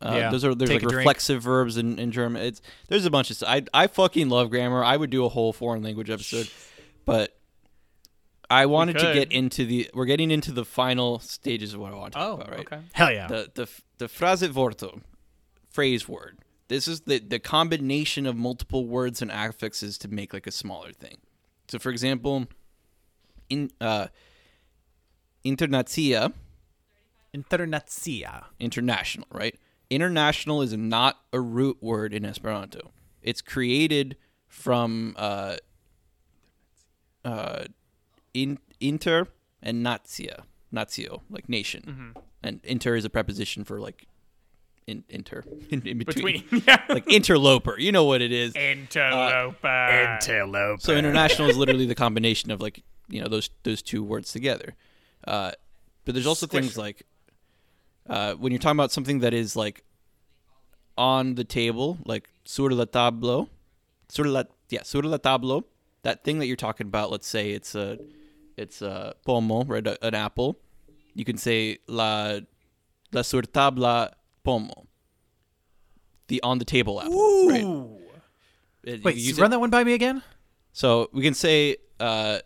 Uh, 0.01 0.13
Yeah, 0.15 0.29
those 0.31 0.43
are 0.43 0.53
there's 0.53 0.69
take 0.69 0.81
like 0.81 0.83
a 0.83 0.93
drink. 0.93 0.97
reflexive 0.99 1.41
verbs 1.41 1.77
in, 1.77 1.97
in 1.99 2.11
German. 2.11 2.41
It's 2.41 2.61
there's 2.89 3.05
a 3.05 3.09
bunch 3.11 3.29
of 3.31 3.37
stuff. 3.37 3.49
I 3.49 3.63
I 3.73 3.87
fucking 3.87 4.27
love 4.29 4.49
grammar. 4.49 4.83
I 4.83 4.97
would 4.97 5.09
do 5.09 5.23
a 5.25 5.29
whole 5.29 5.53
foreign 5.53 5.83
language 5.83 6.09
episode, 6.09 6.49
but 7.05 7.35
I 8.49 8.65
wanted 8.67 8.97
to 8.99 9.13
get 9.13 9.31
into 9.31 9.65
the. 9.65 9.89
We're 9.93 10.05
getting 10.05 10.29
into 10.31 10.51
the 10.51 10.65
final 10.65 11.19
stages 11.19 11.73
of 11.73 11.79
what 11.79 11.93
I 11.93 11.95
want 11.95 12.13
to 12.13 12.19
talk 12.19 12.27
Oh, 12.29 12.33
about. 12.35 12.51
Right. 12.51 12.59
okay. 12.59 12.79
Hell 12.93 13.11
yeah. 13.11 13.27
The 13.27 13.49
the 13.55 13.69
the 13.97 14.05
Phraseworte, 14.07 15.01
phrase 15.69 16.07
word. 16.07 16.37
This 16.67 16.87
is 16.87 17.01
the 17.01 17.19
the 17.19 17.39
combination 17.39 18.25
of 18.25 18.35
multiple 18.35 18.87
words 18.87 19.21
and 19.21 19.31
affixes 19.31 19.97
to 19.99 20.07
make 20.07 20.33
like 20.33 20.47
a 20.47 20.51
smaller 20.51 20.91
thing. 20.91 21.17
So, 21.67 21.79
for 21.79 21.89
example, 21.89 22.47
in 23.49 23.71
uh, 23.79 24.07
internazia, 25.43 26.33
Internazia. 27.33 28.45
international, 28.59 29.27
right? 29.31 29.55
International 29.89 30.61
is 30.61 30.73
not 30.73 31.19
a 31.31 31.39
root 31.39 31.77
word 31.81 32.13
in 32.13 32.25
Esperanto. 32.25 32.91
It's 33.21 33.41
created 33.41 34.17
from 34.47 35.15
uh, 35.17 35.57
uh, 37.23 37.65
in, 38.33 38.59
inter 38.79 39.27
and 39.61 39.85
natia, 39.85 40.43
natio, 40.73 41.21
like 41.29 41.49
nation, 41.49 42.13
and 42.41 42.61
inter 42.63 42.95
is 42.95 43.05
a 43.05 43.09
preposition 43.09 43.63
for 43.63 43.79
like 43.79 44.07
in, 44.87 45.03
inter 45.09 45.43
in, 45.69 45.85
in 45.87 45.97
between, 45.97 46.41
Between 46.43 46.63
yeah. 46.67 46.83
like 46.89 47.09
interloper. 47.11 47.79
You 47.79 47.91
know 47.91 48.03
what 48.03 48.21
it 48.21 48.31
is. 48.31 48.55
interloper. 48.55 49.67
Interloper. 49.67 50.81
So 50.81 50.95
international 50.95 51.49
is 51.49 51.57
literally 51.57 51.85
the 51.85 51.95
combination 51.95 52.51
of 52.51 52.61
like 52.61 52.83
you 53.07 53.21
know 53.21 53.27
those 53.27 53.49
those 53.63 53.81
two 53.81 54.03
words 54.03 54.31
together. 54.31 54.75
Uh, 55.27 55.51
but 56.05 56.13
there's 56.13 56.27
also 56.27 56.45
things 56.47 56.77
like 56.77 57.03
uh, 58.09 58.33
when 58.35 58.51
you're 58.51 58.59
talking 58.59 58.77
about 58.77 58.91
something 58.91 59.19
that 59.19 59.33
is 59.33 59.55
like 59.55 59.83
on 60.97 61.35
the 61.35 61.43
table, 61.43 61.97
like 62.05 62.29
sur 62.45 62.69
la 62.69 62.85
tableau, 62.85 63.49
sur 64.09 64.25
la 64.25 64.43
yeah 64.69 64.83
sur 64.83 65.01
la 65.01 65.17
tableau. 65.17 65.65
That 66.03 66.23
thing 66.23 66.37
that 66.39 66.45
you're 66.45 66.55
talking 66.55 66.85
about, 66.85 67.09
let's 67.09 67.27
say 67.27 67.51
it's 67.51 67.73
a 67.73 67.97
it's 68.55 68.83
a 68.83 69.15
pomo, 69.25 69.63
right? 69.63 69.85
A, 69.85 70.05
an 70.05 70.13
apple. 70.13 70.57
You 71.15 71.25
can 71.25 71.37
say 71.37 71.79
la 71.87 72.39
la 73.11 73.23
sur 73.23 73.41
tabla 73.41 74.11
pomo. 74.45 74.87
The 76.27 76.41
on 76.41 76.57
the 76.59 76.65
table 76.65 77.01
apple, 77.01 77.47
right? 77.49 77.61
It- 78.83 78.97
you 78.99 79.01
Wait, 79.03 79.17
it- 79.17 79.37
run 79.37 79.51
that 79.51 79.59
one 79.59 79.69
by 79.69 79.83
me 79.83 79.93
again. 79.93 80.21
so 80.71 81.09
we 81.11 81.21
can 81.23 81.33
say 81.33 81.75
uh, 81.99 82.39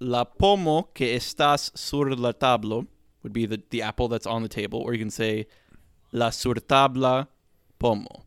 la 0.00 0.24
pomo 0.24 0.82
que 0.94 1.06
estás 1.16 1.70
sur 1.78 2.10
la 2.14 2.32
tablo 2.32 2.86
would 3.22 3.32
be 3.32 3.46
the, 3.46 3.62
the 3.70 3.82
apple 3.82 4.08
that's 4.08 4.26
on 4.26 4.42
the 4.42 4.48
table, 4.48 4.80
or 4.80 4.92
you 4.94 4.98
can 4.98 5.10
say 5.10 5.46
la 6.12 6.30
sur 6.30 6.54
tabla 6.54 7.28
pomo, 7.78 8.24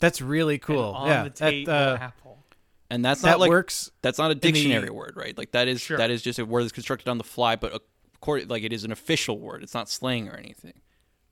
That's 0.00 0.20
really 0.22 0.58
cool. 0.58 0.92
on 0.94 1.08
yeah, 1.08 1.22
the 1.24 1.64
that, 1.64 1.68
uh, 1.72 1.98
apple. 2.00 2.44
and 2.90 3.04
that's 3.04 3.22
that 3.22 3.30
not 3.32 3.40
like 3.40 3.50
works. 3.50 3.90
that's 4.02 4.18
not 4.18 4.30
a 4.30 4.34
the- 4.34 4.40
dictionary 4.40 4.90
word, 4.90 5.14
right? 5.16 5.36
Like 5.36 5.52
that 5.52 5.66
is 5.68 5.80
Sure. 5.80 5.96
that 5.98 6.10
is 6.10 6.22
just 6.22 6.38
a 6.38 6.44
word 6.46 6.62
that's 6.64 6.72
constructed 6.72 7.08
on 7.10 7.18
the 7.18 7.24
fly, 7.24 7.56
but 7.56 7.82
according 8.14 8.48
like 8.48 8.62
it 8.62 8.72
is 8.72 8.84
an 8.84 8.92
official 8.92 9.38
word. 9.38 9.62
It's 9.62 9.74
not 9.74 9.88
slang 9.88 10.28
or 10.28 10.36
anything. 10.36 10.74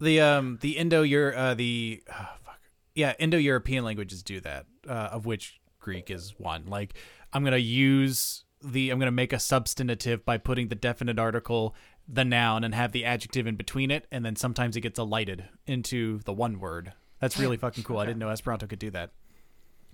The 0.01 0.20
um 0.20 0.59
the 0.61 0.76
Indo 0.76 1.03
Euro 1.03 1.36
uh, 1.36 1.55
the 1.55 2.03
oh, 2.11 2.28
fuck 2.44 2.61
yeah 2.94 3.14
Indo 3.18 3.38
European 3.38 3.84
languages 3.84 4.22
do 4.22 4.40
that, 4.40 4.66
uh, 4.88 4.92
of 5.12 5.26
which 5.26 5.61
Greek 5.78 6.11
is 6.11 6.34
one. 6.38 6.66
Like 6.66 6.94
I'm 7.32 7.44
gonna 7.44 7.57
use 7.57 8.44
the 8.62 8.90
I'm 8.90 8.99
gonna 8.99 9.11
make 9.11 9.32
a 9.32 9.38
substantive 9.38 10.24
by 10.24 10.38
putting 10.38 10.68
the 10.68 10.74
definite 10.74 11.18
article, 11.18 11.74
the 12.09 12.24
noun, 12.24 12.64
and 12.64 12.74
have 12.74 12.92
the 12.92 13.05
adjective 13.05 13.47
in 13.47 13.57
between 13.57 13.90
it, 13.90 14.07
and 14.11 14.24
then 14.24 14.36
sometimes 14.36 14.76
it 14.76 14.82
gets 14.82 14.99
elided 14.99 15.49
into 15.66 16.18
the 16.24 16.32
one 16.32 16.59
word. 16.61 16.92
That's 17.20 17.38
really 17.38 17.57
fucking 17.57 17.84
cool. 17.84 17.99
I 17.99 18.07
didn't 18.07 18.18
know 18.18 18.28
Esperanto 18.28 18.66
could 18.66 18.78
do 18.78 18.90
that. 18.90 19.11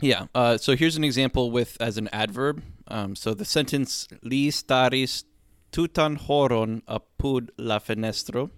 Yeah. 0.01 0.27
Uh, 0.35 0.59
so 0.59 0.75
here's 0.75 0.97
an 0.97 1.05
example 1.05 1.51
with 1.51 1.77
as 1.81 1.97
an 1.97 2.09
adverb. 2.13 2.63
Um, 2.89 3.15
so 3.15 3.35
the 3.35 3.45
sentence 3.45 4.09
li 4.23 4.49
staris 4.51 5.25
tutan 5.71 6.17
horon 6.17 6.83
apud 6.89 7.51
la 7.57 7.79
fenestro, 7.79 8.51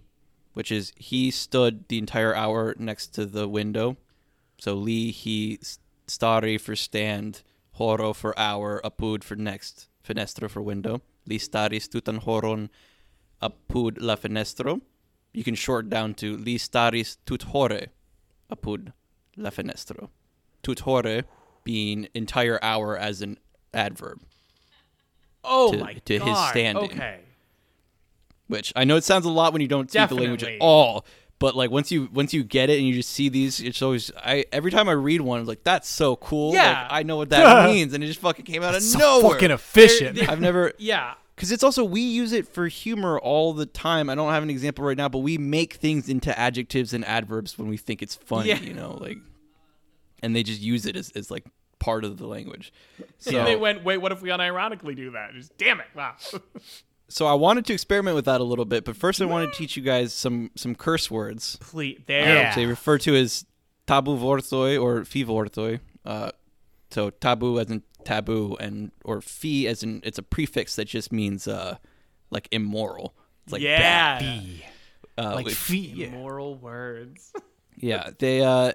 which 0.54 0.72
is 0.72 0.92
he 0.96 1.30
stood 1.30 1.86
the 1.88 1.98
entire 1.98 2.34
hour 2.34 2.74
next 2.78 3.08
to 3.14 3.26
the 3.26 3.46
window. 3.48 3.96
So 4.58 4.74
li 4.74 5.10
he 5.10 5.58
stari 6.08 6.60
for 6.60 6.74
stand, 6.74 7.42
horo 7.72 8.12
for 8.12 8.36
hour, 8.38 8.80
apud 8.84 9.22
for 9.22 9.36
next, 9.36 9.88
fenestro 10.06 10.48
for 10.50 10.62
window. 10.62 11.00
Li 11.26 11.38
staris 11.38 11.88
tutan 11.88 12.18
horon 12.18 12.70
apud 13.42 13.98
la 14.00 14.16
fenestro. 14.16 14.80
You 15.32 15.44
can 15.44 15.54
short 15.54 15.90
down 15.90 16.14
to 16.14 16.36
li 16.36 16.56
staris 16.58 17.16
tut 17.26 17.42
hore 17.44 17.86
apud 18.50 18.92
la 19.36 19.50
fenestro 19.50 20.08
tutore 20.62 21.24
being 21.64 22.08
entire 22.14 22.58
hour 22.62 22.96
as 22.96 23.20
an 23.22 23.38
adverb, 23.74 24.20
Oh 25.42 25.72
to- 25.72 25.78
my 25.78 25.94
to 25.94 26.14
his 26.14 26.22
god. 26.22 26.50
standing. 26.50 26.84
Okay. 26.92 27.20
Which 28.48 28.72
I 28.76 28.84
know 28.84 28.96
it 28.96 29.04
sounds 29.04 29.24
a 29.26 29.30
lot 29.30 29.52
when 29.52 29.62
you 29.62 29.68
don't 29.68 29.90
speak 29.90 30.08
the 30.08 30.14
language 30.14 30.44
at 30.44 30.58
all. 30.60 31.04
But 31.40 31.56
like 31.56 31.70
once 31.70 31.90
you 31.90 32.08
once 32.12 32.32
you 32.32 32.44
get 32.44 32.70
it 32.70 32.78
and 32.78 32.86
you 32.86 32.94
just 32.94 33.10
see 33.10 33.28
these, 33.28 33.60
it's 33.60 33.82
always 33.82 34.10
I 34.16 34.44
every 34.52 34.70
time 34.70 34.88
I 34.88 34.92
read 34.92 35.20
one, 35.20 35.40
I'm 35.40 35.46
like 35.46 35.64
that's 35.64 35.88
so 35.88 36.16
cool. 36.16 36.50
Like, 36.50 36.56
Yeah. 36.62 36.86
I 36.90 37.02
know 37.02 37.16
what 37.16 37.30
that 37.30 37.66
means, 37.70 37.92
and 37.92 38.02
it 38.04 38.06
just 38.06 38.20
fucking 38.20 38.44
came 38.44 38.62
out 38.62 38.74
of 38.74 38.82
So 38.82 38.98
nowhere. 38.98 39.32
fucking 39.32 39.50
efficient. 39.50 40.28
I've 40.28 40.40
never 40.40 40.72
Yeah. 40.78 41.14
because 41.34 41.50
it's 41.50 41.64
also 41.64 41.84
we 41.84 42.00
use 42.00 42.32
it 42.32 42.46
for 42.46 42.68
humor 42.68 43.18
all 43.18 43.52
the 43.52 43.66
time. 43.66 44.08
I 44.08 44.14
don't 44.14 44.30
have 44.32 44.44
an 44.44 44.48
example 44.50 44.84
right 44.84 44.96
now, 44.96 45.08
but 45.08 45.18
we 45.18 45.36
make 45.36 45.74
things 45.74 46.08
into 46.08 46.36
adjectives 46.38 46.94
and 46.94 47.04
adverbs 47.04 47.58
when 47.58 47.68
we 47.68 47.76
think 47.76 48.00
it's 48.00 48.14
funny. 48.14 48.50
Yeah. 48.50 48.60
You 48.60 48.72
know, 48.72 48.96
like, 49.00 49.18
and 50.22 50.34
they 50.36 50.44
just 50.44 50.60
use 50.62 50.86
it 50.86 50.96
as, 50.96 51.10
as 51.10 51.30
like 51.32 51.44
part 51.80 52.04
of 52.04 52.16
the 52.16 52.26
language. 52.28 52.72
So 53.18 53.30
And 53.36 53.46
they 53.46 53.56
went, 53.56 53.84
wait, 53.84 53.98
what 53.98 54.12
if 54.12 54.22
we 54.22 54.30
unironically 54.30 54.94
do 54.96 55.10
that? 55.10 55.34
Just 55.34 55.58
damn 55.58 55.80
it. 55.80 55.86
Wow. 55.94 56.14
So 57.08 57.26
I 57.26 57.34
wanted 57.34 57.66
to 57.66 57.72
experiment 57.72 58.14
with 58.14 58.24
that 58.24 58.40
a 58.40 58.44
little 58.44 58.64
bit, 58.64 58.84
but 58.84 58.96
first 58.96 59.20
I 59.20 59.26
want 59.26 59.52
to 59.52 59.58
teach 59.58 59.76
you 59.76 59.82
guys 59.82 60.12
some 60.12 60.50
some 60.56 60.74
curse 60.74 61.10
words. 61.10 61.58
Please. 61.60 62.00
There. 62.06 62.26
Yeah. 62.26 62.54
They 62.54 62.66
refer 62.66 62.98
to 62.98 63.14
as 63.14 63.44
tabu 63.86 64.16
vortoj 64.16 64.80
or 64.80 65.04
fi 65.04 65.24
vortoj. 65.24 65.80
Uh, 66.04 66.30
so 66.90 67.10
tabu 67.10 67.58
as 67.60 67.70
in 67.70 67.82
taboo, 68.04 68.56
and 68.58 68.90
or 69.04 69.20
fi 69.20 69.66
as 69.66 69.82
in 69.82 70.00
it's 70.04 70.18
a 70.18 70.22
prefix 70.22 70.76
that 70.76 70.86
just 70.86 71.12
means 71.12 71.46
uh, 71.46 71.76
like 72.30 72.48
immoral. 72.50 73.14
It's 73.44 73.52
like 73.52 73.62
yeah. 73.62 74.18
bad. 74.18 74.34
Uh, 75.16 75.34
like 75.34 75.46
which- 75.46 75.70
immoral 75.70 76.20
Moral 76.20 76.54
words. 76.56 77.32
yeah, 77.76 78.10
they 78.18 78.42
uh, 78.42 78.72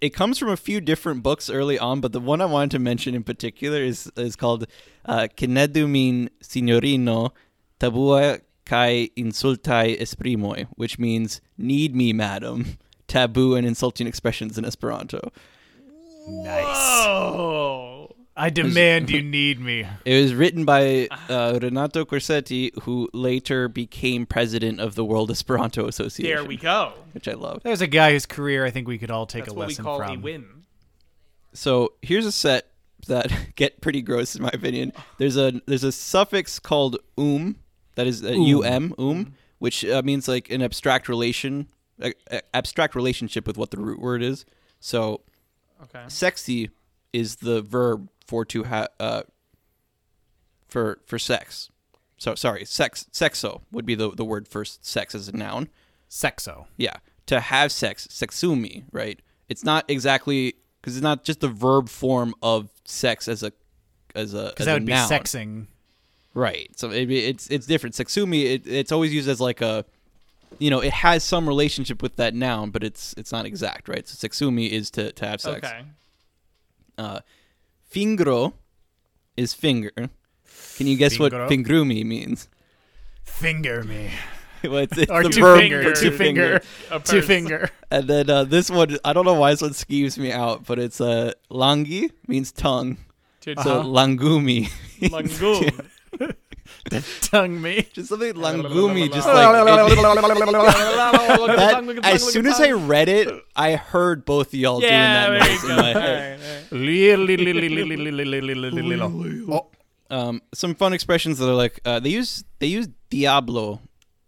it 0.00 0.10
comes 0.10 0.38
from 0.38 0.48
a 0.48 0.56
few 0.56 0.80
different 0.80 1.22
books 1.22 1.50
early 1.50 1.78
on, 1.78 2.00
but 2.00 2.12
the 2.12 2.20
one 2.20 2.40
I 2.40 2.46
wanted 2.46 2.70
to 2.72 2.78
mention 2.78 3.14
in 3.14 3.22
particular 3.22 3.80
is 3.82 4.10
is 4.16 4.34
called 4.34 4.66
uh, 5.04 5.28
Kenedumin 5.36 6.30
Signorino 6.40 7.32
Tabuaj 7.80 8.40
kaj 8.66 9.10
Insultaj 9.16 9.98
Esprimoj, 10.00 10.66
which 10.76 10.98
means 10.98 11.40
"Need 11.58 11.94
me, 11.94 12.12
madam." 12.12 12.78
Taboo 13.08 13.56
and 13.56 13.66
insulting 13.66 14.06
expressions 14.06 14.56
in 14.56 14.64
Esperanto. 14.64 15.32
Nice. 16.28 16.64
Oh. 16.68 18.14
I 18.36 18.48
demand 18.48 19.10
you 19.16 19.22
need 19.22 19.60
me. 19.60 19.86
It 20.04 20.22
was 20.22 20.32
written 20.32 20.64
by 20.64 21.08
uh, 21.28 21.58
Renato 21.60 22.04
Corsetti, 22.04 22.70
who 22.82 23.08
later 23.12 23.68
became 23.68 24.24
president 24.26 24.80
of 24.80 24.94
the 24.94 25.04
World 25.04 25.30
Esperanto 25.30 25.86
Association. 25.88 26.34
There 26.34 26.44
we 26.44 26.56
go. 26.56 26.92
Which 27.12 27.28
I 27.28 27.32
love. 27.32 27.62
There's 27.64 27.82
a 27.82 27.86
guy 27.86 28.12
whose 28.12 28.26
career 28.26 28.64
I 28.64 28.70
think 28.70 28.86
we 28.88 28.96
could 28.96 29.10
all 29.10 29.26
take 29.26 29.44
That's 29.44 29.54
a 29.54 29.58
what 29.58 29.66
we 29.66 29.72
lesson 29.72 29.84
call 29.84 29.98
from. 29.98 30.18
a 30.18 30.20
win. 30.20 30.46
So 31.52 31.94
here's 32.00 32.24
a 32.26 32.32
set 32.32 32.68
that 33.08 33.30
get 33.56 33.80
pretty 33.80 34.02
gross 34.02 34.36
in 34.36 34.42
my 34.42 34.50
opinion. 34.52 34.92
There's 35.18 35.36
a 35.36 35.60
there's 35.66 35.84
a 35.84 35.92
suffix 35.92 36.58
called 36.58 36.98
um 37.18 37.56
that 38.00 38.06
is 38.06 38.24
uh, 38.24 38.28
um 38.32 38.94
um 38.98 39.34
which 39.58 39.84
uh, 39.84 40.00
means 40.02 40.26
like 40.26 40.48
an 40.50 40.62
abstract 40.62 41.08
relation 41.08 41.68
uh, 42.02 42.10
abstract 42.54 42.94
relationship 42.94 43.46
with 43.46 43.58
what 43.58 43.70
the 43.70 43.76
root 43.78 44.00
word 44.00 44.22
is. 44.22 44.44
So 44.80 45.20
Okay. 45.82 46.04
sexy 46.08 46.70
is 47.12 47.36
the 47.36 47.60
verb 47.62 48.08
for 48.26 48.44
to 48.46 48.62
have 48.64 48.88
uh 48.98 49.22
for 50.68 50.98
for 51.06 51.18
sex. 51.18 51.68
So 52.18 52.34
sorry, 52.34 52.64
sex 52.64 53.06
sexo 53.12 53.62
would 53.72 53.84
be 53.86 53.94
the 53.94 54.10
the 54.10 54.24
word 54.24 54.48
for 54.48 54.64
sex 54.64 55.14
as 55.14 55.28
a 55.28 55.36
noun. 55.36 55.68
Sexo. 56.08 56.66
Yeah, 56.76 56.96
to 57.26 57.40
have 57.40 57.70
sex, 57.72 58.06
sexumi, 58.08 58.84
right? 58.92 59.20
It's 59.48 59.64
not 59.64 59.84
exactly 59.88 60.54
because 60.80 60.96
it's 60.96 61.02
not 61.02 61.24
just 61.24 61.40
the 61.40 61.48
verb 61.48 61.88
form 61.88 62.34
of 62.42 62.70
sex 62.84 63.28
as 63.28 63.42
a 63.42 63.52
as 64.14 64.34
a 64.34 64.48
Because 64.50 64.66
that 64.66 64.74
would 64.74 64.86
be 64.86 64.92
noun. 64.92 65.08
sexing. 65.08 65.66
Right? 66.34 66.70
So 66.76 66.90
it, 66.90 67.10
it's 67.10 67.48
it's 67.48 67.66
different. 67.66 67.94
Sexumi, 67.94 68.44
it, 68.44 68.66
it's 68.66 68.92
always 68.92 69.12
used 69.12 69.28
as 69.28 69.40
like 69.40 69.60
a, 69.60 69.84
you 70.58 70.70
know, 70.70 70.80
it 70.80 70.92
has 70.92 71.24
some 71.24 71.46
relationship 71.48 72.02
with 72.02 72.16
that 72.16 72.34
noun, 72.34 72.70
but 72.70 72.84
it's 72.84 73.14
it's 73.16 73.32
not 73.32 73.46
exact, 73.46 73.88
right? 73.88 74.06
So 74.06 74.28
sexumi 74.28 74.70
is 74.70 74.90
to 74.92 75.12
to 75.12 75.26
have 75.26 75.40
sex. 75.40 75.66
Okay. 75.66 75.82
Uh, 76.98 77.20
fingro 77.92 78.52
is 79.36 79.54
finger. 79.54 79.92
Can 80.76 80.86
you 80.86 80.96
guess 80.96 81.18
what 81.18 81.32
Fingro? 81.32 81.48
fingrumi 81.48 82.04
means? 82.04 82.48
Finger 83.22 83.82
me. 83.84 84.10
well, 84.64 84.78
it's, 84.78 84.98
it's 84.98 85.10
Or 85.10 85.22
the 85.22 85.30
two 85.30 85.40
verb 85.40 85.60
finger. 85.60 85.92
Two 85.94 86.10
finger. 86.10 86.60
A 86.90 87.00
Two 87.00 87.22
finger. 87.22 87.70
And 87.90 88.08
then 88.08 88.28
uh, 88.28 88.44
this 88.44 88.70
one, 88.70 88.98
I 89.04 89.12
don't 89.12 89.24
know 89.24 89.34
why 89.34 89.52
this 89.52 89.62
one 89.62 89.70
skeeves 89.70 90.18
me 90.18 90.32
out, 90.32 90.66
but 90.66 90.78
it's 90.78 91.00
uh, 91.00 91.32
langi 91.50 92.10
means 92.26 92.52
tongue. 92.52 92.98
To 93.42 93.54
So 93.62 93.82
langumi. 93.82 94.70
Langoon. 96.90 97.02
Tongue 97.30 97.60
me. 97.60 97.86
just 97.92 98.08
something 98.08 98.32
langumi, 98.34 99.12
just 99.12 99.26
like. 99.26 99.66
that- 101.56 102.00
as 102.04 102.32
soon 102.32 102.46
as 102.46 102.60
I 102.60 102.70
read 102.72 103.08
it, 103.08 103.28
I 103.54 103.76
heard 103.76 104.24
both 104.24 104.48
of 104.48 104.54
y'all 104.54 104.80
yeah, 104.82 105.26
doing 105.28 105.40
there 105.40 105.40
that 105.40 105.50
you 105.50 105.54
noise 105.54 105.62
go. 105.62 105.68
in 105.70 105.76
my 105.76 105.92
head. 106.00 106.40
right, 106.40 106.80
all 109.02 109.10
right. 109.10 109.48
Oh, 109.48 109.66
Um, 110.10 110.42
some 110.54 110.74
fun 110.74 110.92
expressions 110.92 111.38
that 111.38 111.48
are 111.48 111.54
like 111.54 111.80
uh, 111.84 112.00
they 112.00 112.10
use 112.10 112.44
they 112.58 112.66
use 112.66 112.88
diablo 113.10 113.80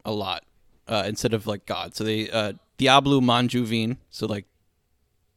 a 0.04 0.12
lot 0.12 0.44
uh, 0.88 1.04
instead 1.06 1.34
of 1.34 1.46
like 1.46 1.66
God. 1.66 1.94
So 1.96 2.04
they 2.04 2.30
uh, 2.30 2.52
diablo 2.78 3.20
manjuvin. 3.20 3.96
So 4.10 4.26
like, 4.26 4.46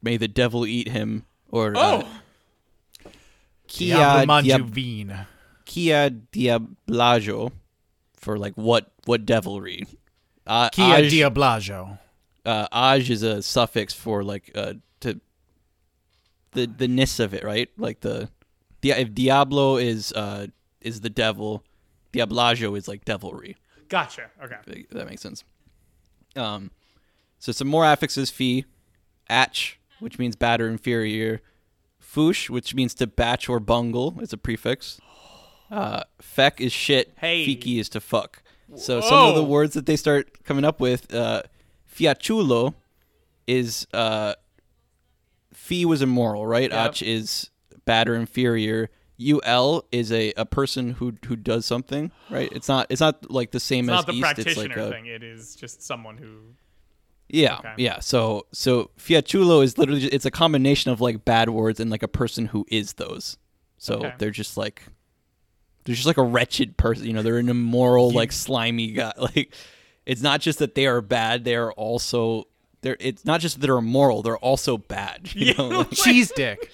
may 0.03 0.17
the 0.17 0.27
devil 0.27 0.65
eat 0.65 0.89
him. 0.89 1.25
Or 1.49 1.75
uh, 1.77 2.03
Oh, 2.03 2.07
kia 3.67 3.95
Diablo 3.95 4.35
diab- 4.43 4.69
Manjuvin. 4.71 5.25
Kia 5.65 6.09
Diablaĵo 6.09 7.51
for 8.17 8.37
like 8.37 8.53
what 8.55 8.91
what 9.05 9.25
devilry. 9.25 9.85
Uh, 10.47 10.69
Kia 10.69 10.85
aj, 11.01 11.11
Diablaĵo. 11.11 11.97
uh, 12.45 12.67
aj 12.71 13.09
is 13.09 13.23
a 13.23 13.41
suffix 13.41 13.93
for 13.93 14.23
like 14.23 14.51
uh, 14.55 14.73
to 14.99 15.19
the 16.51 16.65
the 16.67 16.87
ness 16.87 17.19
of 17.19 17.33
it, 17.33 17.43
right? 17.43 17.69
Like 17.77 18.01
the 18.01 18.29
the 18.81 18.91
if 18.91 19.13
diablo 19.13 19.77
is 19.77 20.11
uh 20.13 20.47
is 20.81 21.01
the 21.01 21.09
devil, 21.09 21.63
diablaĵo 22.13 22.77
is 22.77 22.87
like 22.87 23.05
devilry. 23.05 23.57
Gotcha. 23.89 24.29
Okay. 24.43 24.85
That 24.91 25.07
makes 25.07 25.21
sense. 25.21 25.43
Um, 26.35 26.71
so 27.39 27.51
some 27.51 27.67
more 27.67 27.83
affixes: 27.83 28.31
fee, 28.31 28.65
atch, 29.29 29.77
which 29.99 30.19
means 30.19 30.35
bad 30.35 30.61
or 30.61 30.67
inferior, 30.67 31.41
foosh, 32.01 32.49
which 32.49 32.73
means 32.75 32.93
to 32.95 33.07
batch 33.07 33.47
or 33.49 33.59
bungle, 33.59 34.19
is 34.21 34.33
a 34.33 34.37
prefix. 34.37 34.99
Uh, 35.71 36.03
feck 36.21 36.61
is 36.61 36.71
shit. 36.71 37.13
Hey. 37.17 37.45
Fiki 37.45 37.79
is 37.79 37.89
to 37.89 37.99
fuck. 38.01 38.41
So 38.75 38.99
some 39.01 39.27
of 39.29 39.35
the 39.35 39.43
words 39.43 39.73
that 39.75 39.85
they 39.85 39.95
start 39.95 40.43
coming 40.43 40.65
up 40.65 40.79
with, 40.79 41.13
uh, 41.13 41.43
fiaĉulo 41.93 42.73
is 43.47 43.87
uh, 43.93 44.33
fee 45.53 45.85
was 45.85 46.01
immoral, 46.01 46.45
right? 46.45 46.71
Yep. 46.71 46.89
Ach 46.91 47.01
is 47.01 47.49
bad 47.85 48.07
or 48.09 48.15
inferior. 48.15 48.89
Ul 49.45 49.85
is 49.91 50.11
a, 50.11 50.33
a 50.35 50.45
person 50.45 50.91
who 50.91 51.13
who 51.25 51.35
does 51.37 51.65
something, 51.65 52.11
right? 52.29 52.49
It's 52.51 52.67
not 52.67 52.87
it's 52.89 52.99
not 53.01 53.29
like 53.31 53.51
the 53.51 53.59
same 53.61 53.85
It's 53.89 53.93
as 53.93 53.97
not 53.99 54.07
the 54.07 54.13
east. 54.13 54.21
practitioner 54.21 54.51
it's 54.65 54.75
like 54.75 54.77
a, 54.77 54.89
thing. 54.89 55.05
It 55.05 55.23
is 55.23 55.55
just 55.55 55.81
someone 55.83 56.17
who. 56.17 56.39
yeah, 57.29 57.59
Okay. 57.59 57.73
yeah. 57.77 57.99
So 57.99 58.45
so 58.51 58.91
fiaĉulo 58.99 59.63
is 59.63 59.77
literally 59.77 60.01
just, 60.01 60.13
it's 60.13 60.25
a 60.25 60.31
combination 60.31 60.91
of 60.91 60.99
like 60.99 61.23
bad 61.23 61.49
words 61.49 61.79
and 61.79 61.89
like 61.89 62.03
a 62.03 62.09
person 62.09 62.47
who 62.47 62.65
is 62.69 62.93
those. 62.93 63.37
So 63.77 63.95
Okay. 63.95 64.13
they're 64.17 64.31
just 64.31 64.57
like 64.57 64.83
they're 65.85 65.95
just 65.95 66.07
like 66.07 66.17
a 66.17 66.23
wretched 66.23 66.77
person. 66.77 67.05
You 67.05 67.13
know, 67.13 67.21
they're 67.21 67.37
an 67.37 67.49
immoral, 67.49 68.11
like 68.11 68.31
slimy 68.31 68.91
guy. 68.91 69.13
Like 69.17 69.53
it's 70.05 70.21
not 70.21 70.41
just 70.41 70.59
that 70.59 70.75
they 70.75 70.85
are 70.85 71.01
bad; 71.01 71.45
they 71.45 71.55
are 71.55 71.71
also 71.73 72.45
they're. 72.81 72.97
It's 72.99 73.25
not 73.25 73.39
just 73.39 73.59
that 73.59 73.65
they're 73.65 73.77
immoral; 73.77 74.21
they're 74.21 74.37
also 74.37 74.77
bad. 74.77 75.29
You 75.35 75.53
know, 75.53 75.67
like, 75.69 75.91
cheese 75.93 76.31
dick. 76.35 76.71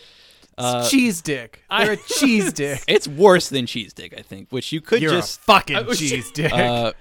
Uh, 0.58 0.88
cheese 0.88 1.22
dick. 1.22 1.64
They're 1.70 1.94
a 1.94 1.98
cheese 1.98 2.54
dick. 2.54 2.84
it's 2.88 3.08
worse 3.08 3.50
than 3.50 3.66
cheese 3.66 3.94
dick, 3.94 4.14
I 4.18 4.22
think. 4.22 4.50
Which 4.52 4.72
you 4.72 4.82
could 4.82 5.02
You're 5.02 5.12
just 5.12 5.40
a 5.40 5.44
fucking 5.44 5.94
cheese 5.94 6.32
dick. 6.32 6.52
uh, 6.52 6.94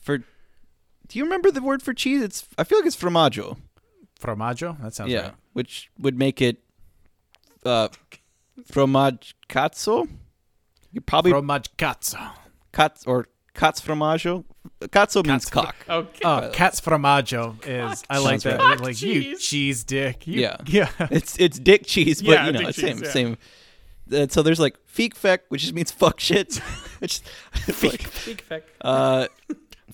for. 0.00 0.18
Do 0.18 1.18
you 1.18 1.24
remember 1.24 1.50
the 1.50 1.62
word 1.62 1.82
for 1.82 1.94
cheese? 1.94 2.22
It's 2.22 2.48
I 2.58 2.64
feel 2.64 2.78
like 2.78 2.86
it's 2.86 2.96
formaggio. 2.96 3.56
Formaggio. 4.20 4.80
That 4.82 4.94
sounds 4.94 5.12
yeah, 5.12 5.20
right. 5.20 5.34
which 5.52 5.90
would 5.98 6.18
make 6.18 6.42
it 6.42 6.58
uh, 7.64 7.88
fromage 8.64 9.36
cazzo. 9.48 10.08
You 10.96 11.02
probably 11.02 11.32
Fromage 11.32 11.68
cazzo. 11.76 12.30
caz 12.72 13.04
or 13.06 13.28
caz 13.54 13.80
formaggio. 13.84 14.44
Cazzo 14.94 15.24
means 15.26 15.44
Cazzo. 15.44 15.50
cock. 15.52 15.76
Okay. 15.88 16.20
Oh, 16.24 16.50
cat's 16.54 16.80
formaggio 16.80 17.44
is. 17.66 18.02
I 18.08 18.18
like 18.18 18.40
that. 18.42 18.58
right. 18.58 18.80
Like 18.80 19.00
you 19.02 19.22
cheese. 19.22 19.40
cheese 19.48 19.84
dick. 19.84 20.26
You, 20.26 20.40
Yeah. 20.40 20.56
Yeah. 20.78 20.88
It's 21.18 21.36
it's 21.38 21.58
dick 21.58 21.82
cheese, 21.86 22.22
but 22.22 22.30
Yeah, 22.32 22.46
you 22.46 22.52
know, 22.52 22.58
dick 22.60 22.68
it's 22.70 22.78
cheese, 22.78 22.88
same 22.88 23.04
yeah. 23.04 23.10
same. 23.18 23.38
Uh, 24.22 24.26
so 24.30 24.40
there's 24.42 24.58
like 24.66 24.76
feek 24.96 25.14
feck, 25.14 25.40
which 25.50 25.60
just 25.62 25.74
means 25.74 25.90
fuck 25.90 26.18
shit. 26.18 26.56
which 27.00 27.20
it's 27.68 27.82
like 27.82 28.02
Big 28.24 28.40
feck. 28.40 28.62
uh, 28.80 29.26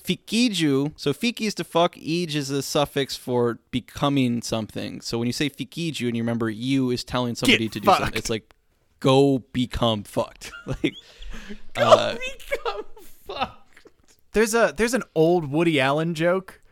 fikiĝu. 0.06 0.92
So 0.96 1.12
fiki 1.12 1.42
is 1.46 1.54
to 1.56 1.64
fuck. 1.64 1.96
Ij 1.96 2.34
is 2.36 2.50
a 2.50 2.62
suffix 2.62 3.16
for 3.16 3.58
becoming 3.72 4.42
something. 4.42 5.00
So 5.00 5.18
when 5.18 5.26
you 5.26 5.32
say 5.32 5.50
fikiĝu 5.50 6.06
and 6.08 6.16
you 6.16 6.22
remember 6.22 6.48
you 6.50 6.90
is 6.90 7.04
telling 7.04 7.34
somebody 7.34 7.68
to 7.68 7.80
do 7.80 7.86
something, 7.86 8.14
it's 8.14 8.30
like 8.30 8.54
go 9.02 9.40
become 9.52 10.04
fucked. 10.04 10.52
like 10.66 10.94
uh, 11.76 12.14
Become 12.14 12.84
fucked. 13.26 13.86
There's 14.32 14.54
a 14.54 14.72
there's 14.74 14.94
an 14.94 15.02
old 15.14 15.50
Woody 15.50 15.78
Allen 15.78 16.14
joke 16.14 16.62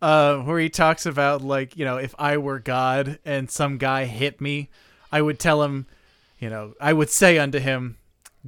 uh, 0.00 0.38
where 0.38 0.58
he 0.58 0.70
talks 0.70 1.04
about 1.04 1.42
like 1.42 1.76
you 1.76 1.84
know 1.84 1.98
if 1.98 2.14
I 2.18 2.38
were 2.38 2.58
God 2.58 3.18
and 3.26 3.50
some 3.50 3.76
guy 3.76 4.06
hit 4.06 4.40
me, 4.40 4.70
I 5.12 5.20
would 5.20 5.38
tell 5.38 5.62
him, 5.62 5.86
you 6.38 6.48
know, 6.48 6.74
I 6.80 6.92
would 6.94 7.10
say 7.10 7.36
unto 7.38 7.58
him, 7.58 7.98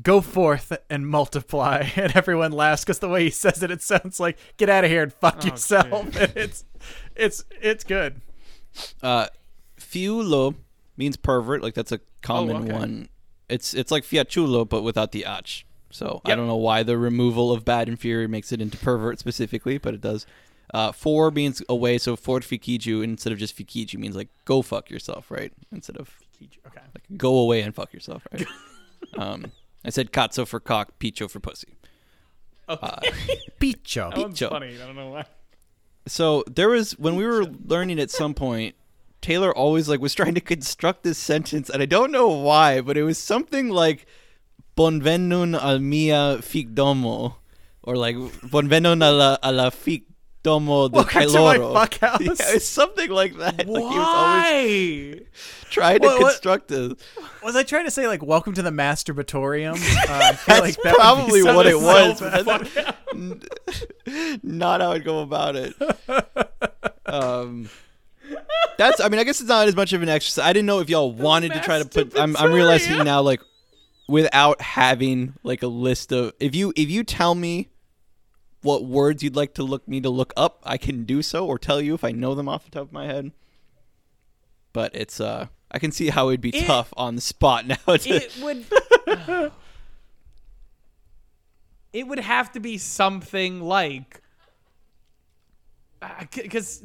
"Go 0.01 0.21
forth 0.21 0.73
and 0.89 1.07
multiply," 1.07 1.89
and 1.97 2.17
everyone 2.17 2.53
laughs 2.53 2.85
because 2.85 3.01
the 3.01 3.09
way 3.09 3.25
he 3.25 3.31
says 3.31 3.63
it, 3.63 3.71
it 3.71 3.83
sounds 3.83 4.19
like 4.19 4.39
"Get 4.57 4.71
out 4.71 4.85
of 4.85 4.91
here 4.91 5.03
and 5.03 5.13
fuck 5.13 5.45
yourself." 5.45 6.17
And 6.17 6.33
it's 6.37 6.65
it's 7.17 7.45
it's 7.61 7.85
good. 7.85 8.23
uh, 9.03 9.27
fiulo 9.79 10.55
means 10.97 11.17
pervert. 11.17 11.63
Like 11.63 11.75
that's 11.75 11.93
a 11.93 12.01
common 12.23 12.69
okay. 12.69 12.73
one. 12.73 13.09
It's 13.49 13.75
it's 13.75 13.91
like 13.91 14.05
fiaĉulo, 14.05 14.69
but 14.69 14.83
without 14.83 15.13
the 15.13 15.25
ach. 15.27 15.65
So 15.91 16.23
I 16.25 16.35
don't 16.35 16.47
know 16.47 16.57
why 16.57 16.83
the 16.83 16.97
removal 16.97 17.53
of 17.53 17.65
bad 17.67 17.89
inferior 17.89 18.27
makes 18.29 18.51
it 18.51 18.63
into 18.63 18.79
pervert 18.79 19.19
specifically, 19.19 19.77
but 19.79 19.93
it 19.95 20.01
does. 20.01 20.27
Uh, 20.73 20.91
for 20.91 21.31
means 21.31 21.63
away, 21.69 21.99
so 21.99 22.17
Ford 22.17 22.43
fikiĝu 22.45 23.05
instead 23.05 23.31
of 23.33 23.39
just 23.39 23.55
fikiĝu 23.55 23.99
means 23.99 24.17
like 24.17 24.29
go 24.47 24.63
fuck 24.63 24.89
yourself, 24.91 25.31
right? 25.31 25.53
Instead 25.71 25.97
of 25.99 26.19
Okay. 26.67 26.81
like 26.95 27.05
go 27.19 27.37
away 27.39 27.61
and 27.61 27.75
fuck 27.75 27.93
yourself, 27.93 28.27
right? 28.33 28.47
um, 29.19 29.53
I 29.85 29.91
said 29.91 30.13
katso 30.13 30.47
for 30.47 30.59
cock, 30.61 30.99
picho 30.99 31.29
for 31.29 31.41
pussy. 31.41 31.77
Okay. 32.69 33.11
Picho. 33.61 34.11
that 34.11 34.19
one's 34.19 34.39
Picho. 34.39 34.49
funny. 34.49 34.75
I 34.81 34.87
don't 34.87 34.97
know 34.97 35.11
why. 35.11 35.25
So 36.07 36.43
there 36.51 36.69
was 36.71 36.93
when 36.99 37.17
we 37.17 37.27
were 37.27 37.45
learning 37.45 38.01
at 38.01 38.11
some 38.11 38.35
point, 38.35 38.75
Taylor 39.23 39.57
always 39.57 39.89
like 39.89 40.01
was 40.01 40.15
trying 40.15 40.35
to 40.35 40.41
construct 40.41 41.03
this 41.05 41.17
sentence, 41.17 41.71
and 41.71 41.83
I 41.83 41.87
don't 41.87 42.11
know 42.13 42.29
why, 42.29 42.81
but 42.83 42.97
it 42.97 43.05
was 43.05 43.17
something 43.19 43.69
like 43.71 44.05
"Bonvenun 44.77 45.55
al 45.59 45.79
mia 45.79 46.39
figdomo," 46.43 47.37
or 47.83 47.97
like 47.97 48.17
"Bonvenun 48.17 49.03
alla 49.03 49.39
alla 49.43 49.71
figdomo 49.71 50.91
de 50.91 50.97
Welcome 50.97 51.23
to 51.29 51.39
my 51.39 51.57
fuck 51.59 51.95
house. 52.01 52.21
Yeah, 52.21 52.35
it's 52.57 52.67
something 52.67 53.11
like 53.11 53.37
that. 53.39 53.65
Like 53.67 53.85
he 53.93 53.99
was 53.99 54.07
always 54.09 55.15
Why? 55.15 55.21
trying 55.71 56.01
to 56.01 56.07
What- 56.09 56.21
what- 56.21 56.33
construct 56.33 56.69
this. 56.69 56.93
Was 57.45 57.55
I 57.57 57.63
trying 57.63 57.85
to 57.85 57.91
say 57.93 58.09
like 58.09 58.23
"Welcome 58.25 58.55
to 58.55 58.63
the 58.63 58.71
masturbatorium"? 58.71 59.79
Uh, 60.09 60.19
That's 60.47 60.49
like 60.49 60.77
that 60.83 60.95
probably 60.97 61.43
what 61.45 61.67
it 61.67 61.79
was. 61.81 62.21
not 64.43 64.81
how 64.81 64.93
I'd 64.93 65.05
go 65.05 65.21
about 65.21 65.55
it. 65.57 65.75
Um, 67.07 67.69
that's. 68.79 69.01
I 69.01 69.09
mean, 69.09 69.21
I 69.21 69.25
guess 69.25 69.41
it's 69.41 69.49
not 69.49 69.69
as 69.69 69.77
much 69.77 69.93
of 69.93 70.03
an 70.03 70.09
exercise. 70.09 70.45
I 70.45 70.53
didn't 70.53 70.67
know 70.67 70.81
if 70.81 70.89
y'all 70.91 71.13
wanted 71.13 71.53
to 71.53 71.61
try 71.61 71.79
to 71.79 71.85
put. 71.89 72.19
I'm. 72.19 72.37
I'm 72.37 72.53
realizing 72.53 73.05
now, 73.05 73.21
like, 73.23 73.41
without 74.09 74.61
having 74.61 75.35
like 75.43 75.63
a 75.63 75.67
list 75.69 76.13
of. 76.13 76.33
If 76.41 76.55
you 76.55 76.73
if 76.77 76.91
you 76.91 77.05
tell 77.05 77.35
me 77.35 77.69
what 78.63 78.85
words 78.85 79.23
you'd 79.23 79.37
like 79.37 79.55
to 79.55 79.63
look 79.63 79.87
me 79.89 80.01
to 80.01 80.11
look 80.11 80.33
up, 80.37 80.61
I 80.65 80.77
can 80.79 81.05
do 81.05 81.23
so, 81.23 81.47
or 81.47 81.59
tell 81.59 81.81
you 81.81 81.95
if 81.95 82.05
I 82.05 82.13
know 82.13 82.35
them 82.35 82.49
off 82.49 82.65
the 82.65 82.71
top 82.71 82.83
of 82.83 82.93
my 82.93 83.07
head. 83.07 83.33
But 84.73 84.95
it's. 84.95 85.21
uh 85.21 85.47
I 85.75 85.79
can 85.79 85.91
see 85.91 86.11
how 86.11 86.29
it'd 86.29 86.43
be 86.43 86.55
It- 86.55 86.67
tough 86.67 86.93
on 86.99 87.15
the 87.15 87.23
spot 87.23 87.67
now. 87.67 87.77
To, 87.77 88.09
it 88.11 88.37
would 88.43 88.65
it 91.93 92.07
would 92.07 92.19
have 92.21 92.53
to 92.53 92.61
be 92.61 92.79
something 92.79 93.61
like 93.61 94.21
because 96.35 96.83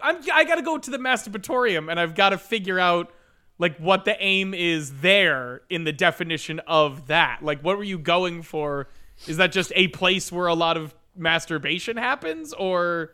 I'm 0.00 0.18
I 0.32 0.44
got 0.44 0.56
to 0.56 0.62
go 0.62 0.78
to 0.78 0.90
the 0.90 0.98
masturbatorium 0.98 1.90
and 1.90 1.98
I've 1.98 2.14
got 2.14 2.30
to 2.30 2.38
figure 2.38 2.78
out 2.78 3.12
like 3.58 3.78
what 3.78 4.04
the 4.04 4.16
aim 4.22 4.54
is 4.54 5.00
there 5.00 5.62
in 5.70 5.84
the 5.84 5.92
definition 5.92 6.60
of 6.66 7.06
that. 7.06 7.40
Like 7.42 7.62
what 7.62 7.76
were 7.76 7.84
you 7.84 7.98
going 7.98 8.42
for? 8.42 8.88
Is 9.26 9.36
that 9.36 9.52
just 9.52 9.72
a 9.76 9.88
place 9.88 10.32
where 10.32 10.46
a 10.46 10.54
lot 10.54 10.76
of 10.76 10.94
masturbation 11.16 11.96
happens 11.96 12.52
or 12.52 13.12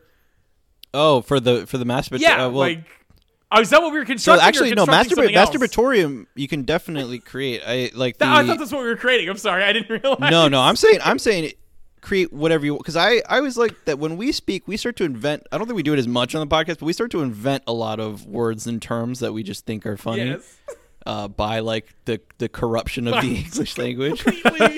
oh, 0.93 1.21
for 1.21 1.39
the 1.39 1.67
for 1.67 1.77
the 1.77 1.85
masturbatory. 1.85 2.21
yeah, 2.21 2.45
uh, 2.45 2.49
well, 2.49 2.59
like 2.59 2.85
oh, 3.51 3.61
is 3.61 3.69
that 3.69 3.81
what 3.81 3.91
we 3.91 3.99
were 3.99 4.05
constructing? 4.05 4.43
or 4.43 4.47
actually, 4.47 4.69
no. 4.71 4.85
constructing 4.85 5.15
something 5.15 5.35
else? 5.35 5.49
masturbatorium 5.49 6.25
you 6.35 6.47
can 6.47 6.63
definitely 6.63 7.19
create. 7.19 7.61
I 7.65 7.91
like 7.93 8.17
the. 8.17 8.25
I 8.25 8.45
thought 8.45 8.59
that's 8.59 8.71
what 8.71 8.81
we 8.81 8.87
were 8.87 8.97
creating. 8.97 9.29
I'm 9.29 9.37
sorry, 9.37 9.63
I 9.63 9.73
didn't 9.73 9.89
realize. 9.89 10.19
no, 10.31 10.47
no. 10.47 10.61
I'm 10.61 10.75
saying 10.75 10.99
I'm 11.03 11.19
saying 11.19 11.53
create 12.01 12.31
whatever 12.33 12.65
you 12.65 12.77
because 12.77 12.95
I 12.95 13.21
I 13.27 13.39
was 13.41 13.57
like 13.57 13.85
that 13.85 13.99
when 13.99 14.17
we 14.17 14.31
speak 14.31 14.67
we 14.67 14.77
start 14.77 14.95
to 14.97 15.03
invent. 15.03 15.47
I 15.51 15.57
don't 15.57 15.67
think 15.67 15.75
we 15.75 15.83
do 15.83 15.93
it 15.93 15.99
as 15.99 16.07
much 16.07 16.35
on 16.35 16.47
the 16.47 16.53
podcast, 16.53 16.79
but 16.79 16.83
we 16.83 16.93
start 16.93 17.11
to 17.11 17.21
invent 17.21 17.63
a 17.67 17.73
lot 17.73 17.99
of 17.99 18.25
words 18.25 18.67
and 18.67 18.81
terms 18.81 19.19
that 19.19 19.33
we 19.33 19.43
just 19.43 19.65
think 19.65 19.85
are 19.85 19.97
funny. 19.97 20.25
Yes. 20.25 20.57
Uh, 21.05 21.29
by 21.29 21.59
like 21.59 21.87
the 22.05 22.19
the 22.39 22.49
corruption 22.49 23.07
of 23.07 23.21
the 23.21 23.37
English 23.37 23.77
language 23.77 24.21
Completely. 24.21 24.77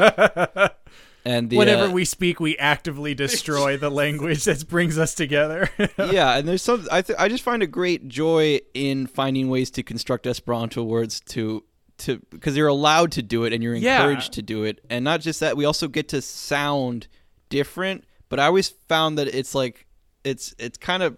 and 1.26 1.50
the 1.50 1.58
Whenever 1.58 1.86
uh, 1.86 1.92
we 1.92 2.06
speak, 2.06 2.40
we 2.40 2.56
actively 2.58 3.14
destroy 3.14 3.76
the 3.76 3.90
language 3.90 4.46
that 4.46 4.68
brings 4.68 4.98
us 5.00 5.16
together. 5.16 5.70
yeah, 5.98 6.38
and 6.38 6.48
there's 6.48 6.62
some. 6.62 6.88
I 6.92 7.02
th- 7.02 7.18
I 7.20 7.28
just 7.28 7.44
find 7.44 7.64
a 7.64 7.68
great 7.68 8.08
joy 8.08 8.60
in 8.74 9.08
finding 9.08 9.50
ways 9.50 9.72
to 9.72 9.84
construct 9.84 10.28
Esperanto 10.28 10.84
words 10.84 11.20
to 11.30 11.64
to 12.02 12.20
because 12.30 12.56
you're 12.58 12.68
allowed 12.68 13.12
to 13.14 13.22
do 13.22 13.44
it 13.46 13.54
and 13.54 13.64
you're 13.64 13.76
Yeah. 13.76 13.98
encouraged 14.02 14.34
to 14.34 14.42
do 14.42 14.64
it, 14.64 14.80
and 14.90 15.04
not 15.04 15.22
just 15.22 15.40
that, 15.40 15.58
we 15.58 15.66
also 15.66 15.88
get 15.88 16.10
to 16.10 16.22
sound 16.22 17.08
different. 17.50 18.04
But 18.30 18.40
I 18.40 18.46
always 18.46 18.70
found 18.70 19.18
that 19.18 19.28
it's 19.28 19.54
like 19.56 19.86
it's 20.24 20.54
it's 20.60 20.78
kind 20.78 21.04
of 21.04 21.18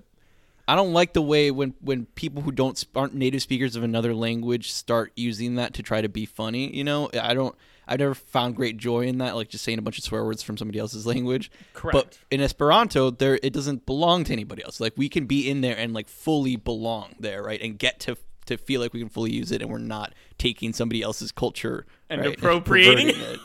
I 0.67 0.75
don't 0.75 0.93
like 0.93 1.13
the 1.13 1.21
way 1.21 1.51
when 1.51 1.73
when 1.81 2.05
people 2.15 2.41
who 2.41 2.51
don't 2.51 2.81
aren't 2.95 3.13
native 3.13 3.41
speakers 3.41 3.75
of 3.75 3.83
another 3.83 4.13
language 4.15 4.71
start 4.71 5.11
using 5.15 5.55
that 5.55 5.73
to 5.75 5.83
try 5.83 6.01
to 6.01 6.09
be 6.09 6.25
funny. 6.25 6.75
You 6.75 6.83
know, 6.83 7.09
I 7.19 7.33
don't. 7.33 7.55
I've 7.85 7.99
never 7.99 8.13
found 8.15 8.55
great 8.55 8.77
joy 8.77 9.01
in 9.07 9.17
that, 9.17 9.35
like 9.35 9.49
just 9.49 9.65
saying 9.65 9.77
a 9.77 9.81
bunch 9.81 9.97
of 9.97 10.05
swear 10.05 10.23
words 10.23 10.41
from 10.41 10.55
somebody 10.57 10.79
else's 10.79 11.05
language. 11.05 11.51
Correct. 11.73 11.93
But 11.93 12.17
in 12.31 12.39
Esperanto, 12.39 13.09
there 13.11 13.37
it 13.43 13.51
doesn't 13.51 13.85
belong 13.85 14.23
to 14.23 14.31
anybody 14.31 14.63
else. 14.63 14.79
Like 14.79 14.93
we 14.95 15.09
can 15.09 15.25
be 15.25 15.49
in 15.49 15.59
there 15.59 15.77
and 15.77 15.93
like 15.93 16.07
fully 16.07 16.55
belong 16.55 17.15
there, 17.19 17.43
right? 17.43 17.61
And 17.61 17.77
get 17.77 17.99
to 18.01 18.15
to 18.45 18.57
feel 18.57 18.81
like 18.81 18.93
we 18.93 18.99
can 18.99 19.09
fully 19.09 19.31
use 19.31 19.51
it, 19.51 19.61
and 19.61 19.69
we're 19.69 19.77
not 19.77 20.13
taking 20.37 20.73
somebody 20.73 21.01
else's 21.01 21.31
culture 21.31 21.85
And 22.09 22.21
right, 22.21 22.37
appropriating 22.37 23.07
perverting 23.07 23.33
it. 23.35 23.39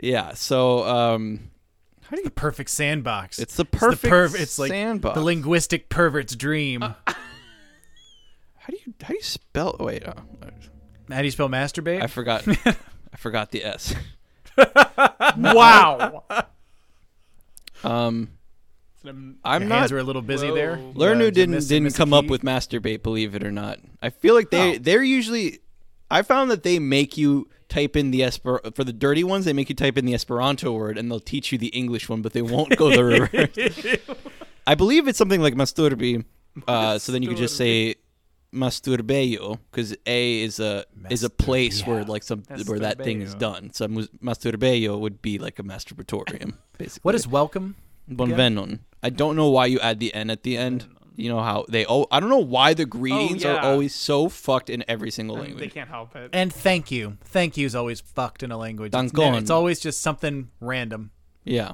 Yeah. 0.00 0.34
So, 0.34 0.84
um, 0.84 1.50
how 2.02 2.16
do 2.16 2.22
you... 2.22 2.24
the 2.24 2.30
perfect 2.30 2.70
sandbox. 2.70 3.38
It's 3.38 3.56
the 3.56 3.64
perfect 3.64 4.12
perv- 4.12 4.38
It's 4.38 4.58
like 4.58 4.70
sandbox. 4.70 5.14
the 5.14 5.22
linguistic 5.22 5.88
pervert's 5.88 6.34
dream. 6.36 6.82
Uh, 6.82 6.94
how 7.06 8.68
do 8.68 8.76
you 8.84 8.94
how 9.02 9.08
do 9.08 9.14
you 9.14 9.22
spell? 9.22 9.76
Wait, 9.80 10.04
oh, 10.06 10.14
How 11.10 11.18
do 11.18 11.24
you 11.24 11.30
spell 11.30 11.48
masturbate? 11.48 12.02
I 12.02 12.06
forgot. 12.06 12.46
I 12.66 13.16
forgot 13.16 13.50
the 13.50 13.64
S. 13.64 13.94
wow. 15.36 16.24
Um, 17.84 18.30
I'm 19.04 19.62
Your 19.62 19.68
not. 19.68 19.78
hands 19.80 19.92
were 19.92 19.98
a 19.98 20.02
little 20.02 20.22
busy 20.22 20.50
there. 20.50 20.76
Whoa. 20.76 20.92
Lernu 20.94 21.24
Yeah, 21.24 21.30
didn't 21.30 21.54
miss- 21.56 21.68
didn't 21.68 21.84
miss 21.84 21.94
a 21.94 21.98
come 21.98 22.12
up 22.12 22.24
key? 22.24 22.30
with 22.30 22.42
masturbate. 22.42 23.02
Believe 23.02 23.34
it 23.34 23.44
or 23.44 23.50
not, 23.52 23.78
I 24.00 24.10
feel 24.10 24.34
like 24.34 24.50
they 24.50 24.76
Oh. 24.76 24.78
they're 24.78 25.02
usually. 25.02 25.58
I 26.10 26.22
found 26.22 26.50
that 26.50 26.62
they 26.62 26.78
make 26.78 27.16
you 27.16 27.48
type 27.68 27.96
in 27.96 28.10
the 28.10 28.22
Esper 28.22 28.60
for 28.74 28.84
the 28.84 28.92
dirty 28.92 29.24
ones. 29.24 29.44
They 29.46 29.54
make 29.54 29.68
you 29.70 29.74
type 29.74 29.96
in 29.96 30.04
the 30.04 30.12
Esperanto 30.14 30.72
word, 30.72 30.98
and 30.98 31.10
they'll 31.10 31.20
teach 31.20 31.52
you 31.52 31.58
the 31.58 31.68
English 31.68 32.08
one, 32.08 32.20
but 32.22 32.32
they 32.34 32.42
won't 32.42 32.76
go 32.76 32.90
the 32.90 33.04
reverse. 33.04 33.98
I 34.66 34.74
believe 34.74 35.08
it's 35.08 35.16
something 35.18 35.40
like 35.40 35.54
masturbi. 35.54 36.24
Uh, 36.68 36.98
so 36.98 37.12
then 37.12 37.22
you 37.22 37.28
could 37.30 37.38
just 37.38 37.56
say 37.56 37.94
masturbejo 38.54 39.58
because 39.70 39.96
a 40.06 40.40
is 40.42 40.60
a 40.60 40.84
is 41.10 41.22
a 41.24 41.30
place 41.30 41.86
where 41.86 42.04
like 42.04 42.22
some 42.22 42.42
where 42.66 42.78
that 42.80 42.98
thing 43.02 43.22
is 43.22 43.34
Masturbejo. 43.34 43.38
done. 43.38 43.72
So 43.72 43.88
mus- 43.88 44.08
masturbejo 44.22 44.98
would 45.00 45.22
be 45.22 45.38
like 45.38 45.58
a 45.58 45.62
masturbatorium, 45.62 46.54
basically. 46.78 47.00
What 47.02 47.14
is 47.14 47.26
welcome? 47.26 47.76
Bonvenon? 48.16 48.80
I 49.02 49.10
don't 49.10 49.36
know 49.36 49.50
why 49.50 49.66
you 49.66 49.80
add 49.80 50.00
the 50.00 50.14
n 50.14 50.30
at 50.30 50.42
the 50.42 50.56
end. 50.56 50.86
You 51.14 51.28
know 51.28 51.40
how 51.40 51.66
they 51.68 51.84
oh 51.86 52.06
I 52.10 52.20
don't 52.20 52.30
know 52.30 52.38
why 52.38 52.72
the 52.74 52.86
greetings 52.86 53.44
are 53.44 53.54
yeah. 53.54 53.62
always 53.62 53.94
so 53.94 54.28
fucked 54.28 54.70
in 54.70 54.84
every 54.88 55.10
single 55.10 55.36
language. 55.36 55.58
they 55.58 55.68
can't 55.68 55.90
help 55.90 56.16
it. 56.16 56.30
And 56.32 56.52
thank 56.52 56.90
you. 56.90 57.18
Thank 57.24 57.56
you 57.56 57.66
is 57.66 57.74
always 57.74 58.00
fucked 58.00 58.42
in 58.42 58.50
a 58.50 58.56
language. 58.56 58.94
It's, 58.94 59.12
Dankon. 59.12 59.38
it's 59.38 59.50
always 59.50 59.78
just 59.78 60.00
something 60.00 60.50
random. 60.60 61.10
Yeah. 61.44 61.72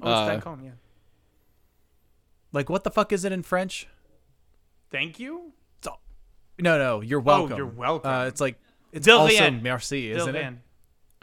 Oh, 0.00 0.10
it's 0.10 0.18
uh, 0.18 0.26
that 0.26 0.42
calm, 0.42 0.62
yeah. 0.62 0.70
Like 2.52 2.68
what 2.68 2.84
the 2.84 2.90
fuck 2.90 3.12
is 3.12 3.24
it 3.24 3.32
in 3.32 3.42
French? 3.42 3.88
Thank 4.90 5.18
you. 5.18 5.52
No, 6.60 6.76
no, 6.76 7.00
you're 7.00 7.20
welcome. 7.20 7.56
you're 7.56 7.66
welcome. 7.66 8.10
Uh, 8.10 8.26
it's 8.26 8.40
like 8.40 8.58
it's 8.92 9.06
De 9.06 9.12
also 9.12 9.28
rien. 9.28 9.62
merci, 9.62 10.10
isn't 10.10 10.34
it? 10.34 10.38
Dilvan. 10.38 10.56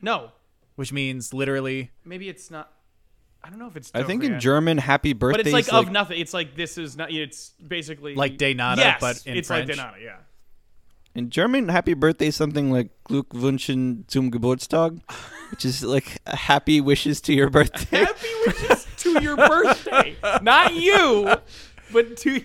No, 0.01 0.31
Which 0.75 0.93
means 0.93 1.33
literally 1.33 1.91
maybe 2.03 2.29
it's 2.29 2.49
not. 2.49 2.71
I 3.45 3.49
don't 3.49 3.59
know 3.59 3.67
if 3.67 3.75
it's. 3.77 3.91
I 3.93 4.01
think 4.01 4.23
in 4.23 4.39
German 4.39 4.79
happy 4.79 5.13
birthday 5.13 5.37
but 5.43 5.47
it's 5.47 5.53
like, 5.53 5.65
is 5.67 5.87
of 5.87 5.91
nothing. 5.91 6.19
It's 6.19 6.33
like 6.33 6.55
this 6.55 6.79
is 6.79 6.97
not. 6.97 7.11
It's 7.11 7.51
basically 7.65 8.15
Like 8.15 8.37
de 8.37 8.55
nada, 8.55 8.81
Yes, 8.81 8.97
but 8.99 9.21
in 9.27 9.37
it's 9.37 9.47
French. 9.49 9.67
like 9.67 9.77
de 9.77 9.81
nada. 9.83 9.97
Yeah. 10.01 10.17
in 11.13 11.29
German 11.29 11.69
happy 11.69 11.93
birthday 11.93 12.27
is 12.27 12.35
something 12.35 12.71
like 12.71 12.89
Glückwünschen 13.07 14.09
zum 14.09 14.31
Geburtstag, 14.31 14.99
which 15.51 15.63
is 15.63 15.83
like 15.83 16.17
a 16.25 16.35
happy 16.35 16.81
wishes 16.81 17.21
to 17.21 17.33
your 17.33 17.49
birthday. 17.51 17.99
Happy 18.05 18.27
wishes 18.47 18.87
to 18.97 19.21
your 19.21 19.37
birthday, 19.37 20.15
not 20.41 20.73
you, 20.73 21.35
but 21.93 22.17
to. 22.17 22.41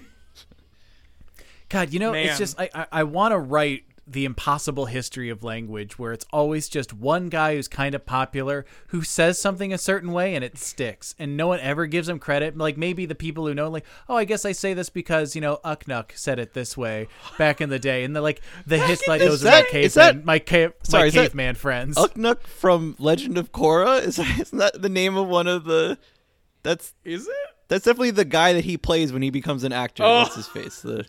God, 1.71 1.93
you 1.93 1.99
know, 2.01 2.13
Man. 2.13 2.27
it's 2.27 2.39
just 2.39 2.61
I 2.61 2.69
I, 2.75 2.87
I 2.93 3.03
want 3.05 3.33
to 3.33 3.39
write 3.39 3.85
the 4.11 4.25
impossible 4.25 4.87
history 4.87 5.31
of 5.31 5.45
language 5.45 5.97
where 5.99 6.13
it's 6.13 6.27
always 6.33 6.69
just 6.69 6.93
one 6.93 7.29
guy 7.29 7.55
who's 7.55 7.69
kind 7.69 7.95
of 7.95 8.05
popular 8.05 8.65
who 8.89 9.03
says 9.03 9.39
something 9.39 9.73
a 9.73 9.79
certain 9.79 10.11
way 10.11 10.35
and 10.35 10.45
it 10.45 10.59
sticks 10.59 11.15
and 11.17 11.37
no 11.37 11.47
one 11.47 11.61
ever 11.61 11.87
gives 11.87 12.09
him 12.09 12.19
credit 12.19 12.59
like 12.59 12.77
maybe 12.77 13.07
the 13.07 13.15
people 13.15 13.47
who 13.47 13.55
know 13.55 13.69
like 13.71 13.85
oh 14.09 14.17
i 14.17 14.25
guess 14.25 14.45
i 14.45 14.51
say 14.51 14.75
this 14.75 14.91
because 14.91 15.37
you 15.37 15.41
know 15.41 15.61
uknuk 15.65 16.11
said 16.17 16.41
it 16.41 16.55
this 16.55 16.77
way 16.77 17.07
back 17.39 17.61
in 17.61 17.69
the 17.71 17.79
day 17.79 18.03
and 18.03 18.17
the 18.17 18.21
like 18.21 18.41
the 18.67 18.79
hits 18.79 19.07
like 19.07 19.21
Is 19.21 19.29
those 19.29 19.43
are 19.43 19.45
that- 19.45 19.73
my 19.73 19.79
is 19.79 19.95
caveman 19.95 20.17
that- 20.17 20.25
my, 20.25 20.39
cave, 20.41 20.73
Sorry, 20.83 21.03
my 21.03 21.07
is 21.07 21.15
that- 21.15 21.23
caveman 21.29 21.55
friends 21.55 21.97
Uknuk 21.97 22.43
from 22.49 22.97
Legend 22.99 23.39
of 23.39 23.53
Korra 23.53 24.03
is 24.03 24.19
isn't 24.19 24.59
that 24.59 24.83
the 24.83 24.89
name 24.89 25.17
of 25.17 25.29
one 25.29 25.47
of 25.47 25.65
the? 25.65 25.99
That's 26.65 26.95
Is 27.05 27.27
it? 27.29 27.35
that's 27.69 27.85
definitely 27.85 28.11
the 28.11 28.25
guy 28.25 28.53
that 28.55 28.65
he 28.65 28.77
plays 28.77 29.13
when 29.13 29.23
he 29.23 29.31
becomes 29.31 29.63
an 29.65 29.73
actor. 29.73 30.03
Oh. 30.03 30.23
What's 30.23 30.35
his 30.35 30.49
face? 30.49 30.81
The 30.83 31.07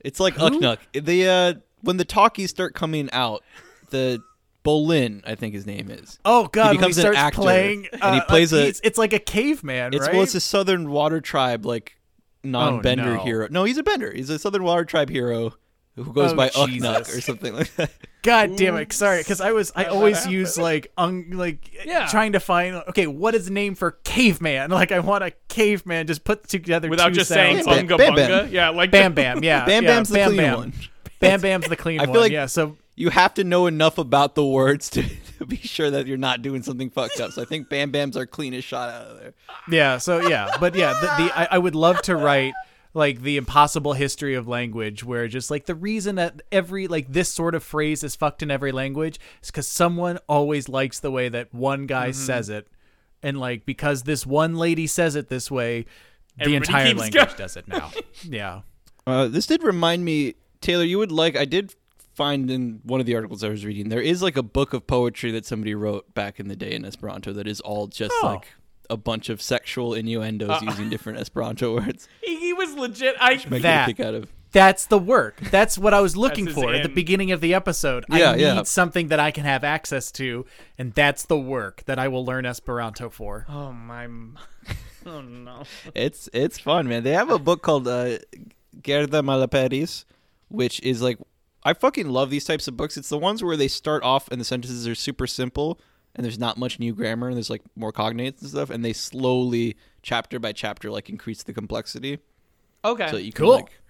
it's 0.00 0.18
like 0.18 0.34
Uknuk. 0.34 0.78
The 0.94 1.28
uh, 1.28 1.54
when 1.82 1.96
the 1.96 2.04
talkies 2.04 2.50
start 2.50 2.74
coming 2.74 3.08
out, 3.12 3.42
the 3.90 4.22
Bolin, 4.64 5.22
I 5.26 5.34
think 5.34 5.54
his 5.54 5.66
name 5.66 5.90
is. 5.90 6.18
oh 6.24 6.46
god 6.46 6.66
when 6.66 6.72
he 6.74 6.78
becomes 6.78 6.96
an 6.98 7.02
starts 7.02 7.18
actor, 7.18 7.40
playing 7.40 7.88
and 7.92 8.14
he 8.14 8.20
uh, 8.20 8.24
plays 8.26 8.52
uh, 8.52 8.56
a- 8.58 8.64
he's- 8.66 8.80
it's 8.84 8.96
like 8.98 9.12
a 9.12 9.18
caveman 9.18 9.92
It's 9.92 10.06
right 10.06 10.12
well, 10.14 10.22
it's 10.22 10.34
a 10.36 10.40
Southern 10.40 10.90
Water 10.90 11.20
Tribe 11.20 11.66
like 11.66 11.96
non-bender 12.44 13.16
no. 13.16 13.24
hero. 13.24 13.48
No, 13.50 13.64
he's 13.64 13.78
a 13.78 13.82
bender. 13.82 14.12
He's 14.12 14.30
a 14.30 14.38
Southern 14.38 14.62
Water 14.64 14.84
Tribe 14.84 15.08
hero 15.10 15.54
who 15.96 16.12
goes 16.12 16.32
Oh, 16.32 16.36
by 16.36 16.48
Jesus. 16.48 16.88
Uknuk 16.88 17.18
or 17.18 17.20
something 17.20 17.54
like 17.54 17.74
that. 17.76 17.90
God 18.22 18.56
damn 18.56 18.76
it! 18.76 18.92
Sorry, 18.92 19.18
because 19.18 19.40
I 19.40 19.50
was 19.52 19.72
I 19.74 19.82
How'd 19.84 19.92
always 19.92 20.26
use 20.26 20.56
like 20.56 20.92
un, 20.96 21.26
like 21.32 21.84
Yeah. 21.84 22.06
trying 22.06 22.32
to 22.32 22.40
find 22.40 22.76
okay 22.88 23.08
what 23.08 23.34
is 23.34 23.46
the 23.46 23.50
name 23.52 23.74
for 23.74 23.90
caveman? 24.04 24.70
Like 24.82 24.92
I 24.92 25.00
want 25.00 25.24
a 25.24 25.32
caveman 25.48 26.06
just 26.06 26.22
put 26.24 26.46
together 26.48 26.88
Without 26.88 27.08
two 27.08 27.14
just 27.14 27.28
sounds. 27.30 27.64
saying 27.64 27.86
Bam, 27.88 27.98
bunga 27.98 28.16
bunga. 28.16 28.50
Yeah, 28.52 28.68
like 28.70 28.90
Bam 28.92 29.12
Bam, 29.12 29.42
yeah, 29.42 29.64
Bam 29.66 29.82
yeah, 29.82 29.90
Bam's 29.90 30.08
the 30.08 30.14
Bam 30.14 30.28
clean 30.28 30.36
Bam. 30.40 30.56
one. 30.56 30.72
Bam 31.22 31.40
Bam's 31.40 31.68
the 31.68 31.76
clean 31.76 32.00
I 32.00 32.04
feel 32.04 32.12
one. 32.12 32.20
like- 32.22 32.32
yeah, 32.32 32.46
so 32.46 32.76
You 32.94 33.08
have 33.10 33.32
to 33.34 33.44
know 33.44 33.66
enough 33.66 33.96
about 33.96 34.34
the 34.34 34.44
words 34.44 34.90
to, 34.90 35.02
to 35.38 35.46
be 35.46 35.56
sure 35.56 35.90
that 35.90 36.06
you're 36.06 36.18
not 36.18 36.42
doing 36.42 36.62
something 36.62 36.90
fucked 36.90 37.20
up. 37.20 37.32
So 37.32 37.40
I 37.42 37.44
think 37.46 37.68
Bam 37.70 37.90
Bam's 37.90 38.16
our 38.16 38.26
cleanest 38.26 38.68
shot 38.68 38.90
out 38.90 39.06
of 39.06 39.18
there. 39.20 39.32
yeah, 39.70 39.96
so 39.98 40.26
yeah, 40.28 40.50
but 40.60 40.74
yeah, 40.74 40.92
the, 41.00 41.24
the 41.24 41.38
I, 41.38 41.48
I 41.52 41.58
would 41.58 41.74
love 41.74 42.02
to 42.02 42.16
write 42.16 42.52
like 42.94 43.22
the 43.22 43.38
impossible 43.38 43.94
history 43.94 44.34
of 44.34 44.46
language 44.46 45.02
where 45.02 45.26
just 45.26 45.50
like 45.50 45.64
the 45.64 45.74
reason 45.74 46.16
that 46.16 46.42
every 46.52 46.86
like 46.88 47.10
this 47.10 47.30
sort 47.30 47.54
of 47.54 47.64
phrase 47.64 48.04
is 48.04 48.14
fucked 48.14 48.42
in 48.42 48.50
every 48.50 48.70
language 48.70 49.18
is 49.42 49.50
because 49.50 49.66
someone 49.66 50.18
always 50.28 50.68
likes 50.68 51.00
the 51.00 51.10
way 51.10 51.30
that 51.30 51.54
one 51.54 51.86
guy 51.86 52.10
Mm-hmm. 52.10 52.20
says 52.26 52.50
it 52.50 52.68
and 53.22 53.40
like 53.40 53.64
because 53.64 54.02
this 54.02 54.26
one 54.26 54.56
lady 54.56 54.86
says 54.86 55.16
it 55.16 55.30
this 55.30 55.50
way 55.50 55.86
the 56.36 56.42
Everybody 56.42 56.56
entire 56.56 56.84
language 56.94 57.12
going. 57.14 57.36
does 57.38 57.56
it 57.56 57.66
now 57.66 57.90
yeah 58.28 58.60
Uh, 59.06 59.26
this 59.26 59.46
did 59.46 59.62
remind 59.62 60.04
me, 60.04 60.34
Taylor. 60.62 60.84
You 60.84 60.98
would 60.98 61.12
like. 61.12 61.36
I 61.36 61.44
did 61.44 61.74
find 62.14 62.50
in 62.50 62.80
one 62.84 63.00
of 63.00 63.06
the 63.06 63.14
articles 63.14 63.42
I 63.42 63.48
was 63.48 63.64
reading 63.64 63.88
there 63.88 64.00
is 64.00 64.22
like 64.22 64.36
a 64.36 64.42
book 64.42 64.74
of 64.74 64.86
poetry 64.86 65.30
that 65.32 65.46
somebody 65.46 65.74
wrote 65.74 66.12
back 66.14 66.38
in 66.38 66.46
the 66.48 66.54
day 66.56 66.72
in 66.72 66.84
Esperanto 66.84 67.32
that 67.32 67.46
is 67.46 67.60
all 67.62 67.86
just 67.86 68.12
Oh. 68.22 68.26
like 68.26 68.48
a 68.90 68.98
bunch 68.98 69.30
of 69.30 69.40
sexual 69.40 69.94
innuendos 69.94 70.60
using 70.60 70.90
different 70.94 71.18
Esperanto 71.20 71.74
words. 71.74 72.08
he, 72.22 72.38
he 72.38 72.52
was 72.52 72.74
legit. 72.74 73.14
I 73.18 73.42
Make 73.48 73.62
That- 73.62 73.86
kick 73.86 74.00
out 74.00 74.12
of. 74.14 74.30
that's 74.52 74.84
the 74.84 74.98
work 74.98 75.40
that's 75.50 75.78
what 75.78 75.94
i 75.94 76.00
was 76.02 76.14
looking 76.24 76.44
his 76.44 76.54
for 76.54 76.74
at 76.74 76.82
the 76.82 76.88
beginning 76.90 77.32
of 77.32 77.40
the 77.40 77.54
episode 77.54 78.04
Yeah, 78.10 78.32
i 78.32 78.36
need 78.36 78.42
yeah. 78.42 78.62
something 78.64 79.08
that 79.08 79.18
i 79.18 79.30
can 79.30 79.44
have 79.44 79.64
access 79.64 80.12
to 80.12 80.44
and 80.76 80.92
that's 80.92 81.24
the 81.24 81.38
work 81.38 81.82
that 81.86 81.98
i 81.98 82.06
will 82.08 82.22
learn 82.26 82.44
esperanto 82.44 83.08
for 83.08 83.46
Oh 83.48 83.72
my. 83.72 84.06
Oh 85.06 85.22
no. 85.22 85.62
It's 85.94 86.28
it's 86.34 86.58
fun, 86.58 86.86
man. 86.86 87.02
They 87.02 87.12
have 87.12 87.30
a 87.30 87.38
book 87.38 87.62
called 87.62 87.88
uh, 87.88 88.18
Gerda 88.82 89.22
Malaperis, 89.22 90.04
which 90.52 90.80
is 90.82 91.02
like 91.02 91.18
I 91.64 91.74
fucking 91.74 92.08
love 92.08 92.30
these 92.30 92.44
types 92.44 92.66
of 92.68 92.76
books. 92.76 92.96
It's 92.96 93.08
the 93.08 93.18
ones 93.18 93.42
where 93.42 93.56
they 93.56 93.68
start 93.68 94.02
off 94.02 94.28
and 94.30 94.40
the 94.40 94.44
sentences 94.44 94.86
are 94.88 94.94
super 94.94 95.26
simple 95.26 95.80
and 96.14 96.24
there's 96.24 96.38
not 96.38 96.58
much 96.58 96.78
new 96.78 96.92
grammar 96.94 97.28
and 97.28 97.36
there's 97.36 97.48
like 97.50 97.62
more 97.76 97.92
cognates 97.92 98.40
and 98.42 98.50
stuff, 98.50 98.68
and 98.70 98.84
they 98.84 98.92
slowly 98.92 99.76
chapter 100.02 100.38
by 100.38 100.52
chapter 100.52 100.90
like 100.90 101.08
increase 101.08 101.42
the 101.42 101.52
complexity 101.52 102.18
Okay. 102.84 103.08
so 103.10 103.16
you 103.16 103.32
can 103.32 103.44
Cool. 103.46 103.54
like 103.54 103.80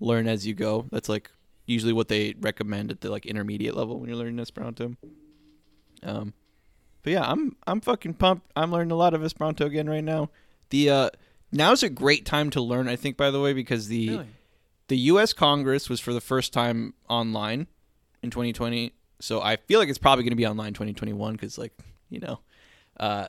learn 0.00 0.26
as 0.28 0.46
you 0.46 0.54
go. 0.54 0.86
That's 0.92 1.08
like 1.08 1.30
usually 1.66 1.92
what 1.92 2.08
they 2.08 2.34
recommend 2.40 2.90
at 2.92 3.00
the 3.00 3.10
like 3.10 3.26
intermediate 3.26 3.76
level 3.76 3.98
when 3.98 4.08
you're 4.08 4.16
learning 4.18 4.38
Esperanto. 4.40 4.94
Um, 6.02 6.32
but 7.02 7.12
yeah, 7.12 7.28
I'm 7.30 7.56
I'm 7.66 7.80
fucking 7.80 8.14
pumped. 8.14 8.50
I'm 8.56 8.70
learning 8.70 8.92
a 8.92 8.96
lot 8.96 9.14
of 9.14 9.24
Esperanto 9.24 9.66
again 9.66 9.88
right 9.88 10.04
now. 10.04 10.30
The 10.70 10.90
uh, 10.90 11.10
now's 11.52 11.82
a 11.82 11.88
great 11.90 12.24
time 12.24 12.50
to 12.50 12.60
learn. 12.60 12.88
I 12.88 12.96
think 12.96 13.16
by 13.16 13.30
the 13.30 13.40
way 13.40 13.52
because 13.52 13.88
the 13.88 14.08
Really? 14.10 14.26
The 14.88 14.98
U.S. 14.98 15.32
Congress 15.32 15.88
was 15.88 16.00
for 16.00 16.12
the 16.12 16.20
first 16.20 16.52
time 16.52 16.94
online 17.08 17.66
in 18.22 18.30
2020. 18.30 18.92
So 19.20 19.40
I 19.40 19.56
feel 19.56 19.80
like 19.80 19.88
it's 19.88 19.98
probably 19.98 20.24
going 20.24 20.32
to 20.32 20.36
be 20.36 20.46
online 20.46 20.74
2021 20.74 21.32
because 21.32 21.58
like 21.58 21.72
you 22.10 22.20
know. 22.20 22.40
Uh, 22.98 23.26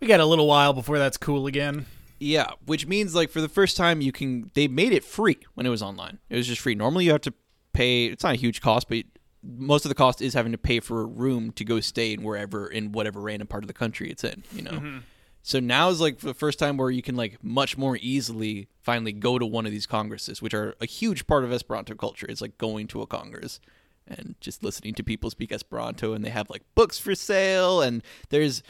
we 0.00 0.08
got 0.08 0.20
a 0.20 0.26
little 0.26 0.46
while 0.46 0.72
before 0.72 0.98
that's 0.98 1.16
cool 1.16 1.46
again 1.46 1.86
yeah, 2.24 2.52
which 2.64 2.86
means 2.86 3.14
like 3.14 3.30
for 3.30 3.40
the 3.40 3.48
first 3.48 3.76
time 3.76 4.00
you 4.00 4.12
can 4.12 4.50
they 4.54 4.68
made 4.68 4.92
it 4.92 5.04
free 5.04 5.38
when 5.54 5.66
it 5.66 5.70
was 5.70 5.82
online. 5.82 6.18
It 6.30 6.36
was 6.36 6.46
just 6.46 6.60
free. 6.60 6.74
Normally 6.74 7.04
you 7.04 7.12
have 7.12 7.20
to 7.22 7.34
pay. 7.72 8.06
It's 8.06 8.24
not 8.24 8.34
a 8.34 8.38
huge 8.38 8.60
cost, 8.60 8.88
but 8.88 9.04
most 9.42 9.84
of 9.84 9.90
the 9.90 9.94
cost 9.94 10.22
is 10.22 10.32
having 10.32 10.52
to 10.52 10.58
pay 10.58 10.80
for 10.80 11.02
a 11.02 11.04
room 11.04 11.52
to 11.52 11.64
go 11.64 11.80
stay 11.80 12.12
in 12.12 12.22
wherever 12.22 12.66
in 12.66 12.92
whatever 12.92 13.20
random 13.20 13.46
part 13.46 13.62
of 13.62 13.68
the 13.68 13.74
country 13.74 14.10
it's 14.10 14.24
in. 14.24 14.42
You 14.54 14.62
know. 14.62 15.00
So 15.46 15.60
now 15.60 15.90
is 15.90 16.00
like 16.00 16.20
the 16.20 16.32
first 16.32 16.58
time 16.58 16.78
where 16.78 16.90
you 16.90 17.02
can 17.02 17.16
like 17.16 17.36
much 17.44 17.76
more 17.76 17.98
easily 18.00 18.66
finally 18.80 19.12
go 19.12 19.38
to 19.38 19.44
one 19.44 19.66
of 19.66 19.72
these 19.72 19.86
congresses, 19.86 20.40
which 20.40 20.54
are 20.54 20.74
a 20.80 20.86
huge 20.86 21.26
part 21.26 21.44
of 21.44 21.52
Esperanto 21.52 21.94
culture. 21.94 22.24
It's 22.26 22.40
like 22.40 22.56
going 22.56 22.86
to 22.88 23.02
a 23.02 23.06
congress, 23.06 23.60
and 24.08 24.36
just 24.40 24.64
listening 24.64 24.94
to 24.94 25.04
people 25.04 25.28
speak 25.28 25.52
Esperanto 25.52 26.14
and 26.14 26.24
they 26.24 26.30
have 26.30 26.48
like 26.48 26.62
books 26.74 26.98
for 26.98 27.14
sale 27.14 27.82
and 27.82 28.02
there's 28.30 28.62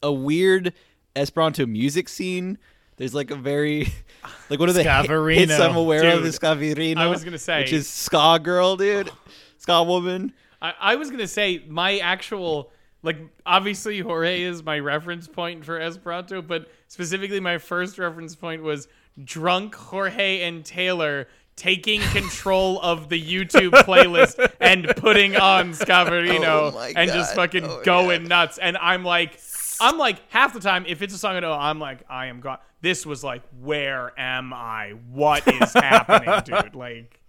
a 0.00 0.12
weird 0.12 0.72
Esperanto 1.16 1.66
music 1.66 2.08
scene. 2.08 2.56
There's 2.98 3.14
like 3.14 3.32
a 3.32 3.36
very 3.36 3.92
like 4.48 4.60
one 4.60 4.68
of 4.68 4.76
the 4.76 4.84
Scavarino. 4.84 5.34
hits 5.34 5.58
I'm 5.58 5.74
aware 5.74 6.06
of 6.12 6.18
Dude, 6.20 6.26
is 6.26 6.38
Scavirino. 6.38 6.98
I 6.98 7.08
was 7.08 7.24
gonna 7.24 7.36
say- 7.36 7.62
which 7.62 7.72
is 7.72 7.88
ska 7.88 8.38
girl, 8.40 8.76
dude, 8.76 9.10
ska 9.58 9.82
woman. 9.82 10.32
I, 10.60 10.74
I 10.80 10.94
was 10.94 11.10
gonna 11.10 11.26
say 11.26 11.64
my 11.66 11.98
actual 11.98 12.70
like 13.02 13.18
obviously 13.44 14.00
Jorge 14.00 14.42
is 14.42 14.62
my 14.62 14.78
reference 14.78 15.26
point 15.28 15.64
for 15.64 15.80
Esperanto, 15.80 16.40
but 16.42 16.68
specifically 16.88 17.40
my 17.40 17.58
first 17.58 17.98
reference 17.98 18.34
point 18.34 18.62
was 18.62 18.88
drunk 19.24 19.74
Jorge 19.74 20.42
and 20.42 20.64
Taylor 20.64 21.28
taking 21.56 22.00
control 22.00 22.80
of 22.80 23.08
the 23.10 23.20
YouTube 23.22 23.70
playlist 23.84 24.50
and 24.60 24.86
putting 24.96 25.36
on 25.36 25.72
Scavarino 25.72 26.70
Oh 26.70 26.72
my 26.74 26.92
and 26.96 27.10
just 27.10 27.34
fucking 27.34 27.64
Oh 27.64 27.78
my 27.78 27.82
going 27.84 28.24
nuts. 28.24 28.58
And 28.58 28.76
I'm 28.78 29.04
like 29.04 29.38
I'm 29.80 29.98
like 29.98 30.16
half 30.30 30.52
the 30.54 30.60
time 30.60 30.84
if 30.86 31.02
it's 31.02 31.12
a 31.14 31.18
song 31.18 31.36
I 31.36 31.40
know, 31.40 31.52
I'm 31.52 31.78
like, 31.78 32.04
I 32.08 32.26
am 32.26 32.40
gone. 32.40 32.58
This 32.80 33.04
was 33.04 33.22
like, 33.22 33.42
where 33.60 34.18
am 34.18 34.52
I? 34.52 34.94
What 35.10 35.46
is 35.46 35.72
happening, 35.74 36.30
dude? 36.44 36.74
Like 36.74 37.20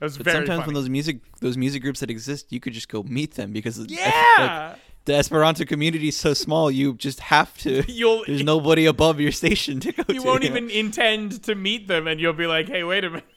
it 0.00 0.04
was 0.04 0.16
But 0.16 0.24
very 0.26 0.36
sometimes 0.38 0.58
funny. 0.62 0.66
when 0.66 0.74
those 0.74 0.88
music 0.90 1.18
those 1.40 1.56
music 1.56 1.80
groups 1.82 2.00
that 2.00 2.10
exist, 2.10 2.52
you 2.52 2.60
could 2.60 2.72
just 2.72 2.88
go 2.88 3.02
meet 3.04 3.34
them 3.34 3.52
because 3.52 3.78
Yeah. 3.88 4.72
like 4.72 4.78
the 5.04 5.14
Esperanto 5.14 5.64
community 5.64 6.08
is 6.08 6.16
so 6.16 6.32
small. 6.34 6.70
You 6.70 6.94
just 6.94 7.20
have 7.20 7.56
to. 7.58 7.82
You'll- 7.92 8.24
there's 8.26 8.42
nobody 8.44 8.86
above 8.86 9.20
your 9.20 9.32
station 9.32 9.80
to 9.80 9.92
go 9.92 10.02
to. 10.04 10.14
you 10.14 10.22
won't 10.22 10.44
even 10.44 10.70
intend 10.70 11.42
to 11.44 11.54
meet 11.54 11.88
them 11.88 12.06
and 12.06 12.20
you'll 12.20 12.32
be 12.32 12.46
like 12.46 12.68
hey 12.68 12.84
wait 12.84 13.04
a 13.04 13.10
minute 13.10 13.24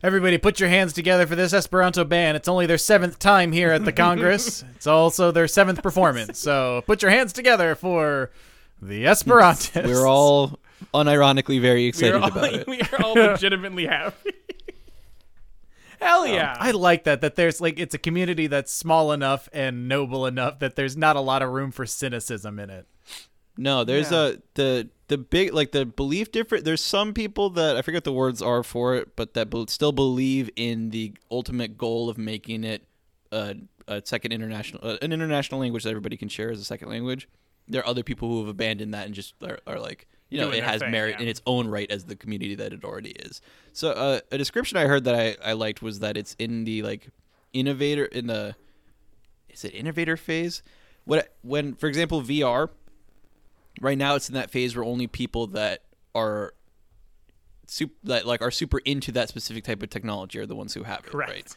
Everybody, 0.00 0.38
put 0.38 0.60
your 0.60 0.68
hands 0.68 0.92
together 0.92 1.26
for 1.26 1.34
this 1.34 1.52
Esperanto 1.52 2.04
band. 2.04 2.36
It's 2.36 2.46
only 2.46 2.66
their 2.66 2.78
seventh 2.78 3.18
time 3.18 3.50
here 3.50 3.72
at 3.72 3.84
the 3.84 3.92
Congress. 4.04 4.62
it's 4.76 4.86
also 4.86 5.32
their 5.32 5.48
seventh 5.48 5.82
performance. 5.82 6.38
So 6.38 6.84
put 6.86 7.02
your 7.02 7.10
hands 7.10 7.32
together 7.32 7.74
for 7.74 8.30
the 8.80 9.04
Esperantists. 9.04 9.84
We're 9.86 10.06
all 10.06 10.60
unironically 10.94 11.60
very 11.60 11.86
excited 11.86 12.14
all, 12.14 12.28
about 12.28 12.52
it. 12.54 12.68
we 12.68 12.80
are 12.80 13.02
all 13.02 13.14
legitimately 13.14 13.86
happy 13.86 14.30
hell 16.00 16.26
yeah 16.26 16.54
I 16.58 16.70
like 16.72 17.04
that. 17.04 17.20
That 17.20 17.36
there's 17.36 17.60
like 17.60 17.78
it's 17.78 17.94
a 17.94 17.98
community 17.98 18.46
that's 18.46 18.72
small 18.72 19.12
enough 19.12 19.48
and 19.52 19.88
noble 19.88 20.26
enough 20.26 20.58
that 20.60 20.76
there's 20.76 20.96
not 20.96 21.16
a 21.16 21.20
lot 21.20 21.42
of 21.42 21.50
room 21.50 21.70
for 21.70 21.86
cynicism 21.86 22.58
in 22.58 22.70
it. 22.70 22.86
No, 23.56 23.82
there's 23.84 24.10
Yeah. 24.12 24.26
a 24.28 24.36
the 24.54 24.88
the 25.08 25.18
big 25.18 25.52
like 25.52 25.72
the 25.72 25.84
belief 25.84 26.30
different. 26.30 26.64
There's 26.64 26.84
some 26.84 27.12
people 27.14 27.50
that 27.50 27.76
I 27.76 27.82
forget 27.82 28.04
the 28.04 28.12
words 28.12 28.40
are 28.42 28.62
for 28.62 28.94
it, 28.94 29.16
but 29.16 29.34
that 29.34 29.50
be, 29.50 29.64
still 29.68 29.92
believe 29.92 30.48
in 30.54 30.90
the 30.90 31.14
ultimate 31.30 31.76
goal 31.76 32.08
of 32.08 32.18
making 32.18 32.62
it 32.64 32.82
a, 33.32 33.56
a 33.88 34.02
second 34.04 34.32
international 34.32 34.80
uh, 34.86 34.96
an 35.02 35.12
international 35.12 35.60
language 35.60 35.82
that 35.84 35.90
everybody 35.90 36.16
can 36.16 36.28
share 36.28 36.50
as 36.50 36.60
a 36.60 36.64
second 36.64 36.88
language. 36.88 37.28
There 37.66 37.82
are 37.82 37.86
other 37.86 38.02
people 38.02 38.28
who 38.28 38.38
have 38.40 38.48
abandoned 38.48 38.94
that 38.94 39.06
and 39.06 39.14
just 39.14 39.34
are, 39.42 39.58
are 39.66 39.80
like 39.80 40.06
you 40.28 40.38
know 40.38 40.50
it 40.50 40.62
has 40.62 40.80
thing, 40.80 40.90
merit 40.90 41.16
yeah. 41.18 41.22
in 41.22 41.28
its 41.28 41.40
own 41.46 41.68
right 41.68 41.90
as 41.90 42.04
the 42.04 42.16
community 42.16 42.54
that 42.56 42.72
it 42.72 42.84
already 42.84 43.10
is. 43.10 43.40
So 43.72 43.92
uh, 43.92 44.20
a 44.30 44.38
description 44.38 44.76
I 44.76 44.84
heard 44.84 45.04
that 45.04 45.14
I, 45.14 45.36
I 45.42 45.52
liked 45.54 45.82
was 45.82 46.00
that 46.00 46.16
it's 46.16 46.34
in 46.38 46.64
the 46.64 46.82
like 46.82 47.08
innovator 47.52 48.04
in 48.04 48.26
the 48.26 48.54
is 49.48 49.64
it 49.64 49.74
innovator 49.74 50.16
phase? 50.16 50.62
What 51.04 51.34
when 51.42 51.74
for 51.74 51.86
example 51.86 52.22
VR 52.22 52.68
right 53.80 53.98
now 53.98 54.14
it's 54.14 54.28
in 54.28 54.34
that 54.34 54.50
phase 54.50 54.76
where 54.76 54.84
only 54.84 55.06
people 55.06 55.46
that 55.48 55.82
are 56.14 56.54
super 57.66 57.94
that 58.04 58.26
like 58.26 58.42
are 58.42 58.50
super 58.50 58.78
into 58.78 59.12
that 59.12 59.28
specific 59.28 59.64
type 59.64 59.82
of 59.82 59.90
technology 59.90 60.38
are 60.38 60.46
the 60.46 60.54
ones 60.54 60.74
who 60.74 60.82
have 60.82 61.00
it 61.00 61.10
Correct. 61.10 61.30
right 61.30 61.56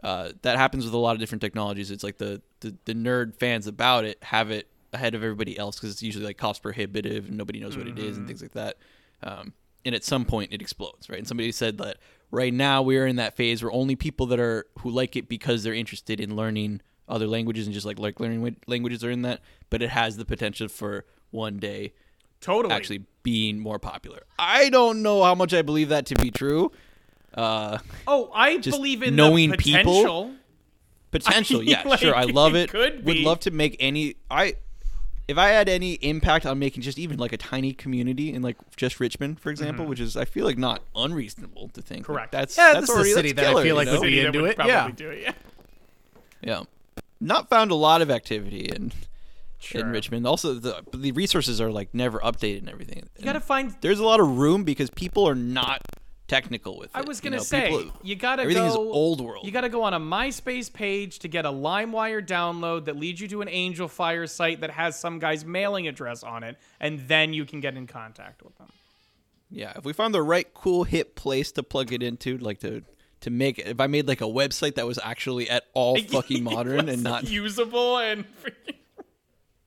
uh, 0.00 0.32
that 0.42 0.56
happens 0.56 0.84
with 0.84 0.94
a 0.94 0.98
lot 0.98 1.12
of 1.12 1.18
different 1.18 1.40
technologies 1.42 1.90
it's 1.90 2.04
like 2.04 2.18
the 2.18 2.40
the, 2.60 2.76
the 2.84 2.94
nerd 2.94 3.34
fans 3.34 3.66
about 3.66 4.04
it 4.04 4.22
have 4.22 4.50
it 4.50 4.68
ahead 4.92 5.14
of 5.14 5.22
everybody 5.22 5.58
else 5.58 5.76
because 5.76 5.90
it's 5.92 6.02
usually 6.02 6.24
like 6.24 6.38
cost 6.38 6.62
prohibitive 6.62 7.28
and 7.28 7.36
nobody 7.36 7.60
knows 7.60 7.76
what 7.76 7.86
it 7.86 7.98
is 7.98 8.16
and 8.16 8.26
things 8.26 8.42
like 8.42 8.52
that 8.52 8.76
um, 9.22 9.52
and 9.84 9.94
at 9.94 10.04
some 10.04 10.24
point 10.24 10.52
it 10.52 10.62
explodes 10.62 11.08
right 11.08 11.18
and 11.18 11.28
somebody 11.28 11.52
said 11.52 11.78
that 11.78 11.98
right 12.30 12.54
now 12.54 12.82
we're 12.82 13.06
in 13.06 13.16
that 13.16 13.36
phase 13.36 13.62
where 13.62 13.72
only 13.72 13.96
people 13.96 14.26
that 14.26 14.40
are 14.40 14.66
who 14.80 14.90
like 14.90 15.16
it 15.16 15.28
because 15.28 15.62
they're 15.62 15.74
interested 15.74 16.20
in 16.20 16.36
learning 16.36 16.80
other 17.08 17.26
languages 17.26 17.66
and 17.66 17.74
just 17.74 17.86
like 17.86 17.98
like 17.98 18.18
learning 18.20 18.56
languages 18.66 19.04
are 19.04 19.10
in 19.10 19.22
that 19.22 19.40
but 19.70 19.82
it 19.82 19.90
has 19.90 20.16
the 20.16 20.24
potential 20.24 20.68
for 20.68 21.04
one 21.30 21.58
day 21.58 21.92
totally 22.40 22.74
actually 22.74 23.04
being 23.22 23.58
more 23.58 23.78
popular. 23.78 24.22
I 24.38 24.70
don't 24.70 25.02
know 25.02 25.22
how 25.22 25.34
much 25.34 25.52
I 25.52 25.60
believe 25.62 25.90
that 25.90 26.06
to 26.06 26.14
be 26.14 26.30
true. 26.30 26.72
Uh, 27.34 27.78
oh 28.06 28.30
i 28.34 28.56
believe 28.56 29.02
in 29.02 29.14
knowing 29.14 29.50
the 29.50 29.58
people- 29.58 29.92
potential 29.92 30.34
potential, 31.10 31.58
mean, 31.60 31.68
yeah, 31.68 31.82
like, 31.84 32.00
sure. 32.00 32.16
I 32.16 32.24
love 32.24 32.54
it 32.54 32.70
could 32.70 33.04
Would 33.04 33.18
love 33.18 33.40
to 33.40 33.50
make 33.50 33.76
any. 33.78 34.16
I 34.30 34.54
if 35.28 35.36
I 35.38 35.48
had 35.50 35.68
any 35.68 35.92
impact 35.94 36.46
on 36.46 36.58
making 36.58 36.82
just 36.82 36.98
even 36.98 37.18
like 37.18 37.32
a 37.32 37.36
tiny 37.36 37.72
community 37.74 38.32
in 38.32 38.42
like 38.42 38.56
just 38.76 38.98
Richmond, 38.98 39.38
for 39.38 39.50
example, 39.50 39.84
which 39.86 40.00
is 40.00 40.16
I 40.16 40.24
feel 40.24 40.44
like 40.46 40.58
not 40.58 40.82
unreasonable 40.96 41.68
to 41.74 41.82
think. 41.82 42.08
Like, 42.08 42.08
Mm-hmm. 42.08 42.12
Correct. 42.14 42.32
that's 42.32 42.56
Yeah, 42.56 42.72
that's 42.72 42.86
this 42.88 42.96
is 42.96 43.12
a 43.12 43.14
city 43.14 43.32
that's 43.32 43.46
that 43.46 43.50
I 43.50 43.50
killer, 43.50 43.62
feel 43.62 43.68
you 43.68 43.74
like 43.74 43.86
know? 43.86 43.92
would 43.92 44.02
be 44.02 44.06
City 44.08 44.20
that 44.22 44.26
into 44.28 44.40
would 44.42 44.50
it, 44.50 44.56
probably 44.56 44.72
yeah. 44.72 44.90
do 44.90 45.10
it 45.10 45.22
yeah 45.22 45.32
Yeah, 46.42 46.62
not 47.20 47.48
found 47.50 47.70
a 47.70 47.74
lot 47.74 48.00
of 48.02 48.10
activity 48.10 48.60
in 48.66 48.92
Sure. 49.60 49.80
in 49.80 49.90
Richmond. 49.90 50.24
Also, 50.26 50.54
the 50.54 50.84
the 50.94 51.10
resources 51.12 51.60
are 51.60 51.70
like 51.70 51.92
never 51.92 52.20
updated 52.20 52.58
and 52.60 52.68
everything. 52.70 53.08
you 53.18 53.24
gotta 53.24 53.40
find 53.40 53.74
there's 53.80 53.98
a 53.98 54.04
lot 54.04 54.20
of 54.20 54.38
room 54.38 54.62
because 54.64 54.88
people 54.90 55.28
are 55.28 55.34
not 55.34 55.82
technical 56.28 56.78
with 56.78 56.90
it. 56.94 56.96
I 56.96 57.00
was 57.00 57.20
gonna 57.20 57.38
know, 57.38 57.42
say 57.42 57.68
people- 57.70 57.92
you 58.02 58.14
gotta 58.14 58.42
everything 58.42 58.62
go. 58.62 58.68
is 58.68 58.76
old 58.76 59.20
world. 59.20 59.44
You 59.46 59.50
gotta 59.50 59.68
go 59.68 59.82
on 59.82 59.94
a 59.94 59.98
MySpace 60.00 60.72
page 60.72 61.18
to 61.20 61.28
get 61.28 61.44
a 61.44 61.50
LimeWire 61.50 62.24
download 62.24 62.84
that 62.84 62.96
leads 62.96 63.20
you 63.20 63.26
to 63.28 63.42
an 63.42 63.48
Angelfire 63.48 64.28
site 64.28 64.60
that 64.60 64.70
has 64.70 64.98
some 64.98 65.18
guy's 65.18 65.44
mailing 65.44 65.88
address 65.88 66.22
on 66.22 66.44
it, 66.44 66.56
and 66.78 67.00
then 67.08 67.32
you 67.32 67.44
can 67.44 67.60
get 67.60 67.76
in 67.76 67.86
contact 67.86 68.42
with 68.42 68.56
them. 68.58 68.68
yeah, 69.50 69.72
if 69.76 69.84
we 69.84 69.92
found 69.92 70.14
the 70.14 70.22
right 70.22 70.52
cool 70.54 70.84
hip 70.84 71.14
place 71.16 71.50
to 71.52 71.62
plug 71.62 71.92
it 71.92 72.02
into, 72.02 72.36
like 72.38 72.60
to 72.60 72.82
to 73.22 73.30
make 73.30 73.58
it, 73.58 73.66
if 73.66 73.80
I 73.80 73.88
made 73.88 74.06
like 74.06 74.20
a 74.20 74.24
website 74.24 74.76
that 74.76 74.86
was 74.86 74.98
actually 75.02 75.50
at 75.50 75.64
all 75.74 75.96
fucking 76.08 76.44
modern 76.44 76.88
and 76.88 77.02
not 77.02 77.28
usable 77.28 77.96
and 77.98 78.24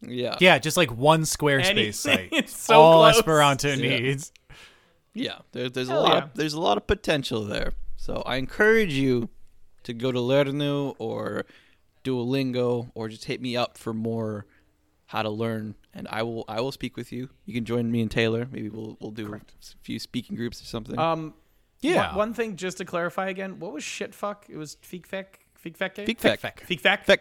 yeah 0.01 0.35
Yeah, 0.39 0.57
just 0.57 0.77
like 0.77 0.91
one 0.91 1.23
Squarespace 1.23 1.65
Anything. 1.69 1.91
site. 1.93 2.29
It's 2.31 2.55
so 2.57 2.79
All 2.79 3.01
close. 3.03 3.17
Esperanto 3.19 3.69
Yeah. 3.69 3.99
needs. 3.99 4.31
Yeah. 5.13 5.39
There, 5.51 5.69
there's 5.69 5.89
a 5.89 5.95
lot 5.95 6.11
yeah. 6.13 6.23
of, 6.23 6.33
there's 6.35 6.53
a 6.53 6.61
lot 6.61 6.77
of 6.77 6.87
potential 6.87 7.43
there. 7.43 7.73
So 7.97 8.23
I 8.25 8.37
encourage 8.37 8.93
you 8.93 9.29
to 9.83 9.93
go 9.93 10.11
to 10.11 10.19
Lernu 10.19 10.95
or 10.99 11.45
Duolingo 12.03 12.91
or 12.95 13.09
just 13.09 13.25
hit 13.25 13.41
me 13.41 13.55
up 13.55 13.77
for 13.77 13.93
more 13.93 14.45
how 15.07 15.21
to 15.21 15.29
learn 15.29 15.75
and 15.93 16.07
I 16.09 16.23
will 16.23 16.45
I 16.47 16.61
will 16.61 16.71
speak 16.71 16.95
with 16.95 17.11
you. 17.11 17.29
You 17.45 17.53
can 17.53 17.65
join 17.65 17.91
me 17.91 18.01
and 18.01 18.09
Taylor. 18.09 18.47
Maybe 18.51 18.69
we'll 18.69 18.97
we'll 19.01 19.11
do 19.11 19.33
a 19.33 19.39
few 19.83 19.99
speaking 19.99 20.35
groups 20.37 20.61
or 20.61 20.65
something. 20.65 20.97
Um, 20.97 21.33
Yeah. 21.81 22.07
One, 22.09 22.15
one 22.17 22.33
thing 22.33 22.55
just 22.55 22.77
to 22.77 22.85
clarify 22.85 23.27
again, 23.29 23.59
what 23.59 23.73
was 23.73 23.83
shit 23.83 24.15
fuck? 24.15 24.45
It 24.49 24.55
was 24.57 24.77
feek 24.77 25.05
feck 25.05 25.39
feek 25.63 25.75
feck 25.77 25.95
Feek 25.95 26.19
feck. 26.19 26.65
feek 26.67 26.79
feck. 26.79 27.05
feck, 27.05 27.19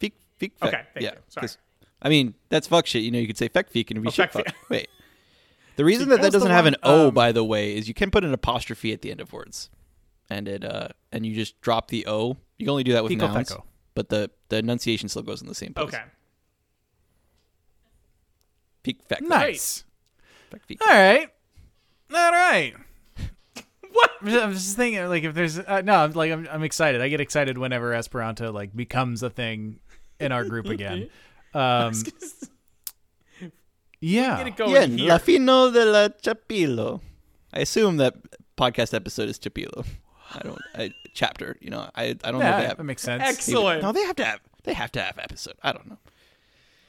feek, 0.00 0.12
feek, 0.40 0.52
feck. 0.60 0.68
Okay, 0.74 0.82
thank 0.94 1.04
yeah. 1.04 1.12
you. 1.12 1.18
Sorry. 1.28 1.42
'cause, 1.46 1.58
I 2.02 2.08
mean, 2.08 2.34
that's 2.48 2.66
fuck 2.66 2.86
shit. 2.86 3.02
You 3.02 3.12
know, 3.12 3.18
you 3.20 3.26
could 3.28 3.38
say 3.38 3.48
feck 3.48 3.70
feek 3.70 3.90
and 3.90 3.92
it'd 3.92 4.02
be 4.02 4.08
Oh, 4.08 4.10
shit 4.10 4.32
feck 4.32 4.46
fuck. 4.46 4.54
Wait. 4.68 4.88
The 5.76 5.84
reason 5.84 6.08
that 6.08 6.16
that 6.16 6.22
That's 6.22 6.32
doesn't 6.34 6.50
have 6.50 6.66
an 6.66 6.76
O, 6.82 7.08
um, 7.08 7.14
by 7.14 7.32
the 7.32 7.44
way, 7.44 7.74
is 7.76 7.88
you 7.88 7.94
can 7.94 8.10
put 8.10 8.24
an 8.24 8.32
apostrophe 8.34 8.92
at 8.92 9.02
the 9.02 9.10
end 9.10 9.20
of 9.20 9.32
words, 9.32 9.70
and 10.28 10.46
it 10.48 10.64
uh, 10.64 10.88
and 11.10 11.24
you 11.24 11.34
just 11.34 11.60
drop 11.60 11.88
the 11.88 12.06
O. 12.06 12.36
You 12.58 12.66
can 12.66 12.70
only 12.70 12.84
do 12.84 12.92
that 12.92 13.02
with 13.02 13.12
Fecal 13.12 13.28
nouns, 13.28 13.50
feco. 13.50 13.62
but 13.94 14.08
the 14.08 14.30
the 14.48 14.58
enunciation 14.58 15.08
still 15.08 15.22
goes 15.22 15.40
in 15.40 15.48
the 15.48 15.54
same 15.54 15.72
place. 15.74 15.88
Okay. 15.88 16.02
Feek 18.84 19.02
feck. 19.08 19.22
Nice. 19.22 19.84
Feck, 20.50 20.66
feek. 20.66 20.78
All 20.82 20.88
right. 20.88 21.28
All 22.14 22.32
right. 22.32 22.74
What? 23.92 24.10
I'm 24.22 24.26
just, 24.28 24.42
I'm 24.44 24.52
just 24.54 24.76
thinking, 24.76 25.06
like, 25.08 25.22
if 25.22 25.34
there's 25.34 25.58
uh, 25.58 25.82
no, 25.82 25.96
I'm 25.96 26.12
like, 26.12 26.32
I'm, 26.32 26.48
I'm 26.50 26.62
excited. 26.62 27.02
I 27.02 27.10
get 27.10 27.20
excited 27.20 27.58
whenever 27.58 27.92
Esperanto 27.92 28.50
like 28.50 28.74
becomes 28.74 29.22
a 29.22 29.28
thing 29.28 29.80
in 30.18 30.32
our 30.32 30.44
group 30.44 30.66
again. 30.66 31.10
Um, 31.54 31.92
yeah. 34.02 34.36
Get 34.38 34.46
it 34.48 34.56
going 34.56 34.72
Bien, 34.72 34.98
here. 34.98 35.08
la 35.08 35.18
fino 35.18 35.70
de 35.70 35.84
la 35.86 36.08
chapilo. 36.08 37.00
I 37.54 37.60
assume 37.60 37.96
that 37.98 38.14
podcast 38.56 38.92
episode 38.92 39.28
is 39.28 39.38
chapilo. 39.38 39.86
I 40.34 40.40
don't 40.40 40.58
I, 40.74 40.90
chapter. 41.14 41.56
You 41.60 41.70
know, 41.70 41.88
I 41.94 42.16
I 42.24 42.30
don't 42.30 42.40
know. 42.40 42.50
If 42.50 42.56
they 42.56 42.66
have, 42.66 42.76
that 42.76 42.84
makes 42.84 43.02
sense. 43.02 43.22
Excellent. 43.24 43.82
No, 43.82 43.92
they 43.92 44.02
have 44.04 44.16
to 44.16 44.24
have. 44.24 44.40
They 44.64 44.74
have 44.74 44.92
to 44.92 45.02
have 45.02 45.18
episode. 45.18 45.54
I 45.62 45.72
don't 45.72 45.88
know. 45.88 45.98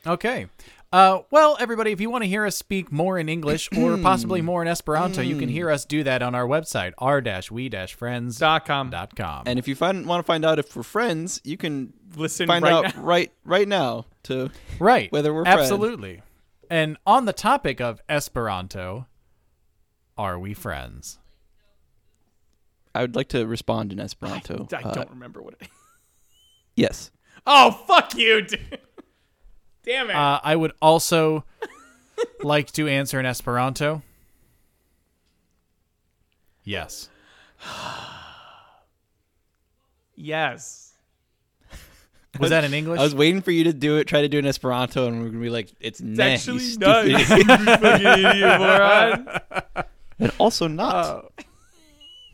Okay. 0.05 0.47
Uh, 0.91 1.23
well, 1.31 1.57
everybody, 1.59 1.91
if 1.91 1.99
you 1.99 2.11
want 2.11 2.23
to 2.23 2.27
hear 2.27 2.45
us 2.45 2.55
speak 2.55 2.91
more 2.91 3.17
in 3.17 3.27
English 3.27 3.67
or 3.75 3.97
possibly 4.03 4.43
more 4.43 4.61
in 4.61 4.67
Esperanto, 4.67 5.21
you 5.21 5.39
can 5.39 5.49
hear 5.49 5.71
us 5.71 5.85
do 5.85 6.03
that 6.03 6.21
on 6.21 6.35
our 6.35 6.45
website, 6.45 6.93
r-we-friends.com. 6.99 8.89
Dot 8.91 9.15
com. 9.15 9.43
And 9.47 9.57
if 9.57 9.67
you 9.67 9.73
find 9.73 10.05
want 10.05 10.19
to 10.19 10.23
find 10.23 10.45
out 10.45 10.59
if 10.59 10.75
we're 10.75 10.83
friends, 10.83 11.41
you 11.43 11.57
can 11.57 11.93
Listen 12.15 12.45
find 12.45 12.63
right 12.63 12.73
out 12.73 12.95
now. 12.95 13.01
right 13.01 13.31
right 13.43 13.67
now 13.67 14.05
to 14.23 14.51
right. 14.77 15.11
whether 15.11 15.33
we're 15.33 15.45
friends. 15.45 15.71
Absolutely. 16.73 16.83
And 16.83 16.97
on 17.05 17.25
the 17.25 17.33
topic 17.33 17.79
of 17.79 18.01
Esperanto, 18.09 19.07
are 20.17 20.39
we 20.39 20.53
friends? 20.53 21.19
I 22.95 23.01
would 23.01 23.15
like 23.15 23.29
to 23.29 23.45
respond 23.47 23.91
in 23.91 23.99
Esperanto. 23.99 24.67
I 24.73 24.81
Uh, 24.81 24.93
don't 24.93 25.09
remember 25.09 25.41
what 25.41 25.55
it. 25.59 25.67
yes. 26.75 27.11
Oh 27.45 27.71
fuck 27.87 28.15
you, 28.15 28.41
dude. 28.41 28.79
Damn 29.83 30.09
it. 30.09 30.15
Uh, 30.15 30.39
I 30.43 30.55
would 30.55 30.71
also 30.81 31.43
like 32.43 32.71
to 32.73 32.87
answer 32.87 33.19
in 33.19 33.25
Esperanto. 33.25 34.01
Yes. 36.63 37.09
yes. 40.15 40.82
Was 42.39 42.49
that 42.49 42.63
in 42.63 42.73
English? 42.73 42.99
I 42.99 43.03
was 43.03 43.13
waiting 43.13 43.41
for 43.41 43.51
you 43.51 43.65
to 43.65 43.73
do 43.73 43.97
it, 43.97 44.05
try 44.05 44.21
to 44.21 44.27
do 44.29 44.39
an 44.39 44.45
Esperanto, 44.45 45.07
and 45.07 45.21
we're 45.21 45.29
gonna 45.29 45.39
be 45.43 45.49
like, 45.49 45.69
"It's, 45.79 45.99
It's 45.99 46.01
nah, 46.01 46.23
actually 46.23 46.59
stupid 46.59 46.87
not. 46.87 47.07
You 47.07 47.19
fucking 47.19 48.07
idiot, 48.07 48.59
moron. 48.59 49.27
and 50.19 50.31
also 50.39 50.67
not. 50.67 50.95
Uh, 50.95 51.21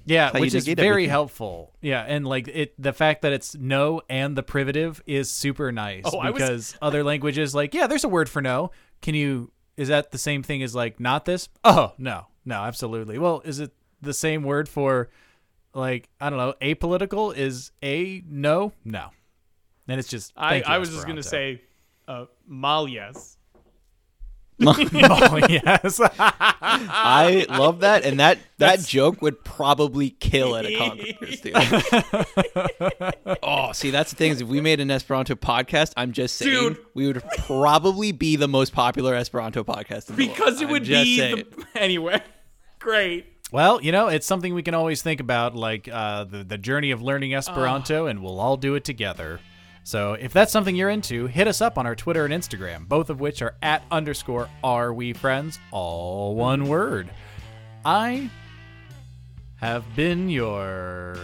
yeah, 0.05 0.31
which 0.39 0.55
is 0.55 0.65
very 0.65 0.87
everything. 0.87 1.09
helpful. 1.09 1.73
Yeah, 1.81 2.03
and 2.07 2.25
like 2.25 2.47
it, 2.47 2.73
the 2.81 2.93
fact 2.93 3.21
that 3.21 3.33
it's 3.33 3.55
no 3.55 4.01
and 4.09 4.35
the 4.35 4.41
privative 4.41 5.03
is 5.05 5.29
super 5.29 5.71
nice 5.71 6.03
Oh, 6.05 6.17
I 6.17 6.31
was- 6.31 6.41
because 6.41 6.77
other 6.81 7.03
languages, 7.03 7.53
like, 7.53 7.73
yeah, 7.73 7.85
there's 7.87 8.03
a 8.03 8.09
word 8.09 8.29
for 8.29 8.41
no. 8.41 8.71
Can 9.01 9.15
you? 9.15 9.51
Is 9.77 9.89
that 9.89 10.11
the 10.11 10.17
same 10.17 10.43
thing 10.43 10.63
as 10.63 10.73
like 10.73 10.99
not 10.99 11.25
this? 11.25 11.47
Oh 11.63 11.93
no, 11.97 12.27
no, 12.45 12.55
absolutely. 12.55 13.17
Well, 13.19 13.41
is 13.45 13.59
it 13.59 13.71
the 14.01 14.13
same 14.13 14.43
word 14.43 14.67
for 14.67 15.09
like 15.73 16.09
I 16.19 16.29
don't 16.29 16.39
know, 16.39 16.53
apolitical? 16.61 17.35
Is 17.35 17.71
a 17.83 18.23
no? 18.27 18.71
No. 18.83 19.09
And 19.89 19.99
it's 19.99 20.09
just. 20.09 20.33
I, 20.37 20.55
you, 20.55 20.63
I 20.65 20.77
was 20.77 20.89
just 20.89 21.07
gonna 21.07 21.23
say, 21.23 21.61
uh, 22.07 22.25
mal 22.47 22.87
yes. 22.87 23.37
oh 24.65 25.39
yes. 25.49 26.01
I 26.19 27.45
love 27.49 27.79
that, 27.79 28.03
and 28.03 28.19
that 28.19 28.39
that 28.57 28.81
joke 28.81 29.21
would 29.21 29.43
probably 29.43 30.09
kill 30.09 30.55
at 30.55 30.65
a 30.65 30.75
conference. 30.77 31.39
Dude. 31.39 31.53
oh, 33.43 33.71
see, 33.71 33.89
that's 33.91 34.11
the 34.11 34.17
thing 34.17 34.33
is, 34.33 34.41
if 34.41 34.47
we 34.47 34.59
made 34.59 34.79
an 34.79 34.91
Esperanto 34.91 35.35
podcast, 35.35 35.93
I'm 35.95 36.11
just 36.11 36.35
saying, 36.35 36.51
Dude. 36.51 36.77
we 36.93 37.07
would 37.07 37.23
probably 37.37 38.11
be 38.11 38.35
the 38.35 38.47
most 38.47 38.73
popular 38.73 39.15
Esperanto 39.15 39.63
podcast 39.63 40.09
in 40.09 40.15
the 40.15 40.25
world. 40.25 40.37
Because 40.37 40.61
it 40.61 40.67
would 40.67 40.83
be 40.83 41.17
saying. 41.17 41.35
the, 41.35 41.65
anyway. 41.79 42.21
Great. 42.79 43.27
Well, 43.51 43.81
you 43.81 43.91
know, 43.91 44.09
it's 44.09 44.27
something 44.27 44.53
we 44.53 44.61
can 44.61 44.75
always 44.75 45.01
think 45.01 45.21
about, 45.21 45.55
like 45.55 45.89
uh, 45.91 46.25
the 46.25 46.43
the 46.43 46.57
journey 46.57 46.91
of 46.91 47.01
learning 47.01 47.33
Esperanto, 47.33 48.07
and 48.07 48.21
we'll 48.21 48.39
all 48.39 48.57
do 48.57 48.75
it 48.75 48.83
together. 48.83 49.39
So, 49.89 50.13
if 50.13 50.33
that's 50.33 50.51
something 50.51 50.75
you're 50.75 50.91
into, 50.91 51.25
hit 51.25 51.47
us 51.47 51.61
up 51.61 51.79
on 51.79 51.87
our 51.87 51.95
Twitter 51.95 52.23
and 52.23 52.31
Instagram, 52.31 52.87
both 52.87 53.09
of 53.09 53.19
which 53.19 53.41
are 53.41 53.55
at 53.63 53.83
underscore 53.89 54.47
are 54.63 54.93
we 54.93 55.13
friends, 55.13 55.57
all 55.71 56.35
one 56.35 56.65
word. 56.65 57.09
I 57.83 58.29
have 59.55 59.83
been 59.95 60.29
your 60.29 61.15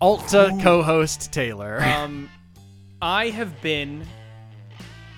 Alta 0.00 0.56
co-host 0.62 1.32
Taylor. 1.32 1.80
Um, 1.84 2.30
I 3.02 3.30
have 3.30 3.60
been 3.60 4.06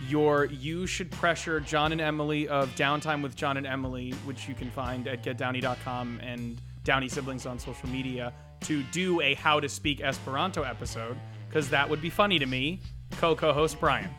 your 0.09 0.47
You 0.47 0.87
Should 0.87 1.11
Pressure 1.11 1.61
John 1.61 1.93
and 1.93 2.01
Emily 2.01 2.49
of 2.49 2.75
Downtime 2.75 3.23
with 3.23 3.37
John 3.37 3.59
and 3.59 3.67
Emily, 3.67 4.13
which 4.25 4.49
you 4.49 4.55
can 4.55 4.71
find 4.71 5.07
at 5.07 5.23
getdowney.com 5.23 6.21
and 6.23 6.59
Downey 6.85 7.11
Siblings 7.11 7.45
on 7.45 7.59
social 7.59 7.91
media, 7.91 8.33
to 8.63 8.83
do 8.85 9.21
a 9.21 9.35
How 9.35 9.61
to 9.61 9.69
Speak 9.69 10.01
Esperanto 10.01 10.63
episode, 10.63 11.17
because 11.49 11.69
that 11.71 11.89
would 11.89 12.01
be 12.01 12.11
funny 12.11 12.39
to 12.39 12.47
me. 12.47 12.81
Co 13.13 13.35
co 13.35 13.53
host 13.53 13.79
Brian. 13.81 14.11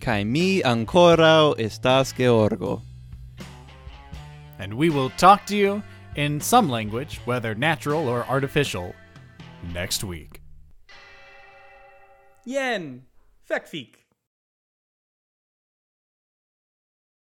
Kai 0.00 0.24
mi 0.24 0.62
ancora 0.62 1.54
estas 1.58 2.14
Georgo. 2.14 2.82
and 4.58 4.74
we 4.74 4.88
will 4.88 5.10
talk 5.10 5.44
to 5.46 5.56
you 5.56 5.82
in 6.16 6.40
some 6.40 6.68
language, 6.70 7.20
whether 7.24 7.54
natural 7.54 8.08
or 8.08 8.24
artificial, 8.26 8.94
next 9.72 10.04
week. 10.04 10.40
Yen. 12.44 13.02
Fekfik. 13.50 13.96